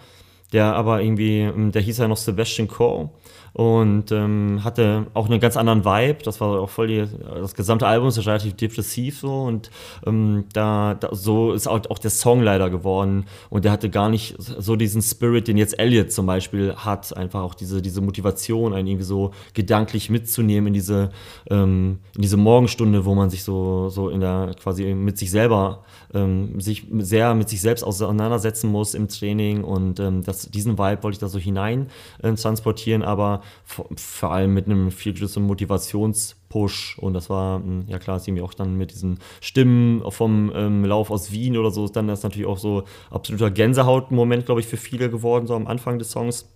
der 0.53 0.75
aber 0.75 1.01
irgendwie, 1.01 1.41
ähm, 1.41 1.71
der 1.71 1.83
hieß 1.83 1.99
ja 1.99 2.07
noch 2.07 2.17
Sebastian 2.17 2.67
Coe 2.67 3.09
und 3.55 4.11
ähm, 4.11 4.65
hatte 4.65 5.07
auch 5.13 5.29
einen 5.29 5.39
ganz 5.39 5.55
anderen 5.55 5.85
Vibe. 5.85 6.17
Das 6.25 6.41
war 6.41 6.59
auch 6.59 6.69
voll 6.69 6.87
die, 6.87 7.05
das 7.35 7.55
gesamte 7.55 7.87
Album 7.87 8.09
ist 8.09 8.17
relativ 8.27 8.55
depressiv 8.55 9.19
so. 9.19 9.43
Und 9.43 9.71
ähm, 10.05 10.43
da, 10.51 10.95
da, 10.95 11.15
so 11.15 11.53
ist 11.53 11.65
auch, 11.65 11.79
auch 11.89 11.97
der 11.97 12.11
Song 12.11 12.41
leider 12.41 12.69
geworden. 12.69 13.27
Und 13.49 13.63
der 13.63 13.71
hatte 13.71 13.89
gar 13.89 14.09
nicht 14.09 14.35
so 14.37 14.75
diesen 14.75 15.01
Spirit, 15.01 15.47
den 15.47 15.55
jetzt 15.55 15.79
Elliot 15.79 16.11
zum 16.11 16.25
Beispiel 16.25 16.75
hat, 16.75 17.15
einfach 17.15 17.43
auch 17.43 17.53
diese, 17.53 17.81
diese 17.81 18.01
Motivation, 18.01 18.73
einen 18.73 18.89
irgendwie 18.89 19.05
so 19.05 19.31
gedanklich 19.53 20.09
mitzunehmen 20.09 20.67
in 20.67 20.73
diese, 20.73 21.11
ähm, 21.49 21.99
in 22.13 22.23
diese 22.23 22.35
Morgenstunde, 22.35 23.05
wo 23.05 23.15
man 23.15 23.29
sich 23.29 23.45
so, 23.45 23.87
so 23.87 24.09
in 24.09 24.19
der 24.19 24.51
quasi 24.61 24.93
mit 24.93 25.17
sich 25.17 25.31
selber 25.31 25.85
ähm, 26.13 26.59
sich 26.59 26.87
sehr 26.99 27.35
mit 27.35 27.49
sich 27.49 27.61
selbst 27.61 27.83
auseinandersetzen 27.83 28.69
muss 28.69 28.93
im 28.95 29.07
Training. 29.07 29.63
Und 29.63 29.99
ähm, 29.99 30.23
das, 30.23 30.49
diesen 30.49 30.77
Vibe 30.77 31.03
wollte 31.03 31.15
ich 31.15 31.19
da 31.19 31.27
so 31.27 31.39
hinein 31.39 31.87
äh, 32.21 32.33
transportieren, 32.33 33.03
aber 33.03 33.41
vor 33.63 34.31
allem 34.31 34.53
mit 34.53 34.65
einem 34.65 34.91
viel 34.91 35.13
größeren 35.13 35.45
Motivationspush. 35.45 36.97
Und 36.99 37.13
das 37.13 37.29
war, 37.29 37.57
hm, 37.57 37.85
ja 37.87 37.99
klar, 37.99 38.21
irgendwie 38.25 38.41
auch 38.41 38.53
dann 38.53 38.75
mit 38.75 38.91
diesen 38.91 39.19
Stimmen 39.41 40.03
vom 40.11 40.51
ähm, 40.55 40.85
Lauf 40.85 41.11
aus 41.11 41.31
Wien 41.31 41.57
oder 41.57 41.71
so, 41.71 41.85
ist 41.85 41.95
dann 41.95 42.07
das 42.07 42.23
natürlich 42.23 42.47
auch 42.47 42.57
so 42.57 42.83
absoluter 43.09 43.51
Gänsehaut-Moment, 43.51 44.45
glaube 44.45 44.61
ich, 44.61 44.67
für 44.67 44.77
viele 44.77 45.09
geworden, 45.09 45.47
so 45.47 45.55
am 45.55 45.67
Anfang 45.67 45.99
des 45.99 46.11
Songs. 46.11 46.49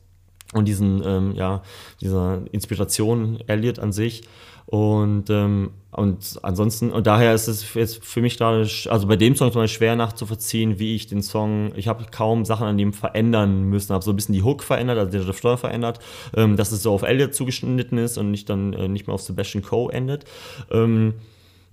Und 0.54 0.68
diesen, 0.68 1.04
ähm, 1.06 1.34
ja, 1.36 1.62
dieser 2.02 2.42
Inspiration 2.52 3.40
Elliot 3.46 3.78
an 3.78 3.92
sich 3.92 4.24
und, 4.70 5.32
ähm, 5.32 5.72
und 5.90 6.40
ansonsten, 6.44 6.92
und 6.92 7.08
daher 7.08 7.34
ist 7.34 7.48
es 7.48 7.74
jetzt 7.74 8.06
für 8.06 8.22
mich 8.22 8.38
gerade, 8.38 8.70
also 8.90 9.08
bei 9.08 9.16
dem 9.16 9.36
Song 9.36 9.52
zum 9.52 9.64
Beispiel 9.64 9.78
schwer 9.78 9.96
nachzuvollziehen, 9.96 10.78
wie 10.78 10.94
ich 10.94 11.08
den 11.08 11.24
Song, 11.24 11.72
ich 11.76 11.88
habe 11.88 12.06
kaum 12.12 12.46
Sachen 12.46 12.68
an 12.68 12.78
dem 12.78 12.94
verändern 12.94 13.64
müssen, 13.64 13.96
habe 13.96 14.04
so 14.04 14.12
ein 14.12 14.16
bisschen 14.16 14.36
die 14.36 14.44
Hook 14.44 14.62
verändert, 14.62 15.00
also 15.00 15.26
der 15.26 15.34
Steuer 15.34 15.58
verändert, 15.58 15.98
ähm, 16.36 16.56
dass 16.56 16.72
es 16.72 16.84
so 16.84 16.94
auf 16.94 17.02
Elliot 17.02 17.34
zugeschnitten 17.34 17.98
ist 17.98 18.20
und 18.20 18.30
nicht 18.30 18.48
dann 18.48 18.74
äh, 18.74 18.88
nicht 18.88 19.08
mehr 19.08 19.16
auf 19.16 19.24
Sebastian 19.24 19.64
Coe 19.64 19.92
endet. 19.92 20.26
Ähm, 20.70 21.16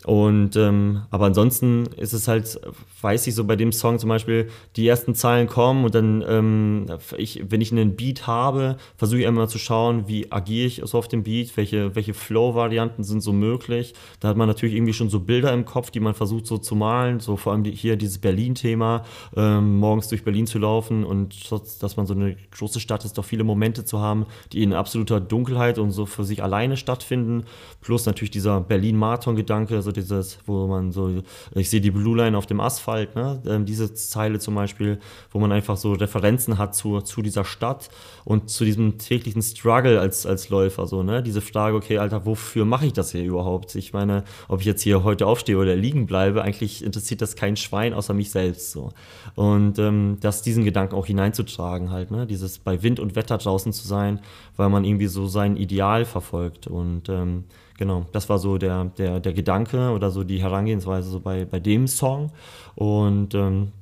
und 0.04 0.54
ähm, 0.54 1.02
aber 1.10 1.26
ansonsten 1.26 1.86
ist 1.96 2.12
es 2.12 2.28
halt, 2.28 2.60
weiß 3.00 3.26
ich 3.26 3.34
so 3.34 3.44
bei 3.44 3.56
dem 3.56 3.72
Song 3.72 3.98
zum 3.98 4.08
Beispiel, 4.08 4.48
die 4.76 4.86
ersten 4.86 5.14
Zeilen 5.14 5.48
kommen 5.48 5.84
und 5.84 5.94
dann, 5.94 6.24
ähm, 6.28 6.86
ich, 7.16 7.42
wenn 7.48 7.60
ich 7.60 7.72
einen 7.72 7.96
Beat 7.96 8.26
habe, 8.26 8.76
versuche 8.96 9.20
ich 9.20 9.26
immer 9.26 9.48
zu 9.48 9.58
schauen, 9.58 10.06
wie 10.06 10.30
agiere 10.30 10.66
ich 10.66 10.82
so 10.84 10.98
auf 10.98 11.08
dem 11.08 11.24
Beat, 11.24 11.56
welche, 11.56 11.96
welche 11.96 12.14
Flow-Varianten 12.14 13.02
sind 13.04 13.20
so 13.20 13.32
möglich. 13.32 13.94
Da 14.20 14.28
hat 14.28 14.36
man 14.36 14.46
natürlich 14.46 14.76
irgendwie 14.76 14.92
schon 14.92 15.08
so 15.08 15.20
Bilder 15.20 15.52
im 15.52 15.64
Kopf, 15.64 15.90
die 15.90 16.00
man 16.00 16.14
versucht 16.14 16.46
so 16.46 16.58
zu 16.58 16.76
malen, 16.76 17.18
so 17.18 17.36
vor 17.36 17.52
allem 17.52 17.64
die, 17.64 17.72
hier 17.72 17.96
dieses 17.96 18.18
Berlin-Thema, 18.18 19.04
ähm, 19.34 19.78
morgens 19.78 20.08
durch 20.08 20.24
Berlin 20.24 20.46
zu 20.46 20.58
laufen 20.58 21.04
und 21.04 21.34
trotz, 21.48 21.78
dass 21.78 21.96
man 21.96 22.06
so 22.06 22.14
eine 22.14 22.36
große 22.52 22.80
Stadt 22.80 23.04
ist, 23.04 23.18
doch 23.18 23.24
viele 23.24 23.44
Momente 23.44 23.84
zu 23.84 23.98
haben, 24.00 24.26
die 24.52 24.62
in 24.62 24.72
absoluter 24.72 25.20
Dunkelheit 25.20 25.78
und 25.78 25.90
so 25.90 26.06
für 26.06 26.24
sich 26.24 26.42
alleine 26.42 26.76
stattfinden, 26.76 27.44
plus 27.80 28.06
natürlich 28.06 28.30
dieser 28.30 28.60
Berlin-Marathon-Gedanke, 28.60 29.82
so 29.86 29.92
dieses, 29.92 30.38
wo 30.44 30.66
man 30.66 30.92
so, 30.92 31.22
ich 31.54 31.70
sehe 31.70 31.80
die 31.80 31.90
Blue 31.90 32.16
Line 32.16 32.36
auf 32.36 32.44
dem 32.46 32.60
Asphalt, 32.60 33.14
ne? 33.14 33.40
Ähm, 33.46 33.64
diese 33.64 33.94
Zeile 33.94 34.38
zum 34.38 34.54
Beispiel, 34.54 34.98
wo 35.30 35.38
man 35.38 35.52
einfach 35.52 35.76
so 35.76 35.92
Referenzen 35.92 36.58
hat 36.58 36.74
zu, 36.74 37.00
zu 37.00 37.22
dieser 37.22 37.44
Stadt 37.44 37.88
und 38.24 38.50
zu 38.50 38.64
diesem 38.64 38.98
täglichen 38.98 39.42
Struggle 39.42 39.98
als, 40.00 40.26
als 40.26 40.48
Läufer, 40.50 40.86
so, 40.86 41.02
ne? 41.02 41.22
Diese 41.22 41.40
Frage, 41.40 41.76
okay, 41.76 41.98
Alter, 41.98 42.26
wofür 42.26 42.64
mache 42.64 42.86
ich 42.86 42.92
das 42.92 43.12
hier 43.12 43.24
überhaupt? 43.24 43.74
Ich 43.76 43.92
meine, 43.92 44.24
ob 44.48 44.60
ich 44.60 44.66
jetzt 44.66 44.82
hier 44.82 45.04
heute 45.04 45.26
aufstehe 45.26 45.56
oder 45.56 45.76
liegen 45.76 46.06
bleibe, 46.06 46.42
eigentlich 46.42 46.84
interessiert 46.84 47.22
das 47.22 47.36
kein 47.36 47.56
Schwein 47.56 47.94
außer 47.94 48.12
mich 48.12 48.30
selbst, 48.30 48.72
so. 48.72 48.90
Und 49.36 49.78
ähm, 49.78 50.18
das, 50.20 50.42
diesen 50.42 50.64
Gedanken 50.64 50.96
auch 50.96 51.06
hineinzutragen 51.06 51.90
halt, 51.90 52.10
ne? 52.10 52.26
Dieses 52.26 52.58
bei 52.58 52.82
Wind 52.82 53.00
und 53.00 53.14
Wetter 53.14 53.38
draußen 53.38 53.72
zu 53.72 53.86
sein, 53.86 54.20
weil 54.56 54.68
man 54.68 54.84
irgendwie 54.84 55.06
so 55.06 55.26
sein 55.26 55.56
Ideal 55.56 56.04
verfolgt 56.04 56.66
und 56.66 57.08
ähm, 57.08 57.44
Genau, 57.78 58.06
das 58.12 58.28
war 58.28 58.38
so 58.38 58.56
der, 58.56 58.86
der, 58.96 59.20
der 59.20 59.32
Gedanke 59.34 59.90
oder 59.90 60.10
so 60.10 60.24
die 60.24 60.40
Herangehensweise 60.40 61.10
so 61.10 61.20
bei, 61.20 61.44
bei 61.44 61.60
dem 61.60 61.86
Song. 61.86 62.32
Und 62.74 63.34
ähm, 63.34 63.72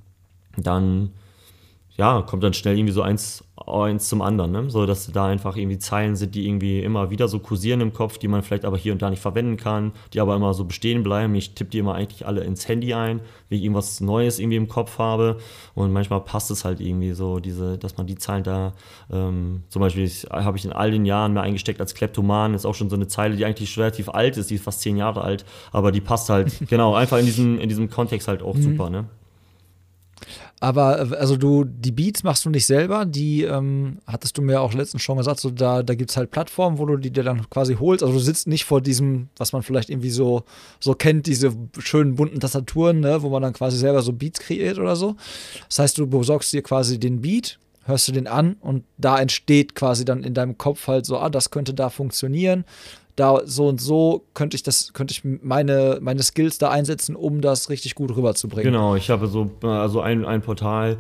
dann 0.56 1.10
ja, 1.96 2.22
kommt 2.22 2.42
dann 2.42 2.54
schnell 2.54 2.76
irgendwie 2.76 2.92
so 2.92 3.02
eins, 3.02 3.43
eins 3.56 4.08
zum 4.08 4.20
anderen, 4.20 4.50
ne? 4.50 4.70
So 4.70 4.84
dass 4.84 5.10
da 5.12 5.26
einfach 5.26 5.56
irgendwie 5.56 5.78
Zeilen 5.78 6.16
sind, 6.16 6.34
die 6.34 6.46
irgendwie 6.46 6.80
immer 6.80 7.10
wieder 7.10 7.28
so 7.28 7.38
kursieren 7.38 7.80
im 7.80 7.92
Kopf, 7.92 8.18
die 8.18 8.26
man 8.26 8.42
vielleicht 8.42 8.64
aber 8.64 8.76
hier 8.76 8.92
und 8.92 9.00
da 9.00 9.10
nicht 9.10 9.22
verwenden 9.22 9.56
kann, 9.56 9.92
die 10.12 10.20
aber 10.20 10.34
immer 10.34 10.54
so 10.54 10.64
bestehen 10.64 11.04
bleiben. 11.04 11.34
Ich 11.36 11.54
tippe 11.54 11.70
die 11.70 11.78
immer 11.78 11.94
eigentlich 11.94 12.26
alle 12.26 12.42
ins 12.42 12.66
Handy 12.66 12.94
ein, 12.94 13.20
wie 13.48 13.56
ich 13.56 13.62
irgendwas 13.62 14.00
Neues 14.00 14.40
irgendwie 14.40 14.56
im 14.56 14.68
Kopf 14.68 14.98
habe. 14.98 15.38
Und 15.74 15.92
manchmal 15.92 16.20
passt 16.20 16.50
es 16.50 16.64
halt 16.64 16.80
irgendwie 16.80 17.12
so, 17.12 17.38
diese, 17.38 17.78
dass 17.78 17.96
man 17.96 18.08
die 18.08 18.16
Zeilen 18.16 18.42
da, 18.42 18.72
ähm, 19.12 19.62
zum 19.68 19.80
Beispiel 19.80 20.10
habe 20.30 20.58
ich 20.58 20.64
in 20.64 20.72
all 20.72 20.90
den 20.90 21.04
Jahren 21.04 21.32
mehr 21.32 21.44
eingesteckt 21.44 21.80
als 21.80 21.94
Kleptoman, 21.94 22.54
ist 22.54 22.66
auch 22.66 22.74
schon 22.74 22.90
so 22.90 22.96
eine 22.96 23.06
Zeile, 23.06 23.36
die 23.36 23.44
eigentlich 23.44 23.78
relativ 23.78 24.08
alt 24.08 24.36
ist, 24.36 24.50
die 24.50 24.56
ist 24.56 24.64
fast 24.64 24.80
zehn 24.80 24.96
Jahre 24.96 25.22
alt, 25.22 25.44
aber 25.70 25.92
die 25.92 26.00
passt 26.00 26.28
halt, 26.28 26.52
genau, 26.68 26.94
einfach 26.94 27.18
in 27.18 27.26
diesem, 27.26 27.58
in 27.60 27.68
diesem 27.68 27.88
Kontext 27.88 28.26
halt 28.26 28.42
auch 28.42 28.54
mhm. 28.54 28.62
super, 28.62 28.90
ne? 28.90 29.04
Aber 30.60 31.10
äh, 31.12 31.16
also 31.16 31.36
du, 31.36 31.64
die 31.64 31.92
Beats 31.92 32.22
machst 32.22 32.44
du 32.44 32.50
nicht 32.50 32.66
selber, 32.66 33.04
die 33.04 33.42
ähm, 33.42 33.98
hattest 34.06 34.38
du 34.38 34.42
mir 34.42 34.60
auch 34.60 34.72
letztens 34.72 35.02
schon 35.02 35.18
gesagt, 35.18 35.40
so 35.40 35.50
da, 35.50 35.82
da 35.82 35.94
gibt 35.94 36.10
es 36.10 36.16
halt 36.16 36.30
Plattformen, 36.30 36.78
wo 36.78 36.86
du 36.86 36.96
die 36.96 37.10
dir 37.10 37.24
dann 37.24 37.48
quasi 37.50 37.74
holst. 37.74 38.02
Also 38.02 38.14
du 38.14 38.20
sitzt 38.20 38.46
nicht 38.46 38.64
vor 38.64 38.80
diesem, 38.80 39.28
was 39.36 39.52
man 39.52 39.62
vielleicht 39.62 39.90
irgendwie 39.90 40.10
so, 40.10 40.44
so 40.80 40.94
kennt, 40.94 41.26
diese 41.26 41.52
schönen 41.78 42.14
bunten 42.14 42.40
Tastaturen, 42.40 43.00
ne, 43.00 43.22
wo 43.22 43.28
man 43.28 43.42
dann 43.42 43.52
quasi 43.52 43.76
selber 43.76 44.02
so 44.02 44.12
Beats 44.12 44.40
kreiert 44.40 44.78
oder 44.78 44.96
so. 44.96 45.16
Das 45.68 45.78
heißt, 45.80 45.98
du 45.98 46.06
besorgst 46.06 46.52
dir 46.52 46.62
quasi 46.62 46.98
den 46.98 47.20
Beat, 47.20 47.58
hörst 47.84 48.08
du 48.08 48.12
den 48.12 48.26
an 48.26 48.56
und 48.60 48.84
da 48.96 49.18
entsteht 49.20 49.74
quasi 49.74 50.04
dann 50.04 50.24
in 50.24 50.34
deinem 50.34 50.56
Kopf 50.56 50.86
halt 50.86 51.04
so, 51.04 51.18
ah, 51.18 51.28
das 51.28 51.50
könnte 51.50 51.74
da 51.74 51.90
funktionieren 51.90 52.64
da 53.16 53.42
so 53.44 53.68
und 53.68 53.80
so 53.80 54.24
könnte 54.34 54.56
ich 54.56 54.62
das, 54.62 54.92
könnte 54.92 55.12
ich 55.12 55.22
meine, 55.24 55.98
meine 56.00 56.22
Skills 56.22 56.58
da 56.58 56.70
einsetzen, 56.70 57.14
um 57.14 57.40
das 57.40 57.70
richtig 57.70 57.94
gut 57.94 58.16
rüberzubringen. 58.16 58.72
Genau, 58.72 58.96
ich 58.96 59.10
habe 59.10 59.28
so 59.28 59.50
also 59.62 60.00
ein, 60.00 60.24
ein 60.24 60.42
Portal, 60.42 60.96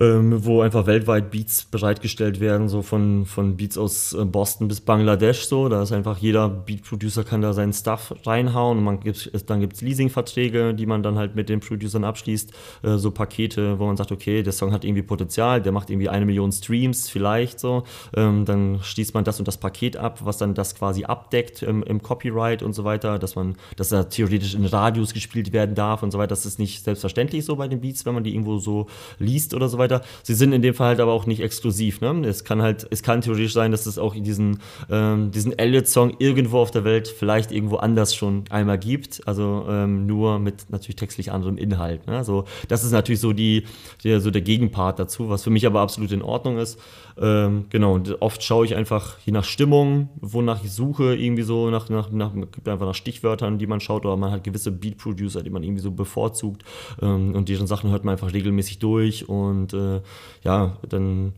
ähm, 0.00 0.44
wo 0.44 0.60
einfach 0.60 0.86
weltweit 0.86 1.30
Beats 1.30 1.64
bereitgestellt 1.64 2.40
werden, 2.40 2.68
so 2.68 2.82
von, 2.82 3.26
von 3.26 3.56
Beats 3.56 3.78
aus 3.78 4.12
äh, 4.12 4.24
Boston 4.24 4.68
bis 4.68 4.80
Bangladesch 4.80 5.44
so. 5.44 5.68
Da 5.68 5.82
ist 5.82 5.92
einfach 5.92 6.18
jeder 6.18 6.48
Beat-Producer 6.48 7.24
kann 7.24 7.42
da 7.42 7.52
seinen 7.52 7.72
Stuff 7.72 8.14
reinhauen 8.24 8.78
und 8.78 8.84
man 8.84 9.00
gibt, 9.00 9.30
dann 9.48 9.60
gibt 9.60 9.74
es 9.74 9.80
Leasing-Verträge, 9.80 10.74
die 10.74 10.86
man 10.86 11.02
dann 11.02 11.18
halt 11.18 11.34
mit 11.36 11.48
den 11.48 11.60
Producern 11.60 12.04
abschließt, 12.04 12.52
äh, 12.82 12.96
so 12.96 13.10
Pakete, 13.10 13.78
wo 13.78 13.86
man 13.86 13.96
sagt, 13.96 14.12
okay, 14.12 14.42
der 14.42 14.52
Song 14.52 14.72
hat 14.72 14.84
irgendwie 14.84 15.02
Potenzial, 15.02 15.60
der 15.60 15.72
macht 15.72 15.90
irgendwie 15.90 16.08
eine 16.08 16.26
Million 16.26 16.52
Streams 16.52 17.08
vielleicht 17.08 17.60
so. 17.60 17.84
Ähm, 18.16 18.44
dann 18.44 18.80
schließt 18.82 19.14
man 19.14 19.24
das 19.24 19.38
und 19.38 19.48
das 19.48 19.58
Paket 19.58 19.96
ab, 19.96 20.20
was 20.24 20.38
dann 20.38 20.54
das 20.54 20.74
quasi 20.74 21.04
abdeckt 21.04 21.62
ähm, 21.62 21.82
im 21.82 22.02
Copyright 22.02 22.62
und 22.62 22.72
so 22.72 22.84
weiter, 22.84 23.18
dass 23.18 23.36
man, 23.36 23.56
dass 23.76 23.92
er 23.92 24.08
theoretisch 24.08 24.54
in 24.54 24.64
Radios 24.64 25.12
gespielt 25.14 25.52
werden 25.52 25.74
darf 25.74 26.02
und 26.02 26.10
so 26.10 26.18
weiter. 26.18 26.28
Das 26.28 26.46
ist 26.46 26.58
nicht 26.58 26.84
selbstverständlich 26.84 27.44
so 27.44 27.56
bei 27.56 27.68
den 27.68 27.80
Beats, 27.80 28.06
wenn 28.06 28.14
man 28.14 28.24
die 28.24 28.32
irgendwo 28.32 28.58
so 28.58 28.86
liest 29.18 29.54
oder 29.54 29.68
so 29.68 29.78
weiter. 29.82 30.02
Sie 30.22 30.34
sind 30.34 30.52
in 30.52 30.62
dem 30.62 30.74
Fall 30.74 30.88
halt 30.88 31.00
aber 31.00 31.12
auch 31.12 31.26
nicht 31.26 31.40
exklusiv. 31.40 32.00
Ne? 32.00 32.26
Es 32.26 32.44
kann 32.44 32.62
halt, 32.62 32.86
es 32.90 33.02
kann 33.02 33.20
theoretisch 33.20 33.52
sein, 33.52 33.70
dass 33.72 33.86
es 33.86 33.98
auch 33.98 34.14
diesen, 34.14 34.60
ähm, 34.90 35.30
diesen 35.30 35.58
Elliot-Song 35.58 36.16
irgendwo 36.18 36.58
auf 36.58 36.70
der 36.70 36.84
Welt 36.84 37.08
vielleicht 37.08 37.52
irgendwo 37.52 37.76
anders 37.76 38.14
schon 38.14 38.44
einmal 38.50 38.78
gibt. 38.78 39.26
Also 39.26 39.66
ähm, 39.68 40.06
nur 40.06 40.38
mit 40.38 40.70
natürlich 40.70 40.96
textlich 40.96 41.32
anderem 41.32 41.56
Inhalt. 41.56 42.06
Ne? 42.06 42.24
So, 42.24 42.44
das 42.68 42.84
ist 42.84 42.92
natürlich 42.92 43.20
so 43.20 43.32
die, 43.32 43.64
die, 44.02 44.18
so 44.20 44.30
der 44.30 44.42
Gegenpart 44.42 44.98
dazu, 44.98 45.28
was 45.28 45.42
für 45.42 45.50
mich 45.50 45.66
aber 45.66 45.80
absolut 45.80 46.12
in 46.12 46.22
Ordnung 46.22 46.58
ist. 46.58 46.78
Ähm, 47.20 47.66
genau, 47.68 47.94
und 47.94 48.22
oft 48.22 48.42
schaue 48.42 48.64
ich 48.64 48.74
einfach 48.74 49.18
je 49.24 49.32
nach 49.32 49.44
Stimmung, 49.44 50.08
wonach 50.20 50.64
ich 50.64 50.72
suche, 50.72 51.14
irgendwie 51.14 51.42
so 51.42 51.70
nach, 51.70 51.88
nach, 51.90 52.10
nach, 52.10 52.32
gibt 52.32 52.68
einfach 52.68 52.86
nach 52.86 52.94
Stichwörtern, 52.94 53.58
die 53.58 53.66
man 53.66 53.80
schaut, 53.80 54.06
oder 54.06 54.16
man 54.16 54.30
hat 54.30 54.44
gewisse 54.44 54.72
Beat-Producer, 54.72 55.42
die 55.42 55.50
man 55.50 55.62
irgendwie 55.62 55.82
so 55.82 55.90
bevorzugt. 55.90 56.64
Ähm, 57.00 57.34
und 57.34 57.48
deren 57.48 57.66
Sachen 57.66 57.90
hört 57.90 58.04
man 58.04 58.12
einfach 58.12 58.32
regelmäßig 58.32 58.78
durch 58.78 59.28
und 59.28 59.71
äh, 59.72 60.00
ja, 60.42 60.76
dann 60.88 61.34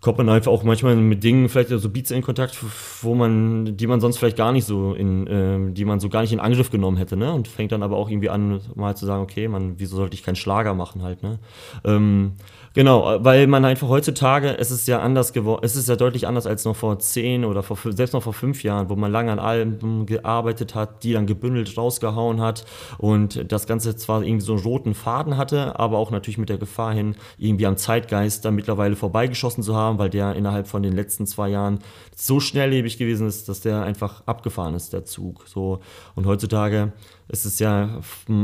kommt 0.00 0.18
man 0.18 0.28
einfach 0.30 0.50
auch 0.50 0.62
manchmal 0.62 0.96
mit 0.96 1.22
Dingen 1.22 1.48
vielleicht 1.48 1.68
so 1.68 1.90
Beats 1.90 2.10
in 2.10 2.22
Kontakt, 2.22 2.56
wo 3.02 3.14
man, 3.14 3.76
die 3.76 3.86
man 3.86 4.00
sonst 4.00 4.16
vielleicht 4.16 4.36
gar 4.36 4.52
nicht 4.52 4.64
so 4.64 4.94
in, 4.94 5.26
äh, 5.26 5.72
die 5.72 5.84
man 5.84 6.00
so 6.00 6.08
gar 6.08 6.22
nicht 6.22 6.32
in 6.32 6.40
Angriff 6.40 6.70
genommen 6.70 6.96
hätte, 6.96 7.16
ne? 7.16 7.32
Und 7.32 7.48
fängt 7.48 7.72
dann 7.72 7.82
aber 7.82 7.96
auch 7.96 8.08
irgendwie 8.08 8.30
an, 8.30 8.60
mal 8.74 8.96
zu 8.96 9.04
sagen, 9.04 9.22
okay, 9.22 9.46
man, 9.46 9.78
wieso 9.78 9.96
sollte 9.96 10.14
ich 10.14 10.22
keinen 10.22 10.36
Schlager 10.36 10.74
machen 10.74 11.02
halt, 11.02 11.22
ne? 11.22 11.38
Ähm, 11.84 12.32
Genau, 12.72 13.16
weil 13.24 13.48
man 13.48 13.64
einfach 13.64 13.88
heutzutage, 13.88 14.56
es 14.56 14.70
ist 14.70 14.86
ja 14.86 15.00
anders 15.00 15.32
geworden, 15.32 15.62
es 15.64 15.74
ist 15.74 15.88
ja 15.88 15.96
deutlich 15.96 16.28
anders 16.28 16.46
als 16.46 16.64
noch 16.64 16.76
vor 16.76 17.00
zehn 17.00 17.44
oder 17.44 17.64
vor, 17.64 17.76
selbst 17.92 18.12
noch 18.12 18.22
vor 18.22 18.32
fünf 18.32 18.62
Jahren, 18.62 18.88
wo 18.88 18.94
man 18.94 19.10
lange 19.10 19.32
an 19.32 19.40
Alben 19.40 20.06
gearbeitet 20.06 20.76
hat, 20.76 21.02
die 21.02 21.12
dann 21.12 21.26
gebündelt 21.26 21.76
rausgehauen 21.76 22.40
hat 22.40 22.64
und 22.98 23.50
das 23.50 23.66
Ganze 23.66 23.96
zwar 23.96 24.22
irgendwie 24.22 24.44
so 24.44 24.52
einen 24.52 24.62
roten 24.62 24.94
Faden 24.94 25.36
hatte, 25.36 25.80
aber 25.80 25.98
auch 25.98 26.12
natürlich 26.12 26.38
mit 26.38 26.48
der 26.48 26.58
Gefahr 26.58 26.94
hin, 26.94 27.16
irgendwie 27.38 27.66
am 27.66 27.76
Zeitgeist 27.76 28.44
dann 28.44 28.54
mittlerweile 28.54 28.94
vorbeigeschossen 28.94 29.64
zu 29.64 29.74
haben, 29.74 29.98
weil 29.98 30.10
der 30.10 30.36
innerhalb 30.36 30.68
von 30.68 30.84
den 30.84 30.92
letzten 30.92 31.26
zwei 31.26 31.48
Jahren 31.48 31.80
so 32.14 32.38
schnelllebig 32.38 32.98
gewesen 32.98 33.26
ist, 33.26 33.48
dass 33.48 33.62
der 33.62 33.82
einfach 33.82 34.22
abgefahren 34.26 34.74
ist, 34.74 34.92
der 34.92 35.04
Zug. 35.04 35.48
So. 35.48 35.80
Und 36.14 36.26
heutzutage 36.26 36.92
es 37.32 37.46
ist 37.46 37.60
ja 37.60 38.00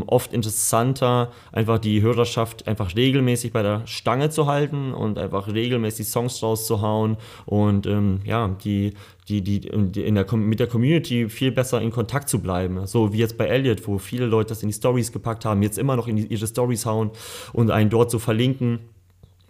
oft 0.06 0.32
interessanter, 0.32 1.32
einfach 1.52 1.78
die 1.78 2.02
Hörerschaft 2.02 2.68
einfach 2.68 2.94
regelmäßig 2.94 3.52
bei 3.52 3.62
der 3.62 3.86
Stange 3.86 4.30
zu 4.30 4.46
halten 4.46 4.94
und 4.94 5.18
einfach 5.18 5.52
regelmäßig 5.52 6.06
Songs 6.06 6.42
rauszuhauen 6.42 7.16
und 7.46 7.86
ähm, 7.86 8.20
ja, 8.24 8.48
die, 8.62 8.94
die, 9.28 9.42
die, 9.42 9.66
in 9.66 10.14
der, 10.14 10.36
mit 10.36 10.60
der 10.60 10.68
Community 10.68 11.28
viel 11.28 11.50
besser 11.50 11.80
in 11.80 11.90
Kontakt 11.90 12.28
zu 12.28 12.40
bleiben. 12.40 12.86
So 12.86 13.12
wie 13.12 13.18
jetzt 13.18 13.36
bei 13.36 13.46
Elliot, 13.46 13.86
wo 13.88 13.98
viele 13.98 14.26
Leute 14.26 14.50
das 14.50 14.62
in 14.62 14.68
die 14.68 14.74
Stories 14.74 15.10
gepackt 15.10 15.44
haben, 15.44 15.62
jetzt 15.62 15.78
immer 15.78 15.96
noch 15.96 16.06
in 16.06 16.16
die, 16.16 16.26
ihre 16.26 16.46
Stories 16.46 16.86
hauen 16.86 17.10
und 17.52 17.70
einen 17.70 17.90
dort 17.90 18.10
so 18.10 18.18
verlinken 18.18 18.78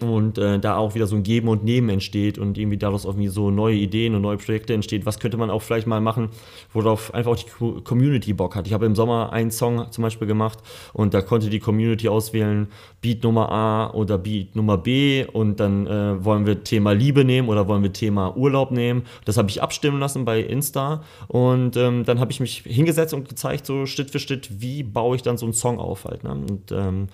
und 0.01 0.37
äh, 0.37 0.59
da 0.59 0.77
auch 0.77 0.95
wieder 0.95 1.07
so 1.07 1.17
ein 1.17 1.23
Geben 1.23 1.49
und 1.49 1.65
Nehmen 1.65 1.89
entsteht 1.89 2.39
und 2.39 2.59
irgendwie 2.59 2.77
daraus 2.77 3.07
irgendwie 3.07 3.29
so 3.29 3.51
neue 3.51 3.77
Ideen 3.77 4.15
und 4.15 4.23
neue 4.23 4.37
Projekte 4.37 4.75
entsteht. 4.75 5.07
Was 5.07 5.19
könnte 5.19 5.39
man 5.39 5.49
auch 5.49 5.63
vielleicht 5.63 5.87
mal 5.87 6.03
machen, 6.03 6.29
worauf 6.73 7.15
einfach 7.15 7.33
auch 7.33 7.37
die 7.37 7.81
Community 7.83 8.35
Bock 8.35 8.57
hat. 8.57 8.67
Ich 8.67 8.75
habe 8.75 8.85
im 8.85 8.95
Sommer 8.95 9.33
einen 9.33 9.51
Song 9.51 9.91
zum 9.91 10.03
Beispiel 10.03 10.27
gemacht 10.27 10.59
und 10.93 11.15
da 11.15 11.23
konnte 11.23 11.49
die 11.49 11.61
Community 11.61 12.09
auswählen, 12.09 12.69
Beat 13.01 13.23
Nummer 13.23 13.51
A 13.51 13.91
oder 13.95 14.19
Beat 14.19 14.55
Nummer 14.55 14.77
B 14.77 15.25
und 15.33 15.61
dann 15.61 15.87
äh, 15.87 16.23
wollen 16.23 16.45
wir 16.45 16.63
Thema 16.63 16.93
Liebe 16.93 17.25
nehmen 17.25 17.49
oder 17.49 17.67
wollen 17.67 17.83
wir 17.83 17.93
Thema 17.93 18.37
Urlaub 18.37 18.73
nehmen. 18.73 19.05
Das 19.25 19.39
habe 19.39 19.49
ich 19.49 19.63
abstimmen 19.63 19.99
lassen 19.99 20.27
bei 20.27 20.41
Insta 20.41 21.03
und 21.29 21.77
ähm, 21.77 22.05
dann 22.05 22.21
habe 22.21 22.33
ich 22.33 22.41
mich 22.41 22.65
hingesetzt 22.67 23.15
und 23.15 23.29
gezeigt, 23.29 23.65
so 23.65 23.87
Schritt 23.87 24.11
für 24.11 24.19
Schritt, 24.19 24.61
wie 24.61 24.83
baue 24.83 25.17
ich 25.17 25.23
dann 25.23 25.39
so 25.39 25.47
einen 25.47 25.55
Song 25.55 25.79
auf 25.79 26.05
halt. 26.05 26.23
Ne? 26.25 26.33
Und 26.33 26.73
ähm, 26.73 27.09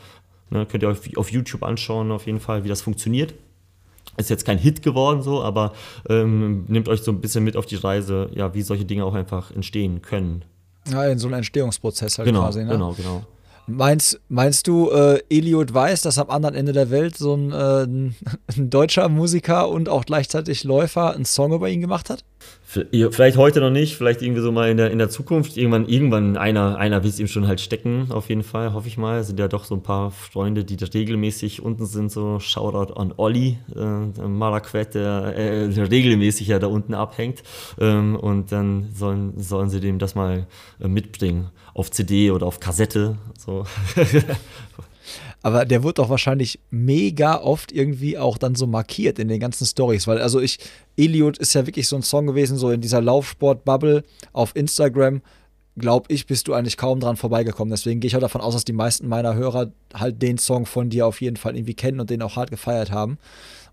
Ne, 0.52 0.66
könnt 0.66 0.82
ihr 0.82 0.90
euch 0.90 1.16
auf 1.16 1.32
YouTube 1.32 1.62
anschauen, 1.62 2.12
auf 2.12 2.26
jeden 2.26 2.38
Fall, 2.38 2.62
wie 2.62 2.68
das 2.68 2.82
funktioniert. 2.82 3.32
Ist 4.18 4.28
jetzt 4.28 4.44
kein 4.44 4.58
Hit 4.58 4.82
geworden, 4.82 5.22
so, 5.22 5.42
aber 5.42 5.72
ähm, 6.10 6.66
nehmt 6.68 6.90
euch 6.90 7.00
so 7.00 7.10
ein 7.10 7.22
bisschen 7.22 7.42
mit 7.42 7.56
auf 7.56 7.64
die 7.64 7.76
Reise, 7.76 8.28
ja, 8.34 8.52
wie 8.52 8.60
solche 8.60 8.84
Dinge 8.84 9.06
auch 9.06 9.14
einfach 9.14 9.50
entstehen 9.50 10.02
können. 10.02 10.44
Ja, 10.90 11.06
in 11.06 11.18
so 11.18 11.28
einem 11.28 11.38
Entstehungsprozess 11.38 12.18
halt 12.18 12.26
genau, 12.26 12.42
quasi, 12.42 12.64
ne? 12.64 12.72
Genau, 12.72 12.92
genau. 12.92 13.24
Meinst, 13.66 14.20
meinst 14.28 14.66
du, 14.66 14.90
äh, 14.90 15.22
Eliot 15.30 15.72
weiß, 15.72 16.02
dass 16.02 16.18
am 16.18 16.28
anderen 16.28 16.54
Ende 16.54 16.72
der 16.72 16.90
Welt 16.90 17.16
so 17.16 17.34
ein, 17.34 17.52
äh, 17.52 17.86
ein, 18.58 18.68
deutscher 18.68 19.08
Musiker 19.08 19.70
und 19.70 19.88
auch 19.88 20.04
gleichzeitig 20.04 20.64
Läufer 20.64 21.14
einen 21.14 21.24
Song 21.24 21.54
über 21.54 21.70
ihn 21.70 21.80
gemacht 21.80 22.10
hat? 22.10 22.24
Vielleicht 22.72 23.36
heute 23.36 23.60
noch 23.60 23.70
nicht, 23.70 23.96
vielleicht 23.96 24.22
irgendwie 24.22 24.40
so 24.40 24.50
mal 24.50 24.70
in 24.70 24.78
der, 24.78 24.90
in 24.90 24.98
der 24.98 25.10
Zukunft. 25.10 25.58
Irgendwann, 25.58 25.86
irgendwann 25.86 26.38
einer, 26.38 26.78
einer 26.78 27.02
will 27.02 27.10
es 27.10 27.20
ihm 27.20 27.26
schon 27.26 27.46
halt 27.46 27.60
stecken, 27.60 28.06
auf 28.10 28.30
jeden 28.30 28.42
Fall, 28.42 28.72
hoffe 28.72 28.88
ich 28.88 28.96
mal. 28.96 29.18
Es 29.18 29.26
sind 29.26 29.38
ja 29.38 29.46
doch 29.46 29.64
so 29.64 29.74
ein 29.74 29.82
paar 29.82 30.10
Freunde, 30.10 30.64
die 30.64 30.82
regelmäßig 30.82 31.62
unten 31.62 31.84
sind, 31.84 32.10
so 32.10 32.40
Shoutout 32.40 32.94
an 32.94 33.12
Olli, 33.16 33.58
äh, 33.76 34.26
Malaquette, 34.26 34.98
der, 34.98 35.36
äh, 35.36 35.68
der 35.68 35.90
regelmäßig 35.90 36.48
ja 36.48 36.58
da 36.58 36.68
unten 36.68 36.94
abhängt. 36.94 37.42
Ähm, 37.78 38.16
und 38.16 38.52
dann 38.52 38.88
sollen, 38.94 39.38
sollen 39.38 39.68
sie 39.68 39.80
dem 39.80 39.98
das 39.98 40.14
mal 40.14 40.46
äh, 40.80 40.88
mitbringen 40.88 41.50
auf 41.74 41.90
CD 41.90 42.30
oder 42.30 42.46
auf 42.46 42.58
Kassette. 42.60 43.18
So. 43.38 43.66
Aber 45.42 45.64
der 45.64 45.82
wird 45.82 45.98
doch 45.98 46.08
wahrscheinlich 46.08 46.60
mega 46.70 47.40
oft 47.40 47.72
irgendwie 47.72 48.16
auch 48.16 48.38
dann 48.38 48.54
so 48.54 48.66
markiert 48.66 49.18
in 49.18 49.28
den 49.28 49.40
ganzen 49.40 49.66
Stories, 49.66 50.06
weil 50.06 50.18
also 50.18 50.40
ich, 50.40 50.58
Eliot 50.96 51.38
ist 51.38 51.54
ja 51.54 51.66
wirklich 51.66 51.88
so 51.88 51.96
ein 51.96 52.02
Song 52.02 52.26
gewesen, 52.26 52.56
so 52.56 52.70
in 52.70 52.80
dieser 52.80 53.00
Laufsport-Bubble 53.00 54.04
auf 54.32 54.54
Instagram, 54.54 55.20
glaube 55.76 56.12
ich, 56.12 56.26
bist 56.26 56.48
du 56.48 56.54
eigentlich 56.54 56.76
kaum 56.76 57.00
dran 57.00 57.16
vorbeigekommen. 57.16 57.70
Deswegen 57.70 58.00
gehe 58.00 58.08
ich 58.08 58.16
auch 58.16 58.20
davon 58.20 58.40
aus, 58.40 58.54
dass 58.54 58.64
die 58.64 58.72
meisten 58.72 59.08
meiner 59.08 59.34
Hörer 59.34 59.72
halt 59.94 60.22
den 60.22 60.38
Song 60.38 60.66
von 60.66 60.90
dir 60.90 61.06
auf 61.06 61.20
jeden 61.20 61.36
Fall 61.36 61.56
irgendwie 61.56 61.74
kennen 61.74 61.98
und 61.98 62.10
den 62.10 62.22
auch 62.22 62.36
hart 62.36 62.50
gefeiert 62.50 62.90
haben. 62.90 63.18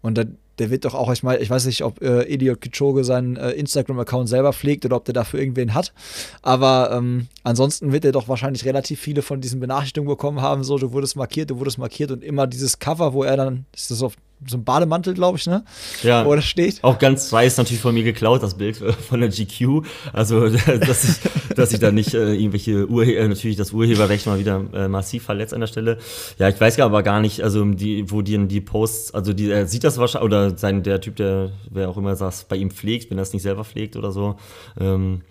Und 0.02 0.18
dann 0.18 0.38
der 0.60 0.70
wird 0.70 0.86
doch 0.86 0.94
auch, 0.94 1.12
ich 1.12 1.24
meine, 1.24 1.40
ich 1.40 1.50
weiß 1.50 1.66
nicht, 1.66 1.84
ob 1.84 2.02
äh, 2.02 2.24
Eliot 2.24 2.62
Kichoge 2.62 3.04
seinen 3.04 3.38
äh, 3.38 3.52
Instagram-Account 3.52 4.30
selber 4.30 4.54
pflegt 4.54 4.86
oder 4.86 4.98
ob 4.98 5.06
der 5.06 5.14
dafür 5.14 5.40
irgendwen 5.40 5.74
hat. 5.74 5.94
Aber 6.42 6.92
ähm, 6.94 7.28
ansonsten 7.44 7.92
wird 7.92 8.06
er 8.06 8.12
doch 8.12 8.28
wahrscheinlich 8.28 8.66
relativ 8.66 9.00
viele 9.00 9.22
von 9.22 9.42
diesen 9.42 9.60
Benachrichtigungen 9.60 10.12
bekommen 10.12 10.42
haben, 10.42 10.64
so, 10.64 10.78
du 10.78 10.92
wurdest 10.92 11.16
markiert, 11.16 11.50
du 11.50 11.60
wurdest 11.60 11.78
markiert 11.78 12.12
und 12.12 12.24
immer 12.24 12.48
dieses 12.48 12.80
Cover, 12.80 13.14
wo 13.14 13.24
er 13.24 13.38
dann, 13.38 13.66
ist 13.74 13.92
das 13.92 14.02
auf 14.02 14.16
so 14.48 14.58
ein 14.58 14.64
Bademantel, 14.64 15.14
glaube 15.14 15.38
ich, 15.38 15.48
ne? 15.48 15.66
Ja. 16.02 16.26
Wo 16.26 16.34
das 16.34 16.46
steht. 16.46 16.82
Auch 16.84 16.98
ganz 16.98 17.32
weiß 17.32 17.58
natürlich 17.58 17.82
von 17.82 17.94
mir 17.94 18.04
geklaut, 18.04 18.42
das 18.42 18.56
Bild 18.56 18.82
äh, 18.82 18.94
von 18.94 19.20
der 19.20 19.30
GQ. 19.30 19.86
Also, 20.14 20.48
dass 20.88 21.04
ich, 21.04 21.56
dass 21.56 21.74
ich 21.74 21.80
da 21.80 21.92
nicht 21.92 22.14
äh, 22.14 22.36
irgendwelche 22.36 22.88
Urheber, 22.88 23.20
äh, 23.20 23.28
natürlich 23.28 23.58
das 23.58 23.74
Urheberrecht 23.74 24.28
mal 24.28 24.40
wieder 24.40 24.64
äh, 24.74 24.88
massiv 24.88 25.24
verletzt 25.24 25.54
an 25.54 25.60
der 25.60 25.68
Stelle. 25.68 25.98
Ja, 26.38 26.48
ich 26.48 26.60
weiß 26.60 26.80
aber 26.80 27.04
gar 27.04 27.20
nicht, 27.20 27.42
also 27.42 27.66
die, 27.66 28.10
wo 28.10 28.22
die 28.22 28.48
die 28.48 28.62
Posts, 28.62 29.14
also 29.14 29.34
die, 29.34 29.52
er 29.52 29.68
sieht 29.68 29.84
das 29.84 29.98
wahrscheinlich, 29.98 30.26
oder 30.26 30.58
sein, 30.58 30.84
der 30.84 31.02
Typ, 31.02 31.18
der, 31.18 31.52
wer 31.70 31.90
auch 31.90 31.98
immer 31.98 32.16
das 32.16 32.46
bei 32.46 32.56
ihm 32.56 32.72
pflegt, 32.72 33.12
wenn 33.12 33.18
er 33.18 33.24
es 33.24 33.34
nicht 33.34 33.44
selber 33.44 33.66
pflegt 33.66 33.98
oder 33.98 34.12
so. 34.12 34.38
Ähm, 34.80 35.22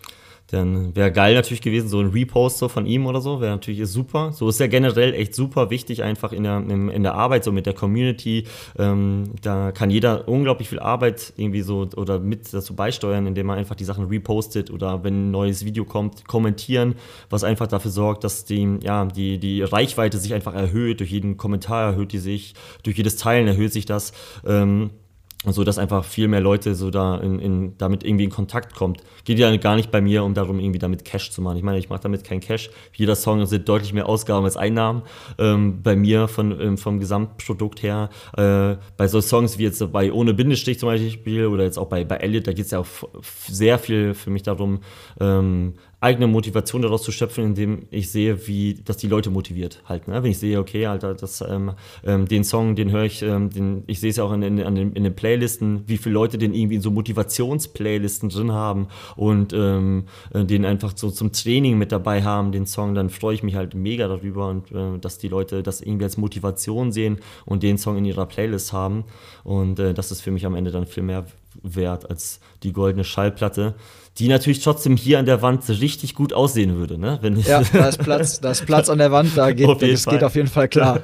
dann 0.51 0.97
wäre 0.97 1.13
geil 1.13 1.35
natürlich 1.35 1.61
gewesen, 1.61 1.89
so 1.89 2.01
ein 2.01 2.09
Repost 2.09 2.57
so 2.59 2.69
von 2.69 2.87
ihm 2.87 3.05
oder 3.07 3.21
so, 3.21 3.41
wäre 3.41 3.53
natürlich 3.53 3.87
super. 3.87 4.33
So 4.33 4.49
ist 4.49 4.59
ja 4.59 4.67
generell 4.67 5.13
echt 5.13 5.35
super 5.35 5.69
wichtig, 5.69 6.03
einfach 6.03 6.33
in 6.33 6.43
der, 6.45 6.57
in, 6.57 6.89
in 6.89 7.03
der 7.03 7.15
Arbeit, 7.15 7.45
so 7.45 7.53
mit 7.53 7.67
der 7.67 7.75
Community. 7.75 8.45
Ähm, 8.79 9.25
da 9.43 9.73
kann 9.73 9.91
jeder 9.91 10.27
unglaublich 10.27 10.71
viel 10.71 10.81
Arbeit 10.81 11.35
irgendwie 11.37 11.61
so 11.61 11.87
oder 11.97 12.19
mit 12.19 12.53
dazu 12.53 12.75
beisteuern, 12.75 13.27
indem 13.27 13.47
man 13.47 13.59
einfach 13.59 13.75
die 13.75 13.85
Sachen 13.85 14.07
repostet 14.07 14.71
oder 14.71 15.05
wenn 15.05 15.29
ein 15.29 15.31
neues 15.31 15.67
Video 15.67 15.85
kommt, 15.85 16.27
kommentieren, 16.27 16.95
was 17.29 17.45
einfach 17.45 17.67
dafür 17.67 17.91
sorgt, 17.91 18.25
dass 18.25 18.47
die, 18.47 18.79
ja, 18.81 19.05
die, 19.05 19.39
die 19.39 19.61
Reichweite 19.63 20.17
sich 20.17 20.33
einfach 20.33 20.55
erhöht. 20.55 21.01
Durch 21.01 21.11
jeden 21.11 21.37
Kommentar 21.37 21.91
erhöht 21.93 22.13
die 22.13 22.19
sich, 22.19 22.55
durch 22.85 22.97
jedes 22.97 23.17
Teilen 23.17 23.49
erhöht 23.49 23.75
sich 23.75 23.85
das. 23.85 24.13
Ähm, 24.47 24.91
so 25.45 25.63
dass 25.63 25.79
einfach 25.79 26.05
viel 26.05 26.27
mehr 26.27 26.41
Leute 26.41 26.75
so 26.75 26.91
da 26.91 27.17
in, 27.19 27.39
in, 27.39 27.79
damit 27.79 28.03
irgendwie 28.05 28.25
in 28.25 28.31
Kontakt 28.31 28.75
kommt. 28.75 29.03
Geht 29.25 29.39
ja 29.39 29.57
gar 29.57 29.77
nicht 29.77 29.91
bei 29.93 30.01
mir, 30.01 30.25
um 30.25 30.35
darum 30.35 30.59
irgendwie 30.59 30.81
damit 30.81 31.05
Cash 31.05 31.31
zu 31.31 31.41
machen. 31.41 31.57
Ich 31.57 31.63
meine, 31.63 31.79
ich 31.79 31.89
mache 31.89 32.01
damit 32.01 32.25
kein 32.25 32.41
Cash. 32.41 32.71
Jeder 32.95 33.15
Song 33.15 33.47
sind 33.47 33.69
deutlich 33.69 33.93
mehr 33.93 34.09
Ausgaben 34.09 34.45
als 34.45 34.57
Einnahmen. 34.57 35.03
Ähm, 35.39 35.81
bei 35.83 35.95
mir 35.95 36.27
von, 36.27 36.61
ähm, 36.61 36.77
vom 36.77 36.99
Gesamtprodukt 36.99 37.85
her. 37.85 38.11
Äh, 38.37 38.77
bei 38.97 39.07
so 39.07 39.21
Songs 39.21 39.59
wie 39.59 39.63
jetzt 39.63 39.93
bei 39.93 40.13
Ohne 40.13 40.35
Bindestrich 40.35 40.81
zum 40.81 40.89
Beispiel 40.89 41.47
oder 41.47 41.63
jetzt 41.63 41.79
auch 41.79 41.87
bei, 41.87 42.05
bei 42.05 42.17
Elliot, 42.17 42.49
da 42.49 42.53
geht 42.53 42.65
es 42.65 42.73
ja 42.73 42.81
auch 42.81 42.87
sehr 43.49 43.79
viel 43.79 44.15
für 44.15 44.31
mich 44.31 44.43
darum, 44.43 44.81
ähm, 45.21 45.75
eigene 46.01 46.29
Motivation 46.29 46.83
daraus 46.83 47.03
zu 47.03 47.11
schöpfen, 47.11 47.45
indem 47.45 47.87
ich 47.91 48.11
sehe, 48.11 48.47
wie 48.47 48.75
das 48.85 48.99
die 48.99 49.09
Leute 49.09 49.31
motiviert 49.31 49.83
halt. 49.87 50.07
Ne? 50.07 50.23
Wenn 50.23 50.31
ich 50.31 50.39
sehe, 50.39 50.61
okay, 50.61 50.87
Alter, 50.87 51.15
das, 51.15 51.41
ähm, 51.41 51.73
ähm, 52.05 52.29
den 52.29 52.45
Song, 52.45 52.77
den 52.77 52.93
höre 52.93 53.05
ich, 53.05 53.23
ähm, 53.23 53.51
den, 53.51 53.83
ich 53.89 53.99
sehe 53.99 54.11
es 54.11 54.17
ja 54.17 54.25
auch 54.25 54.33
in, 54.33 54.43
in, 54.43 54.59
in, 54.59 54.75
den, 54.77 54.93
in 54.93 55.03
den 55.03 55.17
Playlisten, 55.17 55.83
wie 55.89 55.97
viele 55.97 56.13
Leute 56.13 56.39
den 56.39 56.55
irgendwie 56.55 56.77
in 56.77 56.83
so 56.83 56.93
Motivationsplaylisten 56.93 58.29
drin 58.29 58.53
haben 58.53 58.87
und 59.17 59.53
ähm, 59.53 60.05
äh, 60.33 60.45
den 60.45 60.65
einfach 60.65 60.93
so 60.95 61.11
zum 61.11 61.33
Training 61.33 61.79
mit 61.79 61.91
dabei 61.91 62.23
haben, 62.23 62.53
den 62.53 62.67
Song, 62.67 62.95
dann 62.95 63.11
freue 63.11 63.35
ich 63.35 63.43
mich 63.43 63.57
halt 63.57 63.75
mega 63.75 64.07
darüber 64.07 64.49
und 64.49 64.71
äh, 64.71 64.99
dass 65.01 65.19
die 65.19 65.29
Leute 65.29 65.65
das 65.65 65.81
irgendwie 65.81 66.05
als 66.05 66.17
Motivation 66.17 66.93
sehen 66.93 67.19
und 67.45 67.65
den 67.65 67.77
Song 67.77 67.99
in 67.99 68.05
ihrer 68.05 68.27
Playlist 68.27 68.73
haben. 68.73 69.05
Und 69.43 69.81
äh, 69.81 69.95
das 69.95 70.13
ist 70.13 70.21
für 70.21 70.31
mich 70.31 70.47
am 70.47 70.55
Ende 70.55 70.71
dann 70.71 70.87
viel 70.87 71.03
mehr 71.03 71.27
wert 71.63 72.09
als 72.09 72.41
die 72.63 72.73
goldene 72.73 73.05
Schallplatte, 73.05 73.75
die 74.19 74.29
natürlich 74.29 74.61
trotzdem 74.61 74.97
hier 74.97 75.19
an 75.19 75.27
der 75.27 75.43
Wand 75.43 75.69
richtig 75.69 76.15
gut 76.15 76.33
aussehen 76.33 76.77
würde. 76.77 76.99
Ne? 76.99 77.19
Wenn 77.21 77.39
ja, 77.39 77.63
da 77.73 77.89
ist 77.89 77.99
Platz, 77.99 78.41
da 78.41 78.51
ist 78.51 78.67
Platz 78.67 78.89
an 78.89 78.99
der 78.99 79.13
Wand, 79.13 79.37
da 79.37 79.53
geht, 79.53 79.69
das 79.69 80.05
Fall. 80.05 80.15
geht 80.15 80.25
auf 80.25 80.35
jeden 80.35 80.49
Fall 80.49 80.69
klar. 80.69 81.01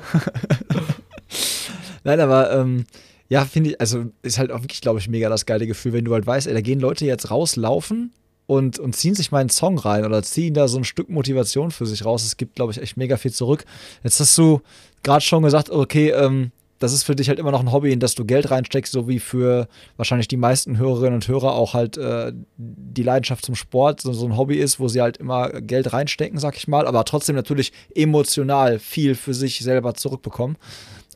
Nein, 2.05 2.21
aber 2.21 2.53
ähm, 2.53 2.85
ja, 3.29 3.45
finde 3.45 3.71
ich, 3.71 3.81
also 3.81 4.07
ist 4.23 4.39
halt 4.39 4.51
auch 4.51 4.62
wirklich, 4.62 4.81
glaube 4.81 4.99
ich, 4.99 5.09
mega 5.09 5.29
das 5.29 5.47
geile 5.47 5.67
Gefühl, 5.67 5.93
wenn 5.93 6.05
du 6.05 6.12
halt 6.12 6.27
weißt, 6.27 6.47
ey, 6.47 6.55
da 6.55 6.61
gehen 6.61 6.81
Leute 6.81 7.07
jetzt 7.07 7.31
rauslaufen 7.31 8.12
und, 8.47 8.79
und 8.79 8.95
ziehen 8.95 9.15
sich 9.15 9.33
mal 9.33 9.39
einen 9.39 9.49
Song 9.49 9.79
rein 9.79 10.05
oder 10.05 10.23
ziehen 10.23 10.53
da 10.53 10.69
so 10.69 10.77
ein 10.79 10.85
Stück 10.85 11.09
Motivation 11.09 11.71
für 11.71 11.87
sich 11.87 12.05
raus. 12.05 12.25
Es 12.25 12.37
gibt, 12.37 12.57
glaube 12.57 12.73
ich, 12.73 12.81
echt 12.81 12.97
mega 12.97 13.17
viel 13.17 13.33
zurück. 13.33 13.65
Jetzt 14.03 14.21
hast 14.21 14.37
du 14.37 14.61
gerade 15.03 15.23
schon 15.23 15.43
gesagt, 15.43 15.71
okay, 15.71 16.11
ähm, 16.11 16.51
das 16.79 16.93
ist 16.93 17.05
für 17.05 17.14
dich 17.14 17.29
halt 17.29 17.39
immer 17.39 17.51
noch 17.51 17.61
ein 17.61 17.72
Hobby, 17.72 17.93
in 17.93 18.01
das 18.01 18.14
du 18.14 18.25
Geld 18.25 18.51
reinsteckst, 18.51 18.93
so 18.93 19.09
wie 19.09 19.18
für 19.18 19.68
wahrscheinlich 19.97 20.29
die 20.29 20.37
meisten 20.37 20.79
Hörerinnen 20.79 21.14
und 21.14 21.29
Hörer 21.29 21.55
auch 21.55 21.75
halt 21.75 21.97
äh, 21.97 22.33
die 22.57 23.03
Leidenschaft 23.03 23.45
zum 23.45 23.55
Sport 23.55 24.01
so, 24.01 24.12
so, 24.12 24.27
ein 24.27 24.37
Hobby 24.37 24.57
ist, 24.57 24.81
wo 24.81 24.89
sie 24.89 25.01
halt 25.01 25.18
immer 25.18 25.61
Geld 25.61 25.93
reinstecken, 25.93 26.39
sag 26.39 26.57
ich 26.57 26.68
mal, 26.68 26.87
aber 26.87 27.05
trotzdem 27.05 27.37
natürlich 27.37 27.72
emotional 27.95 28.79
viel 28.79 29.14
für 29.14 29.35
sich 29.35 29.61
selber 29.61 29.95
zurückbekommen. 29.95 30.57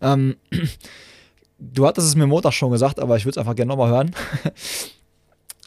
Ähm, 0.00 0.36
du 1.58 1.86
hattest 1.86 2.08
es 2.08 2.16
mir 2.16 2.26
Montag 2.26 2.52
schon 2.52 2.70
gesagt, 2.70 3.00
aber 3.00 3.16
ich 3.16 3.24
würde 3.24 3.32
es 3.32 3.38
einfach 3.38 3.56
gerne 3.56 3.70
nochmal 3.70 3.90
hören. 3.90 4.14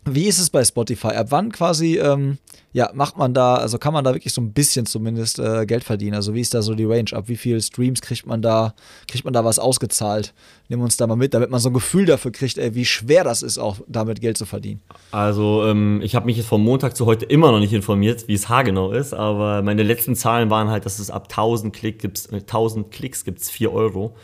Wie 0.06 0.26
ist 0.26 0.40
es 0.40 0.50
bei 0.50 0.64
Spotify? 0.64 1.10
Ab 1.10 1.28
wann 1.30 1.52
quasi, 1.52 2.00
ähm, 2.00 2.40
ja, 2.74 2.90
macht 2.96 3.18
man 3.18 3.36
da, 3.36 3.56
also 3.56 3.78
kann 3.78 3.94
man 3.94 4.04
da 4.04 4.16
wirklich 4.16 4.34
so 4.34 4.42
ein 4.42 4.52
bisschen 4.52 4.88
zumindest 4.88 5.38
äh, 5.38 5.68
Geld 5.68 5.84
verdienen? 5.84 6.16
Also 6.16 6.34
wie 6.34 6.42
ist 6.42 6.56
da 6.56 6.64
so 6.64 6.74
die 6.74 6.86
Range? 6.86 7.12
Ab 7.12 7.26
wie 7.28 7.36
viele 7.36 7.62
Streams 7.62 8.02
kriegt 8.02 8.26
man 8.26 8.42
da, 8.42 8.74
kriegt 9.08 9.26
man 9.26 9.34
da 9.34 9.46
was 9.46 9.60
ausgezahlt? 9.60 10.34
Nimm 10.70 10.82
uns 10.82 10.98
da 10.98 11.06
mal 11.06 11.18
mit, 11.18 11.36
damit 11.36 11.52
man 11.52 11.60
so 11.60 11.70
ein 11.70 11.74
Gefühl 11.74 12.08
dafür 12.08 12.32
kriegt, 12.32 12.58
ey, 12.58 12.74
wie 12.74 12.86
schwer 12.86 13.24
das 13.24 13.44
ist, 13.44 13.60
auch 13.60 13.78
damit 13.88 14.22
Geld 14.22 14.40
zu 14.40 14.48
verdienen. 14.48 14.82
Also 15.12 15.66
ähm, 15.68 16.02
ich 16.02 16.16
habe 16.16 16.26
mich 16.26 16.38
jetzt 16.38 16.48
von 16.48 16.64
Montag 16.64 16.98
zu 16.98 17.06
heute 17.06 17.26
immer 17.26 17.52
noch 17.52 17.60
nicht 17.60 17.74
informiert, 17.74 18.28
wie 18.28 18.34
es 18.34 18.50
haargenau 18.50 18.94
ist, 18.94 19.14
aber 19.14 19.62
meine 19.62 19.84
letzten 19.84 20.16
Zahlen 20.16 20.50
waren 20.50 20.70
halt, 20.70 20.88
dass 20.88 20.98
es 20.98 21.12
ab 21.12 21.28
1000 21.30 21.76
Klick 21.76 22.00
gibt's, 22.00 22.28
1000 22.32 22.90
Klicks 22.90 23.24
gibt 23.24 23.42
es 23.42 23.52
4 23.52 23.72
Euro. 23.72 24.16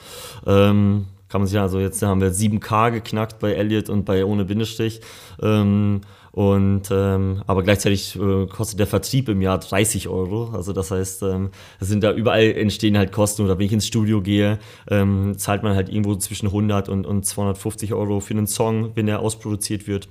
Ähm, 0.47 1.05
kann 1.29 1.41
man 1.41 1.47
sich 1.47 1.59
also 1.59 1.79
jetzt 1.79 2.01
haben 2.01 2.21
wir 2.21 2.31
7K 2.31 2.91
geknackt 2.91 3.39
bei 3.39 3.53
Elliot 3.53 3.89
und 3.89 4.05
bei 4.05 4.25
ohne 4.25 4.45
Bindestrich. 4.45 5.01
Ähm, 5.41 6.01
und 6.31 6.83
ähm, 6.91 7.41
aber 7.47 7.63
gleichzeitig 7.63 8.15
äh, 8.15 8.45
kostet 8.45 8.79
der 8.79 8.85
Vertrieb 8.85 9.27
im 9.27 9.41
Jahr 9.41 9.57
30 9.57 10.07
Euro. 10.07 10.51
Also 10.53 10.71
das 10.71 10.91
heißt, 10.91 11.23
ähm, 11.23 11.49
sind 11.79 12.03
da 12.03 12.13
überall 12.13 12.51
entstehen 12.51 12.95
halt 12.95 13.11
Kosten. 13.11 13.41
Oder 13.43 13.57
wenn 13.57 13.65
ich 13.65 13.73
ins 13.73 13.87
Studio 13.87 14.21
gehe, 14.21 14.59
ähm, 14.87 15.35
zahlt 15.39 15.63
man 15.63 15.75
halt 15.75 15.89
irgendwo 15.89 16.13
zwischen 16.15 16.45
100 16.45 16.89
und, 16.89 17.07
und 17.07 17.25
250 17.25 17.93
Euro 17.93 18.19
für 18.19 18.35
einen 18.35 18.45
Song, 18.45 18.91
wenn 18.93 19.07
er 19.07 19.21
ausproduziert 19.21 19.87
wird 19.87 20.09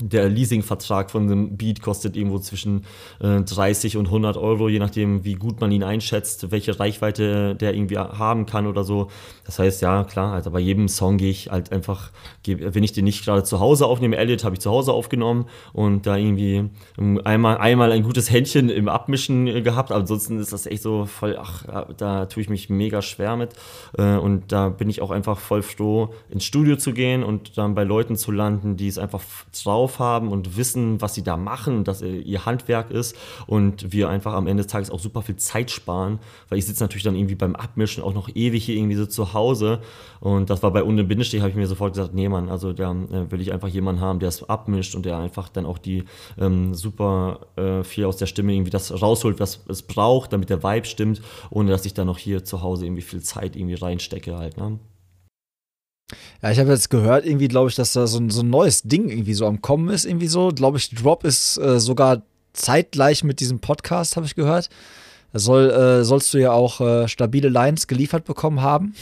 der 0.00 0.28
Leasingvertrag 0.28 1.10
von 1.10 1.28
dem 1.28 1.56
Beat 1.56 1.82
kostet 1.82 2.16
irgendwo 2.16 2.38
zwischen 2.38 2.84
äh, 3.20 3.40
30 3.40 3.96
und 3.96 4.06
100 4.06 4.36
Euro, 4.36 4.68
je 4.68 4.78
nachdem, 4.78 5.24
wie 5.24 5.34
gut 5.34 5.60
man 5.60 5.72
ihn 5.72 5.82
einschätzt, 5.82 6.50
welche 6.50 6.78
Reichweite 6.78 7.54
der 7.54 7.74
irgendwie 7.74 7.98
haben 7.98 8.46
kann 8.46 8.66
oder 8.66 8.84
so. 8.84 9.08
Das 9.44 9.58
heißt, 9.58 9.82
ja, 9.82 10.04
klar, 10.04 10.34
also 10.34 10.50
bei 10.50 10.60
jedem 10.60 10.88
Song 10.88 11.16
gehe 11.16 11.30
ich 11.30 11.50
halt 11.50 11.72
einfach, 11.72 12.10
wenn 12.44 12.82
ich 12.82 12.92
den 12.92 13.04
nicht 13.04 13.24
gerade 13.24 13.44
zu 13.44 13.60
Hause 13.60 13.86
aufnehme, 13.86 14.16
Elliot 14.16 14.44
habe 14.44 14.54
ich 14.54 14.60
zu 14.60 14.70
Hause 14.70 14.92
aufgenommen 14.92 15.46
und 15.72 16.06
da 16.06 16.16
irgendwie 16.16 16.68
ähm, 16.98 17.20
einmal, 17.24 17.58
einmal 17.58 17.92
ein 17.92 18.02
gutes 18.02 18.30
Händchen 18.30 18.68
im 18.68 18.88
Abmischen 18.88 19.46
äh, 19.46 19.62
gehabt, 19.62 19.90
ansonsten 19.90 20.38
ist 20.38 20.52
das 20.52 20.66
echt 20.66 20.82
so 20.82 21.06
voll, 21.06 21.38
ach, 21.40 21.64
da 21.96 22.26
tue 22.26 22.42
ich 22.42 22.50
mich 22.50 22.68
mega 22.68 23.02
schwer 23.02 23.36
mit 23.36 23.54
äh, 23.96 24.16
und 24.16 24.52
da 24.52 24.68
bin 24.68 24.90
ich 24.90 25.00
auch 25.02 25.10
einfach 25.10 25.38
voll 25.38 25.62
froh, 25.62 26.14
ins 26.30 26.44
Studio 26.44 26.76
zu 26.76 26.92
gehen 26.92 27.22
und 27.22 27.56
dann 27.56 27.74
bei 27.74 27.84
Leuten 27.84 28.16
zu 28.16 28.32
landen, 28.32 28.76
die 28.76 28.88
es 28.88 28.98
einfach 28.98 29.22
drauf 29.64 29.87
drauf 29.88 29.98
haben 29.98 30.30
und 30.30 30.56
wissen, 30.56 31.00
was 31.00 31.14
sie 31.14 31.22
da 31.22 31.36
machen, 31.36 31.84
dass 31.84 32.02
ihr 32.02 32.44
Handwerk 32.44 32.90
ist 32.90 33.16
und 33.46 33.92
wir 33.92 34.08
einfach 34.08 34.34
am 34.34 34.46
Ende 34.46 34.62
des 34.62 34.70
Tages 34.70 34.90
auch 34.90 35.00
super 35.00 35.22
viel 35.22 35.36
Zeit 35.36 35.70
sparen, 35.70 36.18
weil 36.48 36.58
ich 36.58 36.66
sitze 36.66 36.82
natürlich 36.82 37.04
dann 37.04 37.16
irgendwie 37.16 37.34
beim 37.34 37.56
Abmischen 37.56 38.02
auch 38.02 38.14
noch 38.14 38.28
ewig 38.34 38.64
hier 38.64 38.76
irgendwie 38.76 38.96
so 38.96 39.06
zu 39.06 39.32
Hause 39.32 39.80
und 40.20 40.50
das 40.50 40.62
war 40.62 40.72
bei 40.72 40.82
Unten 40.82 41.08
Bindestich, 41.08 41.40
habe 41.40 41.50
ich 41.50 41.56
mir 41.56 41.66
sofort 41.66 41.94
gesagt, 41.94 42.14
nee 42.14 42.28
Mann, 42.28 42.48
also 42.48 42.72
da 42.72 42.92
äh, 42.92 43.30
will 43.30 43.40
ich 43.40 43.52
einfach 43.52 43.68
jemanden 43.68 44.00
haben, 44.00 44.18
der 44.18 44.28
es 44.28 44.48
abmischt 44.48 44.94
und 44.94 45.06
der 45.06 45.18
einfach 45.18 45.48
dann 45.48 45.66
auch 45.66 45.78
die 45.78 46.04
ähm, 46.38 46.74
super 46.74 47.40
äh, 47.56 47.82
viel 47.82 48.04
aus 48.04 48.16
der 48.16 48.26
Stimme 48.26 48.52
irgendwie 48.52 48.70
das 48.70 49.00
rausholt, 49.00 49.40
was 49.40 49.64
es 49.68 49.82
braucht, 49.82 50.32
damit 50.32 50.50
der 50.50 50.62
Vibe 50.62 50.86
stimmt, 50.86 51.22
ohne 51.50 51.70
dass 51.70 51.84
ich 51.86 51.94
dann 51.94 52.06
noch 52.06 52.18
hier 52.18 52.44
zu 52.44 52.62
Hause 52.62 52.86
irgendwie 52.86 53.02
viel 53.02 53.22
Zeit 53.22 53.56
irgendwie 53.56 53.74
reinstecke 53.74 54.36
halt, 54.36 54.56
ne? 54.58 54.78
Ja, 56.42 56.50
ich 56.50 56.58
habe 56.58 56.70
jetzt 56.70 56.90
gehört, 56.90 57.26
irgendwie 57.26 57.48
glaube 57.48 57.68
ich, 57.68 57.74
dass 57.74 57.92
da 57.92 58.06
so 58.06 58.18
ein, 58.18 58.30
so 58.30 58.42
ein 58.42 58.50
neues 58.50 58.82
Ding 58.82 59.08
irgendwie 59.08 59.34
so 59.34 59.46
am 59.46 59.60
Kommen 59.60 59.88
ist, 59.88 60.04
irgendwie 60.04 60.28
so. 60.28 60.48
Glaube 60.48 60.78
ich, 60.78 60.90
Drop 60.90 61.24
ist 61.24 61.58
äh, 61.58 61.80
sogar 61.80 62.22
zeitgleich 62.52 63.24
mit 63.24 63.40
diesem 63.40 63.60
Podcast, 63.60 64.16
habe 64.16 64.26
ich 64.26 64.34
gehört. 64.34 64.68
Da 65.32 65.38
soll, 65.38 65.70
äh, 65.70 66.04
sollst 66.04 66.32
du 66.32 66.38
ja 66.38 66.52
auch 66.52 66.80
äh, 66.80 67.08
stabile 67.08 67.48
Lines 67.48 67.86
geliefert 67.86 68.24
bekommen 68.24 68.62
haben. 68.62 68.94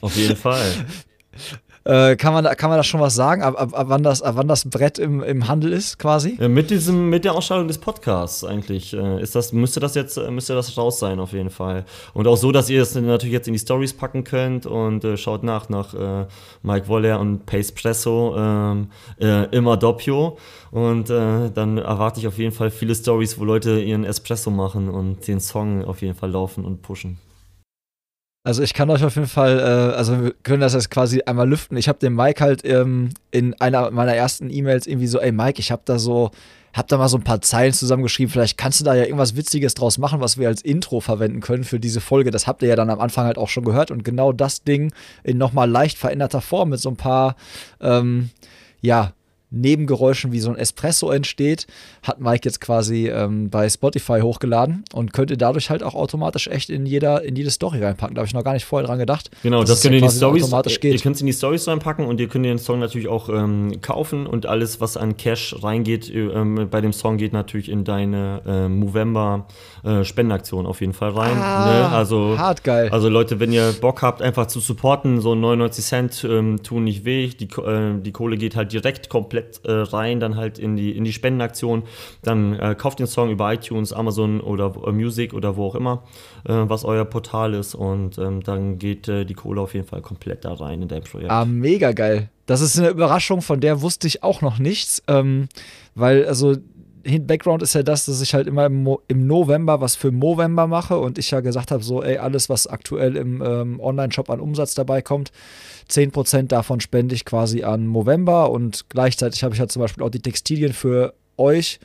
Auf 0.00 0.16
jeden 0.16 0.36
Fall. 0.36 0.70
Äh, 1.88 2.16
kann, 2.16 2.34
man, 2.34 2.44
kann 2.44 2.68
man 2.68 2.78
da 2.78 2.82
schon 2.82 3.00
was 3.00 3.14
sagen, 3.14 3.40
ab, 3.42 3.54
ab, 3.58 3.70
ab, 3.72 3.86
wann, 3.88 4.02
das, 4.02 4.20
ab 4.20 4.34
wann 4.36 4.46
das 4.46 4.68
Brett 4.68 4.98
im, 4.98 5.22
im 5.22 5.48
Handel 5.48 5.72
ist, 5.72 5.98
quasi? 5.98 6.36
Ja, 6.38 6.46
mit, 6.46 6.68
diesem, 6.68 7.08
mit 7.08 7.24
der 7.24 7.32
Ausstrahlung 7.34 7.66
des 7.66 7.78
Podcasts 7.78 8.44
eigentlich. 8.44 8.92
Äh, 8.92 9.22
ist 9.22 9.34
das, 9.34 9.54
müsste 9.54 9.80
das 9.80 9.94
jetzt 9.94 10.18
äh, 10.18 10.30
müsste 10.30 10.54
das 10.54 10.76
raus 10.76 10.98
sein, 10.98 11.18
auf 11.18 11.32
jeden 11.32 11.48
Fall. 11.48 11.86
Und 12.12 12.26
auch 12.26 12.36
so, 12.36 12.52
dass 12.52 12.68
ihr 12.68 12.82
es 12.82 12.94
natürlich 12.94 13.32
jetzt 13.32 13.48
in 13.48 13.54
die 13.54 13.58
Stories 13.58 13.94
packen 13.94 14.22
könnt 14.22 14.66
und 14.66 15.02
äh, 15.02 15.16
schaut 15.16 15.42
nach, 15.42 15.70
nach 15.70 15.94
äh, 15.94 16.26
Mike 16.62 16.88
Woller 16.88 17.20
und 17.20 17.46
Pace 17.46 17.72
Presso, 17.72 18.34
ähm, 18.36 18.90
äh, 19.18 19.44
immer 19.56 19.78
Doppio. 19.78 20.36
Und 20.70 21.08
dann 21.08 21.78
erwarte 21.78 22.20
ich 22.20 22.26
auf 22.28 22.36
jeden 22.36 22.52
Fall 22.52 22.70
viele 22.70 22.94
Stories, 22.94 23.38
wo 23.38 23.44
Leute 23.44 23.80
ihren 23.80 24.04
Espresso 24.04 24.50
machen 24.50 24.90
und 24.90 25.26
den 25.26 25.40
Song 25.40 25.82
auf 25.82 26.02
jeden 26.02 26.14
Fall 26.14 26.30
laufen 26.30 26.66
und 26.66 26.82
pushen. 26.82 27.18
Also 28.44 28.62
ich 28.62 28.72
kann 28.72 28.88
euch 28.88 29.04
auf 29.04 29.16
jeden 29.16 29.26
Fall, 29.26 29.58
äh, 29.58 29.96
also 29.96 30.22
wir 30.22 30.34
können 30.42 30.60
das 30.60 30.72
jetzt 30.72 30.90
quasi 30.90 31.22
einmal 31.26 31.48
lüften. 31.48 31.76
Ich 31.76 31.88
habe 31.88 31.98
dem 31.98 32.14
Mike 32.14 32.42
halt 32.42 32.64
ähm, 32.64 33.10
in 33.30 33.54
einer 33.60 33.90
meiner 33.90 34.14
ersten 34.14 34.48
E-Mails 34.50 34.86
irgendwie 34.86 35.06
so, 35.06 35.20
ey 35.20 35.32
Mike, 35.32 35.58
ich 35.60 35.70
habe 35.70 35.82
da 35.84 35.98
so, 35.98 36.30
hab 36.72 36.88
da 36.88 36.96
mal 36.96 37.08
so 37.08 37.18
ein 37.18 37.24
paar 37.24 37.40
Zeilen 37.40 37.72
zusammengeschrieben. 37.72 38.32
Vielleicht 38.32 38.56
kannst 38.56 38.80
du 38.80 38.84
da 38.84 38.94
ja 38.94 39.04
irgendwas 39.04 39.36
Witziges 39.36 39.74
draus 39.74 39.98
machen, 39.98 40.20
was 40.20 40.38
wir 40.38 40.48
als 40.48 40.62
Intro 40.62 41.00
verwenden 41.00 41.40
können 41.40 41.64
für 41.64 41.80
diese 41.80 42.00
Folge. 42.00 42.30
Das 42.30 42.46
habt 42.46 42.62
ihr 42.62 42.68
ja 42.68 42.76
dann 42.76 42.90
am 42.90 43.00
Anfang 43.00 43.26
halt 43.26 43.38
auch 43.38 43.48
schon 43.48 43.64
gehört. 43.64 43.90
Und 43.90 44.04
genau 44.04 44.32
das 44.32 44.62
Ding 44.62 44.92
in 45.24 45.36
nochmal 45.36 45.68
leicht 45.68 45.98
veränderter 45.98 46.40
Form 46.40 46.70
mit 46.70 46.80
so 46.80 46.88
ein 46.88 46.96
paar, 46.96 47.36
ähm, 47.80 48.30
ja, 48.80 49.12
Nebengeräuschen 49.50 50.32
wie 50.32 50.40
so 50.40 50.50
ein 50.50 50.56
Espresso 50.56 51.10
entsteht, 51.10 51.66
hat 52.02 52.20
Mike 52.20 52.42
jetzt 52.44 52.60
quasi 52.60 53.08
ähm, 53.08 53.50
bei 53.50 53.68
Spotify 53.68 54.20
hochgeladen 54.20 54.84
und 54.92 55.12
könnte 55.12 55.36
dadurch 55.36 55.70
halt 55.70 55.82
auch 55.82 55.94
automatisch 55.94 56.48
echt 56.48 56.70
in 56.70 56.86
jeder 56.86 57.22
in 57.22 57.36
jede 57.36 57.50
Story 57.50 57.82
reinpacken. 57.82 58.14
Da 58.14 58.20
habe 58.20 58.26
ich 58.26 58.34
noch 58.34 58.44
gar 58.44 58.52
nicht 58.52 58.64
vorher 58.64 58.86
dran 58.86 58.98
gedacht. 58.98 59.30
Genau, 59.42 59.64
das 59.64 59.82
könnt 59.82 59.94
ihr 59.94 60.00
in 60.00 60.08
die 60.08 60.14
Stories 60.14 60.44
automatisch 60.44 60.80
geht. 60.80 60.94
Ihr 60.94 61.00
könnt 61.00 61.16
es 61.16 61.22
in 61.22 61.26
die 61.26 61.32
Stories 61.32 61.66
reinpacken 61.66 62.04
und 62.04 62.20
ihr 62.20 62.28
könnt 62.28 62.44
den 62.44 62.58
Song 62.58 62.78
natürlich 62.78 63.08
auch 63.08 63.28
ähm, 63.28 63.80
kaufen 63.80 64.26
und 64.26 64.46
alles, 64.46 64.80
was 64.80 64.96
an 64.96 65.16
Cash 65.16 65.56
reingeht 65.62 66.12
ähm, 66.14 66.68
bei 66.70 66.80
dem 66.80 66.92
Song, 66.92 67.16
geht 67.16 67.32
natürlich 67.32 67.70
in 67.70 67.84
deine 67.84 68.42
äh, 68.46 68.68
Movember 68.68 69.46
äh, 69.84 70.04
Spendenaktion 70.04 70.66
auf 70.66 70.80
jeden 70.80 70.92
Fall 70.92 71.10
rein. 71.10 71.36
Ah, 71.38 71.66
ne? 71.66 71.88
Also 71.88 72.36
hart 72.36 72.64
geil. 72.64 72.88
Also 72.90 73.08
Leute, 73.08 73.40
wenn 73.40 73.52
ihr 73.52 73.72
Bock 73.80 74.02
habt, 74.02 74.22
einfach 74.22 74.46
zu 74.46 74.60
supporten, 74.60 75.20
so 75.20 75.34
99 75.34 75.84
Cent 75.84 76.24
ähm, 76.28 76.62
tun 76.62 76.84
nicht 76.84 77.04
weh. 77.04 77.28
Die, 77.28 77.44
äh, 77.44 77.98
die 78.00 78.12
Kohle 78.12 78.36
geht 78.36 78.56
halt 78.56 78.72
direkt 78.72 79.08
komplett 79.08 79.37
komplett 79.38 79.64
äh, 79.64 79.72
rein, 79.72 80.20
dann 80.20 80.36
halt 80.36 80.58
in 80.58 80.76
die, 80.76 80.96
in 80.96 81.04
die 81.04 81.12
Spendenaktion. 81.12 81.82
Dann 82.22 82.54
äh, 82.54 82.74
kauft 82.76 82.98
den 82.98 83.06
Song 83.06 83.30
über 83.30 83.52
iTunes, 83.52 83.92
Amazon 83.92 84.40
oder 84.40 84.74
äh, 84.86 84.92
Music 84.92 85.34
oder 85.34 85.56
wo 85.56 85.66
auch 85.66 85.74
immer, 85.74 86.02
äh, 86.44 86.52
was 86.52 86.84
euer 86.84 87.04
Portal 87.04 87.54
ist. 87.54 87.74
Und 87.74 88.18
ähm, 88.18 88.42
dann 88.42 88.78
geht 88.78 89.08
äh, 89.08 89.24
die 89.24 89.34
Kohle 89.34 89.60
auf 89.60 89.74
jeden 89.74 89.86
Fall 89.86 90.02
komplett 90.02 90.44
da 90.44 90.54
rein 90.54 90.82
in 90.82 90.88
dein 90.88 91.02
Projekt. 91.02 91.30
Ah, 91.30 91.44
mega 91.44 91.92
geil. 91.92 92.30
Das 92.46 92.60
ist 92.60 92.78
eine 92.78 92.88
Überraschung, 92.88 93.42
von 93.42 93.60
der 93.60 93.82
wusste 93.82 94.06
ich 94.06 94.22
auch 94.22 94.40
noch 94.40 94.58
nichts. 94.58 95.02
Ähm, 95.06 95.48
weil, 95.94 96.26
also 96.26 96.56
Background 97.02 97.62
ist 97.62 97.74
ja 97.74 97.82
das, 97.82 98.06
dass 98.06 98.20
ich 98.20 98.34
halt 98.34 98.46
immer 98.46 98.66
im, 98.66 98.82
Mo 98.82 99.00
im 99.08 99.26
November 99.26 99.80
was 99.80 99.96
für 99.96 100.10
Movember 100.10 100.66
mache 100.66 100.98
und 100.98 101.18
ich 101.18 101.30
ja 101.30 101.40
gesagt 101.40 101.70
habe, 101.70 101.82
so, 101.82 102.02
ey, 102.02 102.18
alles, 102.18 102.48
was 102.48 102.66
aktuell 102.66 103.16
im 103.16 103.42
ähm, 103.42 103.80
Online-Shop 103.80 104.30
an 104.30 104.40
Umsatz 104.40 104.74
dabei 104.74 105.02
kommt, 105.02 105.32
10% 105.90 106.48
davon 106.48 106.80
spende 106.80 107.14
ich 107.14 107.24
quasi 107.24 107.62
an 107.62 107.86
Movember 107.86 108.50
und 108.50 108.88
gleichzeitig 108.88 109.42
habe 109.44 109.54
ich 109.54 109.60
halt 109.60 109.72
zum 109.72 109.82
Beispiel 109.82 110.04
auch 110.04 110.10
die 110.10 110.20
Textilien 110.22 110.72
für 110.72 111.14
euch 111.36 111.80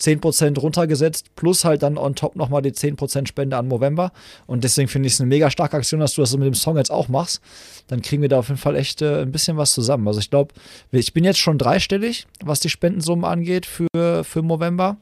10% 0.00 0.58
runtergesetzt, 0.58 1.34
plus 1.36 1.64
halt 1.64 1.82
dann 1.82 1.98
on 1.98 2.14
top 2.14 2.36
nochmal 2.36 2.62
die 2.62 2.72
10% 2.72 3.26
Spende 3.26 3.56
an 3.56 3.68
Movember. 3.68 4.12
Und 4.46 4.64
deswegen 4.64 4.88
finde 4.88 5.06
ich 5.06 5.14
es 5.14 5.20
eine 5.20 5.28
mega 5.28 5.50
starke 5.50 5.76
Aktion, 5.76 6.00
dass 6.00 6.14
du 6.14 6.20
das 6.20 6.36
mit 6.36 6.46
dem 6.46 6.54
Song 6.54 6.76
jetzt 6.76 6.90
auch 6.90 7.08
machst. 7.08 7.40
Dann 7.88 8.02
kriegen 8.02 8.22
wir 8.22 8.28
da 8.28 8.38
auf 8.38 8.48
jeden 8.48 8.60
Fall 8.60 8.76
echt 8.76 9.02
äh, 9.02 9.22
ein 9.22 9.32
bisschen 9.32 9.56
was 9.56 9.72
zusammen. 9.72 10.06
Also 10.06 10.20
ich 10.20 10.30
glaube, 10.30 10.54
ich 10.90 11.12
bin 11.12 11.24
jetzt 11.24 11.38
schon 11.38 11.58
dreistellig, 11.58 12.26
was 12.44 12.60
die 12.60 12.70
Spendensumme 12.70 13.26
angeht 13.26 13.66
für, 13.66 14.24
für 14.24 14.42
Movember. 14.42 14.96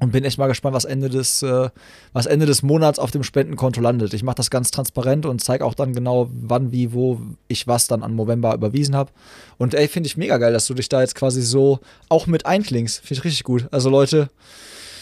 Und 0.00 0.12
bin 0.12 0.24
echt 0.24 0.38
mal 0.38 0.46
gespannt, 0.46 0.74
was 0.74 0.86
Ende 0.86 1.10
des, 1.10 1.42
äh, 1.42 1.68
was 2.14 2.24
Ende 2.26 2.46
des 2.46 2.62
Monats 2.62 2.98
auf 2.98 3.10
dem 3.10 3.22
Spendenkonto 3.22 3.82
landet. 3.82 4.14
Ich 4.14 4.22
mache 4.22 4.36
das 4.36 4.50
ganz 4.50 4.70
transparent 4.70 5.26
und 5.26 5.42
zeige 5.42 5.64
auch 5.64 5.74
dann 5.74 5.92
genau, 5.92 6.30
wann, 6.32 6.72
wie, 6.72 6.92
wo 6.94 7.20
ich 7.48 7.66
was 7.66 7.86
dann 7.86 8.02
an 8.02 8.16
November 8.16 8.54
überwiesen 8.54 8.96
habe. 8.96 9.12
Und 9.58 9.74
ey, 9.74 9.88
finde 9.88 10.06
ich 10.06 10.16
mega 10.16 10.38
geil, 10.38 10.54
dass 10.54 10.66
du 10.66 10.74
dich 10.74 10.88
da 10.88 11.02
jetzt 11.02 11.14
quasi 11.14 11.42
so 11.42 11.80
auch 12.08 12.26
mit 12.26 12.46
einklingst. 12.46 13.00
Finde 13.00 13.20
ich 13.20 13.24
richtig 13.24 13.44
gut. 13.44 13.68
Also 13.70 13.90
Leute, 13.90 14.30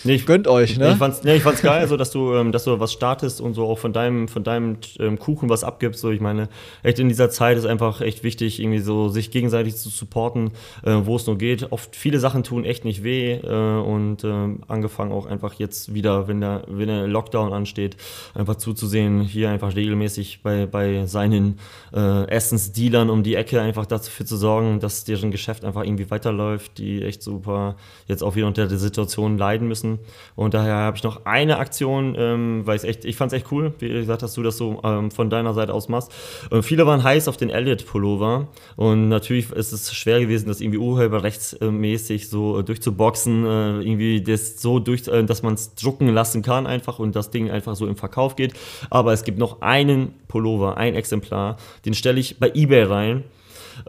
Nee, 0.04 0.14
ich, 0.14 0.26
Gönnt 0.26 0.46
euch, 0.46 0.78
ne? 0.78 0.92
Ich 0.92 0.96
fand's, 0.96 1.24
nee, 1.24 1.36
ich 1.36 1.42
fand's 1.42 1.62
geil, 1.62 1.88
so, 1.88 1.96
dass 1.96 2.10
du, 2.10 2.34
ähm, 2.34 2.52
dass 2.52 2.64
du 2.64 2.78
was 2.78 2.92
startest 2.92 3.40
und 3.40 3.54
so 3.54 3.66
auch 3.66 3.78
von 3.78 3.92
deinem, 3.92 4.28
von 4.28 4.44
deinem 4.44 4.76
ähm, 4.98 5.18
Kuchen 5.18 5.48
was 5.48 5.64
abgibst. 5.64 6.00
So, 6.00 6.10
ich 6.10 6.20
meine, 6.20 6.48
echt 6.82 6.98
in 6.98 7.08
dieser 7.08 7.30
Zeit 7.30 7.56
ist 7.56 7.64
einfach 7.64 8.00
echt 8.00 8.22
wichtig, 8.22 8.60
irgendwie 8.60 8.78
so 8.78 9.08
sich 9.08 9.30
gegenseitig 9.30 9.76
zu 9.76 9.88
supporten, 9.88 10.52
äh, 10.84 10.92
wo 11.02 11.16
es 11.16 11.26
nur 11.26 11.38
geht. 11.38 11.72
Oft 11.72 11.96
viele 11.96 12.20
Sachen 12.20 12.44
tun 12.44 12.64
echt 12.64 12.84
nicht 12.84 13.02
weh 13.02 13.34
äh, 13.34 13.80
und 13.80 14.22
äh, 14.22 14.28
angefangen 14.68 15.12
auch 15.12 15.26
einfach 15.26 15.54
jetzt 15.54 15.94
wieder, 15.94 16.28
wenn 16.28 16.40
der, 16.40 16.62
wenn 16.68 16.88
der 16.88 17.08
Lockdown 17.08 17.52
ansteht, 17.52 17.96
einfach 18.34 18.56
zuzusehen, 18.56 19.22
hier 19.22 19.50
einfach 19.50 19.74
regelmäßig 19.74 20.42
bei, 20.42 20.66
bei 20.66 21.06
seinen 21.06 21.58
äh, 21.92 22.28
Essensdealern 22.28 23.10
um 23.10 23.22
die 23.22 23.34
Ecke 23.34 23.60
einfach 23.60 23.86
dafür 23.86 24.26
zu 24.26 24.36
sorgen, 24.36 24.78
dass 24.78 25.04
deren 25.04 25.30
Geschäft 25.30 25.64
einfach 25.64 25.84
irgendwie 25.84 26.10
weiterläuft, 26.10 26.78
die 26.78 27.02
echt 27.02 27.22
super 27.22 27.76
jetzt 28.06 28.22
auch 28.22 28.36
wieder 28.36 28.46
unter 28.46 28.68
der 28.68 28.78
Situation 28.78 29.38
leiden 29.38 29.66
müssen 29.66 29.88
müssen. 29.89 29.98
Und 30.36 30.55
daher 30.55 30.74
habe 30.74 30.97
ich 30.97 31.02
noch 31.02 31.24
eine 31.24 31.59
Aktion, 31.59 32.15
ähm, 32.16 32.62
weil 32.65 32.77
ich 32.77 32.85
echt, 32.85 33.05
ich 33.05 33.16
fand 33.16 33.32
es 33.32 33.39
echt 33.39 33.51
cool, 33.52 33.73
wie 33.78 33.89
gesagt, 33.89 34.23
dass 34.23 34.35
du 34.35 34.43
das 34.43 34.56
so 34.56 34.81
ähm, 34.85 35.10
von 35.10 35.31
deiner 35.31 35.55
Seite 35.55 35.74
aus 35.74 35.89
machst. 35.89 36.12
Und 36.51 36.62
viele 36.62 36.86
waren 36.86 37.02
heiß 37.02 37.28
auf 37.28 37.36
den 37.36 37.51
Elliot-Pullover. 37.51 38.48
Und 38.77 39.09
natürlich 39.09 39.51
ist 39.52 39.73
es 39.73 39.94
schwer 39.94 40.20
gewesen, 40.20 40.48
das 40.48 40.60
irgendwie 40.60 40.78
urheberrechtsmäßig 40.78 42.28
so 42.28 42.59
äh, 42.59 42.65
durchzuboxen, 42.65 43.44
äh, 43.44 43.81
irgendwie 43.81 44.23
das 44.23 44.60
so 44.60 44.78
durch, 44.78 45.09
äh, 45.09 45.24
dass 45.24 45.43
man 45.43 45.55
es 45.55 45.74
drucken 45.74 46.09
lassen 46.09 46.43
kann 46.43 46.66
einfach 46.66 46.98
und 46.98 47.16
das 47.16 47.31
Ding 47.31 47.51
einfach 47.51 47.74
so 47.74 47.86
im 47.86 47.97
Verkauf 47.97 48.36
geht. 48.36 48.55
Aber 48.90 49.12
es 49.12 49.24
gibt 49.24 49.39
noch 49.39 49.60
einen 49.62 50.15
Pullover, 50.28 50.77
ein 50.77 50.94
Exemplar, 50.94 51.56
den 51.85 51.94
stelle 51.94 52.20
ich 52.20 52.39
bei 52.39 52.51
eBay 52.55 52.85
rein 52.85 53.24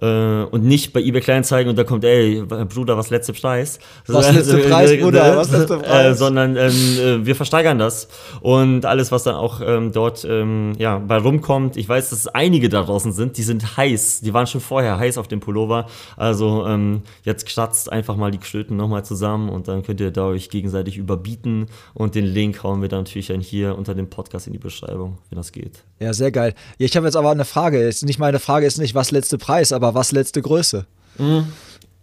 äh, 0.01 0.43
und 0.43 0.63
nicht 0.63 0.93
bei 0.93 1.01
eBay 1.01 1.21
Kleinanzeigen 1.21 1.69
und 1.69 1.77
da 1.77 1.83
kommt, 1.83 2.03
ey, 2.03 2.43
Bruder, 2.43 2.97
was 2.97 3.09
letzte 3.09 3.33
Preis? 3.33 3.79
Was 4.07 4.31
letzte 4.33 4.57
Preis, 4.59 4.99
Bruder, 4.99 5.37
was 5.37 5.51
letzte 5.51 5.75
äh, 5.75 5.77
Preis? 5.77 6.05
Äh, 6.05 6.13
sondern 6.15 6.55
ähm, 6.55 6.65
äh, 6.65 7.25
wir 7.25 7.35
versteigern 7.35 7.79
das 7.79 8.07
und 8.41 8.85
alles, 8.85 9.11
was 9.11 9.23
dann 9.23 9.35
auch 9.35 9.61
ähm, 9.65 9.91
dort 9.91 10.25
ähm, 10.25 10.73
ja, 10.77 10.99
bei 10.99 11.17
rumkommt, 11.17 11.77
ich 11.77 11.87
weiß, 11.87 12.09
dass 12.09 12.19
es 12.19 12.27
einige 12.27 12.69
da 12.69 12.83
draußen 12.83 13.11
sind, 13.11 13.37
die 13.37 13.43
sind 13.43 13.77
heiß, 13.77 14.21
die 14.21 14.33
waren 14.33 14.47
schon 14.47 14.61
vorher 14.61 14.97
heiß 14.97 15.17
auf 15.17 15.27
dem 15.27 15.39
Pullover, 15.39 15.87
also 16.17 16.65
ähm, 16.67 17.01
jetzt 17.23 17.45
kratzt 17.47 17.91
einfach 17.91 18.15
mal 18.15 18.31
die 18.31 18.37
Klöten 18.37 18.77
nochmal 18.77 19.03
zusammen 19.03 19.49
und 19.49 19.67
dann 19.67 19.83
könnt 19.83 19.99
ihr 19.99 20.11
da 20.11 20.27
euch 20.27 20.49
gegenseitig 20.49 20.97
überbieten 20.97 21.67
und 21.93 22.15
den 22.15 22.25
Link 22.25 22.63
hauen 22.63 22.81
wir 22.81 22.89
dann 22.89 22.99
natürlich 22.99 23.27
dann 23.27 23.41
hier 23.41 23.77
unter 23.77 23.95
dem 23.95 24.09
Podcast 24.09 24.47
in 24.47 24.53
die 24.53 24.59
Beschreibung, 24.59 25.17
wenn 25.29 25.37
das 25.37 25.51
geht. 25.51 25.83
Ja, 25.99 26.13
sehr 26.13 26.31
geil. 26.31 26.53
Ja, 26.77 26.85
ich 26.85 26.95
habe 26.95 27.07
jetzt 27.07 27.15
aber 27.15 27.31
eine 27.31 27.45
Frage, 27.45 27.79
ist 27.79 28.05
nicht 28.05 28.19
meine 28.19 28.39
Frage 28.39 28.65
ist 28.65 28.77
nicht, 28.77 28.95
was 28.95 29.11
letzte 29.11 29.37
Preis, 29.37 29.73
aber 29.79 29.95
was 29.95 30.11
letzte 30.11 30.41
Größe? 30.41 30.85
Mhm. 31.17 31.47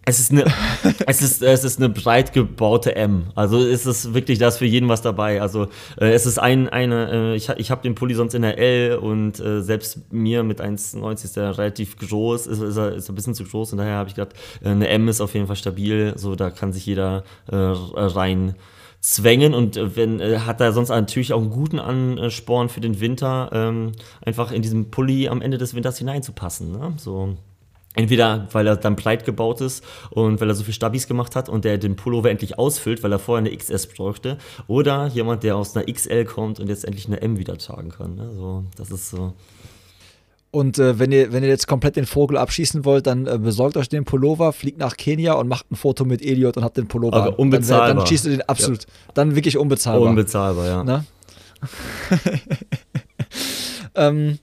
Es 0.08 0.20
ist, 0.20 0.30
eine, 0.30 0.44
es, 1.08 1.20
ist, 1.20 1.42
es 1.42 1.64
ist 1.64 1.78
eine 1.78 1.88
breit 1.88 2.32
gebaute 2.32 2.94
M. 2.94 3.24
Also 3.34 3.58
ist 3.58 3.86
es 3.86 4.14
wirklich 4.14 4.38
da 4.38 4.48
ist 4.48 4.58
für 4.58 4.64
jeden 4.64 4.88
was 4.88 5.02
dabei. 5.02 5.42
Also 5.42 5.64
äh, 6.00 6.12
es 6.12 6.26
ist 6.26 6.38
ein, 6.38 6.68
eine, 6.68 7.10
äh, 7.10 7.34
ich, 7.34 7.48
ich 7.48 7.72
habe 7.72 7.82
den 7.82 7.96
Pulli 7.96 8.14
sonst 8.14 8.34
in 8.34 8.42
der 8.42 8.56
L 8.56 8.98
und 8.98 9.40
äh, 9.40 9.62
selbst 9.62 10.12
mir 10.12 10.44
mit 10.44 10.60
1,90 10.60 11.24
ist 11.24 11.36
der 11.36 11.58
relativ 11.58 11.98
groß, 11.98 12.46
ist, 12.46 12.60
ist, 12.60 12.76
er, 12.76 12.94
ist 12.94 13.08
ein 13.08 13.16
bisschen 13.16 13.34
zu 13.34 13.42
groß 13.42 13.72
und 13.72 13.78
daher 13.78 13.96
habe 13.96 14.08
ich 14.08 14.14
gedacht, 14.14 14.36
äh, 14.62 14.68
eine 14.68 14.88
M 14.88 15.08
ist 15.08 15.20
auf 15.20 15.34
jeden 15.34 15.48
Fall 15.48 15.56
stabil, 15.56 16.12
so 16.16 16.36
da 16.36 16.50
kann 16.50 16.72
sich 16.72 16.86
jeder 16.86 17.24
äh, 17.50 17.56
rein 17.56 18.54
zwängen 19.00 19.54
und 19.54 19.76
äh, 19.76 19.96
wenn 19.96 20.46
hat 20.46 20.60
er 20.60 20.72
sonst 20.72 20.90
natürlich 20.90 21.32
auch 21.32 21.40
einen 21.40 21.50
guten 21.50 21.80
Ansporn 21.80 22.68
für 22.68 22.80
den 22.80 23.00
Winter, 23.00 23.50
ähm, 23.52 23.90
einfach 24.24 24.52
in 24.52 24.62
diesem 24.62 24.92
Pulli 24.92 25.28
am 25.28 25.42
Ende 25.42 25.58
des 25.58 25.74
Winters 25.74 25.98
hineinzupassen. 25.98 26.70
Ne? 26.70 26.92
So. 26.96 27.36
Entweder 27.96 28.46
weil 28.52 28.66
er 28.66 28.76
dann 28.76 28.94
breit 28.94 29.24
gebaut 29.24 29.60
ist 29.60 29.82
und 30.10 30.40
weil 30.40 30.48
er 30.48 30.54
so 30.54 30.64
viel 30.64 30.74
Stabis 30.74 31.08
gemacht 31.08 31.34
hat 31.34 31.48
und 31.48 31.64
der 31.64 31.78
den 31.78 31.96
Pullover 31.96 32.30
endlich 32.30 32.58
ausfüllt, 32.58 33.02
weil 33.02 33.10
er 33.10 33.18
vorher 33.18 33.44
eine 33.44 33.56
XS 33.56 33.88
bräuchte, 33.88 34.38
oder 34.68 35.08
jemand, 35.08 35.42
der 35.42 35.56
aus 35.56 35.74
einer 35.74 35.90
XL 35.90 36.26
kommt 36.26 36.60
und 36.60 36.68
jetzt 36.68 36.84
endlich 36.84 37.06
eine 37.06 37.22
M 37.22 37.38
wieder 37.38 37.56
tragen 37.56 37.90
kann. 37.90 38.14
Ne? 38.14 38.30
So, 38.34 38.64
das 38.76 38.90
ist 38.90 39.10
so. 39.10 39.32
Und 40.50 40.78
äh, 40.78 40.98
wenn, 40.98 41.12
ihr, 41.12 41.32
wenn 41.32 41.42
ihr 41.42 41.48
jetzt 41.48 41.66
komplett 41.66 41.96
den 41.96 42.06
Vogel 42.06 42.38
abschießen 42.38 42.84
wollt, 42.84 43.06
dann 43.06 43.26
äh, 43.26 43.38
besorgt 43.38 43.76
euch 43.76 43.88
den 43.88 44.04
Pullover, 44.04 44.52
fliegt 44.52 44.78
nach 44.78 44.96
Kenia 44.96 45.34
und 45.34 45.48
macht 45.48 45.70
ein 45.70 45.76
Foto 45.76 46.04
mit 46.04 46.22
Eliot 46.22 46.56
und 46.56 46.64
habt 46.64 46.76
den 46.76 46.88
Pullover. 46.88 47.16
Aber 47.16 47.38
unbezahlbar. 47.38 47.88
Dann, 47.88 47.96
dann 47.98 48.06
schießt 48.06 48.26
ihr 48.26 48.30
den 48.30 48.42
absolut. 48.42 48.84
Ja. 48.84 48.88
Dann 49.14 49.34
wirklich 49.34 49.58
unbezahlbar. 49.58 50.08
Unbezahlbar, 50.08 50.66
ja. 50.66 50.84
Ne? 50.84 51.04
ähm, 53.94 54.38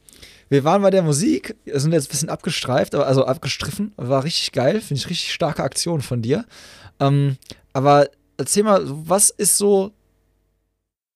wir 0.54 0.64
waren 0.64 0.84
bei 0.84 0.92
der 0.92 1.02
Musik, 1.02 1.56
sind 1.66 1.94
jetzt 1.94 2.08
ein 2.08 2.12
bisschen 2.12 2.30
abgestreift, 2.30 2.94
also 2.94 3.26
abgestriffen. 3.26 3.92
War 3.98 4.24
richtig 4.24 4.52
geil, 4.52 4.82
finde 4.82 5.00
ich 5.00 5.10
richtig 5.10 5.34
starke 5.34 5.64
Aktion 5.64 6.02
von 6.02 6.22
dir. 6.22 6.46
Ähm, 7.00 7.38
aber 7.74 8.08
erzähl 8.38 8.62
mal, 8.62 8.84
was 8.86 9.32
ist 9.32 9.58
so 9.58 9.94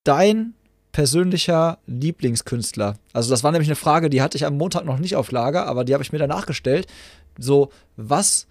dein 0.03 0.55
persönlicher 0.91 1.77
Lieblingskünstler? 1.85 2.97
Also, 3.13 3.29
das 3.29 3.43
war 3.43 3.51
nämlich 3.51 3.69
eine 3.69 3.75
Frage, 3.75 4.09
die 4.09 4.23
hatte 4.23 4.37
ich 4.37 4.45
am 4.47 4.57
Montag 4.57 4.85
noch 4.85 4.97
nicht 4.97 5.15
auf 5.15 5.31
Lager, 5.31 5.67
aber 5.67 5.83
die 5.83 5.93
habe 5.93 6.03
ich 6.03 6.11
mir 6.11 6.17
danach 6.17 6.47
gestellt. 6.47 6.87
So, 7.37 7.69
was, 7.95 8.47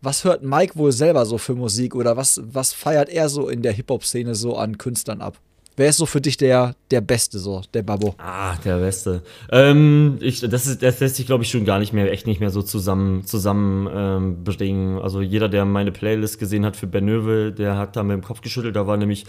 was 0.00 0.24
hört 0.24 0.42
Mike 0.42 0.74
wohl 0.74 0.90
selber 0.90 1.26
so 1.26 1.38
für 1.38 1.54
Musik 1.54 1.94
oder 1.94 2.16
was, 2.16 2.40
was 2.44 2.72
feiert 2.72 3.08
er 3.08 3.28
so 3.28 3.48
in 3.48 3.62
der 3.62 3.72
Hip-Hop-Szene 3.72 4.34
so 4.34 4.56
an 4.56 4.78
Künstlern 4.78 5.20
ab? 5.20 5.38
Wer 5.78 5.90
ist 5.90 5.98
so 5.98 6.06
für 6.06 6.20
dich 6.20 6.36
der, 6.36 6.74
der 6.90 7.00
Beste, 7.00 7.38
so, 7.38 7.62
der 7.72 7.84
Babbo? 7.84 8.16
Ah, 8.18 8.56
der 8.64 8.78
Beste. 8.78 9.22
Ähm, 9.52 10.18
ich, 10.20 10.40
das, 10.40 10.66
ist, 10.66 10.82
das 10.82 10.98
lässt 10.98 11.14
sich, 11.14 11.24
glaube 11.24 11.44
ich, 11.44 11.50
schon 11.50 11.64
gar 11.64 11.78
nicht 11.78 11.92
mehr, 11.92 12.10
echt 12.10 12.26
nicht 12.26 12.40
mehr 12.40 12.50
so 12.50 12.62
zusammen, 12.62 13.24
zusammen 13.24 13.88
ähm, 13.94 14.42
bringen. 14.42 14.98
Also 14.98 15.20
jeder, 15.20 15.48
der 15.48 15.64
meine 15.64 15.92
Playlist 15.92 16.40
gesehen 16.40 16.66
hat 16.66 16.74
für 16.74 16.88
Bernöwe, 16.88 17.52
der 17.52 17.76
hat 17.76 17.94
da 17.94 18.02
mit 18.02 18.16
dem 18.16 18.24
Kopf 18.24 18.40
geschüttelt. 18.40 18.74
Da 18.74 18.88
war 18.88 18.96
nämlich 18.96 19.24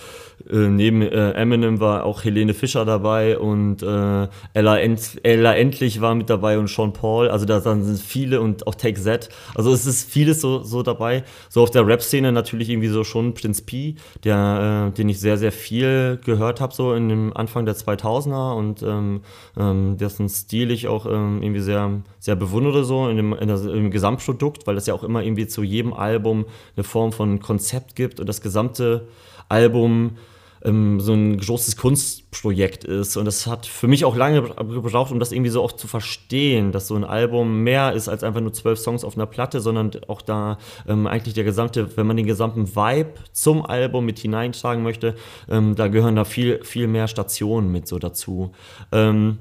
äh, 0.50 0.56
neben 0.56 1.04
äh, 1.04 1.34
Eminem 1.34 1.80
war 1.80 2.04
auch 2.04 2.24
Helene 2.24 2.56
Fischer 2.56 2.84
dabei 2.84 3.38
und 3.38 3.84
äh, 3.84 4.28
Ella, 4.54 4.80
Ent, 4.80 5.20
Ella 5.22 5.54
Endlich 5.54 6.02
war 6.02 6.16
mit 6.16 6.32
dabei 6.32 6.58
und 6.58 6.68
Sean 6.68 6.94
Paul. 6.94 7.30
Also 7.30 7.46
da 7.46 7.62
sind 7.62 8.00
viele 8.00 8.42
und 8.42 8.66
auch 8.66 8.74
Take 8.74 9.00
Z. 9.00 9.30
Also 9.54 9.72
es 9.72 9.86
ist 9.86 10.10
vieles 10.10 10.42
so, 10.42 10.64
so 10.64 10.82
dabei. 10.82 11.24
So 11.48 11.62
auf 11.62 11.70
der 11.70 11.86
Rap-Szene 11.86 12.32
natürlich 12.32 12.72
irgendwie 12.72 12.88
so 12.88 13.04
schon 13.04 13.36
Prince 13.36 13.62
P, 13.62 13.98
der, 14.24 14.90
äh, 14.90 14.98
den 14.98 15.10
ich 15.10 15.20
sehr, 15.20 15.38
sehr 15.38 15.52
viel 15.52 16.18
gehört 16.26 16.39
gehört 16.40 16.62
habe, 16.62 16.74
so 16.74 16.94
in 16.94 17.10
dem 17.10 17.36
Anfang 17.36 17.66
der 17.66 17.76
2000er 17.76 18.56
und 18.56 18.82
ähm, 18.84 19.22
ähm, 19.58 19.98
dessen 19.98 20.30
Stil 20.30 20.72
ich 20.72 20.88
auch 20.88 21.06
ähm, 21.06 21.42
irgendwie 21.42 21.62
sehr, 21.62 22.02
sehr 22.20 22.36
bewundere, 22.36 22.84
so 22.84 23.08
in 23.08 23.18
dem, 23.18 23.34
in 23.34 23.48
der, 23.48 23.62
im 23.66 23.92
Gesamtprodukt, 23.92 24.66
weil 24.66 24.78
es 24.78 24.86
ja 24.86 24.94
auch 24.94 25.04
immer 25.04 25.24
irgendwie 25.24 25.48
zu 25.48 25.64
jedem 25.64 25.94
Album 25.94 26.46
eine 26.76 26.84
Form 26.84 27.12
von 27.12 27.40
Konzept 27.40 27.96
gibt 27.96 28.20
und 28.20 28.28
das 28.28 28.42
gesamte 28.42 29.08
Album 29.50 30.18
ähm, 30.64 31.00
so 31.00 31.14
ein 31.14 31.38
großes 31.38 31.78
Kunstprojekt 31.78 32.84
ist. 32.84 33.18
Und 33.18 33.26
das 33.26 33.48
hat 33.48 33.66
für 33.66 33.88
mich 33.88 34.06
auch 34.06 34.16
lange 34.16 34.42
gebraucht, 34.42 35.12
um 35.12 35.20
das 35.20 35.32
irgendwie 35.32 35.52
so 35.52 35.62
auch 35.62 35.72
zu 35.72 35.88
verstehen, 35.88 36.72
dass 36.72 36.88
so 36.88 36.96
ein 36.96 37.04
Album 37.04 37.64
mehr 37.64 37.94
ist 37.94 38.08
als 38.08 38.24
einfach 38.24 38.42
nur 38.42 38.54
zwölf 38.54 38.80
Songs 38.80 39.04
auf 39.04 39.16
einer 39.16 39.26
Platte, 39.26 39.60
sondern 39.62 39.92
auch 40.08 40.22
da 40.22 40.58
ähm, 40.88 41.08
eigentlich 41.08 41.34
der 41.34 41.44
gesamte, 41.44 41.96
wenn 41.98 42.08
man 42.08 42.18
den 42.18 42.26
gesamten 42.26 42.76
Vibe 42.76 43.14
zum 43.32 43.66
Album 43.66 44.06
mit 44.06 44.20
hineintragen 44.20 44.84
möchte, 44.84 45.16
ähm, 45.50 45.76
da 45.76 45.88
gehören 45.88 46.16
da 46.16 46.26
viel, 46.26 46.64
viel 46.64 46.88
mehr 46.88 47.08
Stationen 47.08 47.72
mit 47.72 47.88
so 47.88 48.00
dazu. 48.00 48.52
Ähm, 48.92 49.40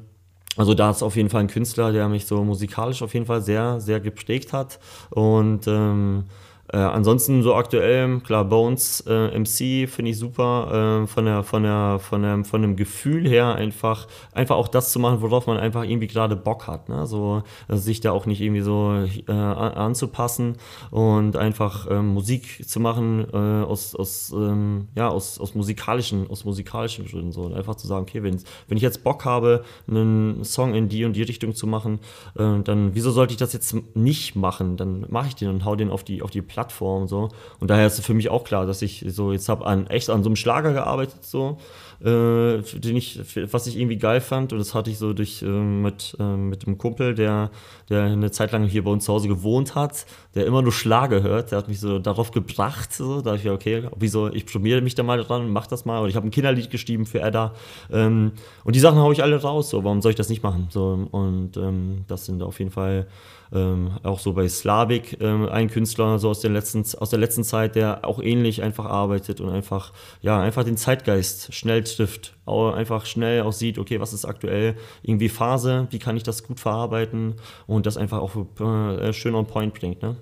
also 0.58 0.74
da 0.74 0.90
ist 0.90 1.04
auf 1.04 1.14
jeden 1.14 1.30
Fall 1.30 1.42
ein 1.42 1.46
Künstler, 1.48 1.92
der 1.92 2.08
mich 2.08 2.26
so 2.26 2.42
musikalisch 2.42 3.02
auf 3.02 3.14
jeden 3.14 3.26
Fall 3.26 3.42
sehr, 3.42 3.80
sehr 3.80 4.00
geprägt 4.00 4.52
hat. 4.52 4.80
Und 5.10 5.68
ähm, 5.68 6.24
äh, 6.70 6.76
ansonsten 6.76 7.42
so 7.42 7.54
aktuell, 7.54 8.20
klar, 8.20 8.44
Bones 8.44 9.02
äh, 9.06 9.38
MC 9.38 9.88
finde 9.88 10.10
ich 10.10 10.18
super, 10.18 11.02
äh, 11.02 11.06
von, 11.06 11.24
der, 11.24 11.42
von, 11.42 11.62
der, 11.62 11.98
von, 11.98 12.22
der, 12.22 12.44
von 12.44 12.60
dem 12.60 12.76
Gefühl 12.76 13.26
her 13.26 13.54
einfach, 13.54 14.06
einfach 14.32 14.56
auch 14.56 14.68
das 14.68 14.92
zu 14.92 15.00
machen, 15.00 15.22
worauf 15.22 15.46
man 15.46 15.56
einfach 15.56 15.84
irgendwie 15.84 16.08
gerade 16.08 16.36
Bock 16.36 16.66
hat. 16.66 16.90
Ne? 16.90 17.06
So, 17.06 17.42
also 17.68 17.82
sich 17.82 18.00
da 18.00 18.12
auch 18.12 18.26
nicht 18.26 18.42
irgendwie 18.42 18.60
so 18.60 18.92
äh, 19.26 19.32
anzupassen 19.32 20.56
und 20.90 21.36
einfach 21.36 21.86
ähm, 21.90 22.08
Musik 22.08 22.68
zu 22.68 22.80
machen 22.80 23.26
äh, 23.32 23.36
aus, 23.36 23.94
aus, 23.94 24.30
ähm, 24.36 24.88
ja, 24.94 25.08
aus, 25.08 25.40
aus, 25.40 25.54
musikalischen, 25.54 26.28
aus 26.28 26.44
musikalischen 26.44 27.06
Gründen. 27.06 27.32
So. 27.32 27.42
Und 27.42 27.54
einfach 27.54 27.76
zu 27.76 27.86
sagen, 27.86 28.02
okay, 28.02 28.22
wenn, 28.22 28.42
wenn 28.68 28.76
ich 28.76 28.82
jetzt 28.82 29.04
Bock 29.04 29.24
habe, 29.24 29.64
einen 29.88 30.44
Song 30.44 30.74
in 30.74 30.90
die 30.90 31.06
und 31.06 31.14
die 31.14 31.22
Richtung 31.22 31.54
zu 31.54 31.66
machen, 31.66 32.00
äh, 32.36 32.60
dann 32.62 32.94
wieso 32.94 33.10
sollte 33.10 33.32
ich 33.32 33.38
das 33.38 33.54
jetzt 33.54 33.74
nicht 33.96 34.36
machen? 34.36 34.76
Dann 34.76 35.06
mache 35.08 35.28
ich 35.28 35.34
den 35.34 35.48
und 35.48 35.64
hau 35.64 35.74
den 35.74 35.90
auf 35.90 36.04
die, 36.04 36.20
auf 36.20 36.30
die 36.30 36.42
Plattform 36.42 36.57
Plattform 36.58 37.06
so. 37.06 37.28
Und 37.60 37.70
daher 37.70 37.86
ist 37.86 38.00
es 38.00 38.04
für 38.04 38.14
mich 38.14 38.30
auch 38.30 38.42
klar, 38.42 38.66
dass 38.66 38.82
ich 38.82 39.04
so 39.08 39.30
jetzt 39.30 39.48
habe 39.48 39.64
an 39.64 39.86
echt 39.86 40.10
an 40.10 40.24
so 40.24 40.28
einem 40.28 40.34
Schlager 40.34 40.72
gearbeitet 40.72 41.24
so, 41.24 41.58
äh, 42.00 42.58
den 42.62 42.96
ich 42.96 43.20
was 43.52 43.68
ich 43.68 43.78
irgendwie 43.78 43.96
geil 43.96 44.20
fand. 44.20 44.52
Und 44.52 44.58
das 44.58 44.74
hatte 44.74 44.90
ich 44.90 44.98
so 44.98 45.12
durch 45.12 45.42
äh, 45.42 45.46
mit 45.46 46.16
äh, 46.18 46.36
mit 46.36 46.66
einem 46.66 46.76
Kumpel, 46.76 47.14
der 47.14 47.50
der 47.90 48.02
eine 48.04 48.32
Zeit 48.32 48.50
lang 48.50 48.64
hier 48.64 48.82
bei 48.82 48.90
uns 48.90 49.04
zu 49.04 49.12
Hause 49.12 49.28
gewohnt 49.28 49.76
hat, 49.76 50.04
der 50.34 50.46
immer 50.46 50.62
nur 50.62 50.72
Schlager 50.72 51.22
hört, 51.22 51.52
der 51.52 51.58
hat 51.58 51.68
mich 51.68 51.78
so 51.78 52.00
darauf 52.00 52.32
gebracht, 52.32 52.92
so, 52.92 53.20
da 53.20 53.36
ich 53.36 53.44
ja 53.44 53.52
okay, 53.52 53.88
wieso 53.96 54.26
ich 54.28 54.44
probiere 54.44 54.80
mich 54.80 54.96
da 54.96 55.04
mal 55.04 55.22
dran, 55.22 55.50
mach 55.50 55.68
das 55.68 55.84
mal. 55.84 56.00
Und 56.00 56.08
ich 56.08 56.16
habe 56.16 56.26
ein 56.26 56.32
Kinderlied 56.32 56.70
geschrieben 56.70 57.06
für 57.06 57.20
Edda. 57.20 57.54
Ähm, 57.92 58.32
und 58.64 58.74
die 58.74 58.80
Sachen 58.80 58.98
haue 58.98 59.12
ich 59.12 59.22
alle 59.22 59.40
raus, 59.40 59.70
so. 59.70 59.84
Warum 59.84 60.02
soll 60.02 60.10
ich 60.10 60.16
das 60.16 60.28
nicht 60.28 60.42
machen? 60.42 60.66
So 60.70 61.06
und 61.12 61.56
ähm, 61.56 62.04
das 62.08 62.26
sind 62.26 62.42
auf 62.42 62.58
jeden 62.58 62.72
Fall 62.72 63.06
ähm, 63.52 63.98
auch 64.02 64.18
so 64.18 64.32
bei 64.32 64.48
Slavik 64.48 65.18
ähm, 65.20 65.48
ein 65.48 65.68
Künstler 65.68 66.18
so 66.18 66.30
aus, 66.30 66.40
den 66.40 66.52
letzten, 66.52 66.84
aus 66.98 67.10
der 67.10 67.18
letzten 67.18 67.44
Zeit, 67.44 67.76
der 67.76 68.04
auch 68.04 68.20
ähnlich 68.22 68.62
einfach 68.62 68.86
arbeitet 68.86 69.40
und 69.40 69.50
einfach, 69.50 69.92
ja, 70.22 70.40
einfach 70.40 70.64
den 70.64 70.76
Zeitgeist 70.76 71.54
schnell 71.54 71.84
trifft. 71.84 72.34
Einfach 72.46 73.04
schnell 73.04 73.42
auch 73.42 73.52
sieht, 73.52 73.78
okay, 73.78 74.00
was 74.00 74.14
ist 74.14 74.24
aktuell 74.24 74.74
irgendwie 75.02 75.28
Phase, 75.28 75.86
wie 75.90 75.98
kann 75.98 76.16
ich 76.16 76.22
das 76.22 76.44
gut 76.44 76.60
verarbeiten 76.60 77.34
und 77.66 77.84
das 77.84 77.98
einfach 77.98 78.20
auch 78.20 78.34
äh, 78.60 79.12
schön 79.12 79.34
on 79.34 79.46
point 79.46 79.74
bringt, 79.74 80.02
ne? 80.02 80.16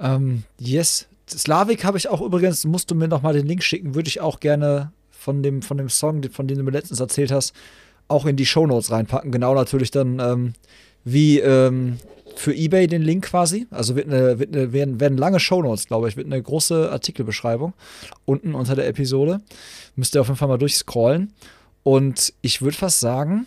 Ähm, 0.00 0.44
yes. 0.58 1.06
Slavik 1.28 1.84
habe 1.84 1.98
ich 1.98 2.08
auch 2.08 2.20
übrigens, 2.20 2.64
musst 2.64 2.90
du 2.90 2.94
mir 2.94 3.06
noch 3.06 3.22
mal 3.22 3.34
den 3.34 3.46
Link 3.46 3.62
schicken, 3.62 3.94
würde 3.94 4.08
ich 4.08 4.20
auch 4.20 4.40
gerne 4.40 4.92
von 5.10 5.42
dem, 5.42 5.62
von 5.62 5.76
dem 5.76 5.88
Song, 5.88 6.22
von 6.32 6.48
dem 6.48 6.58
du 6.58 6.64
mir 6.64 6.72
letztens 6.72 6.98
erzählt 6.98 7.30
hast, 7.30 7.54
auch 8.08 8.26
in 8.26 8.36
die 8.36 8.46
Shownotes 8.46 8.90
reinpacken. 8.90 9.30
Genau 9.30 9.54
natürlich 9.54 9.90
dann 9.90 10.18
ähm, 10.18 10.54
wie, 11.04 11.38
ähm, 11.40 11.98
für 12.36 12.54
eBay 12.54 12.86
den 12.86 13.02
Link 13.02 13.26
quasi. 13.26 13.66
Also 13.70 13.96
wird 13.96 14.06
eine, 14.06 14.38
wird 14.38 14.54
eine, 14.54 14.72
werden, 14.72 14.98
werden 15.00 15.18
lange 15.18 15.40
Shownotes, 15.40 15.86
glaube 15.86 16.08
ich. 16.08 16.16
Wird 16.16 16.26
eine 16.26 16.42
große 16.42 16.90
Artikelbeschreibung 16.90 17.74
unten 18.24 18.54
unter 18.54 18.74
der 18.74 18.88
Episode. 18.88 19.40
Müsst 19.96 20.14
ihr 20.14 20.20
auf 20.20 20.28
jeden 20.28 20.38
Fall 20.38 20.48
mal 20.48 20.58
durchscrollen. 20.58 21.32
Und 21.82 22.32
ich 22.40 22.62
würde 22.62 22.76
fast 22.76 23.00
sagen, 23.00 23.46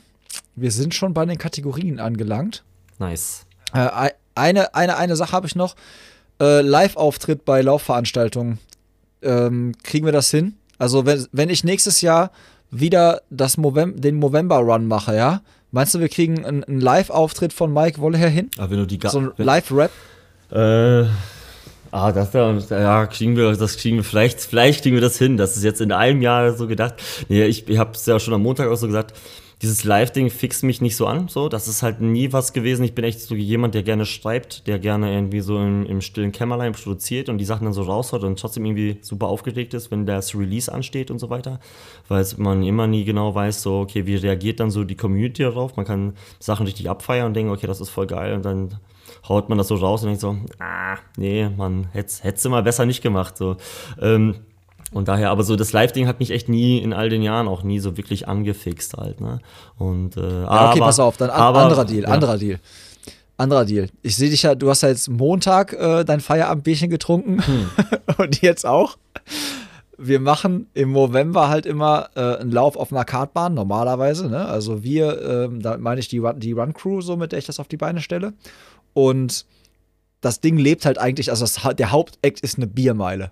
wir 0.55 0.71
sind 0.71 0.93
schon 0.93 1.13
bei 1.13 1.25
den 1.25 1.37
Kategorien 1.37 1.99
angelangt. 1.99 2.63
Nice. 2.99 3.45
Äh, 3.73 4.11
eine, 4.35 4.73
eine, 4.75 4.97
eine 4.97 5.15
Sache 5.15 5.31
habe 5.31 5.47
ich 5.47 5.55
noch. 5.55 5.75
Äh, 6.39 6.61
Live-Auftritt 6.61 7.45
bei 7.45 7.61
Laufveranstaltungen. 7.61 8.59
Ähm, 9.21 9.73
kriegen 9.83 10.05
wir 10.05 10.11
das 10.11 10.29
hin? 10.31 10.55
Also, 10.77 11.05
wenn, 11.05 11.25
wenn 11.31 11.49
ich 11.49 11.63
nächstes 11.63 12.01
Jahr 12.01 12.31
wieder 12.71 13.21
das 13.29 13.57
Movem 13.57 14.01
den 14.01 14.15
Movember-Run 14.15 14.87
mache, 14.87 15.15
ja? 15.15 15.41
Meinst 15.73 15.95
du, 15.95 15.99
wir 15.99 16.07
kriegen 16.07 16.45
einen, 16.45 16.63
einen 16.63 16.79
Live-Auftritt 16.79 17.51
von 17.51 17.73
Mike 17.73 17.99
Wolleher 17.99 18.29
hin? 18.29 18.51
Aber 18.59 18.69
wenn 18.69 18.77
du 18.77 18.85
die 18.85 18.99
so 19.07 19.19
ein 19.19 19.31
Live-Rap? 19.37 19.89
Äh. 20.51 21.05
Ah, 21.89 22.11
das 22.11 22.29
da, 22.29 22.55
ja, 22.69 23.07
kriegen 23.07 23.35
wir, 23.35 23.55
das 23.55 23.77
kriegen 23.77 23.97
wir 23.97 24.03
vielleicht, 24.03 24.39
vielleicht 24.41 24.83
kriegen 24.83 24.95
wir 24.95 25.01
das 25.01 25.17
hin. 25.17 25.35
Das 25.35 25.57
ist 25.57 25.63
jetzt 25.63 25.81
in 25.81 25.91
einem 25.91 26.21
Jahr 26.21 26.53
so 26.53 26.67
gedacht. 26.67 26.95
Nee, 27.27 27.45
ich, 27.45 27.67
ich 27.67 27.77
habe 27.79 27.91
es 27.93 28.05
ja 28.05 28.19
schon 28.19 28.35
am 28.35 28.43
Montag 28.43 28.67
auch 28.67 28.75
so 28.75 28.85
gesagt 28.85 29.13
dieses 29.63 29.85
Live-Ding 29.85 30.29
fixt 30.29 30.63
mich 30.63 30.81
nicht 30.81 30.97
so 30.97 31.07
an. 31.07 31.29
So, 31.29 31.47
das 31.47 31.69
ist 31.69 31.83
halt 31.83 32.01
nie 32.01 32.33
was 32.33 32.51
gewesen. 32.51 32.83
Ich 32.83 32.93
bin 32.93 33.05
echt 33.05 33.21
so 33.21 33.33
jemand, 33.33 33.73
der 33.73 33.81
gerne 33.81 34.05
schreibt, 34.05 34.67
der 34.67 34.77
gerne 34.77 35.13
irgendwie 35.13 35.39
so 35.39 35.57
im, 35.57 35.85
im 35.85 36.01
stillen 36.01 36.33
Kämmerlein 36.33 36.73
produziert 36.73 37.29
und 37.29 37.37
die 37.37 37.45
Sachen 37.45 37.63
dann 37.63 37.73
so 37.73 37.83
raushaut 37.83 38.25
und 38.25 38.37
trotzdem 38.37 38.65
irgendwie 38.65 38.97
super 38.99 39.27
aufgeregt 39.27 39.73
ist, 39.73 39.89
wenn 39.89 40.05
das 40.05 40.35
Release 40.35 40.69
ansteht 40.69 41.09
und 41.09 41.19
so 41.19 41.29
weiter. 41.29 41.61
Weil 42.09 42.25
man 42.35 42.61
immer 42.61 42.87
nie 42.87 43.05
genau 43.05 43.33
weiß, 43.33 43.61
so, 43.61 43.79
okay, 43.79 44.05
wie 44.05 44.17
reagiert 44.17 44.59
dann 44.59 44.69
so 44.69 44.83
die 44.83 44.97
Community 44.97 45.43
darauf? 45.43 45.77
Man 45.77 45.85
kann 45.85 46.13
Sachen 46.39 46.65
richtig 46.65 46.89
abfeiern 46.89 47.27
und 47.27 47.33
denken, 47.33 47.53
okay, 47.53 47.67
das 47.67 47.79
ist 47.79 47.89
voll 47.89 48.07
geil 48.07 48.33
und 48.33 48.43
dann 48.43 48.79
haut 49.29 49.47
man 49.47 49.57
das 49.57 49.69
so 49.69 49.75
raus 49.75 50.03
und 50.03 50.07
denkt 50.07 50.21
so, 50.21 50.35
ah, 50.59 50.97
nee, 51.15 51.47
man 51.47 51.87
hätte 51.93 52.33
es 52.35 52.43
mal 52.49 52.63
besser 52.63 52.85
nicht 52.85 53.01
gemacht. 53.01 53.37
So. 53.37 53.55
Ähm, 54.01 54.35
und 54.93 55.07
daher, 55.07 55.31
aber 55.31 55.43
so 55.43 55.55
das 55.55 55.73
Live-Ding 55.73 56.07
hat 56.07 56.19
mich 56.19 56.31
echt 56.31 56.49
nie 56.49 56.79
in 56.79 56.93
all 56.93 57.09
den 57.09 57.21
Jahren 57.21 57.47
auch 57.47 57.63
nie 57.63 57.79
so 57.79 57.97
wirklich 57.97 58.27
angefixt 58.27 58.95
halt. 58.95 59.21
Ne? 59.21 59.39
Und, 59.77 60.17
äh, 60.17 60.21
ja, 60.21 60.69
okay, 60.69 60.79
aber, 60.79 60.85
pass 60.87 60.99
auf, 60.99 61.17
dann 61.17 61.29
aber, 61.29 61.61
anderer 61.61 61.85
Deal, 61.85 62.03
ja. 62.03 62.09
anderer 62.09 62.37
Deal. 62.37 62.59
Anderer 63.37 63.65
Deal. 63.65 63.89
Ich 64.03 64.15
sehe 64.15 64.29
dich 64.29 64.43
ja, 64.43 64.55
du 64.55 64.69
hast 64.69 64.83
ja 64.83 64.89
jetzt 64.89 65.09
Montag 65.09 65.73
äh, 65.73 66.03
dein 66.03 66.19
Feierabendbierchen 66.19 66.89
getrunken 66.89 67.43
hm. 67.43 67.69
und 68.17 68.41
jetzt 68.41 68.65
auch. 68.65 68.97
Wir 69.97 70.19
machen 70.19 70.67
im 70.73 70.91
November 70.91 71.49
halt 71.49 71.65
immer 71.65 72.09
äh, 72.15 72.37
einen 72.37 72.51
Lauf 72.51 72.75
auf 72.75 72.91
einer 72.91 73.05
Kartbahn, 73.05 73.53
normalerweise. 73.53 74.27
Ne? 74.27 74.45
Also 74.45 74.83
wir, 74.83 75.21
äh, 75.21 75.59
da 75.59 75.77
meine 75.77 75.99
ich 75.99 76.07
die, 76.07 76.21
die 76.37 76.51
Run 76.51 76.73
Crew, 76.73 77.01
so 77.01 77.15
mit 77.15 77.31
der 77.31 77.39
ich 77.39 77.45
das 77.45 77.59
auf 77.59 77.67
die 77.67 77.77
Beine 77.77 78.01
stelle. 78.01 78.33
Und 78.93 79.45
das 80.21 80.39
Ding 80.39 80.57
lebt 80.57 80.85
halt 80.85 80.97
eigentlich, 80.97 81.29
also 81.29 81.43
das, 81.43 81.75
der 81.75 81.91
Hauptakt 81.91 82.39
ist 82.39 82.57
eine 82.57 82.67
Biermeile. 82.67 83.31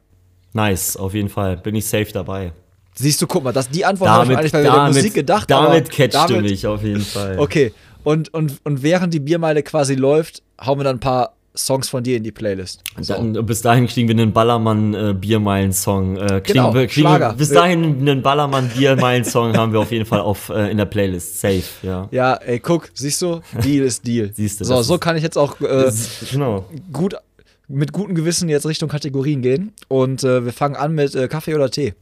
Nice, 0.54 0.98
auf 0.98 1.14
jeden 1.14 1.30
Fall. 1.30 1.58
Bin 1.58 1.76
ich 1.76 1.86
safe 1.86 2.12
dabei. 2.12 2.52
Siehst 2.94 3.22
du, 3.22 3.28
guck 3.28 3.44
mal, 3.44 3.54
das, 3.54 3.70
die 3.70 3.86
Antwort 3.86 4.10
habe 4.10 4.34
ich 4.34 4.38
eigentlich 4.38 4.52
bei 4.52 4.62
der 4.64 4.88
Musik 4.88 5.14
gedacht. 5.14 5.50
Damit 5.50 5.90
catcht 5.90 6.14
damit, 6.14 6.38
du 6.38 6.42
mich 6.42 6.68
auf 6.68 6.84
jeden 6.84 7.02
Fall. 7.02 7.40
Okay, 7.40 7.74
und, 8.04 8.34
und, 8.34 8.60
und 8.64 8.84
während 8.84 9.14
die 9.14 9.20
Biermeile 9.20 9.64
quasi 9.64 9.96
läuft, 9.96 10.44
hauen 10.60 10.80
wir 10.80 10.84
dann 10.84 10.98
ein 10.98 11.00
paar 11.00 11.34
Songs 11.56 11.90
von 11.90 12.04
dir 12.04 12.18
in 12.18 12.24
die 12.24 12.32
Playlist. 12.32 12.82
So. 13.00 13.14
Dann, 13.14 13.46
bis 13.46 13.62
dahin 13.62 13.86
kriegen 13.88 14.08
wir 14.08 14.16
einen 14.16 14.32
Ballermann-Biermeilen-Song. 14.32 16.18
Äh, 16.18 16.38
äh, 16.38 16.42
genau, 16.42 16.74
wir, 16.74 16.90
wir, 16.90 17.34
bis 17.34 17.50
dahin 17.50 17.84
einen 17.84 18.22
Ballermann-Biermeilen-Song 18.22 19.58
haben 19.58 19.74
wir 19.74 19.82
auf 19.82 19.92
jeden 19.92 20.06
Fall 20.06 20.22
auf, 20.22 20.50
äh, 20.50 20.72
in 20.72 20.78
der 20.78 20.86
Playlist. 20.86 21.42
Safe, 21.42 21.64
ja. 21.82 22.08
Ja, 22.12 22.36
ey, 22.36 22.60
guck, 22.60 22.90
siehst 22.94 23.22
du? 23.22 23.42
Deal 23.64 23.86
ist 23.86 24.08
Deal. 24.08 24.32
Siehst 24.34 24.62
du. 24.62 24.66
So, 24.66 24.82
so 24.82 24.98
kann 24.98 25.18
ich 25.18 25.24
jetzt 25.24 25.38
auch 25.38 25.60
äh, 25.60 25.92
genau. 26.32 26.66
gut 26.94 27.16
mit 27.72 27.94
gutem 27.94 28.16
Gewissen 28.16 28.50
jetzt 28.50 28.66
Richtung 28.66 28.90
Kategorien 28.90 29.42
gehen. 29.42 29.74
Und 29.88 30.24
äh, 30.24 30.46
wir 30.46 30.54
fangen 30.54 30.76
an 30.76 30.94
mit 30.94 31.16
äh, 31.16 31.28
Kaffee 31.28 31.56
oder 31.56 31.70
Tee. 31.70 31.94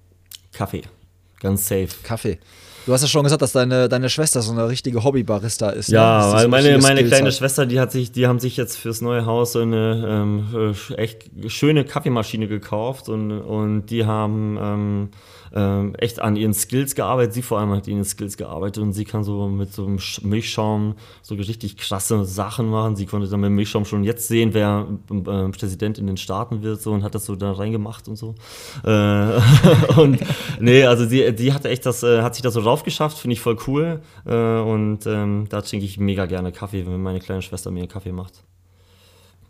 Kaffee. 0.52 0.84
Ganz 1.40 1.68
safe. 1.68 1.90
Kaffee. 2.04 2.40
Du 2.86 2.94
hast 2.94 3.02
ja 3.02 3.08
schon 3.08 3.24
gesagt, 3.24 3.42
dass 3.42 3.52
deine, 3.52 3.88
deine 3.88 4.10
Schwester 4.10 4.42
so 4.42 4.52
eine 4.52 4.68
richtige 4.68 5.04
Hobbybarista 5.04 5.70
ist. 5.70 5.90
Ne? 5.90 5.96
Ja, 5.96 6.26
ne? 6.26 6.34
weil 6.34 6.44
so 6.44 6.50
meine, 6.50 6.78
meine 6.80 7.04
kleine 7.04 7.28
hat. 7.28 7.36
Schwester, 7.36 7.66
die 7.66 7.80
hat 7.80 7.92
sich, 7.92 8.12
die 8.12 8.26
haben 8.26 8.40
sich 8.40 8.58
jetzt 8.58 8.78
fürs 8.78 9.02
neue 9.02 9.26
Haus 9.26 9.52
so 9.52 9.60
eine 9.60 10.06
ähm, 10.08 10.74
äh, 10.90 10.94
echt 10.96 11.30
schöne 11.48 11.86
Kaffeemaschine 11.86 12.48
gekauft 12.48 13.08
und, 13.08 13.32
und 13.32 13.88
die 13.88 14.06
haben 14.06 14.58
ähm, 14.60 15.10
ähm, 15.54 15.96
echt 15.96 16.20
an 16.20 16.36
ihren 16.36 16.54
Skills 16.54 16.96
gearbeitet. 16.96 17.34
Sie 17.34 17.42
vor 17.42 17.60
allem 17.60 17.72
hat 17.72 17.88
ihren 17.88 18.06
Skills 18.06 18.38
gearbeitet 18.38 18.84
und 18.84 18.94
sie 18.94 19.06
kann 19.06 19.24
so 19.24 19.48
mit 19.48 19.74
so 19.74 19.86
einem 19.86 20.00
Milchschaum 20.24 20.96
so 21.22 21.36
richtig 21.36 21.78
krasse 21.78 22.26
Sachen 22.26 22.70
machen. 22.70 22.96
Sie 22.96 23.06
konnte 23.06 23.28
dann 23.28 23.40
mit 23.40 23.48
dem 23.48 23.56
Milchschaum 23.56 23.86
schon 23.86 24.04
jetzt 24.04 24.28
sehen, 24.28 24.54
wer 24.54 24.88
äh, 25.12 25.50
Präsident 25.50 25.98
in 25.98 26.08
den 26.08 26.18
Staaten 26.18 26.62
wird 26.62 26.82
so 26.82 26.92
und 26.92 27.04
hat 27.04 27.16
das 27.16 27.26
so 27.26 27.36
da 27.36 27.52
reingemacht 27.52 28.08
und 28.08 28.16
so. 28.16 28.36
Äh, 28.84 29.40
und 30.00 30.20
nee, 30.60 30.84
also 30.84 31.06
sie, 31.06 31.34
die 31.34 31.54
hatte 31.54 31.70
echt 31.70 31.86
das, 31.86 32.04
äh, 32.04 32.22
hat 32.22 32.36
sich 32.36 32.42
das 32.42 32.54
so 32.54 32.62
raufgeschafft, 32.62 33.18
finde 33.18 33.34
ich 33.34 33.42
voll 33.42 33.58
cool. 33.68 34.02
Äh, 34.26 34.60
und 34.60 35.06
ähm, 35.06 35.48
da 35.50 35.62
trinke 35.62 35.86
ich 35.86 36.00
mega 36.00 36.26
gerne 36.26 36.52
Kaffee, 36.52 36.86
wenn 36.86 37.02
meine 37.02 37.20
kleine 37.20 37.42
Schwester 37.42 37.72
mir 37.72 37.82
einen 37.82 37.90
Kaffee 37.90 38.12
macht. 38.12 38.44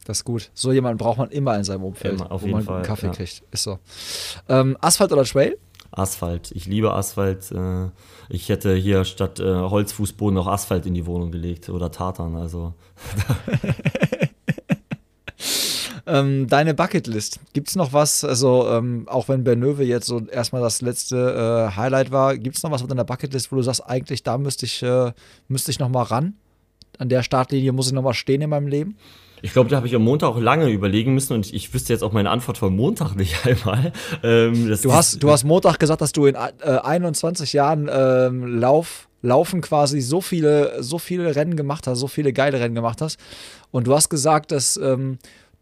Das 0.05 0.19
ist 0.19 0.23
gut. 0.23 0.49
So 0.55 0.71
jemanden 0.71 0.97
braucht 0.97 1.19
man 1.19 1.29
immer 1.29 1.55
in 1.55 1.63
seinem 1.63 1.83
Umfeld, 1.83 2.19
immer, 2.19 2.41
wo 2.41 2.47
man 2.47 2.63
Fall, 2.63 2.81
Kaffee 2.81 3.07
ja. 3.07 3.11
kriegt. 3.11 3.43
Ist 3.51 3.63
so. 3.63 3.77
Ähm, 4.47 4.75
Asphalt 4.81 5.11
oder 5.11 5.23
Trail? 5.23 5.57
Asphalt. 5.91 6.51
Ich 6.51 6.65
liebe 6.65 6.93
Asphalt. 6.93 7.51
Äh, 7.51 7.89
ich 8.29 8.49
hätte 8.49 8.75
hier 8.75 9.05
statt 9.05 9.39
äh, 9.39 9.43
Holzfußboden 9.43 10.35
noch 10.35 10.47
Asphalt 10.47 10.85
in 10.85 10.93
die 10.93 11.05
Wohnung 11.05 11.31
gelegt 11.31 11.69
oder 11.69 11.91
Tartan. 11.91 12.35
Also. 12.35 12.73
ähm, 16.05 16.47
deine 16.47 16.73
Bucketlist. 16.73 17.39
Gibt 17.53 17.69
es 17.69 17.75
noch 17.75 17.93
was, 17.93 18.23
also 18.23 18.67
ähm, 18.69 19.07
auch 19.07 19.27
wenn 19.27 19.43
Bernöwe 19.43 19.83
jetzt 19.83 20.07
so 20.07 20.21
erstmal 20.27 20.61
das 20.61 20.81
letzte 20.81 21.69
äh, 21.71 21.75
Highlight 21.75 22.11
war, 22.11 22.37
gibt 22.37 22.57
es 22.57 22.63
noch 22.63 22.71
was 22.71 22.81
auf 22.81 22.87
deiner 22.87 23.05
Bucketlist, 23.05 23.51
wo 23.51 23.55
du 23.55 23.61
sagst, 23.61 23.85
eigentlich 23.85 24.23
da 24.23 24.37
müsste 24.37 24.65
ich, 24.65 24.83
äh, 24.83 25.11
müsste 25.47 25.71
ich 25.71 25.79
noch 25.79 25.89
mal 25.89 26.03
ran? 26.03 26.35
An 26.97 27.09
der 27.09 27.23
Startlinie 27.23 27.71
muss 27.71 27.87
ich 27.87 27.93
noch 27.93 28.01
mal 28.01 28.13
stehen 28.13 28.41
in 28.41 28.49
meinem 28.49 28.67
Leben? 28.67 28.97
Ich 29.41 29.53
glaube, 29.53 29.69
da 29.69 29.77
habe 29.77 29.87
ich 29.87 29.95
am 29.95 30.03
Montag 30.03 30.29
auch 30.29 30.39
lange 30.39 30.69
überlegen 30.69 31.13
müssen 31.13 31.33
und 31.33 31.45
ich, 31.45 31.53
ich 31.53 31.73
wüsste 31.73 31.93
jetzt 31.93 32.03
auch 32.03 32.11
meine 32.11 32.29
Antwort 32.29 32.57
von 32.57 32.75
Montag 32.75 33.15
nicht 33.15 33.45
einmal. 33.45 33.91
Ähm, 34.23 34.75
du, 34.81 34.93
hast, 34.93 35.21
du 35.23 35.29
hast 35.29 35.43
Montag 35.43 35.79
gesagt, 35.79 36.01
dass 36.01 36.11
du 36.11 36.25
in 36.25 36.35
äh, 36.35 36.39
21 36.59 37.53
Jahren 37.53 37.89
ähm, 37.91 38.59
Lauf, 38.59 39.07
Laufen 39.21 39.61
quasi 39.61 40.01
so 40.01 40.21
viele, 40.21 40.81
so 40.81 40.97
viele 40.97 41.35
Rennen 41.35 41.55
gemacht 41.55 41.87
hast, 41.87 41.99
so 41.99 42.07
viele 42.07 42.33
geile 42.33 42.59
Rennen 42.59 42.75
gemacht 42.75 43.01
hast. 43.01 43.19
Und 43.71 43.87
du 43.87 43.93
hast 43.93 44.09
gesagt, 44.09 44.51
dass 44.51 44.77
ähm, 44.77 45.19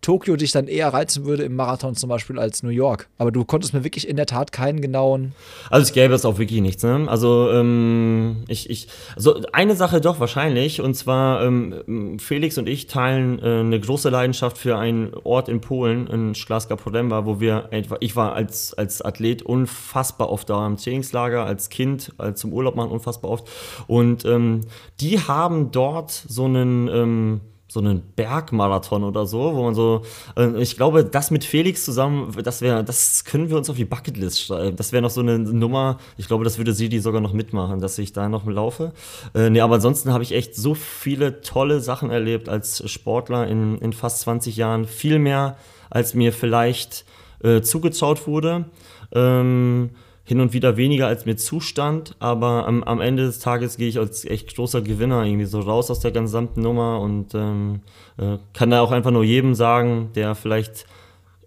Tokio 0.08 0.38
dich 0.38 0.54
dann 0.54 0.68
eher 0.70 0.94
reizen 0.94 1.26
würde 1.26 1.44
im 1.44 1.58
Marathon 1.58 1.94
zum 1.94 2.08
Beispiel 2.08 2.40
als 2.40 2.64
New 2.64 2.70
York. 2.70 3.10
Aber 3.18 3.30
du 3.30 3.44
konntest 3.44 3.74
mir 3.74 3.84
wirklich 3.84 4.08
in 4.08 4.16
der 4.16 4.26
Tat 4.26 4.54
keinen 4.54 4.80
genauen. 4.80 5.34
Also 5.70 5.84
es 5.84 5.92
gäbe 5.92 6.14
es 6.14 6.24
auch 6.24 6.38
wirklich 6.38 6.62
nichts. 6.62 6.82
Ne? 6.84 7.08
Also 7.10 7.52
ähm, 7.52 8.38
ich, 8.48 8.70
ich, 8.70 8.88
also 9.18 9.42
eine 9.52 9.76
Sache 9.76 10.00
doch 10.00 10.22
wahrscheinlich. 10.22 10.80
Und 10.80 10.94
zwar 10.94 11.44
ähm, 11.44 12.20
Felix 12.20 12.58
und 12.58 12.70
ich 12.70 12.88
teilen 12.88 13.40
äh, 13.40 13.60
eine 13.60 13.78
große 13.82 14.08
Leidenschaft 14.08 14.58
für 14.58 14.78
einen 14.78 15.14
Ort 15.26 15.50
in 15.50 15.60
Polen, 15.60 16.08
in 16.08 16.34
Szklarska 16.34 16.78
Podemba, 16.78 17.26
wo 17.26 17.42
wir 17.42 17.68
etwa, 17.72 17.98
ich 18.00 18.16
war 18.16 18.32
als, 18.32 18.74
als 18.76 19.02
Athlet 19.02 19.42
unfassbar 19.42 20.30
oft 20.30 20.50
da 20.50 20.66
im 20.66 20.78
Trainingslager, 20.78 21.44
als 21.46 21.68
Kind, 21.68 22.14
als 22.18 22.40
zum 22.40 22.54
Urlaub 22.54 22.78
machen 22.78 22.92
unfassbar 22.92 23.30
oft. 23.30 23.50
Und 23.88 24.24
ähm, 24.24 24.62
die 25.02 25.20
haben 25.20 25.72
dort 25.72 26.12
so 26.12 26.46
einen 26.46 26.88
ähm, 26.88 27.42
so 27.69 27.81
einen 27.81 28.02
Bergmarathon 28.15 29.03
oder 29.03 29.26
so, 29.26 29.53
wo 29.53 29.64
man 29.64 29.76
so, 29.76 30.02
äh, 30.38 30.61
ich 30.61 30.77
glaube, 30.77 31.03
das 31.03 31.31
mit 31.31 31.44
Felix 31.44 31.84
zusammen, 31.84 32.34
das 32.44 32.61
wäre, 32.61 32.84
das 32.84 33.26
können 33.26 33.49
wir 33.49 33.57
uns 33.57 33.69
auf 33.69 33.76
die 33.76 33.85
Bucketlist 33.85 34.41
schreiben. 34.41 34.77
Das 34.77 34.94
wäre 34.94 35.02
noch 35.02 35.10
so 35.10 35.22
eine 35.22 35.38
Nummer, 35.38 35.98
ich 36.15 36.27
glaube, 36.27 36.45
das 36.45 36.57
würde 36.57 36.73
sie 36.73 36.88
die 36.88 36.99
sogar 36.99 37.19
noch 37.19 37.34
mitmachen, 37.34 37.80
dass 37.80 37.98
ich 37.98 38.14
da 38.14 38.30
noch 38.30 38.45
laufe. 38.45 38.94
Äh, 39.35 39.49
nee, 39.49 39.60
aber 39.60 39.76
ansonsten 39.76 40.14
habe 40.14 40.23
ich 40.23 40.34
echt 40.34 40.56
so 40.56 40.73
viele 40.73 41.41
tolle 41.41 41.81
Sachen 41.81 42.10
erlebt 42.10 42.48
als 42.48 42.89
Sportler 42.89 43.48
in, 43.48 43.77
in 43.80 43.91
fast 43.91 44.22
20 44.22 44.56
Jahren. 44.56 44.85
Viel 44.85 45.19
mehr, 45.19 45.57
als 45.89 46.14
mir 46.14 46.31
vielleicht 46.31 47.06
äh, 47.44 47.61
zugetraut 47.61 48.27
wurde. 48.27 48.65
Ähm, 49.11 49.91
hin 50.28 50.41
und 50.41 50.52
wieder 50.52 50.76
weniger 50.76 51.08
als 51.08 51.26
mir 51.26 51.38
zustand, 51.38 52.18
aber 52.20 52.68
am, 52.68 52.84
am 52.84 52.99
Ende 52.99 53.26
des 53.26 53.40
Tages 53.40 53.78
gehe 53.78 53.88
ich 53.88 53.98
als 53.98 54.26
echt 54.26 54.58
großer 54.58 54.82
Gewinner 54.82 55.24
irgendwie 55.24 55.45
so 55.45 55.62
raus 55.62 55.90
aus 55.90 56.02
der 56.02 56.12
gesamten 56.12 56.62
Nummer 56.62 56.99
und 56.99 57.34
ähm, 57.34 57.80
äh, 58.18 58.38
kann 58.54 58.70
da 58.70 58.82
auch 58.82 58.91
einfach 58.91 59.12
nur 59.12 59.24
jedem 59.24 59.56
sagen, 59.56 60.10
der 60.16 60.36
vielleicht 60.36 60.86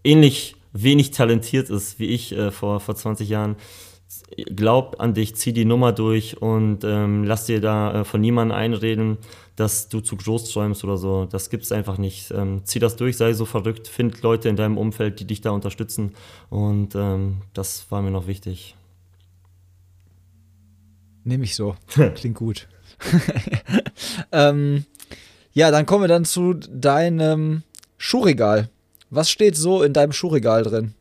ähnlich 0.02 0.56
wenig 0.72 1.10
talentiert 1.10 1.68
ist 1.68 1.98
wie 1.98 2.06
ich 2.06 2.32
äh, 2.32 2.50
vor, 2.50 2.80
vor 2.80 2.94
20 2.94 3.28
Jahren, 3.28 3.56
glaub 4.56 4.98
an 4.98 5.12
dich, 5.12 5.36
zieh 5.36 5.52
die 5.52 5.66
Nummer 5.66 5.92
durch 5.92 6.40
und 6.40 6.82
ähm, 6.82 7.24
lass 7.24 7.44
dir 7.44 7.60
da 7.60 8.00
äh, 8.00 8.04
von 8.04 8.22
niemandem 8.22 8.56
einreden, 8.56 9.18
dass 9.60 9.88
du 9.88 10.00
zu 10.00 10.16
groß 10.16 10.50
träumst 10.50 10.84
oder 10.84 10.96
so. 10.96 11.26
Das 11.26 11.50
gibt 11.50 11.64
es 11.64 11.72
einfach 11.72 11.98
nicht. 11.98 12.30
Ähm, 12.30 12.62
zieh 12.64 12.78
das 12.78 12.96
durch, 12.96 13.18
sei 13.18 13.34
so 13.34 13.44
verrückt, 13.44 13.88
find 13.88 14.22
Leute 14.22 14.48
in 14.48 14.56
deinem 14.56 14.78
Umfeld, 14.78 15.20
die 15.20 15.26
dich 15.26 15.42
da 15.42 15.50
unterstützen. 15.50 16.14
Und 16.48 16.94
ähm, 16.94 17.42
das 17.52 17.84
war 17.90 18.00
mir 18.00 18.10
noch 18.10 18.26
wichtig. 18.26 18.74
Nehme 21.24 21.44
ich 21.44 21.54
so. 21.54 21.76
Klingt 22.14 22.36
gut. 22.36 22.68
ähm, 24.32 24.86
Ja, 25.52 25.70
dann 25.70 25.84
kommen 25.84 26.04
wir 26.04 26.08
dann 26.08 26.24
zu 26.24 26.54
deinem 26.54 27.62
Schuhregal. 27.98 28.70
Was 29.10 29.30
steht 29.30 29.56
so 29.56 29.82
in 29.82 29.92
deinem 29.92 30.12
Schuhregal 30.12 30.62
drin? 30.62 30.94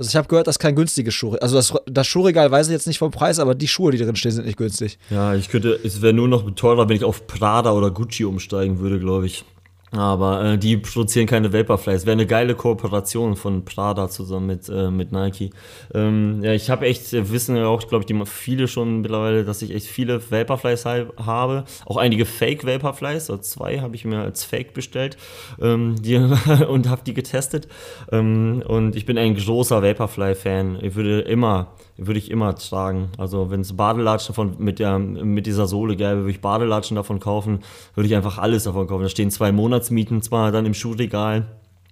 Also 0.00 0.08
ich 0.08 0.16
habe 0.16 0.28
gehört, 0.28 0.46
das 0.46 0.54
ist 0.54 0.60
kein 0.60 0.74
günstiges 0.74 1.12
Schuhregal. 1.12 1.42
Also 1.42 1.56
das, 1.56 1.74
das, 1.84 2.06
Schuhregal 2.06 2.50
weiß 2.50 2.68
ich 2.68 2.72
jetzt 2.72 2.86
nicht 2.86 2.96
vom 2.96 3.10
Preis, 3.10 3.38
aber 3.38 3.54
die 3.54 3.68
Schuhe, 3.68 3.92
die 3.92 3.98
drin 3.98 4.16
stehen, 4.16 4.32
sind 4.32 4.46
nicht 4.46 4.56
günstig. 4.56 4.98
Ja, 5.10 5.34
ich 5.34 5.50
könnte, 5.50 5.78
es 5.84 6.00
wäre 6.00 6.14
nur 6.14 6.26
noch 6.26 6.50
teurer, 6.52 6.88
wenn 6.88 6.96
ich 6.96 7.04
auf 7.04 7.26
Prada 7.26 7.72
oder 7.72 7.90
Gucci 7.90 8.24
umsteigen 8.24 8.78
würde, 8.78 8.98
glaube 8.98 9.26
ich. 9.26 9.44
Aber 9.92 10.44
äh, 10.44 10.58
die 10.58 10.76
produzieren 10.76 11.26
keine 11.26 11.52
Vaporflies. 11.52 12.06
Wäre 12.06 12.12
eine 12.12 12.26
geile 12.26 12.54
Kooperation 12.54 13.34
von 13.34 13.64
Prada 13.64 14.08
zusammen 14.08 14.46
mit, 14.46 14.68
äh, 14.68 14.90
mit 14.90 15.10
Nike. 15.10 15.50
Ähm, 15.92 16.42
ja, 16.44 16.52
ich 16.52 16.70
habe 16.70 16.86
echt, 16.86 17.12
äh, 17.12 17.30
wissen 17.30 17.56
ja 17.56 17.66
auch, 17.66 17.80
glaube 17.88 18.02
ich, 18.02 18.06
die 18.06 18.20
viele 18.26 18.68
schon 18.68 19.00
mittlerweile, 19.00 19.44
dass 19.44 19.62
ich 19.62 19.74
echt 19.74 19.86
viele 19.86 20.20
Vaporflies 20.30 20.84
habe. 20.84 21.64
Auch 21.86 21.96
einige 21.96 22.24
Fake 22.24 22.64
Vaporflies, 22.64 23.30
also 23.30 23.38
zwei 23.38 23.80
habe 23.80 23.96
ich 23.96 24.04
mir 24.04 24.20
als 24.20 24.44
Fake 24.44 24.74
bestellt 24.74 25.16
ähm, 25.60 25.96
die, 26.00 26.16
und 26.68 26.88
habe 26.88 27.02
die 27.04 27.14
getestet. 27.14 27.66
Ähm, 28.12 28.62
und 28.66 28.94
ich 28.94 29.06
bin 29.06 29.18
ein 29.18 29.34
großer 29.34 29.82
Vaporfly-Fan. 29.82 30.78
Ich 30.82 30.94
würde 30.94 31.22
immer 31.22 31.72
würde 32.00 32.18
ich 32.18 32.30
immer 32.30 32.54
tragen. 32.54 33.10
Also 33.18 33.50
wenn 33.50 33.60
es 33.60 33.76
Badelatschen 33.76 34.34
von, 34.34 34.56
mit, 34.58 34.78
der, 34.78 34.98
mit 34.98 35.46
dieser 35.46 35.66
Sohle 35.66 35.96
gäbe, 35.96 36.20
würde 36.20 36.30
ich 36.30 36.40
Badelatschen 36.40 36.94
davon 36.96 37.20
kaufen, 37.20 37.60
würde 37.94 38.08
ich 38.08 38.16
einfach 38.16 38.38
alles 38.38 38.64
davon 38.64 38.86
kaufen. 38.86 39.02
Da 39.02 39.08
stehen 39.08 39.30
zwei 39.30 39.52
Monatsmieten 39.52 40.22
zwar 40.22 40.50
dann 40.50 40.66
im 40.66 40.74
Schuhregal, 40.74 41.46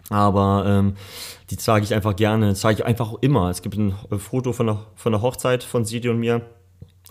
aber 0.08 0.64
ähm, 0.66 0.94
die 1.50 1.56
trage 1.56 1.84
ich 1.84 1.94
einfach 1.94 2.16
gerne, 2.16 2.48
das 2.48 2.60
trage 2.60 2.76
ich 2.78 2.84
einfach 2.84 3.14
immer. 3.20 3.50
Es 3.50 3.62
gibt 3.62 3.76
ein 3.76 3.94
Foto 4.18 4.52
von 4.52 4.66
der, 4.66 4.86
von 4.94 5.12
der 5.12 5.22
Hochzeit 5.22 5.62
von 5.62 5.84
Sidi 5.84 6.08
und 6.08 6.18
mir. 6.18 6.42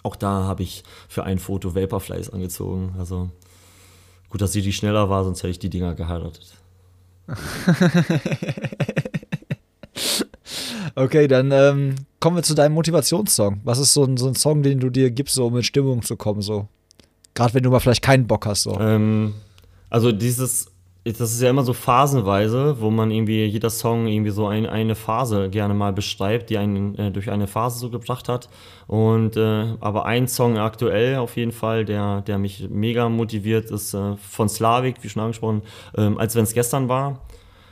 Auch 0.03 0.15
da 0.15 0.43
habe 0.43 0.63
ich 0.63 0.83
für 1.07 1.23
ein 1.23 1.39
Foto 1.39 1.75
Vaporflies 1.75 2.29
angezogen. 2.29 2.95
Also 2.97 3.29
gut, 4.29 4.41
dass 4.41 4.53
Sidi 4.53 4.71
schneller 4.71 5.09
war, 5.09 5.23
sonst 5.23 5.39
hätte 5.43 5.51
ich 5.51 5.59
die 5.59 5.69
Dinger 5.69 5.93
geheiratet. 5.95 6.55
Okay, 10.97 11.27
dann 11.27 11.51
ähm, 11.51 11.93
kommen 12.19 12.35
wir 12.35 12.43
zu 12.43 12.55
deinem 12.55 12.73
Motivationssong. 12.73 13.61
Was 13.63 13.79
ist 13.79 13.93
so 13.93 14.03
ein, 14.03 14.17
so 14.17 14.27
ein 14.27 14.35
Song, 14.35 14.63
den 14.63 14.79
du 14.79 14.89
dir 14.89 15.11
gibst, 15.11 15.35
so 15.35 15.47
um 15.47 15.57
in 15.57 15.63
Stimmung 15.63 16.01
zu 16.01 16.15
kommen, 16.15 16.41
so? 16.41 16.67
Gerade 17.33 17.53
wenn 17.53 17.63
du 17.63 17.69
mal 17.69 17.79
vielleicht 17.79 18.01
keinen 18.01 18.25
Bock 18.25 18.45
hast, 18.45 18.63
so. 18.63 18.79
Ähm, 18.79 19.35
also 19.89 20.11
dieses, 20.11 20.71
das 21.03 21.31
ist 21.31 21.41
ja 21.41 21.49
immer 21.51 21.63
so 21.63 21.73
phasenweise, 21.73 22.81
wo 22.81 22.89
man 22.89 23.11
irgendwie, 23.11 23.45
jeder 23.45 23.69
Song 23.69 24.07
irgendwie 24.07 24.31
so 24.31 24.47
ein, 24.47 24.65
eine 24.65 24.95
Phase 24.95 25.49
gerne 25.49 25.73
mal 25.73 25.93
beschreibt, 25.93 26.49
die 26.49 26.57
einen 26.57 26.95
äh, 26.95 27.11
durch 27.11 27.29
eine 27.29 27.47
Phase 27.47 27.79
so 27.79 27.89
gebracht 27.89 28.27
hat. 28.27 28.49
Und 28.87 29.37
äh, 29.37 29.75
aber 29.79 30.05
ein 30.05 30.27
Song 30.27 30.57
aktuell 30.57 31.17
auf 31.17 31.37
jeden 31.37 31.51
Fall, 31.51 31.85
der, 31.85 32.21
der 32.21 32.39
mich 32.39 32.67
mega 32.69 33.07
motiviert, 33.07 33.69
ist 33.69 33.93
äh, 33.93 34.17
von 34.17 34.49
Slavik, 34.49 35.03
wie 35.03 35.09
schon 35.09 35.21
angesprochen, 35.21 35.61
ähm, 35.95 36.17
als 36.17 36.35
wenn 36.35 36.43
es 36.43 36.53
gestern 36.53 36.89
war. 36.89 37.21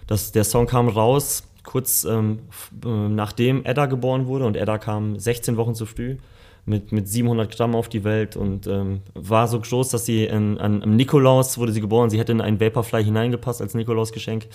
Das, 0.08 0.32
der 0.32 0.44
Song 0.44 0.68
kam 0.68 0.88
raus 0.88 1.44
kurz 1.66 2.06
ähm, 2.06 2.40
äh, 2.84 2.88
nachdem 2.88 3.66
Edda 3.66 3.86
geboren 3.88 4.28
wurde 4.28 4.46
und 4.46 4.56
Edda 4.56 4.78
kam 4.78 5.20
16 5.20 5.58
Wochen 5.58 5.76
zu 5.76 5.86
früh 5.86 6.18
mit, 6.66 6.92
mit 6.92 7.08
700 7.08 7.56
Gramm 7.56 7.76
auf 7.76 7.90
die 7.90 8.04
Welt 8.04 8.36
und 8.36 8.68
ähm, 8.68 9.02
war 9.14 9.48
so 9.48 9.60
groß, 9.60 9.90
dass 9.90 10.06
sie 10.06 10.26
in, 10.26 10.58
an, 10.58 10.82
am 10.82 10.96
Nikolaus 10.96 11.58
wurde 11.58 11.72
sie 11.72 11.82
geboren. 11.82 12.10
Sie 12.10 12.20
hätte 12.20 12.32
in 12.32 12.42
einen 12.42 12.60
Vaporfly 12.60 13.04
hineingepasst 13.04 13.62
als 13.62 13.76
Nikolausgeschenk. 13.76 14.48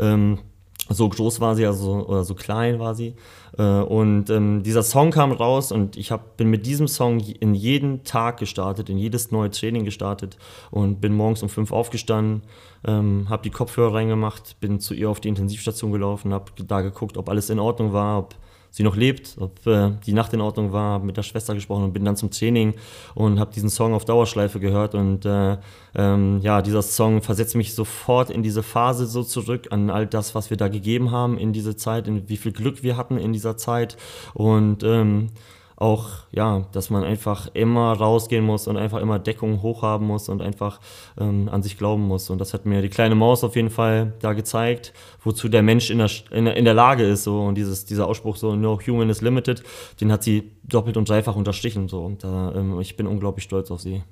Ähm, 0.00 0.40
so 0.88 1.08
groß 1.08 1.40
war 1.40 1.54
sie, 1.54 1.66
also 1.66 2.06
oder 2.06 2.24
so 2.24 2.34
klein 2.34 2.78
war 2.78 2.94
sie. 2.94 3.14
Äh, 3.56 3.62
und 3.62 4.28
ähm, 4.30 4.62
dieser 4.62 4.82
Song 4.82 5.10
kam 5.10 5.32
raus 5.32 5.72
und 5.72 5.96
ich 5.96 6.10
hab, 6.10 6.36
bin 6.36 6.50
mit 6.50 6.66
diesem 6.66 6.88
Song 6.88 7.20
in 7.20 7.54
jeden 7.54 8.04
Tag 8.04 8.38
gestartet, 8.38 8.90
in 8.90 8.98
jedes 8.98 9.30
neue 9.30 9.50
Training 9.50 9.84
gestartet 9.84 10.36
und 10.70 11.00
bin 11.00 11.14
morgens 11.14 11.42
um 11.42 11.48
fünf 11.48 11.72
aufgestanden, 11.72 12.42
ähm, 12.86 13.26
habe 13.30 13.42
die 13.42 13.50
Kopfhörer 13.50 13.94
reingemacht, 13.94 14.60
bin 14.60 14.78
zu 14.78 14.94
ihr 14.94 15.08
auf 15.08 15.20
die 15.20 15.28
Intensivstation 15.28 15.92
gelaufen, 15.92 16.34
habe 16.34 16.52
da 16.66 16.82
geguckt, 16.82 17.16
ob 17.16 17.28
alles 17.28 17.48
in 17.48 17.58
Ordnung 17.58 17.92
war, 17.92 18.18
ob 18.18 18.34
sie 18.74 18.82
noch 18.82 18.96
lebt, 18.96 19.36
ob 19.38 19.64
äh, 19.68 19.92
die 20.04 20.12
Nacht 20.12 20.32
in 20.32 20.40
Ordnung 20.40 20.72
war, 20.72 20.98
mit 20.98 21.16
der 21.16 21.22
Schwester 21.22 21.54
gesprochen 21.54 21.84
und 21.84 21.92
bin 21.92 22.04
dann 22.04 22.16
zum 22.16 22.32
Training 22.32 22.74
und 23.14 23.38
habe 23.38 23.52
diesen 23.52 23.70
Song 23.70 23.94
auf 23.94 24.04
Dauerschleife 24.04 24.58
gehört 24.58 24.96
und 24.96 25.24
äh, 25.24 25.58
ähm, 25.94 26.40
ja, 26.42 26.60
dieser 26.60 26.82
Song 26.82 27.22
versetzt 27.22 27.54
mich 27.54 27.72
sofort 27.74 28.30
in 28.30 28.42
diese 28.42 28.64
Phase 28.64 29.06
so 29.06 29.22
zurück 29.22 29.68
an 29.70 29.90
all 29.90 30.08
das, 30.08 30.34
was 30.34 30.50
wir 30.50 30.56
da 30.56 30.66
gegeben 30.66 31.12
haben 31.12 31.38
in 31.38 31.52
diese 31.52 31.76
Zeit, 31.76 32.08
in 32.08 32.28
wie 32.28 32.36
viel 32.36 32.50
Glück 32.50 32.82
wir 32.82 32.96
hatten 32.96 33.16
in 33.16 33.32
dieser 33.32 33.56
Zeit 33.56 33.96
und 34.32 34.82
ähm, 34.82 35.30
auch, 35.76 36.08
ja, 36.30 36.66
dass 36.72 36.90
man 36.90 37.02
einfach 37.02 37.48
immer 37.52 37.92
rausgehen 37.92 38.44
muss 38.44 38.68
und 38.68 38.76
einfach 38.76 39.00
immer 39.00 39.18
Deckung 39.18 39.62
hochhaben 39.62 40.06
muss 40.06 40.28
und 40.28 40.40
einfach 40.40 40.80
ähm, 41.18 41.48
an 41.50 41.62
sich 41.62 41.76
glauben 41.78 42.02
muss. 42.06 42.30
Und 42.30 42.38
das 42.38 42.54
hat 42.54 42.64
mir 42.64 42.80
die 42.80 42.88
kleine 42.88 43.14
Maus 43.14 43.42
auf 43.42 43.56
jeden 43.56 43.70
Fall 43.70 44.12
da 44.20 44.34
gezeigt, 44.34 44.92
wozu 45.22 45.48
der 45.48 45.62
Mensch 45.62 45.90
in 45.90 45.98
der, 45.98 46.10
in 46.30 46.44
der, 46.44 46.56
in 46.56 46.64
der 46.64 46.74
Lage 46.74 47.04
ist. 47.04 47.24
So. 47.24 47.40
Und 47.40 47.56
dieses, 47.56 47.84
dieser 47.84 48.06
Ausspruch, 48.06 48.36
so, 48.36 48.54
no 48.54 48.78
human 48.86 49.10
is 49.10 49.20
limited, 49.20 49.62
den 50.00 50.12
hat 50.12 50.22
sie 50.22 50.52
doppelt 50.62 50.96
und 50.96 51.08
dreifach 51.08 51.34
unterstrichen. 51.34 51.88
So. 51.88 52.04
Und 52.04 52.22
da, 52.22 52.52
ähm, 52.54 52.80
ich 52.80 52.96
bin 52.96 53.06
unglaublich 53.06 53.44
stolz 53.44 53.70
auf 53.70 53.80
sie. 53.80 54.02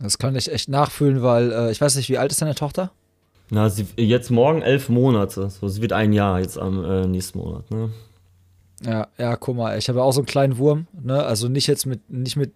Das 0.00 0.18
kann 0.18 0.36
ich 0.36 0.52
echt 0.52 0.68
nachfühlen, 0.68 1.22
weil 1.22 1.52
äh, 1.52 1.70
ich 1.70 1.80
weiß 1.80 1.96
nicht, 1.96 2.10
wie 2.10 2.18
alt 2.18 2.32
ist 2.32 2.42
deine 2.42 2.54
Tochter? 2.54 2.90
Na, 3.50 3.70
sie, 3.70 3.86
jetzt 3.96 4.30
morgen 4.30 4.62
elf 4.62 4.88
Monate. 4.88 5.48
So, 5.50 5.68
sie 5.68 5.80
wird 5.80 5.92
ein 5.92 6.12
Jahr 6.12 6.40
jetzt 6.40 6.58
am 6.58 6.84
äh, 6.84 7.06
nächsten 7.06 7.38
Monat. 7.38 7.70
Ne? 7.70 7.90
Ja, 8.84 9.08
ja, 9.18 9.36
guck 9.36 9.56
mal, 9.56 9.78
ich 9.78 9.88
habe 9.88 10.02
auch 10.02 10.12
so 10.12 10.20
einen 10.20 10.26
kleinen 10.26 10.58
Wurm, 10.58 10.86
ne? 11.02 11.24
Also 11.24 11.48
nicht 11.48 11.66
jetzt 11.66 11.86
mit, 11.86 12.10
nicht 12.10 12.36
mit 12.36 12.52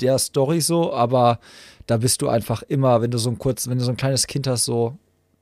der 0.00 0.18
Story 0.18 0.60
so, 0.60 0.92
aber 0.92 1.40
da 1.86 1.96
bist 1.96 2.22
du 2.22 2.28
einfach 2.28 2.62
immer, 2.62 3.02
wenn 3.02 3.10
du 3.10 3.18
so 3.18 3.30
ein 3.30 3.38
kurz, 3.38 3.68
wenn 3.68 3.78
du 3.78 3.84
so 3.84 3.90
ein 3.90 3.96
kleines 3.96 4.26
Kind 4.26 4.46
hast, 4.46 4.64
so, 4.64 4.96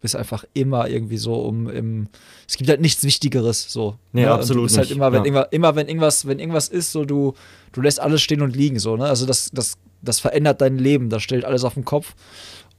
bist 0.05 0.17
einfach 0.17 0.45
immer 0.53 0.87
irgendwie 0.89 1.17
so 1.17 1.35
um 1.35 1.69
im. 1.69 2.09
Es 2.47 2.59
gibt 2.59 2.69
halt 2.69 2.83
nichts 2.83 3.03
Wichtigeres, 3.05 3.73
so. 3.73 3.97
Nee, 4.13 4.23
ne? 4.23 4.33
absolut. 4.33 4.61
du 4.61 4.65
bist 4.67 4.77
halt 4.77 4.91
immer, 4.91 5.13
wenn 5.13 5.21
ja. 5.21 5.25
irgendwas, 5.25 5.49
immer, 5.51 5.77
wenn 5.77 5.89
irgendwas, 5.89 6.27
wenn 6.27 6.39
irgendwas 6.39 6.69
ist, 6.69 6.93
so 6.93 7.07
du, 7.07 7.33
du 7.73 7.81
lässt 7.81 8.01
alles 8.01 8.21
stehen 8.21 8.43
und 8.43 8.55
liegen, 8.55 8.79
so, 8.79 8.99
ne? 8.99 9.07
Also 9.07 9.25
das, 9.25 9.51
das, 9.53 9.79
das 10.03 10.21
verändert 10.21 10.61
dein 10.61 10.77
Leben, 10.77 11.09
das 11.09 11.23
stellt 11.23 11.47
alles 11.47 11.65
auf 11.65 11.73
den 11.73 11.87
Kopf. 11.87 12.15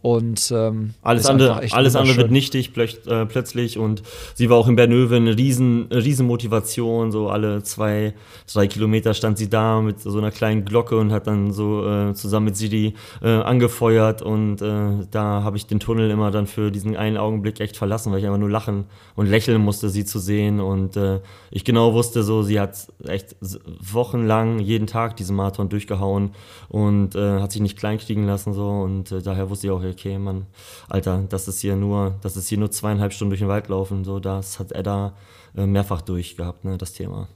Und 0.06 0.54
ähm, 0.56 0.94
alles 1.02 1.26
andere, 1.26 1.64
alles 1.72 1.96
andere 1.96 2.18
wird 2.18 2.30
nichtig 2.30 2.74
plö 2.74 2.86
äh, 3.08 3.26
plötzlich. 3.26 3.80
Und 3.80 4.04
sie 4.36 4.52
war 4.52 4.58
auch 4.58 4.68
in 4.68 4.76
Bernöwe 4.76 5.16
eine 5.16 5.36
riesen, 5.36 5.88
riesen 5.92 6.28
Motivation. 6.28 7.12
So 7.12 7.30
alle 7.30 7.64
zwei, 7.64 8.14
drei 8.54 8.68
Kilometer 8.68 9.16
stand 9.16 9.40
sie 9.40 9.50
da 9.50 9.82
mit 9.82 10.00
so 10.00 10.16
einer 10.20 10.30
kleinen 10.30 10.64
Glocke 10.64 10.96
und 10.96 11.12
hat 11.12 11.26
dann 11.26 11.52
so 11.52 11.90
äh, 11.90 12.14
zusammen 12.14 12.46
mit 12.46 12.56
Sidi 12.56 12.94
äh, 13.24 13.30
angefeuert. 13.30 14.22
Und 14.22 14.62
äh, 14.62 15.08
da 15.10 15.42
habe 15.42 15.58
ich 15.58 15.66
den 15.66 15.80
Tunnel 15.80 16.12
immer 16.12 16.30
dann 16.30 16.46
für 16.46 16.70
diesen 16.70 16.96
einen 16.96 17.18
Augenblick 17.18 17.60
echt 17.60 17.76
verlassen, 17.76 18.12
weil 18.12 18.20
ich 18.20 18.28
einfach 18.28 18.38
nur 18.38 18.52
lachen 18.52 18.86
und 19.16 19.26
lächeln 19.26 19.60
musste, 19.60 19.90
sie 19.90 20.06
zu 20.06 20.20
sehen. 20.20 20.60
Und 20.60 20.98
äh, 20.98 21.20
ich 21.50 21.66
genau 21.66 21.96
wusste 21.96 22.22
so, 22.22 22.44
sie 22.44 22.60
hat 22.60 22.78
echt 23.08 23.36
wochenlang 23.82 24.60
jeden 24.60 24.86
Tag 24.86 25.18
diesen 25.18 25.36
Marathon 25.36 25.68
durchgehauen 25.68 26.30
und 26.70 27.16
äh, 27.16 27.40
hat 27.40 27.52
sich 27.52 27.62
nicht 27.62 27.76
kleinkriegen 27.76 28.28
lassen 28.28 28.54
so. 28.54 28.70
Und 28.70 29.12
daher 29.26 29.50
wusste 29.50 29.66
ich 29.66 29.72
auch, 29.72 29.95
okay, 29.96 30.18
Mann, 30.18 30.46
Alter, 30.90 31.24
das 31.30 31.48
ist 31.48 31.60
hier 31.62 31.76
nur, 31.76 32.16
das 32.22 32.36
ist 32.36 32.50
hier 32.50 32.58
nur 32.58 32.72
zweieinhalb 32.72 33.14
Stunden 33.14 33.32
durch 33.32 33.40
den 33.40 33.48
Wald 33.48 33.70
laufen. 33.70 34.04
So, 34.04 34.20
das 34.20 34.60
hat 34.60 34.72
Edda 34.74 35.14
äh, 35.56 35.66
mehrfach 35.66 36.02
durchgehabt, 36.02 36.66
ne, 36.66 36.78
das 36.78 36.94
Thema. 36.94 37.28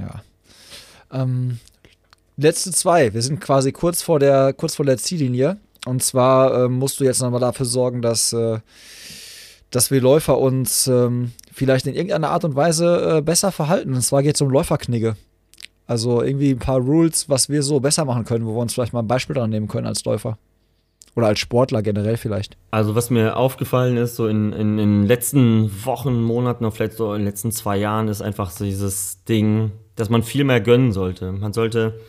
Ja. 0.00 0.22
Ähm, 1.12 1.58
letzte 2.36 2.72
zwei. 2.72 3.12
Wir 3.12 3.22
sind 3.22 3.40
quasi 3.40 3.72
kurz 3.72 4.02
vor 4.02 4.18
der, 4.18 4.54
kurz 4.54 4.76
vor 4.76 4.86
der 4.86 4.96
Ziellinie. 4.96 5.58
Und 5.84 6.02
zwar 6.02 6.64
äh, 6.64 6.68
musst 6.68 7.00
du 7.00 7.04
jetzt 7.04 7.20
nochmal 7.20 7.40
dafür 7.40 7.66
sorgen, 7.66 8.02
dass, 8.02 8.32
äh, 8.32 8.60
dass 9.70 9.90
wir 9.90 10.00
Läufer 10.00 10.38
uns 10.38 10.86
ähm, 10.86 11.32
vielleicht 11.52 11.86
in 11.86 11.94
irgendeiner 11.94 12.30
Art 12.30 12.44
und 12.44 12.54
Weise 12.54 13.18
äh, 13.18 13.20
besser 13.20 13.52
verhalten. 13.52 13.92
Und 13.92 14.02
zwar 14.02 14.22
geht 14.22 14.36
es 14.36 14.40
um 14.40 14.48
Läuferknigge. 14.48 15.16
Also 15.86 16.22
irgendwie 16.22 16.52
ein 16.52 16.58
paar 16.58 16.78
Rules, 16.78 17.28
was 17.28 17.48
wir 17.48 17.62
so 17.62 17.80
besser 17.80 18.04
machen 18.04 18.24
können, 18.24 18.46
wo 18.46 18.54
wir 18.54 18.62
uns 18.62 18.72
vielleicht 18.72 18.92
mal 18.92 19.00
ein 19.00 19.08
Beispiel 19.08 19.34
dran 19.34 19.50
nehmen 19.50 19.68
können 19.68 19.86
als 19.86 20.04
Läufer. 20.04 20.38
Oder 21.14 21.26
als 21.26 21.40
Sportler 21.40 21.82
generell 21.82 22.16
vielleicht? 22.16 22.56
Also 22.70 22.94
was 22.94 23.10
mir 23.10 23.36
aufgefallen 23.36 23.96
ist, 23.96 24.16
so 24.16 24.26
in, 24.26 24.52
in, 24.52 24.78
in 24.78 25.00
den 25.00 25.06
letzten 25.06 25.70
Wochen, 25.84 26.22
Monaten, 26.22 26.64
oder 26.64 26.72
vielleicht 26.72 26.94
so 26.94 27.12
in 27.12 27.20
den 27.20 27.26
letzten 27.26 27.52
zwei 27.52 27.76
Jahren, 27.76 28.08
ist 28.08 28.22
einfach 28.22 28.50
so 28.50 28.64
dieses 28.64 29.22
Ding, 29.24 29.72
dass 29.96 30.08
man 30.08 30.22
viel 30.22 30.44
mehr 30.44 30.60
gönnen 30.60 30.92
sollte. 30.92 31.32
Man 31.32 31.52
sollte 31.52 32.00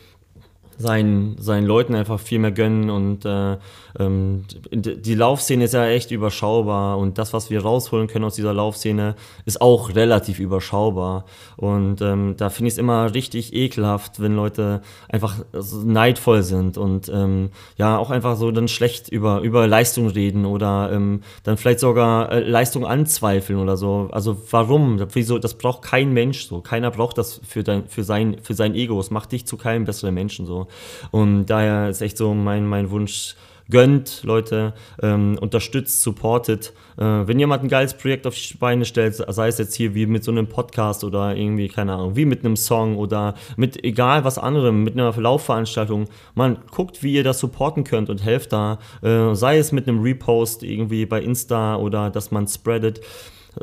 seinen, 0.78 1.38
seinen 1.40 1.68
Leuten 1.68 1.96
einfach 1.96 2.20
viel 2.20 2.40
mehr 2.40 2.52
gönnen 2.52 2.90
und 2.90 3.26
äh, 3.26 3.58
ähm, 4.00 4.46
die 4.72 5.16
Laufszene 5.16 5.66
ist 5.66 5.74
ja 5.74 5.88
echt 5.88 6.12
überschaubar 6.12 6.98
und 6.98 7.18
das, 7.18 7.34
was 7.34 7.50
wir 7.50 7.62
rausholen 7.62 8.08
können 8.08 8.26
aus 8.26 8.36
dieser 8.36 8.54
Laufszene, 8.54 9.16
ist 9.46 9.62
auch 9.62 9.96
relativ 9.96 10.40
überschaubar 10.40 11.26
und 11.58 12.02
ähm, 12.02 12.36
da 12.38 12.50
finde 12.50 12.68
ich 12.68 12.74
es 12.74 12.78
immer 12.78 13.14
richtig 13.14 13.54
ekelhaft, 13.54 14.20
wenn 14.20 14.36
Leute 14.36 14.82
einfach 15.10 15.38
neidvoll 15.84 16.44
sind 16.44 16.78
und 16.78 17.10
ähm, 17.10 17.50
ja 17.78 17.98
auch 17.98 18.10
einfach 18.10 18.36
so 18.36 18.52
dann 18.52 18.68
schlecht 18.68 19.10
über, 19.10 19.42
über 19.42 19.68
Leistung 19.68 20.08
reden 20.08 20.46
oder 20.46 20.92
ähm, 20.92 21.22
dann 21.44 21.58
vielleicht 21.58 21.80
sogar 21.80 22.32
äh, 22.32 22.40
Leistung 22.40 22.86
anzweifeln 22.86 23.60
oder 23.60 23.78
so. 23.78 24.10
Also 24.12 24.38
warum? 24.52 25.00
Wieso? 25.14 25.40
Das 25.40 25.56
braucht 25.56 25.84
kein 25.84 26.14
Mensch 26.14 26.46
so. 26.46 26.62
Keiner 26.62 26.92
braucht 26.92 27.18
das 27.18 27.42
für, 27.48 27.64
dein, 27.64 27.88
für, 27.88 28.04
sein, 28.04 28.38
für 28.42 28.54
sein 28.54 28.76
Ego. 28.76 29.00
Es 29.00 29.12
macht 29.12 29.32
dich 29.32 29.46
zu 29.46 29.58
keinem 29.58 29.86
besseren 29.86 30.14
Menschen 30.14 30.46
so. 30.46 30.63
Und 31.12 31.46
daher 31.48 31.90
ist 31.90 32.02
echt 32.02 32.18
so 32.18 32.34
mein, 32.34 32.68
mein 32.68 32.90
Wunsch, 32.90 33.36
gönnt, 33.70 34.24
Leute, 34.24 34.74
ähm, 35.02 35.38
unterstützt, 35.40 36.02
supportet. 36.02 36.74
Äh, 36.98 37.04
wenn 37.04 37.40
jemand 37.40 37.64
ein 37.64 37.70
geiles 37.70 37.94
Projekt 37.94 38.28
auf 38.28 38.36
die 38.36 38.58
Beine 38.58 38.86
stellt, 38.86 39.16
sei 39.16 39.48
es 39.48 39.58
jetzt 39.58 39.76
hier 39.76 39.96
wie 39.96 40.06
mit 40.06 40.24
so 40.24 40.32
einem 40.32 40.48
Podcast 40.48 41.04
oder 41.04 41.36
irgendwie, 41.36 41.68
keine 41.68 41.94
Ahnung, 41.94 42.16
wie 42.16 42.26
mit 42.26 42.46
einem 42.46 42.56
Song 42.56 42.98
oder 42.98 43.36
mit 43.58 43.84
egal 43.84 44.24
was 44.24 44.38
anderem, 44.38 44.84
mit 44.84 44.94
einer 44.94 45.12
Laufveranstaltung, 45.12 46.08
man 46.36 46.58
guckt, 46.72 47.04
wie 47.04 47.14
ihr 47.14 47.24
das 47.24 47.40
supporten 47.40 47.84
könnt 47.84 48.10
und 48.10 48.24
helft 48.24 48.54
da, 48.54 48.80
äh, 49.02 49.34
sei 49.34 49.58
es 49.58 49.72
mit 49.72 49.88
einem 49.88 50.02
Repost 50.02 50.64
irgendwie 50.64 51.06
bei 51.06 51.22
Insta 51.22 51.78
oder 51.78 52.10
dass 52.10 52.32
man 52.32 52.48
spreadet. 52.48 53.02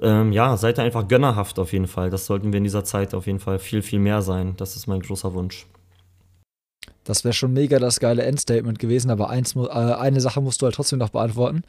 Ähm, 0.03 0.33
ja, 0.33 0.57
seid 0.57 0.79
einfach 0.79 1.09
gönnerhaft 1.09 1.59
auf 1.59 1.73
jeden 1.73 1.89
Fall. 1.89 2.11
Das 2.11 2.27
sollten 2.27 2.53
wir 2.53 2.59
in 2.59 2.65
dieser 2.65 2.85
Zeit 2.85 3.13
auf 3.13 3.27
jeden 3.27 3.41
Fall 3.41 3.59
viel, 3.59 3.83
viel 3.83 3.99
mehr 3.99 4.23
sein. 4.23 4.55
Das 4.57 4.77
ist 4.77 4.87
mein 4.87 5.01
großer 5.01 5.35
Wunsch. 5.35 5.67
Das 7.05 7.25
wäre 7.25 7.33
schon 7.33 7.53
mega 7.53 7.79
das 7.79 7.99
geile 7.99 8.23
Endstatement 8.23 8.79
gewesen, 8.79 9.11
aber 9.11 9.31
eins, 9.31 9.57
äh, 9.57 9.69
eine 9.69 10.21
Sache 10.21 10.41
musst 10.41 10.61
du 10.61 10.67
halt 10.67 10.75
trotzdem 10.75 10.99
noch 10.99 11.09
beantworten. 11.09 11.63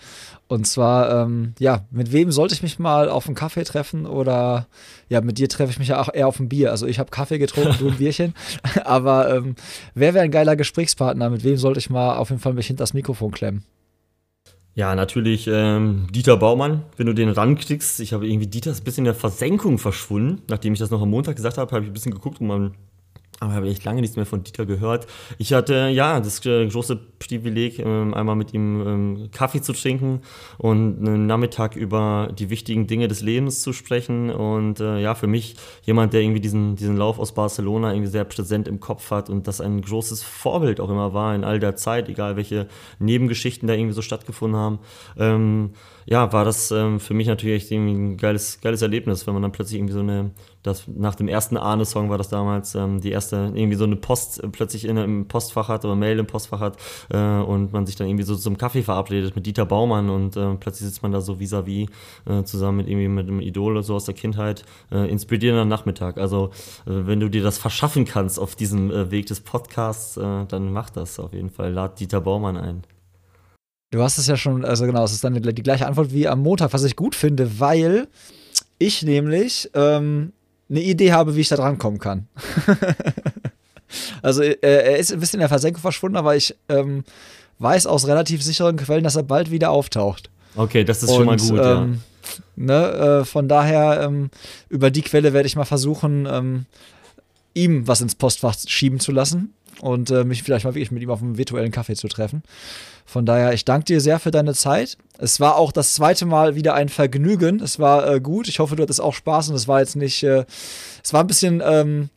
Und 0.48 0.68
zwar, 0.68 1.24
ähm, 1.24 1.54
ja, 1.58 1.86
mit 1.90 2.12
wem 2.12 2.32
sollte 2.32 2.54
ich 2.54 2.64
mich 2.64 2.80
mal 2.80 3.10
auf 3.10 3.28
einen 3.28 3.36
Kaffee 3.36 3.64
treffen 3.64 4.06
oder 4.06 4.68
ja, 5.08 5.22
mit 5.22 5.38
dir 5.38 5.48
treffe 5.48 5.72
ich 5.72 5.80
mich 5.80 5.88
ja 5.88 6.02
auch 6.02 6.14
eher 6.14 6.28
auf 6.28 6.40
ein 6.40 6.50
Bier. 6.50 6.72
Also 6.72 6.86
ich 6.86 7.00
habe 7.00 7.12
Kaffee 7.12 7.38
getrunken, 7.38 7.76
du 7.80 7.90
ein 7.90 7.98
Bierchen. 7.98 8.34
aber 8.84 9.34
ähm, 9.34 9.56
wer 9.96 10.14
wäre 10.14 10.26
ein 10.26 10.32
geiler 10.32 10.56
Gesprächspartner? 10.56 11.30
Mit 11.30 11.44
wem 11.44 11.58
sollte 11.58 11.80
ich 11.80 11.90
mal 11.90 12.18
auf 12.18 12.30
jeden 12.30 12.42
Fall 12.42 12.54
mich 12.54 12.68
hinter 12.68 12.84
das 12.84 12.94
Mikrofon 12.94 13.32
klemmen? 13.32 13.64
Ja, 14.74 14.96
natürlich 14.96 15.48
ähm, 15.52 16.08
Dieter 16.12 16.38
Baumann, 16.38 16.84
wenn 16.96 17.06
du 17.06 17.14
den 17.14 17.30
rankriegst. 17.30 18.00
Ich 18.00 18.14
habe 18.14 18.26
irgendwie 18.26 18.48
Dieter 18.48 18.72
ist 18.72 18.82
ein 18.82 18.84
bisschen 18.86 19.02
in 19.02 19.06
der 19.06 19.16
Versenkung 19.16 19.78
verschwunden. 19.78 20.42
Nachdem 20.48 20.74
ich 20.74 20.80
das 20.80 20.92
noch 20.92 21.02
am 21.02 21.10
Montag 21.10 21.36
gesagt 21.36 21.58
habe, 21.58 21.72
habe 21.72 21.84
ich 21.84 21.90
ein 21.90 21.94
bisschen 21.94 22.14
geguckt, 22.14 22.40
um 22.40 22.48
mal 22.48 22.72
aber 23.42 23.54
habe 23.54 23.68
echt 23.68 23.84
lange 23.84 24.02
nichts 24.02 24.16
mehr 24.16 24.28
von 24.28 24.44
Dieter 24.44 24.68
gehört. 24.68 25.08
Ich 25.40 25.52
hatte 25.52 25.90
ja 25.92 26.20
das 26.20 26.46
äh, 26.46 26.68
große 26.68 26.96
Privileg, 27.18 27.80
ähm, 27.80 28.14
einmal 28.14 28.36
mit 28.36 28.54
ihm 28.54 28.88
ähm, 28.88 29.30
Kaffee 29.32 29.62
zu 29.62 29.74
trinken 29.74 30.22
und 30.60 31.00
einen 31.00 31.26
Nachmittag 31.26 31.76
über 31.76 32.30
die 32.38 32.52
wichtigen 32.52 32.86
Dinge 32.86 33.08
des 33.08 33.22
Lebens 33.22 33.64
zu 33.64 33.74
sprechen. 33.74 34.30
Und 34.30 34.80
äh, 34.80 35.00
ja, 35.00 35.16
für 35.16 35.26
mich 35.26 35.56
jemand, 35.82 36.14
der 36.14 36.22
irgendwie 36.22 36.40
diesen, 36.40 36.76
diesen 36.76 36.98
Lauf 36.98 37.18
aus 37.18 37.34
Barcelona 37.34 37.94
irgendwie 37.94 38.12
sehr 38.12 38.26
präsent 38.26 38.68
im 38.68 38.80
Kopf 38.80 39.10
hat 39.10 39.28
und 39.28 39.48
das 39.48 39.60
ein 39.60 39.82
großes 39.82 40.22
Vorbild 40.22 40.80
auch 40.80 40.92
immer 40.92 41.16
war 41.16 41.34
in 41.34 41.44
all 41.44 41.60
der 41.60 41.76
Zeit, 41.76 42.10
egal 42.10 42.36
welche 42.36 42.68
Nebengeschichten 43.00 43.68
da 43.68 43.74
irgendwie 43.74 43.96
so 43.96 44.04
stattgefunden 44.04 44.60
haben. 44.60 44.80
Ähm, 45.18 45.72
ja, 46.06 46.32
war 46.34 46.46
das 46.46 46.72
ähm, 46.72 47.00
für 47.00 47.14
mich 47.14 47.28
natürlich 47.28 47.64
echt 47.64 47.72
irgendwie 47.72 47.94
ein 47.94 48.18
geiles, 48.18 48.60
geiles 48.62 48.82
Erlebnis, 48.82 49.26
wenn 49.26 49.34
man 49.34 49.42
dann 49.42 49.52
plötzlich 49.52 49.80
irgendwie 49.80 49.94
so 49.94 50.00
eine, 50.00 50.32
das 50.64 50.84
nach 50.88 51.16
dem 51.16 51.28
ersten 51.28 51.58
Ahne-Song 51.58 52.10
war 52.10 52.18
das 52.18 52.30
damals, 52.30 52.76
ähm, 52.76 53.02
die 53.02 53.12
erste, 53.12 53.52
irgendwie 53.54 53.76
so 53.76 53.84
eine 53.84 53.96
Post 53.96 54.44
äh, 54.44 54.48
plötzlich 54.48 54.86
in, 54.86 54.98
im 54.98 55.28
Postfach 55.28 55.68
hat 55.68 55.86
oder 55.86 55.96
Mail 55.96 56.20
im 56.20 56.28
Postfach 56.28 56.60
hat 56.60 56.78
äh, 57.10 57.18
und 57.18 57.74
man 57.74 57.86
sich 57.86 57.96
dann 57.96 58.08
irgendwie 58.08 58.24
so 58.24 58.36
zum 58.36 58.58
Kaffee 58.58 58.84
verabredet 58.84 59.36
mit 59.36 59.46
Dieter 59.46 59.66
Baumann 59.66 60.10
und 60.10 60.38
äh, 60.38 60.56
plötzlich 60.56 60.90
sitzt 60.90 61.04
man 61.04 61.12
da 61.12 61.22
so 61.22 61.40
vis-à-vis 61.40 61.88
-vis, 62.26 62.40
äh, 62.40 62.44
zusammen 62.44 62.78
mit 62.78 62.88
irgendwie 62.88 63.08
mit 63.08 63.28
einem 63.28 63.40
Idol 63.40 63.82
so 63.84 63.96
aus 63.96 64.06
der 64.06 64.14
Kindheit. 64.14 64.64
Äh, 64.92 65.10
inspirierender 65.10 65.66
Nachmittag. 65.66 66.18
Also, 66.18 66.52
wenn 66.86 67.20
du 67.20 67.30
dir 67.30 67.44
das 67.44 67.58
verschaffen 67.58 68.06
kannst 68.06 68.40
auf 68.40 68.56
diesem 68.56 69.12
Weg 69.12 69.26
des 69.28 69.40
Podcasts, 69.40 70.16
dann 70.16 70.72
mach 70.74 70.90
das 70.90 71.20
auf 71.20 71.34
jeden 71.34 71.50
Fall. 71.50 71.72
Lad 71.72 72.00
Dieter 72.00 72.22
Baumann 72.22 72.58
ein. 72.58 72.84
Du 73.92 74.02
hast 74.02 74.18
es 74.18 74.28
ja 74.28 74.38
schon, 74.38 74.64
also 74.64 74.86
genau, 74.86 75.04
es 75.04 75.12
ist 75.12 75.24
dann 75.24 75.34
die, 75.34 75.54
die 75.54 75.64
gleiche 75.64 75.86
Antwort 75.86 76.14
wie 76.14 76.28
am 76.28 76.40
Montag, 76.40 76.74
was 76.74 76.84
ich 76.84 76.96
gut 76.96 77.16
finde, 77.16 77.60
weil 77.60 78.08
ich 78.80 79.04
nämlich 79.04 79.70
ähm, 79.74 80.32
eine 80.72 80.82
Idee 80.82 81.12
habe, 81.12 81.36
wie 81.36 81.42
ich 81.42 81.50
da 81.50 81.58
drankommen 81.58 82.00
kann. 82.00 82.28
also 84.22 84.42
äh, 84.42 84.58
er 84.62 84.98
ist 84.98 85.12
ein 85.12 85.20
bisschen 85.20 85.38
in 85.38 85.42
der 85.42 85.50
Versenkung 85.50 85.82
verschwunden, 85.82 86.18
aber 86.18 86.36
ich 86.36 86.56
ähm, 86.70 87.04
weiß 87.60 87.86
aus 87.86 88.08
relativ 88.08 88.42
sicheren 88.42 88.78
Quellen, 88.78 89.04
dass 89.04 89.18
er 89.18 89.24
bald 89.24 89.52
wieder 89.52 89.70
auftaucht. 89.70 90.30
Okay, 90.56 90.84
das 90.84 91.04
ist 91.04 91.10
Und, 91.10 91.16
schon 91.16 91.26
mal 91.26 91.38
gut, 91.38 91.58
ja. 91.58 91.82
Ähm, 91.84 92.02
ne, 92.56 93.22
äh, 93.22 93.26
von 93.26 93.48
daher, 93.48 94.02
ähm, 94.02 94.30
über 94.70 94.92
die 94.92 95.02
Quelle 95.02 95.34
werde 95.34 95.48
ich 95.48 95.56
mal 95.56 95.66
versuchen, 95.66 96.28
ähm, 96.30 96.66
ihm 97.54 97.88
was 97.88 98.02
ins 98.02 98.16
Postfach 98.16 98.56
schieben 98.66 99.00
zu 99.00 99.12
lassen 99.12 99.54
und 99.82 100.12
äh, 100.12 100.24
mich 100.24 100.44
vielleicht 100.44 100.66
mal 100.66 100.76
wirklich 100.76 100.92
mit 100.92 101.04
ihm 101.04 101.10
auf 101.10 101.22
einem 101.22 101.38
virtuellen 101.38 101.72
Kaffee 101.72 101.96
zu 101.96 102.08
treffen. 102.08 102.44
Von 103.06 103.26
daher, 103.26 103.54
ich 103.54 103.66
danke 103.66 103.86
dir 103.86 104.00
sehr 104.00 104.20
für 104.20 104.32
deine 104.32 104.54
Zeit. 104.54 104.98
Es 105.18 105.40
war 105.40 105.58
auch 105.58 105.72
das 105.72 105.96
zweite 105.96 106.26
Mal 106.26 106.56
wieder 106.56 106.74
ein 106.76 106.90
Vergnügen. 106.90 107.60
Es 107.62 107.80
war 107.80 108.10
äh, 108.10 108.22
gut. 108.22 108.48
Ich 108.48 108.60
hoffe, 108.60 108.76
du 108.76 108.84
hattest 108.84 109.02
auch 109.02 109.14
Spaß 109.14 109.50
und 109.50 109.56
es 109.56 109.68
war 109.68 109.80
jetzt 109.80 109.96
nicht. 109.96 110.24
Äh, 110.24 110.46
es 111.04 111.14
war 111.14 111.22
ein 111.22 111.28
bisschen 111.28 111.62
ähm, 111.66 112.10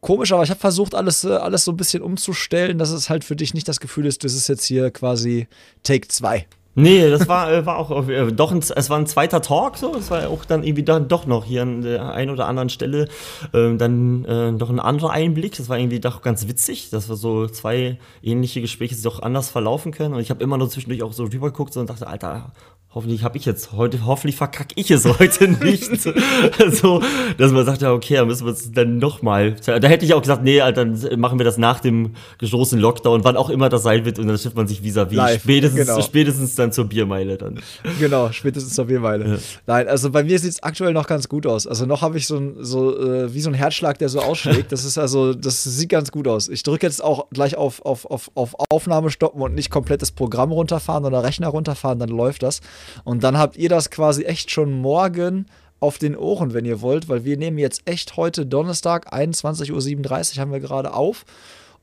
komisch, 0.00 0.32
aber 0.32 0.42
ich 0.42 0.50
habe 0.50 0.60
versucht, 0.60 0.94
alles, 0.94 1.24
äh, 1.24 1.32
alles 1.32 1.64
so 1.64 1.72
ein 1.72 1.76
bisschen 1.76 2.02
umzustellen, 2.02 2.78
dass 2.78 2.90
es 2.90 3.10
halt 3.10 3.24
für 3.24 3.36
dich 3.36 3.54
nicht 3.54 3.68
das 3.68 3.80
Gefühl 3.80 4.06
ist, 4.06 4.24
das 4.24 4.34
ist 4.34 4.48
jetzt 4.48 4.64
hier 4.64 4.90
quasi 4.90 5.46
Take 5.82 6.08
2. 6.08 6.46
Nee, 6.80 7.10
das 7.10 7.28
war, 7.28 7.52
äh, 7.52 7.66
war 7.66 7.78
auch 7.78 8.08
äh, 8.08 8.32
doch 8.32 8.52
ein, 8.52 8.58
es 8.58 8.90
war 8.90 8.98
ein 8.98 9.06
zweiter 9.06 9.42
Talk, 9.42 9.76
so. 9.76 9.94
Es 9.94 10.10
war 10.10 10.28
auch 10.28 10.44
dann 10.44 10.62
irgendwie 10.62 10.82
dann 10.82 11.08
doch 11.08 11.26
noch 11.26 11.44
hier 11.44 11.62
an 11.62 11.82
der 11.82 12.12
einen 12.12 12.30
oder 12.30 12.46
anderen 12.46 12.68
Stelle 12.68 13.08
äh, 13.52 13.76
dann 13.76 14.24
äh, 14.24 14.52
noch 14.52 14.70
ein 14.70 14.80
anderer 14.80 15.10
Einblick. 15.10 15.56
Das 15.56 15.68
war 15.68 15.78
irgendwie 15.78 16.00
doch 16.00 16.22
ganz 16.22 16.48
witzig, 16.48 16.90
dass 16.90 17.08
wir 17.08 17.16
so 17.16 17.46
zwei 17.46 17.98
ähnliche 18.22 18.60
Gespräche 18.60 18.94
sich 18.94 19.06
auch 19.06 19.20
anders 19.20 19.50
verlaufen 19.50 19.92
können. 19.92 20.14
Und 20.14 20.20
ich 20.20 20.30
habe 20.30 20.42
immer 20.42 20.58
nur 20.58 20.70
zwischendurch 20.70 21.02
auch 21.02 21.12
so 21.12 21.24
rübergeguckt 21.24 21.76
und 21.76 21.88
dachte, 21.88 22.06
Alter, 22.06 22.52
hoffentlich 22.92 23.22
habe 23.22 23.38
ich 23.38 23.44
jetzt 23.44 23.72
heute, 23.72 24.04
hoffentlich 24.04 24.36
verkacke 24.36 24.74
ich 24.76 24.90
es 24.90 25.04
heute 25.18 25.48
nicht. 25.48 25.90
so, 26.72 27.02
dass 27.38 27.52
man 27.52 27.64
sagt, 27.64 27.82
ja, 27.82 27.92
okay, 27.92 28.14
dann 28.14 28.26
müssen 28.26 28.46
wir 28.46 28.52
es 28.52 28.72
dann 28.72 28.98
nochmal. 28.98 29.56
Da 29.64 29.88
hätte 29.88 30.04
ich 30.04 30.14
auch 30.14 30.20
gesagt, 30.20 30.42
nee, 30.42 30.58
dann 30.58 30.98
machen 31.16 31.38
wir 31.38 31.44
das 31.44 31.58
nach 31.58 31.80
dem 31.80 32.14
geschlossenen 32.38 32.82
Lockdown, 32.82 33.24
wann 33.24 33.36
auch 33.36 33.50
immer 33.50 33.68
das 33.68 33.82
sein 33.82 34.04
wird, 34.04 34.18
und 34.18 34.26
dann 34.26 34.36
trifft 34.36 34.56
man 34.56 34.66
sich 34.66 34.82
vis-à-vis. 34.82 35.18
-vis. 35.18 35.40
Spätestens, 35.40 35.86
genau. 35.86 36.02
spätestens 36.02 36.54
dann 36.70 36.72
zur 36.72 36.84
Biermeile 36.86 37.36
dann. 37.36 37.60
Genau, 37.98 38.30
spätestens 38.32 38.74
zur 38.74 38.86
Biermeile. 38.86 39.34
Ja. 39.34 39.38
Nein, 39.66 39.88
also 39.88 40.10
bei 40.10 40.24
mir 40.24 40.38
sieht 40.38 40.52
es 40.52 40.62
aktuell 40.62 40.92
noch 40.92 41.06
ganz 41.06 41.28
gut 41.28 41.46
aus. 41.46 41.66
Also 41.66 41.86
noch 41.86 42.02
habe 42.02 42.16
ich 42.18 42.26
so 42.26 42.36
ein, 42.36 42.56
so, 42.60 42.96
äh, 42.98 43.34
wie 43.34 43.40
so 43.40 43.50
ein 43.50 43.54
Herzschlag, 43.54 43.98
der 43.98 44.08
so 44.08 44.20
ausschlägt. 44.20 44.72
Das 44.72 44.84
ist 44.84 44.98
also, 44.98 45.34
das 45.34 45.64
sieht 45.64 45.88
ganz 45.88 46.10
gut 46.10 46.28
aus. 46.28 46.48
Ich 46.48 46.62
drücke 46.62 46.86
jetzt 46.86 47.02
auch 47.02 47.28
gleich 47.30 47.56
auf, 47.56 47.84
auf, 47.84 48.06
auf, 48.06 48.30
auf 48.34 48.54
Aufnahme 48.70 49.10
stoppen 49.10 49.42
und 49.42 49.54
nicht 49.54 49.70
komplett 49.70 50.02
das 50.02 50.12
Programm 50.12 50.52
runterfahren 50.52 51.04
oder 51.04 51.22
Rechner 51.22 51.48
runterfahren, 51.48 51.98
dann 51.98 52.08
läuft 52.08 52.42
das. 52.42 52.60
Und 53.04 53.24
dann 53.24 53.38
habt 53.38 53.56
ihr 53.56 53.68
das 53.68 53.90
quasi 53.90 54.24
echt 54.24 54.50
schon 54.50 54.72
morgen 54.72 55.46
auf 55.80 55.98
den 55.98 56.16
Ohren, 56.16 56.52
wenn 56.52 56.66
ihr 56.66 56.82
wollt, 56.82 57.08
weil 57.08 57.24
wir 57.24 57.36
nehmen 57.36 57.58
jetzt 57.58 57.82
echt 57.86 58.16
heute 58.16 58.44
Donnerstag, 58.44 59.12
21.37 59.14 60.36
Uhr 60.36 60.40
haben 60.40 60.52
wir 60.52 60.60
gerade 60.60 60.92
auf. 60.92 61.24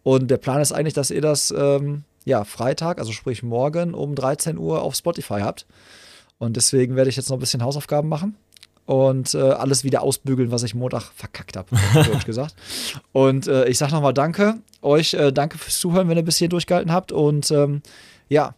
Und 0.03 0.29
der 0.29 0.37
Plan 0.37 0.61
ist 0.61 0.71
eigentlich, 0.71 0.93
dass 0.93 1.11
ihr 1.11 1.21
das 1.21 1.53
ähm, 1.57 2.03
ja, 2.27 2.43
Freitag, 2.43 2.99
also 2.99 3.13
sprich 3.13 3.41
morgen 3.41 3.93
um 3.93 4.13
13 4.13 4.57
Uhr 4.57 4.81
auf 4.81 4.95
Spotify 4.95 5.39
habt. 5.39 5.65
Und 6.37 6.57
deswegen 6.57 6.97
werde 6.97 7.09
ich 7.09 7.15
jetzt 7.15 7.29
noch 7.29 7.37
ein 7.37 7.39
bisschen 7.39 7.63
Hausaufgaben 7.63 8.09
machen 8.09 8.35
und 8.85 9.33
äh, 9.33 9.39
alles 9.39 9.85
wieder 9.85 10.01
ausbügeln, 10.01 10.51
was 10.51 10.63
ich 10.63 10.75
Montag 10.75 11.03
verkackt 11.15 11.55
habe, 11.55 11.69
deutsch 11.93 12.25
gesagt. 12.25 12.53
Und 13.13 13.47
äh, 13.47 13.69
ich 13.69 13.77
sage 13.77 13.93
nochmal 13.93 14.13
Danke. 14.13 14.55
Euch 14.81 15.13
äh, 15.13 15.31
danke 15.31 15.57
fürs 15.57 15.79
Zuhören, 15.79 16.09
wenn 16.09 16.17
ihr 16.17 16.23
bis 16.23 16.37
hier 16.37 16.49
durchgehalten 16.49 16.91
habt. 16.91 17.13
Und 17.13 17.49
ähm, 17.49 17.81
ja, 18.27 18.55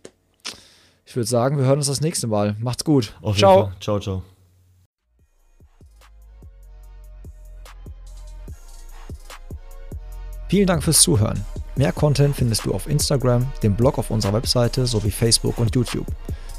ich 1.06 1.16
würde 1.16 1.28
sagen, 1.28 1.60
wir 1.60 1.66
hören 1.66 1.78
uns 1.78 1.88
das 1.88 2.02
nächste 2.02 2.26
Mal. 2.26 2.56
Macht's 2.60 2.84
gut. 2.84 3.14
Auf 3.22 3.38
ciao. 3.38 3.72
Ciao, 3.80 4.00
ciao. 4.00 4.24
Vielen 10.48 10.66
Dank 10.66 10.84
fürs 10.84 11.04
Zuhören. 11.04 11.46
Mehr 11.80 11.94
Content 11.94 12.36
findest 12.36 12.66
du 12.66 12.74
auf 12.74 12.90
Instagram, 12.90 13.50
dem 13.64 13.74
Blog 13.74 14.00
auf 14.00 14.12
unserer 14.12 14.34
Webseite 14.34 14.86
sowie 14.86 15.12
Facebook 15.12 15.58
und 15.60 15.74
YouTube. 15.74 16.08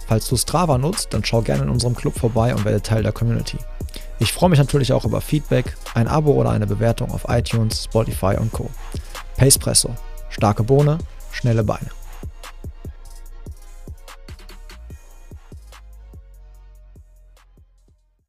Falls 0.07 0.27
du 0.27 0.39
Strava 0.39 0.79
nutzt, 0.79 1.13
dann 1.13 1.23
schau 1.23 1.43
gerne 1.43 1.65
in 1.65 1.69
unserem 1.69 1.95
Club 1.95 2.19
vorbei 2.19 2.55
und 2.55 2.65
werde 2.65 2.81
Teil 2.81 3.03
der 3.03 3.13
Community. 3.13 3.59
Ich 4.19 4.33
freue 4.33 4.49
mich 4.49 4.59
natürlich 4.59 4.95
auch 4.95 5.05
über 5.05 5.21
Feedback, 5.21 5.77
ein 5.93 6.09
Abo 6.09 6.33
oder 6.33 6.49
eine 6.49 6.67
Bewertung 6.67 7.11
auf 7.11 7.27
iTunes, 7.29 7.85
Spotify 7.85 8.37
und 8.41 8.51
Co. 8.51 8.71
Pacepresso. 9.37 9.95
Starke 10.31 10.63
Bohne, 10.63 10.97
schnelle 11.33 11.65
Beine. 11.65 12.00